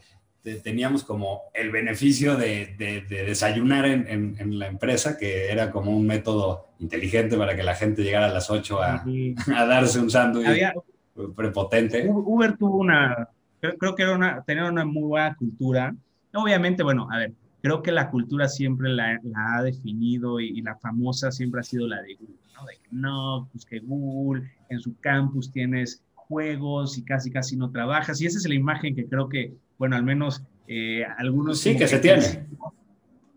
teníamos 0.63 1.05
como 1.05 1.45
el 1.55 1.71
beneficio 1.71 2.37
de, 2.37 2.75
de, 2.77 3.01
desayunar 3.25 3.87
en, 3.87 4.37
en, 4.39 4.59
la 4.59 4.67
empresa, 4.67 5.17
que 5.17 5.51
era 5.51 5.71
como 5.71 5.97
un 5.97 6.07
método 6.07 6.67
inteligente 6.81 7.39
para 7.39 7.57
que 7.57 7.63
la 7.63 7.75
gente 7.75 8.03
llegara 8.03 8.27
a 8.27 8.35
las 8.35 8.51
8 8.51 8.83
a, 8.83 9.05
a 9.57 9.65
darse 9.65 10.01
un 10.01 10.11
sándwich 10.11 10.71
prepotente. 11.35 12.07
Uber 12.07 12.59
tuvo 12.59 12.77
una, 12.77 13.31
creo, 13.59 13.95
que 13.95 14.03
era 14.03 14.15
una, 14.15 14.45
tenía 14.45 14.67
una 14.67 14.85
muy 14.85 15.05
buena 15.05 15.35
cultura 15.35 15.95
Obviamente, 16.37 16.83
bueno, 16.83 17.09
a 17.11 17.19
ver, 17.19 17.33
creo 17.63 17.83
que 17.83 17.93
la 17.93 18.11
cultura 18.11 18.47
siempre 18.47 18.91
la, 18.91 19.21
ha 19.35 19.63
definido 19.63 20.39
y, 20.39 20.61
la 20.63 20.77
famosa 20.77 21.33
siempre 21.33 21.61
ha 21.61 21.65
sido 21.65 21.87
la 21.89 22.03
de 22.03 22.15
Google, 22.15 22.37
¿no? 22.55 22.67
De 22.67 22.75
que 22.75 22.89
no, 22.91 23.49
pues 23.53 23.65
que 23.65 23.81
Google 23.81 24.49
en 24.69 24.81
su 24.81 24.97
campus 25.01 25.51
tienes 25.51 26.05
juegos 26.15 26.99
y 26.99 27.05
casi 27.05 27.31
casi 27.31 27.57
no 27.57 27.71
trabajas. 27.71 28.21
Y 28.21 28.27
esa 28.27 28.39
es 28.39 28.47
la 28.47 28.55
imagen 28.55 28.95
que 28.95 29.07
creo 29.07 29.29
que, 29.29 29.55
bueno, 29.79 29.97
al 29.97 30.05
menos 30.05 30.43
eh, 30.69 31.05
algunos... 31.19 31.59
Sí, 31.61 31.77
que, 31.77 31.89
se 31.89 31.99
tiene. 31.99 32.47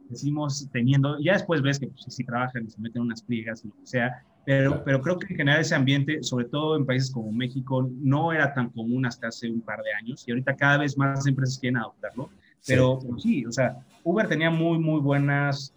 Decimos, 0.10 0.68
teniendo, 0.72 1.20
ya 1.20 1.34
después 1.34 1.62
ves 1.62 1.80
que 1.80 1.88
pues, 1.88 2.06
sí 2.10 2.24
trabajan 2.24 2.66
y 2.66 2.70
se 2.70 2.82
meten 2.82 3.04
unas 3.04 3.22
pliegas 3.22 3.64
y 3.64 3.68
lo 3.68 3.76
que 3.76 3.86
sea, 3.86 4.24
pero, 4.44 4.84
pero 4.84 5.02
creo 5.02 5.20
que 5.20 5.28
en 5.28 5.38
general 5.38 5.62
ese 5.62 5.76
ambiente, 5.76 6.24
sobre 6.24 6.46
todo 6.46 6.76
en 6.76 6.86
países 6.86 7.12
como 7.12 7.32
México, 7.32 7.88
no 8.02 8.34
era 8.34 8.52
tan 8.54 8.70
común 8.70 9.06
hasta 9.06 9.28
hace 9.28 9.48
un 9.52 9.62
par 9.62 9.84
de 9.84 9.94
años 9.94 10.28
y 10.28 10.32
ahorita 10.32 10.56
cada 10.56 10.80
vez 10.80 10.98
más 10.98 11.28
empresas 11.28 11.60
quieren 11.60 11.78
adoptarlo. 11.78 12.32
Pero 12.66 13.00
sí. 13.18 13.46
o 13.46 13.52
sea, 13.52 13.86
Uber 14.04 14.28
tenía 14.28 14.50
muy, 14.50 14.80
muy 14.80 15.00
buenas, 15.00 15.74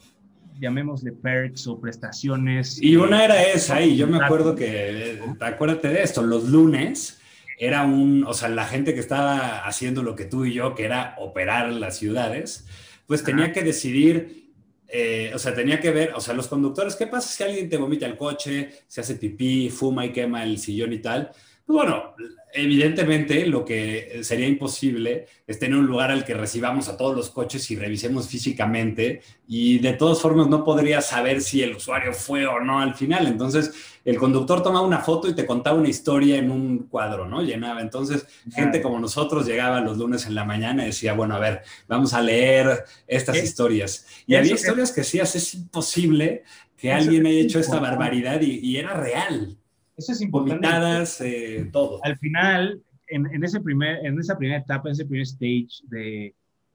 llamémosle 0.60 1.12
perks 1.12 1.66
o 1.66 1.80
prestaciones. 1.80 2.80
Y 2.80 2.96
una 2.96 3.24
era 3.24 3.42
esa, 3.42 3.80
y 3.82 3.96
yo 3.96 4.06
me 4.06 4.22
acuerdo 4.22 4.54
que, 4.54 5.20
acuérdate 5.40 5.88
de 5.88 6.02
esto, 6.02 6.22
los 6.22 6.44
lunes 6.48 7.20
era 7.58 7.84
un, 7.84 8.24
o 8.24 8.34
sea, 8.34 8.48
la 8.48 8.66
gente 8.66 8.94
que 8.94 9.00
estaba 9.00 9.64
haciendo 9.66 10.02
lo 10.02 10.16
que 10.16 10.24
tú 10.24 10.44
y 10.44 10.54
yo, 10.54 10.74
que 10.74 10.84
era 10.84 11.14
operar 11.18 11.72
las 11.72 11.98
ciudades, 11.98 12.66
pues 13.06 13.22
tenía 13.22 13.52
que 13.52 13.62
decidir, 13.62 14.50
eh, 14.88 15.30
o 15.34 15.38
sea, 15.38 15.54
tenía 15.54 15.80
que 15.80 15.90
ver, 15.90 16.12
o 16.14 16.20
sea, 16.20 16.34
los 16.34 16.48
conductores, 16.48 16.96
¿qué 16.96 17.06
pasa 17.06 17.28
si 17.28 17.42
alguien 17.42 17.68
te 17.68 17.76
vomita 17.76 18.06
el 18.06 18.16
coche, 18.16 18.70
se 18.86 19.00
hace 19.00 19.16
pipí, 19.16 19.70
fuma 19.70 20.06
y 20.06 20.12
quema 20.12 20.42
el 20.44 20.58
sillón 20.58 20.92
y 20.92 20.98
tal? 20.98 21.30
Pues 21.64 21.76
bueno, 21.76 22.14
evidentemente 22.52 23.46
lo 23.46 23.64
que 23.64 24.20
sería 24.22 24.46
imposible 24.46 25.26
es 25.46 25.58
tener 25.58 25.78
un 25.78 25.86
lugar 25.86 26.10
al 26.10 26.24
que 26.24 26.34
recibamos 26.34 26.88
a 26.88 26.96
todos 26.96 27.16
los 27.16 27.30
coches 27.30 27.70
y 27.70 27.76
revisemos 27.76 28.28
físicamente 28.28 29.22
y 29.46 29.78
de 29.78 29.94
todas 29.94 30.20
formas 30.20 30.48
no 30.48 30.64
podría 30.64 31.00
saber 31.00 31.40
si 31.40 31.62
el 31.62 31.76
usuario 31.76 32.12
fue 32.12 32.46
o 32.46 32.60
no 32.60 32.80
al 32.80 32.94
final. 32.94 33.26
Entonces 33.26 33.72
el 34.04 34.18
conductor 34.18 34.62
tomaba 34.62 34.86
una 34.86 34.98
foto 34.98 35.28
y 35.28 35.34
te 35.34 35.46
contaba 35.46 35.78
una 35.78 35.88
historia 35.88 36.36
en 36.36 36.50
un 36.50 36.78
cuadro, 36.88 37.26
¿no? 37.26 37.42
Llenaba. 37.42 37.80
Entonces 37.80 38.26
gente 38.52 38.82
como 38.82 38.98
nosotros 38.98 39.46
llegaba 39.46 39.80
los 39.80 39.96
lunes 39.96 40.26
en 40.26 40.34
la 40.34 40.44
mañana 40.44 40.82
y 40.82 40.86
decía, 40.86 41.14
bueno, 41.14 41.36
a 41.36 41.38
ver, 41.38 41.62
vamos 41.88 42.12
a 42.12 42.20
leer 42.20 42.84
estas 43.06 43.36
historias. 43.36 44.06
Y 44.26 44.34
había 44.34 44.54
historias 44.54 44.92
que 44.92 45.02
decías, 45.02 45.34
es 45.36 45.54
imposible 45.54 46.42
que 46.76 46.92
alguien 46.92 47.24
haya 47.24 47.40
hecho 47.40 47.60
esta 47.60 47.78
barbaridad 47.78 48.40
y 48.40 48.76
era 48.76 48.94
real. 48.94 49.56
Eso 50.02 50.12
es 50.12 50.20
importante. 50.20 50.66
Eh, 51.20 51.70
todo. 51.72 52.00
Al 52.02 52.18
final, 52.18 52.82
en, 53.06 53.44
ese 53.44 53.60
primer, 53.60 54.04
en 54.04 54.18
esa 54.18 54.36
primera 54.36 54.58
etapa, 54.58 54.88
en 54.88 54.92
ese 54.94 55.04
primer 55.04 55.22
stage 55.22 55.84
de, 55.84 56.34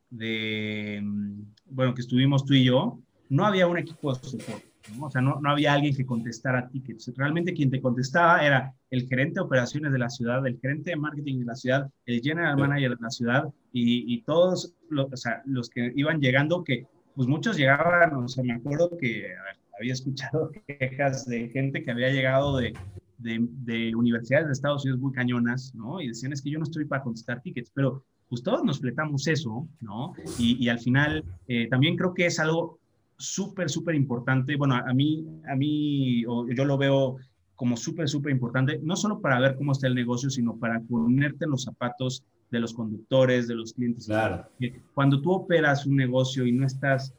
de, 0.09 1.01
mm, 1.03 1.41
bueno, 1.71 1.93
que 1.93 2.01
estuvimos 2.01 2.45
tú 2.45 2.53
y 2.53 2.63
yo, 2.63 2.99
no 3.27 3.45
había 3.45 3.67
un 3.67 3.77
equipo 3.77 4.13
de 4.13 4.29
soporte. 4.29 4.65
O 5.01 5.11
sea, 5.11 5.19
no, 5.19 5.41
no, 5.41 5.49
había 5.49 5.73
alguien 5.73 5.93
que 5.93 6.05
contestara 6.05 6.69
tickets. 6.69 7.11
Realmente 7.17 7.53
quien 7.53 7.69
te 7.69 7.81
contestaba 7.81 8.45
era 8.45 8.73
el 8.89 9.05
gerente 9.09 9.35
de 9.35 9.41
operaciones 9.41 9.91
de 9.91 9.99
la 9.99 10.09
ciudad, 10.09 10.47
el 10.47 10.57
gerente 10.61 10.91
de 10.91 10.95
marketing 10.95 11.39
de 11.39 11.45
la 11.45 11.55
ciudad, 11.55 11.89
el 12.05 12.21
general 12.21 12.55
manager 12.55 12.91
de 12.91 13.03
la 13.03 13.09
ciudad 13.09 13.43
y, 13.73 14.13
y 14.13 14.21
todos 14.21 14.73
los, 14.89 15.11
o 15.11 15.17
sea, 15.17 15.41
los 15.45 15.69
que 15.69 15.91
iban 15.93 16.21
llegando, 16.21 16.63
que 16.63 16.87
pues 17.15 17.27
muchos 17.27 17.57
llegaban, 17.57 18.15
o 18.15 18.29
sea, 18.29 18.45
me 18.45 18.53
acuerdo 18.53 18.97
que, 18.97 19.35
a 19.35 19.43
ver, 19.43 19.57
había 19.77 19.93
escuchado 19.93 20.51
quejas 20.67 21.25
de 21.25 21.49
gente 21.49 21.83
que 21.83 21.91
había 21.91 22.09
llegado 22.09 22.57
de, 22.57 22.73
de, 23.17 23.95
universidades 23.95 24.47
de 24.47 24.53
Estados 24.53 24.85
Unidos 24.85 25.01
muy 25.01 25.11
cañonas, 25.11 25.73
¿no? 25.75 26.01
Y 26.01 26.07
decían, 26.07 26.33
es 26.33 26.41
que 26.41 26.51
yo 26.51 26.59
no 26.59 26.63
estoy 26.63 26.85
para 26.85 27.03
contestar 27.03 27.41
tickets, 27.41 27.71
pero 27.73 28.03
pues 28.29 28.43
todos 28.43 28.63
nos 28.63 28.79
fletamos 28.79 29.27
eso, 29.27 29.67
¿no? 29.79 30.13
Y, 30.37 30.63
y 30.63 30.69
al 30.69 30.79
final 30.79 31.23
eh, 31.47 31.67
también 31.69 31.95
creo 31.95 32.13
que 32.13 32.25
es 32.25 32.39
algo 32.39 32.79
súper, 33.17 33.69
súper 33.69 33.95
importante. 33.95 34.55
Bueno, 34.55 34.75
a, 34.75 34.93
mí, 34.93 35.25
a 35.49 35.55
mí 35.55 36.21
yo 36.21 36.65
lo 36.65 36.77
veo 36.77 37.17
como 37.55 37.75
súper, 37.75 38.07
súper 38.07 38.31
importante, 38.31 38.79
no 38.83 38.95
solo 38.95 39.19
para 39.19 39.39
ver 39.39 39.55
cómo 39.55 39.71
está 39.71 39.87
el 39.87 39.95
negocio, 39.95 40.29
sino 40.29 40.55
para 40.57 40.79
ponerte 40.79 41.45
en 41.45 41.51
los 41.51 41.63
zapatos 41.63 42.23
de 42.51 42.59
los 42.59 42.73
conductores, 42.73 43.47
de 43.47 43.55
los 43.55 43.73
clientes. 43.73 44.05
Claro. 44.05 44.47
Cuando 44.93 45.21
tú 45.21 45.31
operas 45.31 45.85
un 45.85 45.95
negocio 45.95 46.45
y 46.45 46.51
no 46.51 46.65
estás 46.65 47.13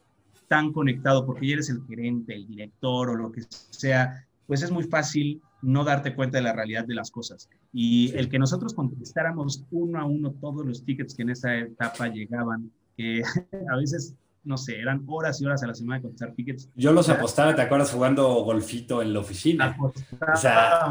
tan 0.47 0.71
conectado 0.71 1.25
porque 1.25 1.47
ya 1.47 1.53
eres 1.53 1.69
el 1.69 1.83
gerente, 1.85 2.33
el 2.33 2.47
director 2.47 3.09
o 3.09 3.15
lo 3.15 3.31
que 3.31 3.41
sea, 3.49 4.25
pues 4.47 4.63
es 4.63 4.71
muy 4.71 4.85
fácil 4.85 5.41
no 5.61 5.83
darte 5.83 6.15
cuenta 6.15 6.37
de 6.37 6.43
la 6.43 6.53
realidad 6.53 6.85
de 6.85 6.95
las 6.95 7.11
cosas. 7.11 7.49
Y 7.73 8.15
el 8.15 8.29
que 8.29 8.39
nosotros 8.39 8.73
contestáramos 8.73 9.65
uno 9.71 9.99
a 9.99 10.05
uno 10.05 10.31
todos 10.39 10.65
los 10.65 10.83
tickets 10.83 11.15
que 11.15 11.23
en 11.23 11.29
esa 11.31 11.55
etapa 11.57 12.07
llegaban, 12.07 12.71
que 12.95 13.21
a 13.71 13.75
veces 13.77 14.15
no 14.43 14.57
sé, 14.57 14.79
eran 14.79 15.03
horas 15.07 15.41
y 15.41 15.45
horas 15.45 15.61
a 15.63 15.67
la 15.67 15.75
semana 15.75 15.97
de 15.97 16.03
contestar 16.03 16.33
tickets. 16.33 16.69
Yo 16.75 16.93
los 16.93 17.09
apostaba, 17.09 17.55
¿te 17.55 17.61
acuerdas? 17.61 17.91
Jugando 17.91 18.27
golfito 18.43 19.01
en 19.01 19.13
la 19.13 19.19
oficina. 19.19 19.77
O 19.79 20.37
sea, 20.37 20.87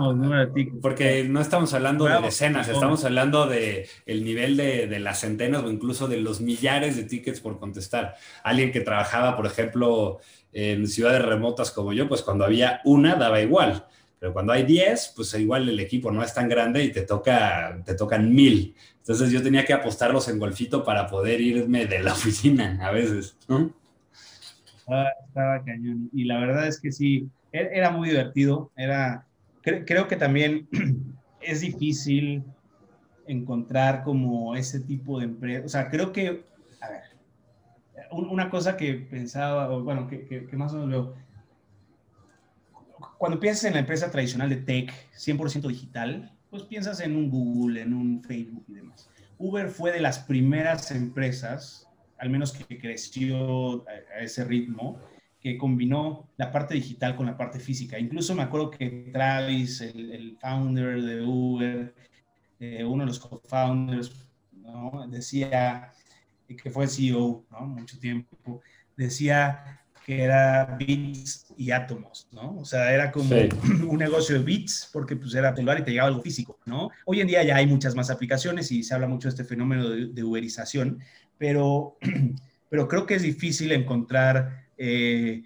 porque 0.83 1.25
no 1.25 1.41
estamos 1.41 1.73
hablando 1.73 2.05
de 2.05 2.21
decenas, 2.21 2.69
estamos 2.69 3.05
hablando 3.05 3.47
de 3.47 3.89
el 4.07 4.23
nivel 4.23 4.57
de, 4.57 4.87
de, 4.87 5.01
las 5.01 5.21
centenas 5.21 5.63
o 5.65 5.71
incluso 5.71 6.09
de 6.09 6.19
los 6.19 6.41
millares 6.41 6.97
de 6.97 7.05
tickets 7.05 7.41
por 7.41 7.59
contestar. 7.59 8.15
Alguien 8.45 8.71
que 8.71 8.81
trabajaba, 8.81 9.37
por 9.37 9.47
ejemplo, 9.47 10.19
en 10.53 10.87
ciudades 10.87 11.25
remotas 11.25 11.71
como 11.71 11.93
yo, 11.93 12.09
pues 12.09 12.23
cuando 12.23 12.45
había 12.45 12.81
una 12.85 13.17
daba 13.17 13.41
igual. 13.41 13.87
Pero 14.19 14.33
cuando 14.33 14.53
hay 14.53 14.65
10, 14.65 15.13
pues 15.15 15.33
igual 15.35 15.69
el 15.69 15.79
equipo 15.79 16.11
no 16.11 16.23
es 16.23 16.35
tan 16.35 16.49
grande 16.49 16.83
y 16.83 16.93
te, 16.93 17.03
toca, 17.03 17.81
te 17.85 17.95
tocan 17.95 18.35
mil. 18.35 18.75
Entonces 18.99 19.31
yo 19.31 19.43
tenía 19.43 19.65
que 19.65 19.73
apostarlos 19.73 20.29
en 20.29 20.39
golfito 20.39 20.85
para 20.85 21.07
poder 21.07 21.41
irme 21.41 21.87
de 21.87 22.01
la 22.01 22.13
oficina 22.15 22.79
a 22.83 22.91
veces, 22.91 23.37
¿no? 23.49 23.73
Ah, 24.89 25.09
estaba 25.27 25.63
cañón. 25.65 26.11
Y 26.13 26.25
la 26.25 26.39
verdad 26.41 26.67
es 26.67 26.81
que 26.81 26.91
sí, 26.91 27.29
e-, 27.53 27.71
era 27.73 27.91
muy 27.91 28.09
divertido. 28.09 28.73
Era, 28.77 29.27
creo 29.63 30.09
que 30.09 30.17
también 30.17 30.69
es 31.41 31.61
difícil 31.61 32.43
encontrar 33.27 34.03
como 34.03 34.57
ese 34.57 34.81
tipo 34.81 35.19
de 35.19 35.27
empresa. 35.27 35.65
O 35.65 35.69
sea, 35.69 35.91
creo 35.91 36.13
que, 36.13 36.45
a 36.81 36.89
ver, 36.91 37.03
una 38.11 38.51
cosa 38.51 38.77
que 38.77 38.95
pensaba, 38.95 39.69
bueno, 39.79 40.09
que, 40.09 40.27
que 40.27 40.57
más 40.57 40.73
o 40.73 40.79
menos 40.79 40.91
veo, 40.91 41.15
cuando 43.19 43.41
piensas 43.41 43.65
en 43.65 43.75
la 43.75 43.81
empresa 43.81 44.11
tradicional 44.11 44.49
de 44.49 44.57
tech, 44.57 44.93
100% 45.17 45.67
digital, 45.67 46.33
pues 46.51 46.63
piensas 46.63 47.01
en 47.01 47.17
un 47.17 47.29
Google, 47.29 47.83
en 47.83 47.93
un 47.93 48.23
Facebook 48.23 48.65
y 48.69 48.75
demás. 48.75 49.11
Uber 49.39 49.69
fue 49.69 49.93
de 49.93 50.01
las 50.01 50.21
primeras 50.21 50.91
empresas, 50.93 51.89
al 52.17 52.31
menos 52.31 52.53
que 52.53 52.79
creció 52.79 53.85
a, 53.89 54.21
ese 54.21 54.45
ritmo, 54.45 54.99
que 55.41 55.59
combinó 55.59 56.29
la 56.37 56.51
parte 56.51 56.75
digital 56.75 57.15
con 57.17 57.27
la 57.27 57.37
parte 57.37 57.59
física. 57.61 57.99
Incluso 57.99 58.35
me 58.35 58.43
acuerdo 58.43 58.71
que 58.71 59.11
Travis, 59.13 59.81
el, 59.81 60.37
founder 60.41 61.03
de 61.03 61.23
Uber, 61.23 61.95
eh, 62.61 62.85
uno 62.85 63.03
de 63.03 63.09
los 63.09 63.21
co-founders, 63.21 64.13
decía, 65.09 65.93
que 66.47 66.71
fue 66.71 66.87
CEO 66.87 67.45
¿no? 67.51 67.61
mucho 67.67 67.99
tiempo, 67.99 68.61
decía 68.97 69.81
que 70.09 70.23
era 70.23 70.75
bits 70.79 71.53
y 71.59 71.71
átomos, 71.71 72.29
¿no? 72.33 72.57
O 72.57 72.65
sea, 72.65 72.95
era 72.95 73.13
como 73.13 73.37
un 73.87 73.99
negocio 73.99 74.39
de 74.39 74.43
bits 74.43 74.89
porque 74.91 75.17
pues 75.17 75.35
era 75.35 75.55
celular 75.55 75.81
y 75.81 75.85
te 75.85 75.91
llegaba 75.91 76.09
algo 76.09 76.23
físico, 76.23 76.59
¿no? 76.65 76.89
Hoy 77.05 77.21
en 77.21 77.27
día 77.27 77.43
ya 77.43 77.57
hay 77.57 77.67
muchas 77.67 77.95
más 77.95 78.09
aplicaciones 78.09 78.73
y 78.73 78.83
se 78.83 78.95
habla 78.95 79.07
mucho 79.07 79.29
de 79.29 79.35
este 79.35 79.45
fenómeno 79.45 79.91
de, 79.91 80.25
uberización, 80.25 81.01
pero, 81.37 81.99
pero 82.71 82.89
creo 82.89 83.05
que 83.05 83.17
es 83.17 83.23
difícil 83.23 83.71
encontrar 83.71 84.71
eh, 84.79 85.43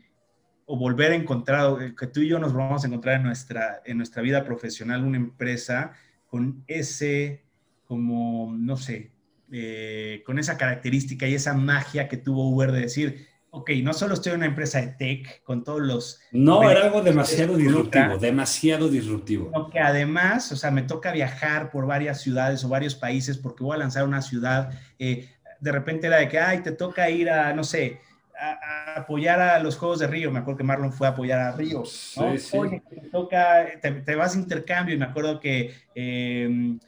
o 0.67 0.77
volver 0.77 1.11
a 1.11 1.17
encontrar, 1.17 1.97
que 1.97 2.07
tú 2.07 2.21
y 2.21 2.29
yo 2.29 2.39
nos 2.39 2.53
vamos 2.53 2.85
a 2.85 2.87
encontrar 2.87 3.17
en 3.17 3.25
nuestra, 3.25 3.83
en 3.85 3.97
nuestra 3.97 4.23
vida 4.23 4.45
profesional 4.45 5.03
una 5.03 5.17
empresa 5.17 5.91
con 6.29 6.63
ese, 6.69 7.43
como, 7.85 8.55
no 8.57 8.77
sé, 8.77 9.11
eh, 9.51 10.23
con 10.25 10.39
esa 10.39 10.57
característica 10.57 11.27
y 11.27 11.35
esa 11.35 11.53
magia 11.53 12.09
que 12.09 12.17
tuvo 12.17 12.49
Uber 12.49 12.71
de 12.71 12.83
decir, 12.83 13.32
ok, 13.55 13.71
no 13.83 13.93
solo 13.93 14.15
estoy 14.15 14.33
en 14.33 14.39
una 14.39 14.47
empresa 14.47 14.81
de 14.81 14.89
tech 14.89 15.43
con 15.43 15.63
todos 15.63 15.83
los... 15.83 16.21
No, 16.33 16.69
era 16.71 16.85
algo 16.85 17.03
demasiado 17.03 17.55
disruptivo, 17.55 18.17
demasiado 18.17 18.89
disruptivo. 18.89 19.51
Sino 19.53 19.69
que 19.69 19.79
además, 19.79 20.51
o 20.53 20.57
sea, 20.57 20.71
me 20.71 20.83
toca 20.83 21.13
viajar 21.13 21.71
por 21.71 21.87
varias 21.87 22.23
ciudades 22.23 22.65
o 22.65 22.71
varios 22.71 22.95
países 22.95 23.37
porque 23.37 23.63
voy 23.63 23.75
a 23.75 23.79
lanzar 23.81 24.05
una 24.05 24.23
ciudad. 24.23 24.71
Eh, 24.99 25.29
de 25.61 25.71
repente 25.71 26.07
era 26.07 26.17
de 26.17 26.29
que, 26.29 26.39
ay, 26.39 26.63
te 26.63 26.73
toca 26.73 27.11
ir 27.11 27.29
a, 27.29 27.53
no 27.53 27.63
sé, 27.63 28.01
a, 28.41 29.01
apoyar 29.01 29.39
a 29.39 29.59
los 29.59 29.77
Juegos 29.77 29.99
de 29.99 30.07
Río. 30.07 30.31
Me 30.31 30.39
acuerdo 30.39 30.57
que 30.57 30.65
Marlon 30.65 30.93
fue 30.93 31.07
a 31.07 31.11
apoyar 31.11 31.39
a 31.41 31.53
Río. 31.53 31.81
¿no? 31.81 31.85
Sí, 31.85 32.39
sí. 32.39 32.57
Oye, 32.57 32.83
te 32.89 33.03
toca, 33.11 33.67
te, 33.83 34.15
vas 34.15 34.35
a 34.35 34.39
intercambio. 34.39 34.95
Y 34.95 34.99
me 34.99 35.05
acuerdo 35.05 35.39
que, 35.39 35.75
eh, 35.95 36.79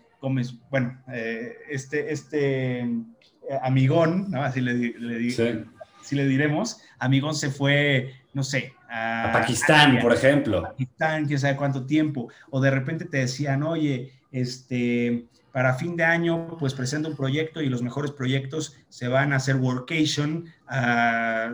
bueno, 0.70 0.98
eh, 1.12 1.58
este, 1.68 2.10
este 2.10 2.80
eh, 2.80 3.58
amigón, 3.60 4.30
¿no? 4.30 4.42
Así 4.42 4.62
le, 4.62 4.72
le 4.72 5.18
digo 5.18 5.66
si 6.04 6.14
le 6.14 6.26
diremos, 6.26 6.80
Amigón 6.98 7.34
se 7.34 7.50
fue, 7.50 8.14
no 8.32 8.42
sé, 8.42 8.74
a, 8.88 9.30
Pakistán, 9.32 9.98
por 10.00 10.12
ejemplo. 10.12 10.62
Pakistán, 10.62 11.26
quién 11.26 11.38
sabe 11.38 11.56
cuánto 11.56 11.84
tiempo. 11.84 12.28
O 12.50 12.60
de 12.60 12.70
repente 12.70 13.06
te 13.06 13.18
decían, 13.18 13.62
oye, 13.62 14.12
este, 14.30 15.24
para 15.50 15.74
fin 15.74 15.96
de 15.96 16.04
año, 16.04 16.56
pues 16.58 16.74
presenta 16.74 17.08
un 17.08 17.16
proyecto 17.16 17.60
y 17.60 17.68
los 17.68 17.82
mejores 17.82 18.12
proyectos 18.12 18.76
se 18.88 19.08
van 19.08 19.32
a 19.32 19.36
hacer 19.36 19.56
workation 19.56 20.46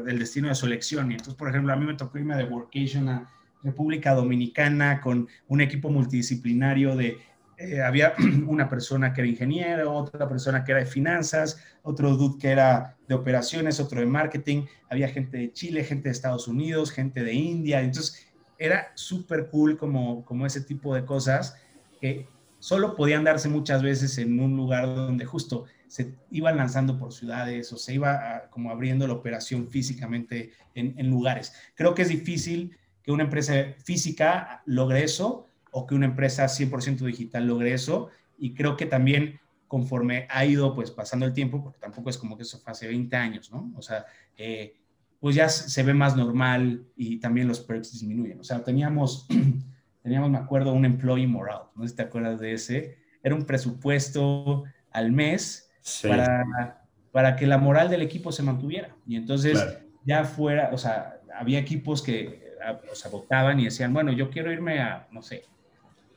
del 0.04 0.18
destino 0.18 0.48
de 0.48 0.54
su 0.54 0.66
elección. 0.66 1.10
Y 1.10 1.14
entonces, 1.14 1.34
por 1.34 1.48
ejemplo, 1.48 1.72
a 1.72 1.76
mí 1.76 1.86
me 1.86 1.94
tocó 1.94 2.18
irme 2.18 2.36
de 2.36 2.44
workation 2.44 3.08
a 3.08 3.30
República 3.62 4.14
Dominicana 4.14 5.00
con 5.00 5.28
un 5.48 5.60
equipo 5.60 5.90
multidisciplinario 5.90 6.96
de 6.96 7.18
eh, 7.60 7.82
había 7.82 8.14
una 8.46 8.70
persona 8.70 9.12
que 9.12 9.20
era 9.20 9.28
ingeniero, 9.28 9.92
otra 9.92 10.26
persona 10.26 10.64
que 10.64 10.72
era 10.72 10.80
de 10.80 10.86
finanzas, 10.86 11.62
otro 11.82 12.16
dude 12.16 12.38
que 12.38 12.48
era 12.48 12.96
de 13.06 13.14
operaciones, 13.14 13.78
otro 13.80 14.00
de 14.00 14.06
marketing, 14.06 14.64
había 14.88 15.08
gente 15.08 15.36
de 15.36 15.52
Chile, 15.52 15.84
gente 15.84 16.08
de 16.08 16.12
Estados 16.12 16.48
Unidos, 16.48 16.90
gente 16.90 17.22
de 17.22 17.34
India, 17.34 17.82
entonces 17.82 18.26
era 18.58 18.90
súper 18.94 19.48
cool 19.50 19.76
como, 19.76 20.24
como 20.24 20.46
ese 20.46 20.62
tipo 20.62 20.94
de 20.94 21.04
cosas 21.04 21.54
que 22.00 22.26
solo 22.58 22.96
podían 22.96 23.24
darse 23.24 23.50
muchas 23.50 23.82
veces 23.82 24.16
en 24.16 24.40
un 24.40 24.56
lugar 24.56 24.86
donde 24.86 25.26
justo 25.26 25.66
se 25.86 26.14
iban 26.30 26.56
lanzando 26.56 26.98
por 26.98 27.12
ciudades 27.12 27.70
o 27.74 27.76
se 27.76 27.92
iba 27.92 28.48
como 28.50 28.70
abriendo 28.70 29.06
la 29.06 29.14
operación 29.14 29.68
físicamente 29.68 30.52
en, 30.74 30.94
en 30.96 31.10
lugares. 31.10 31.52
Creo 31.74 31.94
que 31.94 32.02
es 32.02 32.08
difícil 32.08 32.74
que 33.02 33.12
una 33.12 33.24
empresa 33.24 33.52
física 33.84 34.62
logre 34.64 35.04
eso, 35.04 35.49
o 35.70 35.86
que 35.86 35.94
una 35.94 36.06
empresa 36.06 36.44
100% 36.46 36.98
digital 36.98 37.46
logre 37.46 37.74
eso. 37.74 38.10
Y 38.38 38.54
creo 38.54 38.76
que 38.76 38.86
también 38.86 39.40
conforme 39.68 40.26
ha 40.30 40.44
ido 40.44 40.74
pues 40.74 40.90
pasando 40.90 41.26
el 41.26 41.32
tiempo, 41.32 41.62
porque 41.62 41.78
tampoco 41.78 42.10
es 42.10 42.18
como 42.18 42.36
que 42.36 42.42
eso 42.42 42.58
fue 42.58 42.72
hace 42.72 42.88
20 42.88 43.14
años, 43.16 43.52
¿no? 43.52 43.72
O 43.76 43.82
sea, 43.82 44.04
eh, 44.36 44.74
pues 45.20 45.36
ya 45.36 45.48
se 45.48 45.82
ve 45.82 45.94
más 45.94 46.16
normal 46.16 46.84
y 46.96 47.18
también 47.20 47.46
los 47.46 47.60
perks 47.60 47.92
disminuyen. 47.92 48.40
O 48.40 48.44
sea, 48.44 48.64
teníamos, 48.64 49.28
teníamos, 50.02 50.30
me 50.30 50.38
acuerdo, 50.38 50.72
un 50.72 50.84
employee 50.84 51.28
moral, 51.28 51.64
no 51.76 51.84
sé 51.84 51.90
si 51.90 51.96
te 51.96 52.02
acuerdas 52.02 52.40
de 52.40 52.54
ese, 52.54 52.98
era 53.22 53.34
un 53.34 53.44
presupuesto 53.44 54.64
al 54.90 55.12
mes 55.12 55.70
para, 56.02 56.82
para 57.12 57.36
que 57.36 57.46
la 57.46 57.58
moral 57.58 57.90
del 57.90 58.02
equipo 58.02 58.32
se 58.32 58.42
mantuviera. 58.42 58.96
Y 59.06 59.16
entonces 59.16 59.62
ya 60.04 60.24
fuera, 60.24 60.70
o 60.72 60.78
sea, 60.78 61.20
había 61.38 61.58
equipos 61.58 62.02
que 62.02 62.50
o 62.90 62.94
sea, 62.94 63.10
votaban 63.10 63.60
y 63.60 63.64
decían, 63.64 63.92
bueno, 63.92 64.12
yo 64.12 64.30
quiero 64.30 64.52
irme 64.52 64.80
a, 64.80 65.06
no 65.10 65.22
sé, 65.22 65.44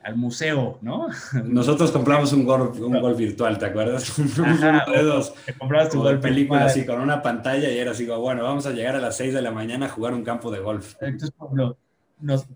al 0.04 0.16
museo, 0.16 0.78
¿no? 0.82 1.08
Nosotros 1.44 1.90
compramos 1.90 2.32
un 2.34 2.44
golf, 2.44 2.78
un 2.78 3.00
golf 3.00 3.16
virtual, 3.16 3.58
¿te 3.58 3.66
acuerdas? 3.66 4.16
Ajá, 4.38 4.84
de 4.90 5.02
dos. 5.02 5.34
Comprabas 5.58 5.88
tu 5.88 6.02
golf 6.02 6.20
película 6.20 6.66
así 6.66 6.84
con 6.84 7.00
una 7.00 7.22
pantalla 7.22 7.70
y 7.70 7.78
era 7.78 7.92
así, 7.92 8.06
bueno, 8.06 8.42
vamos 8.42 8.66
a 8.66 8.72
llegar 8.72 8.94
a 8.94 9.00
las 9.00 9.16
6 9.16 9.32
de 9.32 9.42
la 9.42 9.50
mañana 9.50 9.86
a 9.86 9.88
jugar 9.88 10.12
un 10.12 10.22
campo 10.22 10.50
de 10.50 10.60
golf. 10.60 10.94
Entonces, 11.00 11.30
Pablo, 11.32 11.78
nos... 12.20 12.46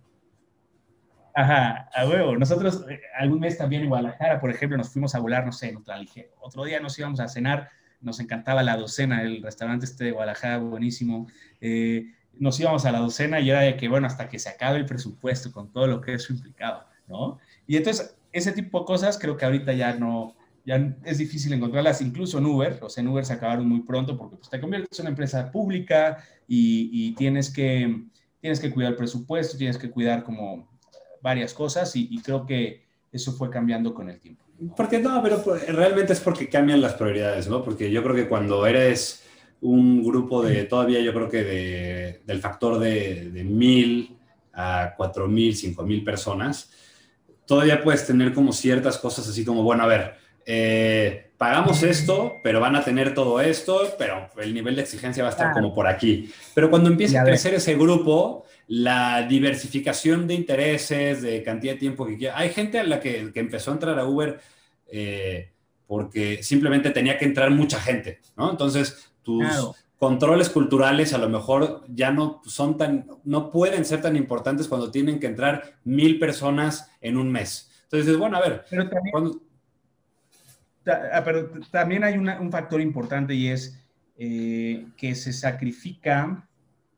Ajá, 1.35 1.89
a 1.95 2.07
huevo. 2.07 2.37
Nosotros 2.37 2.85
eh, 2.91 3.01
algún 3.19 3.41
mes 3.41 3.57
también 3.57 3.83
en 3.83 3.89
Guadalajara, 3.89 4.41
por 4.41 4.51
ejemplo, 4.51 4.77
nos 4.77 4.91
fuimos 4.91 5.15
a 5.15 5.20
volar, 5.20 5.47
no 5.47 5.53
sé, 5.53 5.70
en 5.70 5.79
otra 5.79 5.97
ligera. 5.97 6.29
Otro 6.41 6.65
día 6.65 6.81
nos 6.81 6.99
íbamos 6.99 7.20
a 7.20 7.29
cenar, 7.29 7.70
nos 8.01 8.20
encantaba 8.20 8.62
la 8.62 8.77
docena, 8.77 9.23
el 9.23 9.43
restaurante 9.43 9.87
este 9.87 10.05
de 10.05 10.11
Guadalajara, 10.11 10.59
buenísimo. 10.59 11.29
Eh, 11.62 12.12
nos 12.35 12.61
íbamos 12.61 12.85
a 12.85 12.93
la 12.93 12.99
docena 12.99 13.41
y 13.41 13.49
era 13.49 13.61
de 13.61 13.77
que, 13.77 13.89
bueno, 13.89 14.07
hasta 14.07 14.29
que 14.29 14.39
se 14.39 14.51
acabe 14.51 14.79
el 14.79 14.85
presupuesto 14.85 15.51
con 15.51 15.73
todo 15.73 15.87
lo 15.87 16.01
que 16.03 16.15
eso 16.15 16.33
implicaba. 16.35 16.89
¿No? 17.09 17.39
Y 17.66 17.76
entonces, 17.76 18.16
ese 18.32 18.52
tipo 18.52 18.80
de 18.80 18.86
cosas 18.86 19.18
creo 19.18 19.36
que 19.36 19.44
ahorita 19.44 19.72
ya 19.72 19.94
no, 19.94 20.35
ya 20.68 20.94
es 21.05 21.16
difícil 21.16 21.52
encontrarlas, 21.55 22.02
incluso 22.02 22.39
en 22.39 22.44
Uber, 22.44 22.78
o 22.82 22.90
sea, 22.90 23.02
en 23.02 23.09
Uber 23.09 23.24
se 23.24 23.32
acabaron 23.32 23.66
muy 23.66 23.80
pronto 23.80 24.18
porque 24.18 24.36
pues, 24.36 24.51
te 24.51 24.60
conviertes 24.60 24.98
en 24.98 25.05
una 25.05 25.10
empresa 25.10 25.51
pública 25.51 26.22
y, 26.47 27.14
tienes, 27.14 27.51
que, 27.51 28.05
tienes 28.40 28.60
que 28.60 28.70
cuidar 28.70 28.93
el 28.93 28.97
presupuesto, 28.97 29.56
tienes 29.56 29.78
que 29.78 29.90
cuidar 29.90 30.24
como 30.24 30.68
varias 31.22 31.55
cosas 31.55 31.97
y, 31.97 32.20
creo 32.22 32.44
que 32.44 32.86
eso 33.10 33.32
fue 33.32 33.48
cambiando 33.48 33.94
con 33.94 34.10
el 34.10 34.20
tiempo. 34.20 34.44
Porque 34.76 34.98
no, 34.98 35.22
pero 35.22 35.43
pues, 35.43 35.66
realmente 35.74 36.12
es 36.12 36.20
porque 36.20 36.51
cambian 36.51 36.82
las 36.82 36.94
prioridades, 36.94 37.48
¿no? 37.48 37.64
Porque 37.64 37.90
yo 37.90 38.02
creo 38.02 38.14
que 38.14 38.28
cuando 38.28 38.66
eres 38.66 39.24
un 39.62 40.05
grupo 40.05 40.43
de, 40.43 40.64
todavía 40.64 41.01
yo 41.01 41.14
creo 41.14 41.30
que 41.30 41.44
de, 41.44 42.22
del 42.26 42.40
factor 42.40 42.78
de, 42.78 43.30
de 43.30 43.44
mil 43.44 44.18
a 44.52 44.93
cuatro 44.97 45.28
mil, 45.28 45.56
cinco 45.56 45.85
mil 45.85 46.05
personas, 46.05 46.70
todavía 47.49 47.83
puedes 47.83 48.07
tener 48.07 48.35
como 48.35 48.53
ciertas 48.53 48.99
cosas 48.99 49.27
así 49.27 49.43
como, 49.43 49.62
bueno, 49.62 49.83
a 49.83 49.87
ver, 49.87 50.15
eh, 50.45 51.31
pagamos 51.39 51.83
esto, 51.83 52.37
pero 52.45 52.61
van 52.61 52.77
a 52.77 52.85
tener 52.85 53.15
todo 53.15 53.41
esto, 53.41 53.95
pero 53.99 54.29
el 54.37 54.53
nivel 54.53 54.77
de 54.77 54.83
exigencia 54.83 55.23
va 55.23 55.31
a 55.31 55.33
estar 55.33 55.53
como 55.55 55.75
por 55.75 55.87
aquí. 55.87 56.31
Pero 56.55 56.69
cuando 56.69 56.91
empieza 56.91 57.23
a 57.23 57.25
crecer 57.25 57.55
ese 57.55 57.75
grupo, 57.75 58.45
la 58.66 59.23
diversificación 59.23 60.27
de 60.27 60.35
intereses, 60.35 61.23
de 61.23 61.43
cantidad 61.43 61.73
de 61.73 61.79
tiempo 61.79 62.05
que 62.07 62.19
quiera, 62.19 62.39
hay 62.39 62.51
gente 62.51 62.79
a 62.79 62.85
la 62.85 63.01
que, 63.01 63.33
empezó 63.35 63.70
a 63.70 63.75
entrar 63.75 63.99
a 63.99 64.05
Uber 64.05 64.39
eh, 64.87 65.51
porque 65.87 66.43
simplemente 66.43 66.91
tenía 66.91 67.16
que 67.16 67.25
entrar 67.25 67.51
mucha 67.51 67.81
gente, 67.81 68.20
¿no? 68.37 68.51
Entonces, 68.51 69.11
tus 69.23 69.47
controles 69.99 70.49
culturales 70.49 71.12
a 71.12 71.19
lo 71.19 71.29
mejor 71.29 71.85
ya 71.89 72.11
no 72.11 72.41
son 72.47 72.77
tan, 72.77 73.07
no 73.25 73.51
pueden 73.51 73.85
ser 73.85 74.01
tan 74.01 74.16
importantes 74.16 74.69
cuando 74.69 74.91
tienen 74.91 75.19
que 75.19 75.27
entrar 75.27 75.79
mil 75.85 76.19
personas 76.19 76.91
en 77.01 77.16
un 77.16 77.31
mes. 77.31 77.70
Entonces, 77.85 78.16
bueno, 78.16 78.37
a 78.37 78.41
ver, 78.41 78.65
Ah, 80.89 81.23
pero 81.25 81.51
también 81.70 82.05
hay 82.05 82.16
un 82.16 82.51
factor 82.51 82.81
importante 82.81 83.35
y 83.35 83.49
es 83.49 83.79
eh, 84.16 84.87
que 84.97 85.15
se 85.15 85.33
sacrifica, 85.33 86.49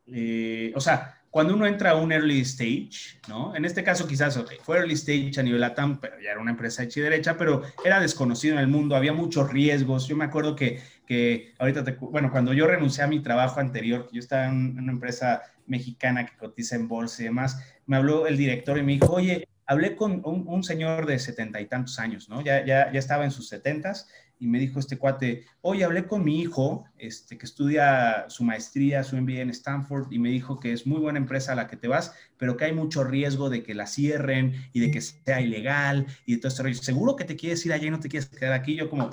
eh, 0.07 0.73
o 0.75 0.81
sea, 0.81 1.20
cuando 1.31 1.55
uno 1.55 1.67
entra 1.67 1.91
a 1.91 1.95
un 1.95 2.11
early 2.11 2.41
stage, 2.41 3.21
¿no? 3.29 3.55
En 3.55 3.65
este 3.65 3.85
caso 3.85 4.07
quizás 4.07 4.39
fue 4.63 4.79
early 4.79 4.95
stage 4.95 5.39
a 5.39 5.43
nivel 5.43 5.63
ATAM, 5.63 6.01
pero 6.01 6.21
ya 6.21 6.33
era 6.33 6.41
una 6.41 6.51
empresa 6.51 6.83
hecha 6.83 7.01
y 7.01 7.03
derecha, 7.05 7.37
pero 7.37 7.63
era 7.85 8.01
desconocido 8.01 8.55
en 8.55 8.61
el 8.61 8.67
mundo, 8.67 8.97
había 8.97 9.13
muchos 9.13 9.53
riesgos. 9.53 10.09
Yo 10.09 10.17
me 10.17 10.25
acuerdo 10.25 10.57
que, 10.57 10.83
que 11.07 11.55
ahorita, 11.59 11.85
te, 11.85 11.93
bueno, 11.93 12.33
cuando 12.33 12.53
yo 12.53 12.67
renuncié 12.67 13.05
a 13.05 13.07
mi 13.07 13.21
trabajo 13.21 13.61
anterior, 13.61 14.09
yo 14.13 14.19
estaba 14.19 14.47
en 14.47 14.77
una 14.79 14.93
empresa 14.93 15.43
mexicana 15.67 16.27
que 16.27 16.37
cotiza 16.37 16.75
en 16.75 16.89
bolsa 16.89 17.23
y 17.23 17.27
demás, 17.27 17.63
me 17.87 17.97
habló 17.97 18.27
el 18.27 18.37
director 18.37 18.77
y 18.77 18.83
me 18.83 18.93
dijo, 18.93 19.13
oye, 19.13 19.47
hablé 19.67 19.95
con 19.95 20.23
un, 20.25 20.65
señor 20.65 21.07
de 21.07 21.21
setenta 21.21 21.61
y 21.61 21.67
tantos 21.67 22.01
años, 22.01 22.29
¿no? 22.29 22.43
Ya, 22.43 22.67
ya, 22.67 22.91
ya 22.91 22.99
estaba 22.99 23.25
en 23.25 23.31
sus 23.31 23.49
setentas 23.49 24.09
y 24.41 24.47
me 24.47 24.59
dijo 24.59 24.81
este 24.81 24.97
cuate, 24.97 25.45
oye, 25.61 25.85
hablé 25.85 26.07
con 26.07 26.25
mi 26.25 26.41
hijo, 26.41 26.87
este, 26.97 27.37
que 27.37 27.45
estudia 27.45 28.25
su 28.29 28.43
maestría, 28.43 29.05
su 29.05 29.17
MBA 29.17 29.41
en 29.41 29.51
Stanford, 29.51 30.11
y 30.11 30.19
me 30.19 30.31
dijo 30.31 30.59
que 30.59 30.73
es 30.73 30.87
muy 30.87 30.99
buena 30.99 31.19
empresa 31.19 31.53
a 31.53 31.57
la 31.57 31.69
que 31.69 31.77
te 31.77 31.89
vas, 31.89 32.15
pero 32.39 32.57
que 32.57 32.65
hay 32.65 32.73
mucho 32.73 33.05
riesgo 33.05 33.51
de 33.51 33.63
que 33.63 33.75
la 33.75 33.87
cierren 33.87 34.55
y 34.73 34.81
de 34.81 34.91
que 34.91 35.03
sea 35.03 35.43
ilegal 35.43 36.07
y 36.25 36.35
de 36.35 36.39
todo 36.41 36.49
este 36.49 36.63
rollo. 36.63 36.75
¿Seguro 36.75 37.17
que 37.17 37.25
te 37.25 37.37
quieres 37.37 37.65
ir 37.67 37.73
allá 37.75 37.87
y 37.87 37.91
no 37.91 38.01
te 38.01 38.09
quieres 38.09 38.31
quedar 38.31 38.55
aquí? 38.55 38.75
Yo 38.75 38.89
como, 38.89 39.11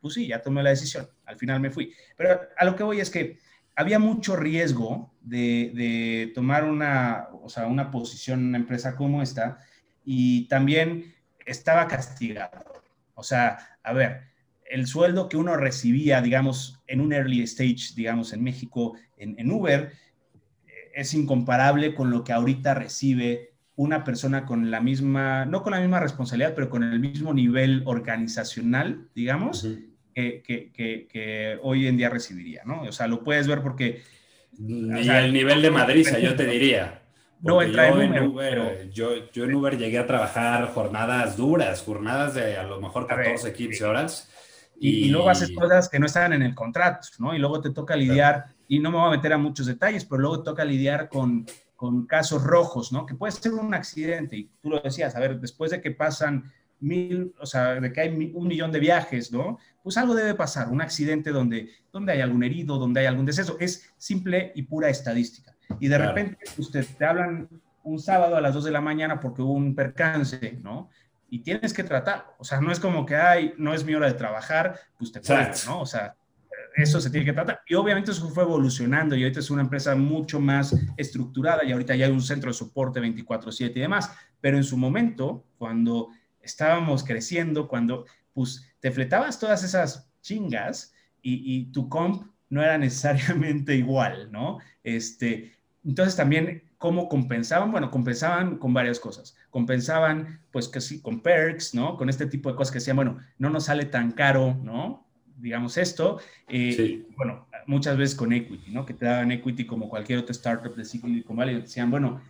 pues 0.00 0.14
sí, 0.14 0.28
ya 0.28 0.40
tomé 0.40 0.62
la 0.62 0.70
decisión. 0.70 1.08
Al 1.24 1.36
final 1.36 1.58
me 1.58 1.70
fui. 1.70 1.92
Pero 2.16 2.40
a 2.56 2.64
lo 2.64 2.76
que 2.76 2.84
voy 2.84 3.00
es 3.00 3.10
que 3.10 3.38
había 3.74 3.98
mucho 3.98 4.36
riesgo 4.36 5.12
de, 5.20 6.30
tomar 6.32 6.64
una, 6.64 7.28
o 7.42 7.48
sea, 7.48 7.66
una 7.66 7.90
posición 7.90 8.40
en 8.40 8.46
una 8.46 8.58
empresa 8.58 8.94
como 8.94 9.20
esta 9.20 9.58
y 10.04 10.46
también 10.46 11.12
estaba 11.44 11.88
castigado. 11.88 12.82
O 13.14 13.24
sea, 13.24 13.78
a 13.82 13.92
ver, 13.92 14.27
el 14.70 14.86
sueldo 14.86 15.28
que 15.28 15.36
uno 15.36 15.56
recibía, 15.56 16.20
digamos, 16.20 16.80
en 16.86 17.00
un 17.00 17.12
early 17.12 17.42
stage, 17.42 17.94
digamos, 17.96 18.32
en 18.32 18.42
México, 18.42 18.94
en, 19.16 19.38
en 19.38 19.50
Uber, 19.50 19.92
eh, 20.66 20.72
es 20.94 21.14
incomparable 21.14 21.94
con 21.94 22.10
lo 22.10 22.24
que 22.24 22.32
ahorita 22.32 22.74
recibe 22.74 23.52
una 23.78 24.02
persona 24.02 24.44
con 24.44 24.72
la 24.72 24.80
misma, 24.80 25.44
no 25.44 25.62
con 25.62 25.70
la 25.70 25.80
misma 25.80 26.00
responsabilidad, 26.00 26.52
pero 26.54 26.68
con 26.68 26.82
el 26.82 26.98
mismo 26.98 27.32
nivel 27.32 27.82
organizacional, 27.86 29.06
digamos, 29.14 29.68
que, 30.12 31.58
hoy 31.62 31.86
en 31.86 31.96
día 31.96 32.10
recibiría, 32.10 32.62
¿no? 32.64 32.82
O 32.82 32.90
sea, 32.90 33.06
lo 33.06 33.22
puedes 33.22 33.46
ver 33.46 33.62
porque... 33.62 34.02
Y 34.58 35.08
el 35.08 35.32
nivel 35.32 35.62
de 35.62 35.70
Madrid, 35.70 36.08
yo 36.20 36.34
te 36.34 36.44
diría. 36.50 37.02
No 37.40 37.62
entra 37.62 37.90
yo 37.90 38.02
en 38.02 38.18
Uber. 38.18 38.90
yo, 38.90 39.30
yo, 39.30 39.44
en 39.44 39.54
Uber 39.54 39.78
llegué 39.78 39.98
a 39.98 40.08
trabajar 40.08 40.72
jornadas 40.74 41.36
duras, 41.36 41.80
jornadas 41.82 42.34
de 42.34 42.56
a 42.56 42.64
lo 42.64 42.80
mejor 42.80 43.06
14, 43.06 43.52
15 43.52 43.84
horas. 43.84 44.28
Y, 44.80 45.06
y, 45.06 45.08
luego 45.08 45.28
haces 45.28 45.50
cosas 45.52 45.88
que 45.88 45.98
no 45.98 46.06
están 46.06 46.32
en 46.32 46.42
el 46.42 46.54
contrato, 46.54 47.08
¿no? 47.18 47.34
Y 47.34 47.38
luego 47.38 47.60
te 47.60 47.70
toca 47.70 47.96
lidiar, 47.96 48.46
y 48.68 48.78
no 48.78 48.90
me 48.90 48.98
voy 48.98 49.08
a 49.08 49.16
meter 49.16 49.32
a 49.32 49.38
muchos 49.38 49.66
detalles, 49.66 50.04
pero 50.04 50.20
luego 50.20 50.38
te 50.38 50.44
toca 50.44 50.64
lidiar 50.64 51.08
con, 51.08 51.46
con 51.74 52.06
casos 52.06 52.44
rojos, 52.44 52.92
¿no? 52.92 53.04
Que 53.04 53.14
puede 53.14 53.32
ser 53.32 53.54
un 53.54 53.74
accidente, 53.74 54.36
y 54.36 54.50
tú 54.62 54.70
lo 54.70 54.80
decías, 54.80 55.16
a 55.16 55.20
ver, 55.20 55.40
después 55.40 55.70
de 55.72 55.80
que 55.80 55.90
pasan 55.90 56.44
mil, 56.80 57.34
o 57.40 57.46
sea, 57.46 57.80
de 57.80 57.92
que 57.92 58.00
hay 58.00 58.32
un 58.34 58.46
millón 58.46 58.72
de 58.72 58.78
viajes, 58.78 59.32
¿no? 59.32 59.58
Pues 59.82 59.96
algo 59.96 60.14
debe 60.14 60.34
pasar, 60.34 60.68
un 60.68 60.80
accidente 60.80 61.30
donde, 61.30 61.70
donde 61.92 62.12
hay 62.12 62.20
algún 62.20 62.44
herido, 62.44 62.78
donde 62.78 63.00
hay 63.00 63.06
algún 63.06 63.26
deceso. 63.26 63.56
Es 63.58 63.92
simple 63.96 64.52
y 64.54 64.62
pura 64.62 64.88
estadística. 64.88 65.54
Y 65.80 65.88
de 65.88 65.98
repente 65.98 66.38
usted 66.56 66.86
te 66.96 67.04
hablan 67.04 67.48
un 67.82 67.98
sábado 67.98 68.36
a 68.36 68.40
las 68.40 68.54
2 68.54 68.64
de 68.64 68.70
la 68.70 68.80
mañana 68.80 69.20
porque 69.20 69.42
hubo 69.42 69.52
un 69.52 69.74
percance, 69.74 70.58
¿no? 70.62 70.90
Y 71.28 71.40
tienes 71.40 71.72
que 71.72 71.84
tratar. 71.84 72.34
O 72.38 72.44
sea, 72.44 72.60
no 72.60 72.72
es 72.72 72.80
como 72.80 73.04
que, 73.04 73.16
ay, 73.16 73.54
no 73.58 73.74
es 73.74 73.84
mi 73.84 73.94
hora 73.94 74.06
de 74.06 74.14
trabajar, 74.14 74.78
pues 74.98 75.12
te 75.12 75.20
puedes, 75.20 75.66
¿no? 75.66 75.80
O 75.80 75.86
sea, 75.86 76.14
eso 76.76 77.00
se 77.00 77.10
tiene 77.10 77.26
que 77.26 77.32
tratar. 77.32 77.60
Y 77.66 77.74
obviamente 77.74 78.12
eso 78.12 78.28
fue 78.28 78.44
evolucionando 78.44 79.16
y 79.16 79.22
ahorita 79.22 79.40
es 79.40 79.50
una 79.50 79.62
empresa 79.62 79.94
mucho 79.96 80.40
más 80.40 80.74
estructurada 80.96 81.64
y 81.64 81.72
ahorita 81.72 81.96
ya 81.96 82.06
hay 82.06 82.12
un 82.12 82.22
centro 82.22 82.50
de 82.50 82.54
soporte 82.54 83.00
24/7 83.00 83.72
y 83.76 83.80
demás. 83.80 84.10
Pero 84.40 84.56
en 84.56 84.64
su 84.64 84.76
momento, 84.76 85.44
cuando 85.58 86.08
estábamos 86.40 87.04
creciendo, 87.04 87.68
cuando 87.68 88.06
pues 88.32 88.72
te 88.80 88.92
fletabas 88.92 89.38
todas 89.38 89.64
esas 89.64 90.08
chingas 90.20 90.94
y, 91.20 91.70
tu 91.72 91.88
comp 91.88 92.30
no 92.48 92.62
era 92.62 92.78
necesariamente 92.78 93.74
igual, 93.84 94.30
¿no? 94.30 94.58
Este, 94.82 95.52
entonces 95.84 96.16
también, 96.16 96.62
¿cómo 96.78 97.08
compensaban? 97.08 97.70
Bueno, 97.70 97.90
compensaban 97.90 98.56
con 98.56 98.72
varias 98.72 99.00
cosas. 99.00 99.36
Compensaban, 99.50 100.40
pues 100.50 100.68
que 100.68 100.80
sí, 100.80 101.02
con 101.02 101.20
perks, 101.20 101.74
¿no? 101.74 101.96
Con 101.96 102.08
este 102.08 102.26
tipo 102.26 102.48
de 102.48 102.56
cosas 102.56 102.72
que 102.72 102.78
decían, 102.78 102.96
bueno, 102.96 103.18
no 103.36 103.50
nos 103.50 103.64
sale 103.64 103.84
tan 103.84 104.12
caro, 104.12 104.56
¿no? 104.62 105.06
Digamos 105.36 105.76
esto. 105.76 106.18
Eh, 106.48 107.06
bueno, 107.16 107.46
muchas 107.66 107.96
veces 107.96 108.16
con 108.16 108.32
equity, 108.32 108.70
¿no? 108.70 108.86
Que 108.86 108.94
te 108.94 109.06
daban 109.06 109.32
equity 109.32 109.66
como 109.66 109.88
cualquier 109.88 110.20
otro 110.20 110.32
startup 110.32 110.74
de 110.74 110.84
Silicon 110.84 111.36
Valley. 111.36 111.60
Decían, 111.60 111.90
bueno, 111.90 112.20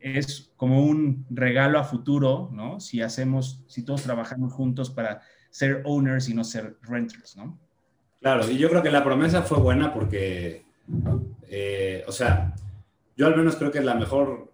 es 0.00 0.52
como 0.56 0.84
un 0.84 1.24
regalo 1.30 1.78
a 1.78 1.84
futuro, 1.84 2.50
¿no? 2.52 2.80
Si 2.80 3.00
hacemos, 3.00 3.64
si 3.68 3.84
todos 3.84 4.02
trabajamos 4.02 4.52
juntos 4.52 4.90
para 4.90 5.22
ser 5.50 5.82
owners 5.84 6.28
y 6.28 6.34
no 6.34 6.42
ser 6.42 6.76
renters, 6.82 7.36
¿no? 7.36 7.58
Claro, 8.20 8.48
y 8.50 8.56
yo 8.56 8.68
creo 8.68 8.82
que 8.82 8.90
la 8.90 9.04
promesa 9.04 9.42
fue 9.42 9.58
buena 9.58 9.92
porque, 9.92 10.64
eh, 11.48 12.04
o 12.06 12.12
sea, 12.12 12.54
yo 13.16 13.26
al 13.26 13.36
menos 13.36 13.56
creo 13.56 13.70
que 13.70 13.78
es 13.78 13.84
la 13.84 13.94
mejor, 13.94 14.52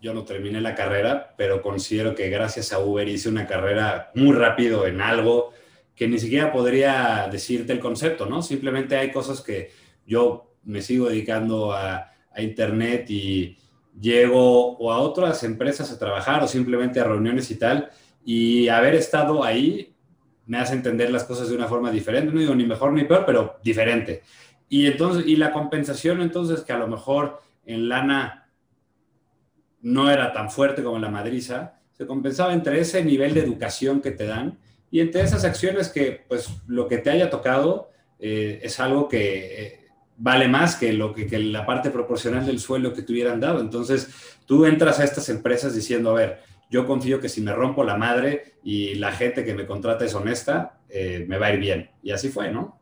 yo 0.00 0.14
no 0.14 0.24
terminé 0.24 0.60
la 0.60 0.74
carrera, 0.74 1.34
pero 1.36 1.62
considero 1.62 2.14
que 2.14 2.28
gracias 2.28 2.72
a 2.72 2.78
Uber 2.78 3.08
hice 3.08 3.28
una 3.28 3.46
carrera 3.46 4.10
muy 4.14 4.34
rápido 4.34 4.86
en 4.86 5.00
algo 5.00 5.52
que 5.94 6.08
ni 6.08 6.18
siquiera 6.18 6.52
podría 6.52 7.28
decirte 7.30 7.72
el 7.72 7.80
concepto, 7.80 8.26
¿no? 8.26 8.42
Simplemente 8.42 8.96
hay 8.96 9.12
cosas 9.12 9.40
que 9.40 9.70
yo 10.06 10.54
me 10.64 10.82
sigo 10.82 11.08
dedicando 11.08 11.72
a, 11.72 12.10
a 12.32 12.42
Internet 12.42 13.08
y, 13.08 13.56
llego 14.00 14.76
o 14.76 14.92
a 14.92 14.98
otras 14.98 15.42
empresas 15.44 15.90
a 15.90 15.98
trabajar 15.98 16.42
o 16.42 16.48
simplemente 16.48 17.00
a 17.00 17.04
reuniones 17.04 17.50
y 17.50 17.56
tal, 17.56 17.90
y 18.24 18.68
haber 18.68 18.94
estado 18.94 19.44
ahí 19.44 19.94
me 20.46 20.58
hace 20.58 20.74
entender 20.74 21.10
las 21.10 21.24
cosas 21.24 21.48
de 21.48 21.56
una 21.56 21.68
forma 21.68 21.90
diferente, 21.90 22.32
no 22.32 22.40
digo 22.40 22.54
ni 22.54 22.66
mejor 22.66 22.92
ni 22.92 23.04
peor, 23.04 23.24
pero 23.24 23.58
diferente. 23.62 24.22
Y 24.68 24.86
entonces, 24.86 25.26
y 25.26 25.36
la 25.36 25.52
compensación 25.52 26.20
entonces 26.20 26.62
que 26.62 26.72
a 26.72 26.78
lo 26.78 26.88
mejor 26.88 27.40
en 27.66 27.88
lana 27.88 28.50
no 29.82 30.10
era 30.10 30.32
tan 30.32 30.50
fuerte 30.50 30.82
como 30.82 30.98
la 30.98 31.10
madriza, 31.10 31.80
se 31.92 32.06
compensaba 32.06 32.52
entre 32.52 32.80
ese 32.80 33.04
nivel 33.04 33.34
de 33.34 33.40
educación 33.40 34.00
que 34.00 34.10
te 34.10 34.26
dan 34.26 34.58
y 34.90 35.00
entre 35.00 35.22
esas 35.22 35.44
acciones 35.44 35.88
que, 35.88 36.24
pues, 36.28 36.48
lo 36.66 36.88
que 36.88 36.98
te 36.98 37.10
haya 37.10 37.30
tocado 37.30 37.90
eh, 38.18 38.60
es 38.62 38.80
algo 38.80 39.08
que 39.08 39.62
eh, 39.62 39.80
vale 40.16 40.48
más 40.48 40.76
que, 40.76 40.92
lo 40.92 41.12
que, 41.12 41.26
la 41.38 41.66
parte 41.66 41.90
proporcional 41.90 42.46
del 42.46 42.60
sueldo 42.60 42.92
que 42.92 43.02
te 43.02 43.12
hubieran 43.12 43.40
dado. 43.40 43.60
Entonces, 43.60 44.08
tú 44.46 44.66
entras 44.66 45.00
a 45.00 45.04
estas 45.04 45.28
empresas 45.28 45.74
diciendo, 45.74 46.10
a 46.10 46.14
ver, 46.14 46.38
yo 46.70 46.86
confío 46.86 47.20
que 47.20 47.28
si 47.28 47.40
me 47.40 47.52
rompo 47.52 47.84
la 47.84 47.96
madre 47.96 48.54
y 48.62 48.94
la 48.94 49.12
gente 49.12 49.44
que 49.44 49.54
me 49.54 49.66
contrata 49.66 50.04
es 50.04 50.14
honesta, 50.14 50.80
eh, 50.88 51.24
me 51.28 51.38
va 51.38 51.46
a 51.46 51.54
ir 51.54 51.60
bien. 51.60 51.90
Y 52.02 52.12
así 52.12 52.28
fue, 52.28 52.50
¿no? 52.50 52.80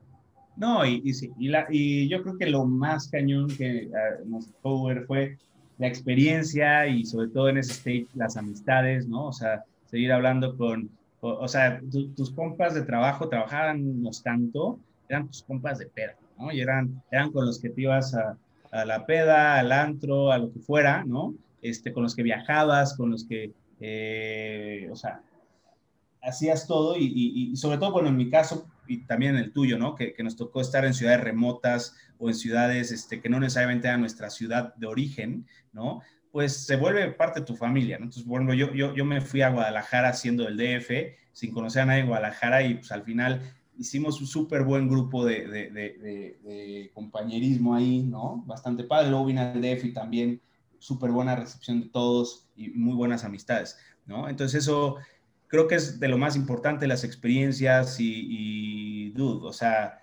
No, 0.57 0.85
y, 0.85 1.15
sí, 1.15 1.31
y, 1.39 1.49
la, 1.49 1.67
y 1.71 2.09
yo 2.09 2.23
creo 2.23 2.37
que 2.37 2.47
lo 2.47 2.65
más 2.65 3.09
cañón 3.09 3.49
que 3.49 3.89
uh, 3.89 4.29
nos 4.29 4.49
ver 4.87 5.07
fue 5.07 5.39
la 5.79 5.89
experiencia 5.89 6.87
y 6.87 7.05
sobre 7.05 7.29
todo 7.29 7.49
en 7.49 7.59
ese 7.59 7.73
stage 7.73 8.07
las 8.15 8.37
amistades, 8.37 9.09
¿no? 9.09 9.29
O 9.29 9.33
sea, 9.33 9.65
seguir 9.87 10.13
hablando 10.13 10.57
con, 10.57 10.91
o, 11.21 11.49
sea, 11.49 11.81
tus 11.91 12.31
compas 12.33 12.75
de 12.75 12.83
trabajo 12.83 13.29
trabajaban 13.29 14.03
tanto, 14.23 14.79
eran 15.09 15.27
tus 15.27 15.43
compas 15.43 15.79
de 15.79 15.87
perro. 15.87 16.17
Y 16.53 16.61
eran, 16.61 17.03
eran 17.11 17.31
con 17.31 17.47
los 17.47 17.61
que 17.61 17.71
te 17.71 17.83
ibas 17.83 18.15
a, 18.15 18.37
a 18.73 18.85
la 18.85 19.07
peda, 19.07 19.59
al 19.59 19.71
antro, 19.71 20.33
a 20.33 20.39
lo 20.39 20.53
que 20.53 20.59
fuera, 20.59 21.05
¿no? 21.05 21.35
Este, 21.61 21.93
con 21.93 22.03
los 22.03 22.17
que 22.17 22.23
viajabas, 22.23 22.97
con 22.97 23.11
los 23.11 23.25
que, 23.25 23.53
eh, 23.81 24.89
o 24.91 24.97
sea, 24.97 25.21
hacías 26.23 26.67
todo 26.67 26.97
y, 26.99 27.55
sobre 27.57 27.79
todo, 27.79 27.93
bueno, 27.93 28.09
en 28.09 28.17
mi 28.17 28.31
caso 28.31 28.67
y 28.87 29.05
también 29.07 29.37
el 29.37 29.53
tuyo, 29.53 29.79
¿no? 29.79 29.95
Que, 29.95 30.15
nos 30.23 30.37
tocó 30.37 30.61
estar 30.61 30.85
en 30.85 30.95
ciudades 30.95 31.21
remotas 31.21 31.97
o 32.19 32.29
en 32.29 32.35
ciudades 32.35 32.93
este, 32.93 33.21
que 33.21 33.29
no 33.29 33.41
necesariamente 33.41 33.89
eran 33.89 34.01
nuestra 34.01 34.31
ciudad 34.31 34.75
de 34.77 34.87
origen, 34.87 35.47
¿no? 35.73 36.03
Pues 36.31 36.65
se 36.65 36.77
vuelve 36.77 37.13
parte 37.13 37.41
de 37.41 37.47
tu 37.47 37.57
familia, 37.57 37.99
¿no? 37.99 38.05
Entonces, 38.05 38.25
bueno, 38.25 38.55
yo, 38.55 38.73
yo, 38.73 38.95
yo 38.95 39.05
me 39.05 39.21
fui 39.21 39.43
a 39.43 39.51
Guadalajara 39.51 40.09
haciendo 40.09 40.49
el 40.49 40.57
DF, 40.57 40.91
sin 41.33 41.53
conocer 41.53 41.83
a 41.83 41.87
nadie 41.87 42.01
en 42.01 42.09
Guadalajara 42.09 42.63
y 42.63 42.75
pues 42.75 42.93
al 42.93 43.03
final 43.03 43.43
hicimos 43.77 44.21
un 44.21 44.27
súper 44.27 44.63
buen 44.63 44.89
grupo 44.89 45.25
de, 45.25 45.47
de, 45.49 45.71
de, 45.71 46.91
compañerismo 46.95 47.75
ahí, 47.75 48.03
¿no? 48.03 48.43
Bastante 48.47 48.85
padre. 48.85 49.11
Luego 49.11 49.27
vine 49.27 49.41
al 49.41 49.61
DF 49.61 49.85
y 49.85 49.93
también 49.93 50.41
súper 50.79 51.11
buena 51.11 51.37
recepción 51.37 51.81
de 51.81 51.89
todos 51.89 52.49
y 52.57 52.71
muy 52.71 52.95
buenas 52.95 53.25
amistades, 53.25 53.79
¿no? 54.07 54.29
Entonces 54.29 54.63
eso 54.63 54.97
creo 55.53 55.69
que 55.69 55.75
es 55.75 56.01
de 56.01 56.09
lo 56.09 56.17
más 56.17 56.35
importante, 56.35 56.87
las 56.87 57.05
experiencias 57.05 58.01
y, 58.01 58.27
y 58.27 59.11
dude, 59.11 59.47
o 59.47 59.53
sea, 59.53 60.01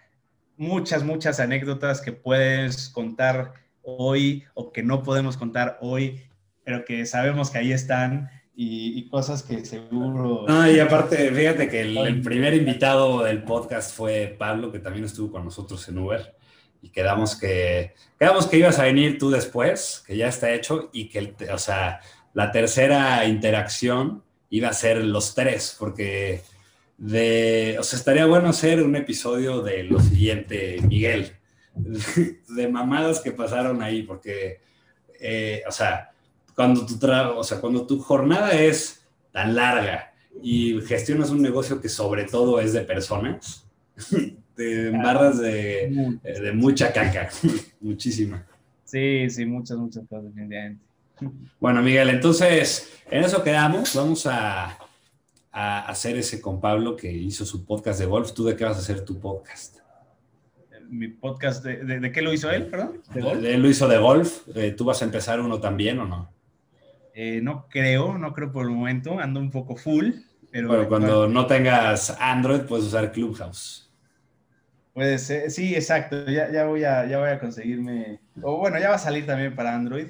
muchas, 0.58 1.04
muchas 1.04 1.40
anécdotas 1.40 2.02
que 2.02 2.12
puedes 2.12 2.88
contar 2.90 3.54
hoy 3.82 4.44
o 4.54 4.72
que 4.72 4.84
no 4.84 5.02
podemos 5.02 5.38
contar 5.38 5.80
hoy, 5.82 6.22
pero 6.64 6.86
que 6.86 7.04
sabemos 7.08 7.50
que 7.50 7.58
ahí 7.58 7.72
están 7.72 8.30
y, 8.56 9.10
cosas 9.10 9.42
que 9.42 9.66
seguro... 9.66 10.46
No, 10.48 10.70
y 10.70 10.80
aparte, 10.80 11.32
fíjate 11.32 11.68
que 11.68 11.82
el, 11.82 12.22
primer 12.22 12.54
invitado 12.54 13.24
del 13.24 13.42
podcast 13.42 13.96
fue 13.96 14.36
Pablo, 14.38 14.72
que 14.72 14.78
también 14.78 15.06
estuvo 15.06 15.32
con 15.32 15.46
nosotros 15.46 15.90
en 15.90 15.98
Uber, 15.98 16.36
y 16.84 16.90
quedamos 16.90 17.36
que, 17.36 17.96
quedamos 18.20 18.46
que 18.46 18.58
ibas 18.58 18.78
a 18.78 18.84
venir 18.84 19.18
tú 19.18 19.32
después, 19.32 20.04
que 20.06 20.16
ya 20.16 20.28
está 20.28 20.54
hecho, 20.54 20.92
y 20.94 21.10
que, 21.10 21.34
o 21.52 21.58
sea, 21.58 22.02
la 22.36 22.52
tercera 22.52 23.26
interacción 23.26 24.24
iba 24.50 24.70
a 24.70 24.74
ser 24.74 25.04
los 25.04 25.36
tres, 25.36 25.76
porque 25.78 26.42
de, 26.98 27.78
o 27.80 27.84
sea, 27.84 27.98
estaría 27.98 28.26
bueno 28.26 28.50
hacer 28.50 28.84
un 28.84 28.96
episodio 28.96 29.62
de 29.62 29.84
lo 29.84 30.00
siguiente, 30.00 30.78
Miguel, 30.88 31.32
de 31.76 32.68
mamadas 32.68 33.22
que 33.22 33.32
pasaron 33.32 33.82
ahí, 33.82 34.04
porque, 34.04 34.60
eh, 35.20 35.64
o 35.68 35.72
sea, 35.72 36.12
cuando 36.56 36.86
tu, 36.86 37.00
o 37.38 37.44
sea, 37.44 37.62
cuando 37.62 37.88
tu 37.88 38.00
jornada 38.00 38.52
es 38.52 39.06
tan 39.32 39.56
larga 39.56 40.12
y 40.44 40.82
gestionas 40.82 41.30
un 41.30 41.42
negocio 41.42 41.80
que 41.80 41.90
sobre 41.90 42.26
todo 42.26 42.60
es 42.60 42.74
de 42.74 42.82
personas, 42.82 43.66
te 44.56 44.88
embarras 44.90 45.40
de, 45.40 46.20
de 46.22 46.52
mucha 46.52 46.92
caca, 46.92 47.30
muchísima. 47.80 48.46
Sí, 48.84 49.30
sí, 49.30 49.46
muchas, 49.46 49.78
muchas 49.78 50.04
cosas, 50.08 50.26
definitivamente. 50.26 50.89
Bueno, 51.60 51.82
Miguel, 51.82 52.10
entonces 52.10 53.02
en 53.10 53.24
eso 53.24 53.44
quedamos. 53.44 53.96
Vamos 53.96 54.26
a, 54.26 54.78
a, 55.52 55.80
hacer 55.88 56.18
ese 56.18 56.42
con 56.42 56.62
Pablo 56.62 56.96
que 56.96 57.12
hizo 57.12 57.46
su 57.46 57.66
podcast 57.66 58.00
de 58.00 58.06
golf. 58.06 58.34
¿Tú 58.34 58.46
de 58.46 58.56
qué 58.56 58.64
vas 58.66 58.78
a 58.78 58.80
hacer 58.80 59.04
tu 59.04 59.20
podcast? 59.20 59.78
Mi 60.90 61.08
podcast, 61.08 61.64
¿de, 61.64 62.00
de, 62.00 62.12
qué 62.12 62.22
lo 62.22 62.34
hizo 62.34 62.50
él, 62.50 62.66
perdón? 62.66 63.04
¿De 63.14 63.54
Él 63.54 63.62
lo 63.62 63.70
hizo 63.70 63.88
de 63.88 64.00
golf. 64.00 64.48
Eh, 64.56 64.72
¿Tú 64.72 64.86
vas 64.86 65.02
a 65.02 65.06
empezar 65.06 65.40
uno 65.40 65.60
también 65.60 66.00
o 66.00 66.06
no? 66.06 66.32
Eh, 67.14 67.42
no 67.44 67.68
creo, 67.70 68.18
no 68.18 68.34
creo 68.34 68.52
por 68.52 68.66
el 68.66 68.72
momento, 68.72 69.20
ando 69.20 69.40
un 69.40 69.52
poco 69.52 69.76
full. 69.76 70.12
Pero 70.52 70.68
bueno, 70.68 70.88
cuando 70.88 71.28
no 71.28 71.46
tengas 71.46 72.18
Android 72.20 72.62
puedes 72.62 72.86
usar 72.86 73.12
Clubhouse. 73.12 73.92
Puede 74.94 75.18
ser, 75.20 75.52
sí, 75.52 75.76
exacto, 75.76 76.26
ya, 76.26 76.52
ya, 76.52 76.66
voy 76.66 76.84
a, 76.84 77.06
ya 77.06 77.20
voy 77.20 77.30
a 77.30 77.40
conseguirme, 77.40 78.20
o 78.42 78.58
bueno, 78.58 78.80
ya 78.80 78.90
va 78.90 78.96
a 78.96 79.00
salir 79.00 79.26
también 79.26 79.56
para 79.56 79.76
Android, 79.76 80.08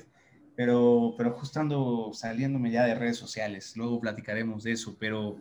pero, 0.60 1.16
pero 1.18 1.32
justo 1.32 1.58
ando 1.62 2.12
saliéndome 2.14 2.70
ya 2.70 2.84
de 2.84 2.94
redes 2.94 3.16
sociales, 3.16 3.78
luego 3.78 4.02
platicaremos 4.02 4.62
de 4.66 4.74
eso, 4.74 4.98
pero, 5.00 5.38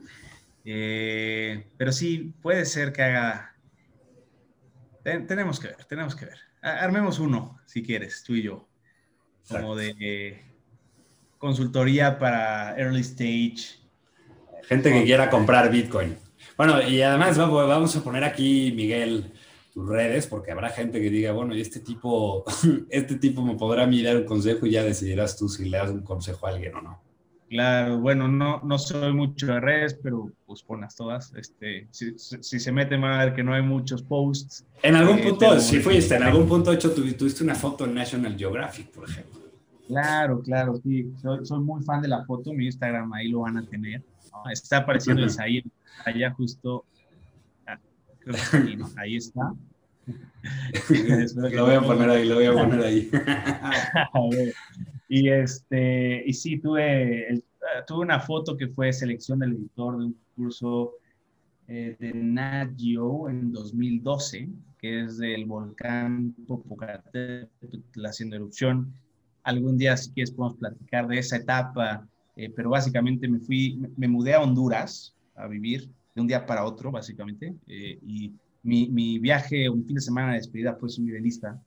eh, 0.64 1.66
pero 1.76 1.90
sí, 1.90 2.32
puede 2.40 2.64
ser 2.64 2.92
que 2.92 3.02
haga, 3.02 3.56
tenemos 5.02 5.58
que 5.58 5.66
ver, 5.66 5.84
tenemos 5.86 6.14
que 6.14 6.26
ver, 6.26 6.38
armemos 6.62 7.18
uno, 7.18 7.58
si 7.66 7.82
quieres, 7.82 8.22
tú 8.22 8.36
y 8.36 8.42
yo, 8.42 8.68
como 9.48 9.74
de 9.74 10.40
consultoría 11.38 12.20
para 12.20 12.78
early 12.78 13.00
stage. 13.00 13.80
Gente 14.68 14.92
que 14.92 15.02
quiera 15.02 15.30
comprar 15.30 15.68
Bitcoin. 15.68 16.16
Bueno, 16.56 16.80
y 16.80 17.02
además 17.02 17.36
vamos 17.36 17.96
a 17.96 18.04
poner 18.04 18.22
aquí, 18.22 18.72
Miguel, 18.72 19.32
tus 19.78 19.88
redes, 19.88 20.26
porque 20.26 20.50
habrá 20.50 20.70
gente 20.70 21.00
que 21.00 21.08
diga, 21.08 21.30
bueno, 21.30 21.54
y 21.54 21.60
este 21.60 21.78
tipo, 21.78 22.44
este 22.90 23.14
tipo 23.14 23.42
me 23.42 23.54
podrá 23.54 23.86
mirar 23.86 24.16
un 24.16 24.24
consejo 24.24 24.66
y 24.66 24.72
ya 24.72 24.82
decidirás 24.82 25.36
tú 25.36 25.48
si 25.48 25.68
le 25.68 25.78
das 25.78 25.90
un 25.90 26.02
consejo 26.02 26.46
a 26.46 26.50
alguien 26.50 26.74
o 26.74 26.82
no. 26.82 27.00
Claro, 27.48 27.98
bueno, 28.00 28.26
no, 28.26 28.60
no 28.64 28.76
soy 28.76 29.12
mucho 29.14 29.46
de 29.46 29.60
redes, 29.60 29.96
pero 30.02 30.32
pues 30.46 30.64
ponlas 30.64 30.96
todas. 30.96 31.32
Este, 31.34 31.86
si, 31.92 32.18
se 32.18 32.72
meten 32.72 33.00
van 33.00 33.12
a 33.12 33.24
ver 33.24 33.34
que 33.34 33.44
no 33.44 33.54
hay 33.54 33.62
muchos 33.62 34.02
posts. 34.02 34.66
En 34.82 34.96
algún 34.96 35.20
eh, 35.20 35.28
punto, 35.28 35.60
si 35.60 35.78
fuiste, 35.78 36.16
en 36.16 36.24
algún 36.24 36.48
punto 36.48 36.72
hecho 36.72 36.92
tuviste 36.92 37.44
una 37.44 37.54
foto 37.54 37.84
en 37.84 37.94
National 37.94 38.36
Geographic, 38.36 38.90
por 38.90 39.08
ejemplo. 39.08 39.40
Claro, 39.86 40.42
claro, 40.42 40.76
sí. 40.82 41.10
Soy, 41.22 41.46
soy, 41.46 41.60
muy 41.60 41.82
fan 41.84 42.02
de 42.02 42.08
la 42.08 42.24
foto. 42.24 42.52
Mi 42.52 42.66
Instagram 42.66 43.12
ahí 43.12 43.28
lo 43.28 43.40
van 43.40 43.56
a 43.56 43.62
tener. 43.64 44.02
Está 44.52 44.78
apareciendo 44.78 45.22
el 45.22 45.30
ahí, 45.38 45.64
allá 46.04 46.32
justo. 46.32 46.84
Ah, 47.64 47.78
ahí, 48.98 49.16
está. 49.16 49.54
lo 51.52 51.66
voy 51.66 51.74
a 51.74 51.80
poner 51.80 52.10
ahí, 52.10 52.28
lo 52.28 52.34
voy 52.36 52.46
a 52.46 52.52
poner 52.52 52.80
ahí. 52.80 53.10
Y, 55.10 55.30
este, 55.30 56.22
y 56.26 56.34
sí, 56.34 56.58
tuve, 56.58 57.42
tuve 57.86 58.00
una 58.00 58.20
foto 58.20 58.58
que 58.58 58.68
fue 58.68 58.92
selección 58.92 59.38
del 59.38 59.52
editor 59.52 59.96
de 59.96 60.04
un 60.04 60.16
curso 60.36 60.96
eh, 61.66 61.96
de 61.98 62.12
Nat 62.12 62.78
en 62.78 63.50
2012, 63.50 64.48
que 64.78 65.04
es 65.04 65.16
del 65.16 65.46
volcán 65.46 66.34
Popocatépetl 66.46 68.04
haciendo 68.04 68.36
erupción 68.36 68.92
Algún 69.48 69.78
día, 69.78 69.96
si 69.96 70.10
quieres, 70.12 70.30
podemos 70.30 70.58
platicar 70.58 71.08
de 71.08 71.18
esa 71.18 71.36
etapa, 71.36 72.06
eh, 72.36 72.52
pero 72.54 72.68
básicamente 72.68 73.26
me 73.28 73.38
fui, 73.38 73.80
me 73.96 74.06
mudé 74.06 74.34
a 74.34 74.42
Honduras 74.42 75.14
a 75.34 75.46
vivir 75.46 75.88
de 76.14 76.20
un 76.20 76.26
día 76.26 76.44
para 76.44 76.64
otro, 76.66 76.90
básicamente, 76.90 77.54
eh, 77.66 77.98
y 78.06 78.32
mi, 78.62 78.88
mi, 78.88 79.18
viaje, 79.18 79.68
un 79.68 79.84
fin 79.84 79.96
de 79.96 80.00
semana 80.00 80.32
de 80.32 80.38
despedida 80.38 80.74
fue 80.74 80.88
subir 80.88 81.20
lista, 81.20 81.60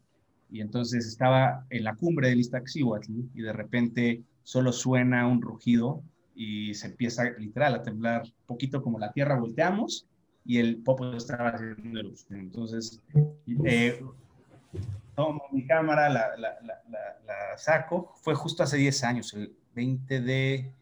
y 0.51 0.61
entonces 0.61 1.07
estaba 1.07 1.65
en 1.69 1.84
la 1.84 1.95
cumbre 1.95 2.30
de 2.30 2.35
lista 2.35 2.61
Xihuatl, 2.65 3.11
y 3.34 3.41
de 3.41 3.53
repente 3.53 4.23
solo 4.43 4.72
suena 4.72 5.27
un 5.27 5.41
rugido 5.41 6.03
y 6.35 6.73
se 6.73 6.88
empieza 6.88 7.23
literal 7.38 7.76
a 7.76 7.84
temblar, 7.84 8.23
poquito 8.45 8.81
como 8.81 8.99
la 8.99 9.11
tierra 9.11 9.39
volteamos, 9.39 10.07
y 10.45 10.57
el 10.57 10.77
popo 10.77 11.13
estaba 11.13 11.49
haciendo 11.49 11.99
erupción. 11.99 12.39
Entonces, 12.39 12.99
eh, 13.63 14.03
tomo 15.15 15.43
mi 15.51 15.65
cámara, 15.65 16.09
la, 16.09 16.35
la, 16.38 16.57
la, 16.63 17.57
saco. 17.57 18.13
Fue 18.22 18.34
justo 18.34 18.63
hace 18.63 18.77
10 18.77 19.03
años, 19.03 19.34
el 19.34 19.53
20 19.76 20.22
de 20.22 20.73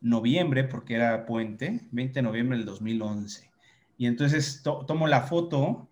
noviembre, 0.00 0.64
porque 0.64 0.94
era 0.94 1.26
puente, 1.26 1.80
20 1.90 2.14
de 2.14 2.22
noviembre 2.22 2.56
del 2.56 2.66
2011. 2.66 3.50
Y 3.98 4.06
entonces 4.06 4.62
tomo 4.62 5.06
la 5.06 5.22
foto 5.22 5.88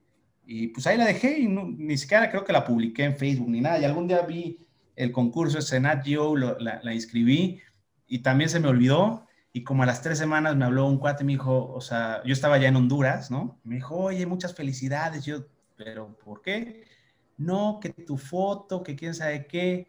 y 0.46 0.68
pues 0.68 0.86
ahí 0.86 0.98
la 0.98 1.06
dejé 1.06 1.38
y 1.38 1.48
ni 1.48 1.96
siquiera 1.96 2.30
creo 2.30 2.44
que 2.44 2.52
la 2.52 2.64
publiqué 2.64 3.04
en 3.04 3.16
Facebook 3.16 3.48
ni 3.48 3.60
nada. 3.60 3.78
Y 3.78 3.84
algún 3.84 4.06
día 4.06 4.22
vi 4.22 4.58
el 4.96 5.10
concurso 5.12 5.56
de 5.56 5.62
Senat 5.62 6.04
Yo, 6.04 6.36
la, 6.36 6.80
la, 6.82 6.94
inscribí 6.94 7.60
y 8.06 8.18
también 8.18 8.50
se 8.50 8.60
me 8.60 8.68
olvidó. 8.68 9.26
Y 9.52 9.62
como 9.64 9.84
a 9.84 9.86
las 9.86 10.02
tres 10.02 10.18
semanas 10.18 10.56
me 10.56 10.64
habló 10.64 10.86
un 10.86 10.98
cuate, 10.98 11.24
me 11.24 11.32
dijo, 11.32 11.72
o 11.72 11.80
sea, 11.80 12.22
yo 12.24 12.32
estaba 12.32 12.58
ya 12.58 12.68
en 12.68 12.76
Honduras, 12.76 13.30
¿no? 13.30 13.58
Me 13.64 13.76
dijo, 13.76 13.96
oye, 13.96 14.26
muchas 14.26 14.54
felicidades. 14.54 15.24
Yo, 15.24 15.46
pero 15.76 16.16
¿por 16.24 16.42
qué? 16.42 16.84
no, 17.36 17.78
que 17.80 17.90
tu 17.90 18.16
foto, 18.16 18.82
que 18.82 18.96
quién 18.96 19.14
sabe 19.14 19.46
qué. 19.46 19.86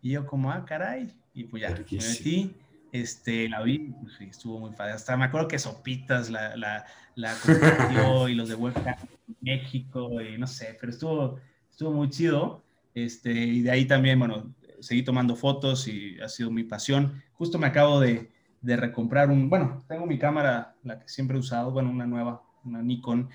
Y 0.00 0.10
yo 0.12 0.26
como, 0.26 0.50
ah, 0.50 0.64
caray. 0.64 1.08
Y 1.34 1.44
pues 1.44 1.62
ya, 1.62 1.70
me 1.70 1.76
metí, 1.76 2.54
este, 2.92 3.48
la 3.48 3.62
vi, 3.62 3.94
pues, 4.00 4.20
estuvo 4.20 4.60
muy 4.60 4.70
padre. 4.70 4.92
Hasta 4.92 5.16
me 5.16 5.24
acuerdo 5.24 5.48
que 5.48 5.58
Sopitas 5.58 6.30
la, 6.30 6.56
la, 6.56 6.84
la 7.16 7.34
compartió 7.34 8.28
y 8.28 8.34
los 8.34 8.48
de 8.48 8.54
Webcam 8.54 8.94
México 9.40 10.20
y 10.20 10.38
no 10.38 10.46
sé, 10.46 10.76
pero 10.78 10.92
estuvo, 10.92 11.40
estuvo 11.70 11.90
muy 11.92 12.10
chido. 12.10 12.62
Este, 12.94 13.32
y 13.32 13.62
de 13.62 13.70
ahí 13.70 13.86
también, 13.86 14.18
bueno, 14.18 14.54
seguí 14.80 15.02
tomando 15.02 15.34
fotos 15.34 15.88
y 15.88 16.20
ha 16.20 16.28
sido 16.28 16.50
mi 16.50 16.64
pasión. 16.64 17.22
Justo 17.32 17.58
me 17.58 17.66
acabo 17.66 17.98
de, 17.98 18.30
de 18.60 18.76
recomprar 18.76 19.30
un, 19.30 19.48
bueno, 19.48 19.82
tengo 19.88 20.06
mi 20.06 20.18
cámara, 20.18 20.74
la 20.84 20.98
que 20.98 21.08
siempre 21.08 21.36
he 21.36 21.40
usado, 21.40 21.70
bueno, 21.70 21.90
una 21.90 22.06
nueva, 22.06 22.42
una 22.64 22.82
Nikon, 22.82 23.30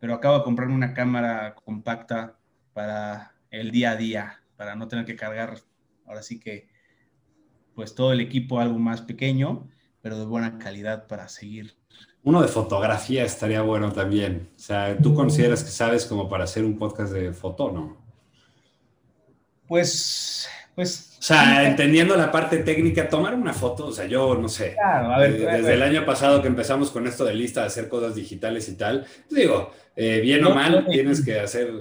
pero 0.00 0.14
acabo 0.14 0.38
de 0.38 0.44
comprar 0.44 0.68
una 0.68 0.94
cámara 0.94 1.54
compacta 1.54 2.38
para 2.72 3.34
el 3.50 3.70
día 3.70 3.90
a 3.90 3.96
día, 3.96 4.42
para 4.56 4.74
no 4.74 4.88
tener 4.88 5.04
que 5.04 5.14
cargar, 5.14 5.58
ahora 6.06 6.22
sí 6.22 6.40
que, 6.40 6.71
pues 7.74 7.94
todo 7.94 8.12
el 8.12 8.20
equipo 8.20 8.60
algo 8.60 8.78
más 8.78 9.02
pequeño, 9.02 9.68
pero 10.00 10.18
de 10.18 10.24
buena 10.24 10.58
calidad 10.58 11.06
para 11.06 11.28
seguir. 11.28 11.74
Uno 12.24 12.40
de 12.40 12.48
fotografía 12.48 13.24
estaría 13.24 13.62
bueno 13.62 13.92
también. 13.92 14.50
O 14.56 14.58
sea, 14.58 14.96
¿tú 14.96 15.14
consideras 15.14 15.64
que 15.64 15.70
sabes 15.70 16.06
como 16.06 16.28
para 16.28 16.44
hacer 16.44 16.64
un 16.64 16.78
podcast 16.78 17.12
de 17.12 17.32
foto, 17.32 17.72
no? 17.72 17.96
Pues, 19.66 20.48
pues. 20.74 21.16
O 21.18 21.22
sea, 21.22 21.66
entendiendo 21.68 22.16
la 22.16 22.30
parte 22.30 22.58
técnica, 22.58 23.08
tomar 23.08 23.34
una 23.34 23.52
foto, 23.52 23.86
o 23.86 23.92
sea, 23.92 24.06
yo 24.06 24.34
no 24.36 24.48
sé. 24.48 24.74
Claro, 24.74 25.12
a 25.12 25.18
ver, 25.18 25.30
eh, 25.30 25.56
desde 25.58 25.74
el 25.74 25.82
año 25.82 26.04
pasado 26.04 26.42
que 26.42 26.48
empezamos 26.48 26.90
con 26.90 27.06
esto 27.06 27.24
de 27.24 27.34
lista 27.34 27.60
de 27.60 27.68
hacer 27.68 27.88
cosas 27.88 28.14
digitales 28.14 28.68
y 28.68 28.76
tal, 28.76 29.06
pues 29.28 29.40
digo, 29.40 29.72
eh, 29.96 30.20
bien 30.20 30.44
o 30.44 30.54
mal, 30.54 30.86
tienes 30.90 31.24
que 31.24 31.40
hacer. 31.40 31.72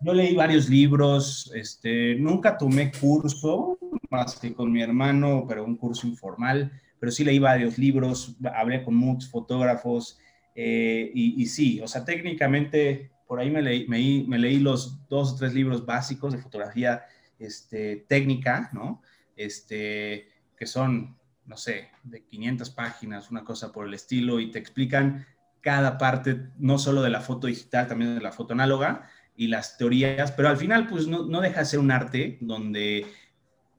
Yo 0.00 0.14
leí 0.14 0.34
varios 0.34 0.68
libros, 0.68 1.50
este, 1.54 2.16
nunca 2.16 2.56
tomé 2.56 2.90
curso, 2.90 3.78
más 4.10 4.38
que 4.38 4.52
con 4.52 4.70
mi 4.70 4.82
hermano, 4.82 5.44
pero 5.48 5.64
un 5.64 5.76
curso 5.76 6.06
informal, 6.06 6.72
pero 6.98 7.10
sí 7.10 7.24
leí 7.24 7.38
varios 7.38 7.78
libros, 7.78 8.36
hablé 8.54 8.82
con 8.82 8.94
muchos 8.94 9.30
fotógrafos, 9.30 10.18
eh, 10.54 11.10
y, 11.14 11.46
sí, 11.46 11.80
o 11.80 11.88
sea, 11.88 12.04
técnicamente 12.04 13.10
por 13.26 13.38
ahí 13.38 13.50
me 13.50 13.62
leí, 13.62 13.86
me, 13.86 14.38
leí 14.38 14.58
los 14.58 15.08
dos 15.08 15.32
o 15.32 15.36
tres 15.36 15.54
libros 15.54 15.86
básicos 15.86 16.32
de 16.32 16.38
fotografía 16.40 17.04
este, 17.38 18.04
técnica, 18.08 18.68
¿no? 18.72 19.00
Este, 19.36 20.28
que 20.58 20.66
son, 20.66 21.16
no 21.46 21.56
sé, 21.56 21.88
de 22.02 22.24
500 22.24 22.70
páginas, 22.70 23.30
una 23.30 23.44
cosa 23.44 23.70
por 23.72 23.86
el 23.86 23.94
estilo, 23.94 24.40
y 24.40 24.50
te 24.50 24.58
explican 24.58 25.24
cada 25.60 25.96
parte, 25.96 26.48
no 26.58 26.78
solo 26.78 27.02
de 27.02 27.10
la 27.10 27.20
foto 27.20 27.46
digital, 27.46 27.86
también 27.86 28.16
de 28.16 28.20
la 28.20 28.32
foto 28.32 28.54
análoga 28.54 29.08
y 29.36 29.46
las 29.46 29.78
teorías, 29.78 30.32
pero 30.32 30.48
al 30.48 30.56
final, 30.56 30.88
pues 30.88 31.06
no, 31.06 31.24
no 31.24 31.40
deja 31.40 31.60
de 31.60 31.66
ser 31.66 31.78
un 31.78 31.92
arte 31.92 32.36
donde 32.40 33.06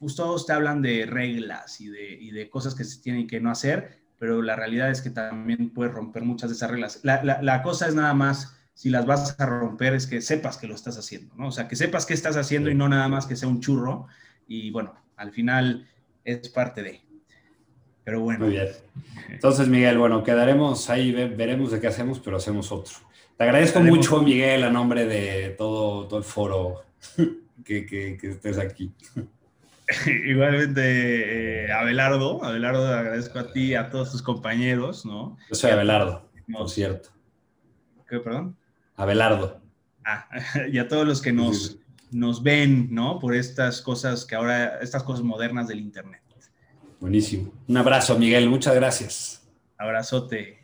pues 0.02 0.16
todos 0.16 0.48
te 0.48 0.52
hablan 0.52 0.82
de 0.82 1.06
reglas 1.06 1.80
y 1.80 1.88
de, 1.88 2.12
y 2.12 2.32
de 2.32 2.50
cosas 2.50 2.74
que 2.74 2.84
se 2.84 3.02
tienen 3.02 3.28
que 3.28 3.40
no 3.40 3.52
hacer, 3.52 4.02
pero 4.18 4.42
la 4.42 4.56
realidad 4.56 4.90
es 4.90 5.02
que 5.02 5.12
también 5.12 5.70
puedes 5.70 5.94
romper 5.94 6.24
muchas 6.24 6.50
de 6.50 6.56
esas 6.56 6.72
reglas. 6.72 7.00
La, 7.04 7.24
la, 7.24 7.42
la 7.42 7.62
cosa 7.62 7.88
es 7.88 7.94
nada 7.94 8.16
más 8.16 8.58
si 8.74 8.90
las 8.90 9.06
vas 9.06 9.40
a 9.40 9.46
romper 9.46 9.94
es 9.94 10.08
que 10.08 10.22
sepas 10.22 10.58
que 10.58 10.66
lo 10.66 10.74
estás 10.74 10.98
haciendo, 10.98 11.36
¿no? 11.36 11.50
O 11.50 11.52
sea, 11.52 11.68
que 11.68 11.76
sepas 11.76 12.08
qué 12.08 12.16
estás 12.16 12.36
haciendo 12.36 12.72
y 12.72 12.74
no 12.74 12.90
nada 12.90 13.08
más 13.08 13.28
que 13.28 13.36
sea 13.36 13.48
un 13.48 13.60
churro. 13.62 14.08
Y 14.48 14.72
bueno, 14.72 14.96
al 15.18 15.32
final 15.32 15.88
es 16.26 16.50
parte 16.50 16.82
de. 16.82 17.02
Pero 18.04 18.22
bueno. 18.22 18.46
Muy 18.46 18.56
bien. 18.56 18.70
Entonces, 19.30 19.68
Miguel, 19.68 20.00
bueno, 20.00 20.24
quedaremos 20.24 20.90
ahí, 20.90 21.12
veremos 21.12 21.72
de 21.72 21.80
qué 21.80 21.88
hacemos, 21.88 22.20
pero 22.20 22.38
hacemos 22.38 22.72
otro. 22.72 22.96
Te 23.38 23.44
agradezco 23.44 23.82
mucho, 23.82 24.20
Miguel, 24.24 24.64
a 24.64 24.72
nombre 24.72 25.06
de 25.06 25.50
todo, 25.50 26.08
todo 26.08 26.18
el 26.18 26.26
foro 26.26 26.82
que, 27.64 27.86
que, 27.86 28.18
estés 28.24 28.58
aquí. 28.58 28.92
Igualmente, 30.26 31.66
eh, 31.66 31.72
Abelardo, 31.72 32.44
Abelardo, 32.44 32.88
agradezco 32.88 33.40
a 33.40 33.52
ti, 33.52 33.76
a 33.76 33.90
todos 33.90 34.12
tus 34.12 34.22
compañeros, 34.22 35.06
¿no? 35.06 35.38
Yo 35.50 35.56
soy 35.56 35.72
Abelardo, 35.72 36.30
por 36.52 36.70
cierto. 36.70 37.10
¿Qué, 38.08 38.20
perdón? 38.20 38.58
Abelardo. 38.96 39.62
Ah, 40.06 40.28
y 40.72 40.78
a 40.80 40.88
todos 40.88 41.08
los 41.08 41.22
que 41.22 41.32
nos, 41.32 41.78
nos 42.12 42.44
ven, 42.44 42.88
¿no? 42.94 43.20
Por 43.20 43.36
estas 43.36 43.82
cosas 43.82 44.26
que 44.26 44.36
ahora, 44.36 44.80
estas 44.82 45.04
cosas 45.04 45.24
modernas 45.24 45.68
del 45.68 45.80
Internet. 45.80 46.22
Buenísimo. 47.00 47.52
Un 47.68 47.78
abrazo, 47.78 48.18
Miguel. 48.18 48.48
Muchas 48.48 48.76
gracias. 48.76 49.48
Abrazote. 49.78 50.61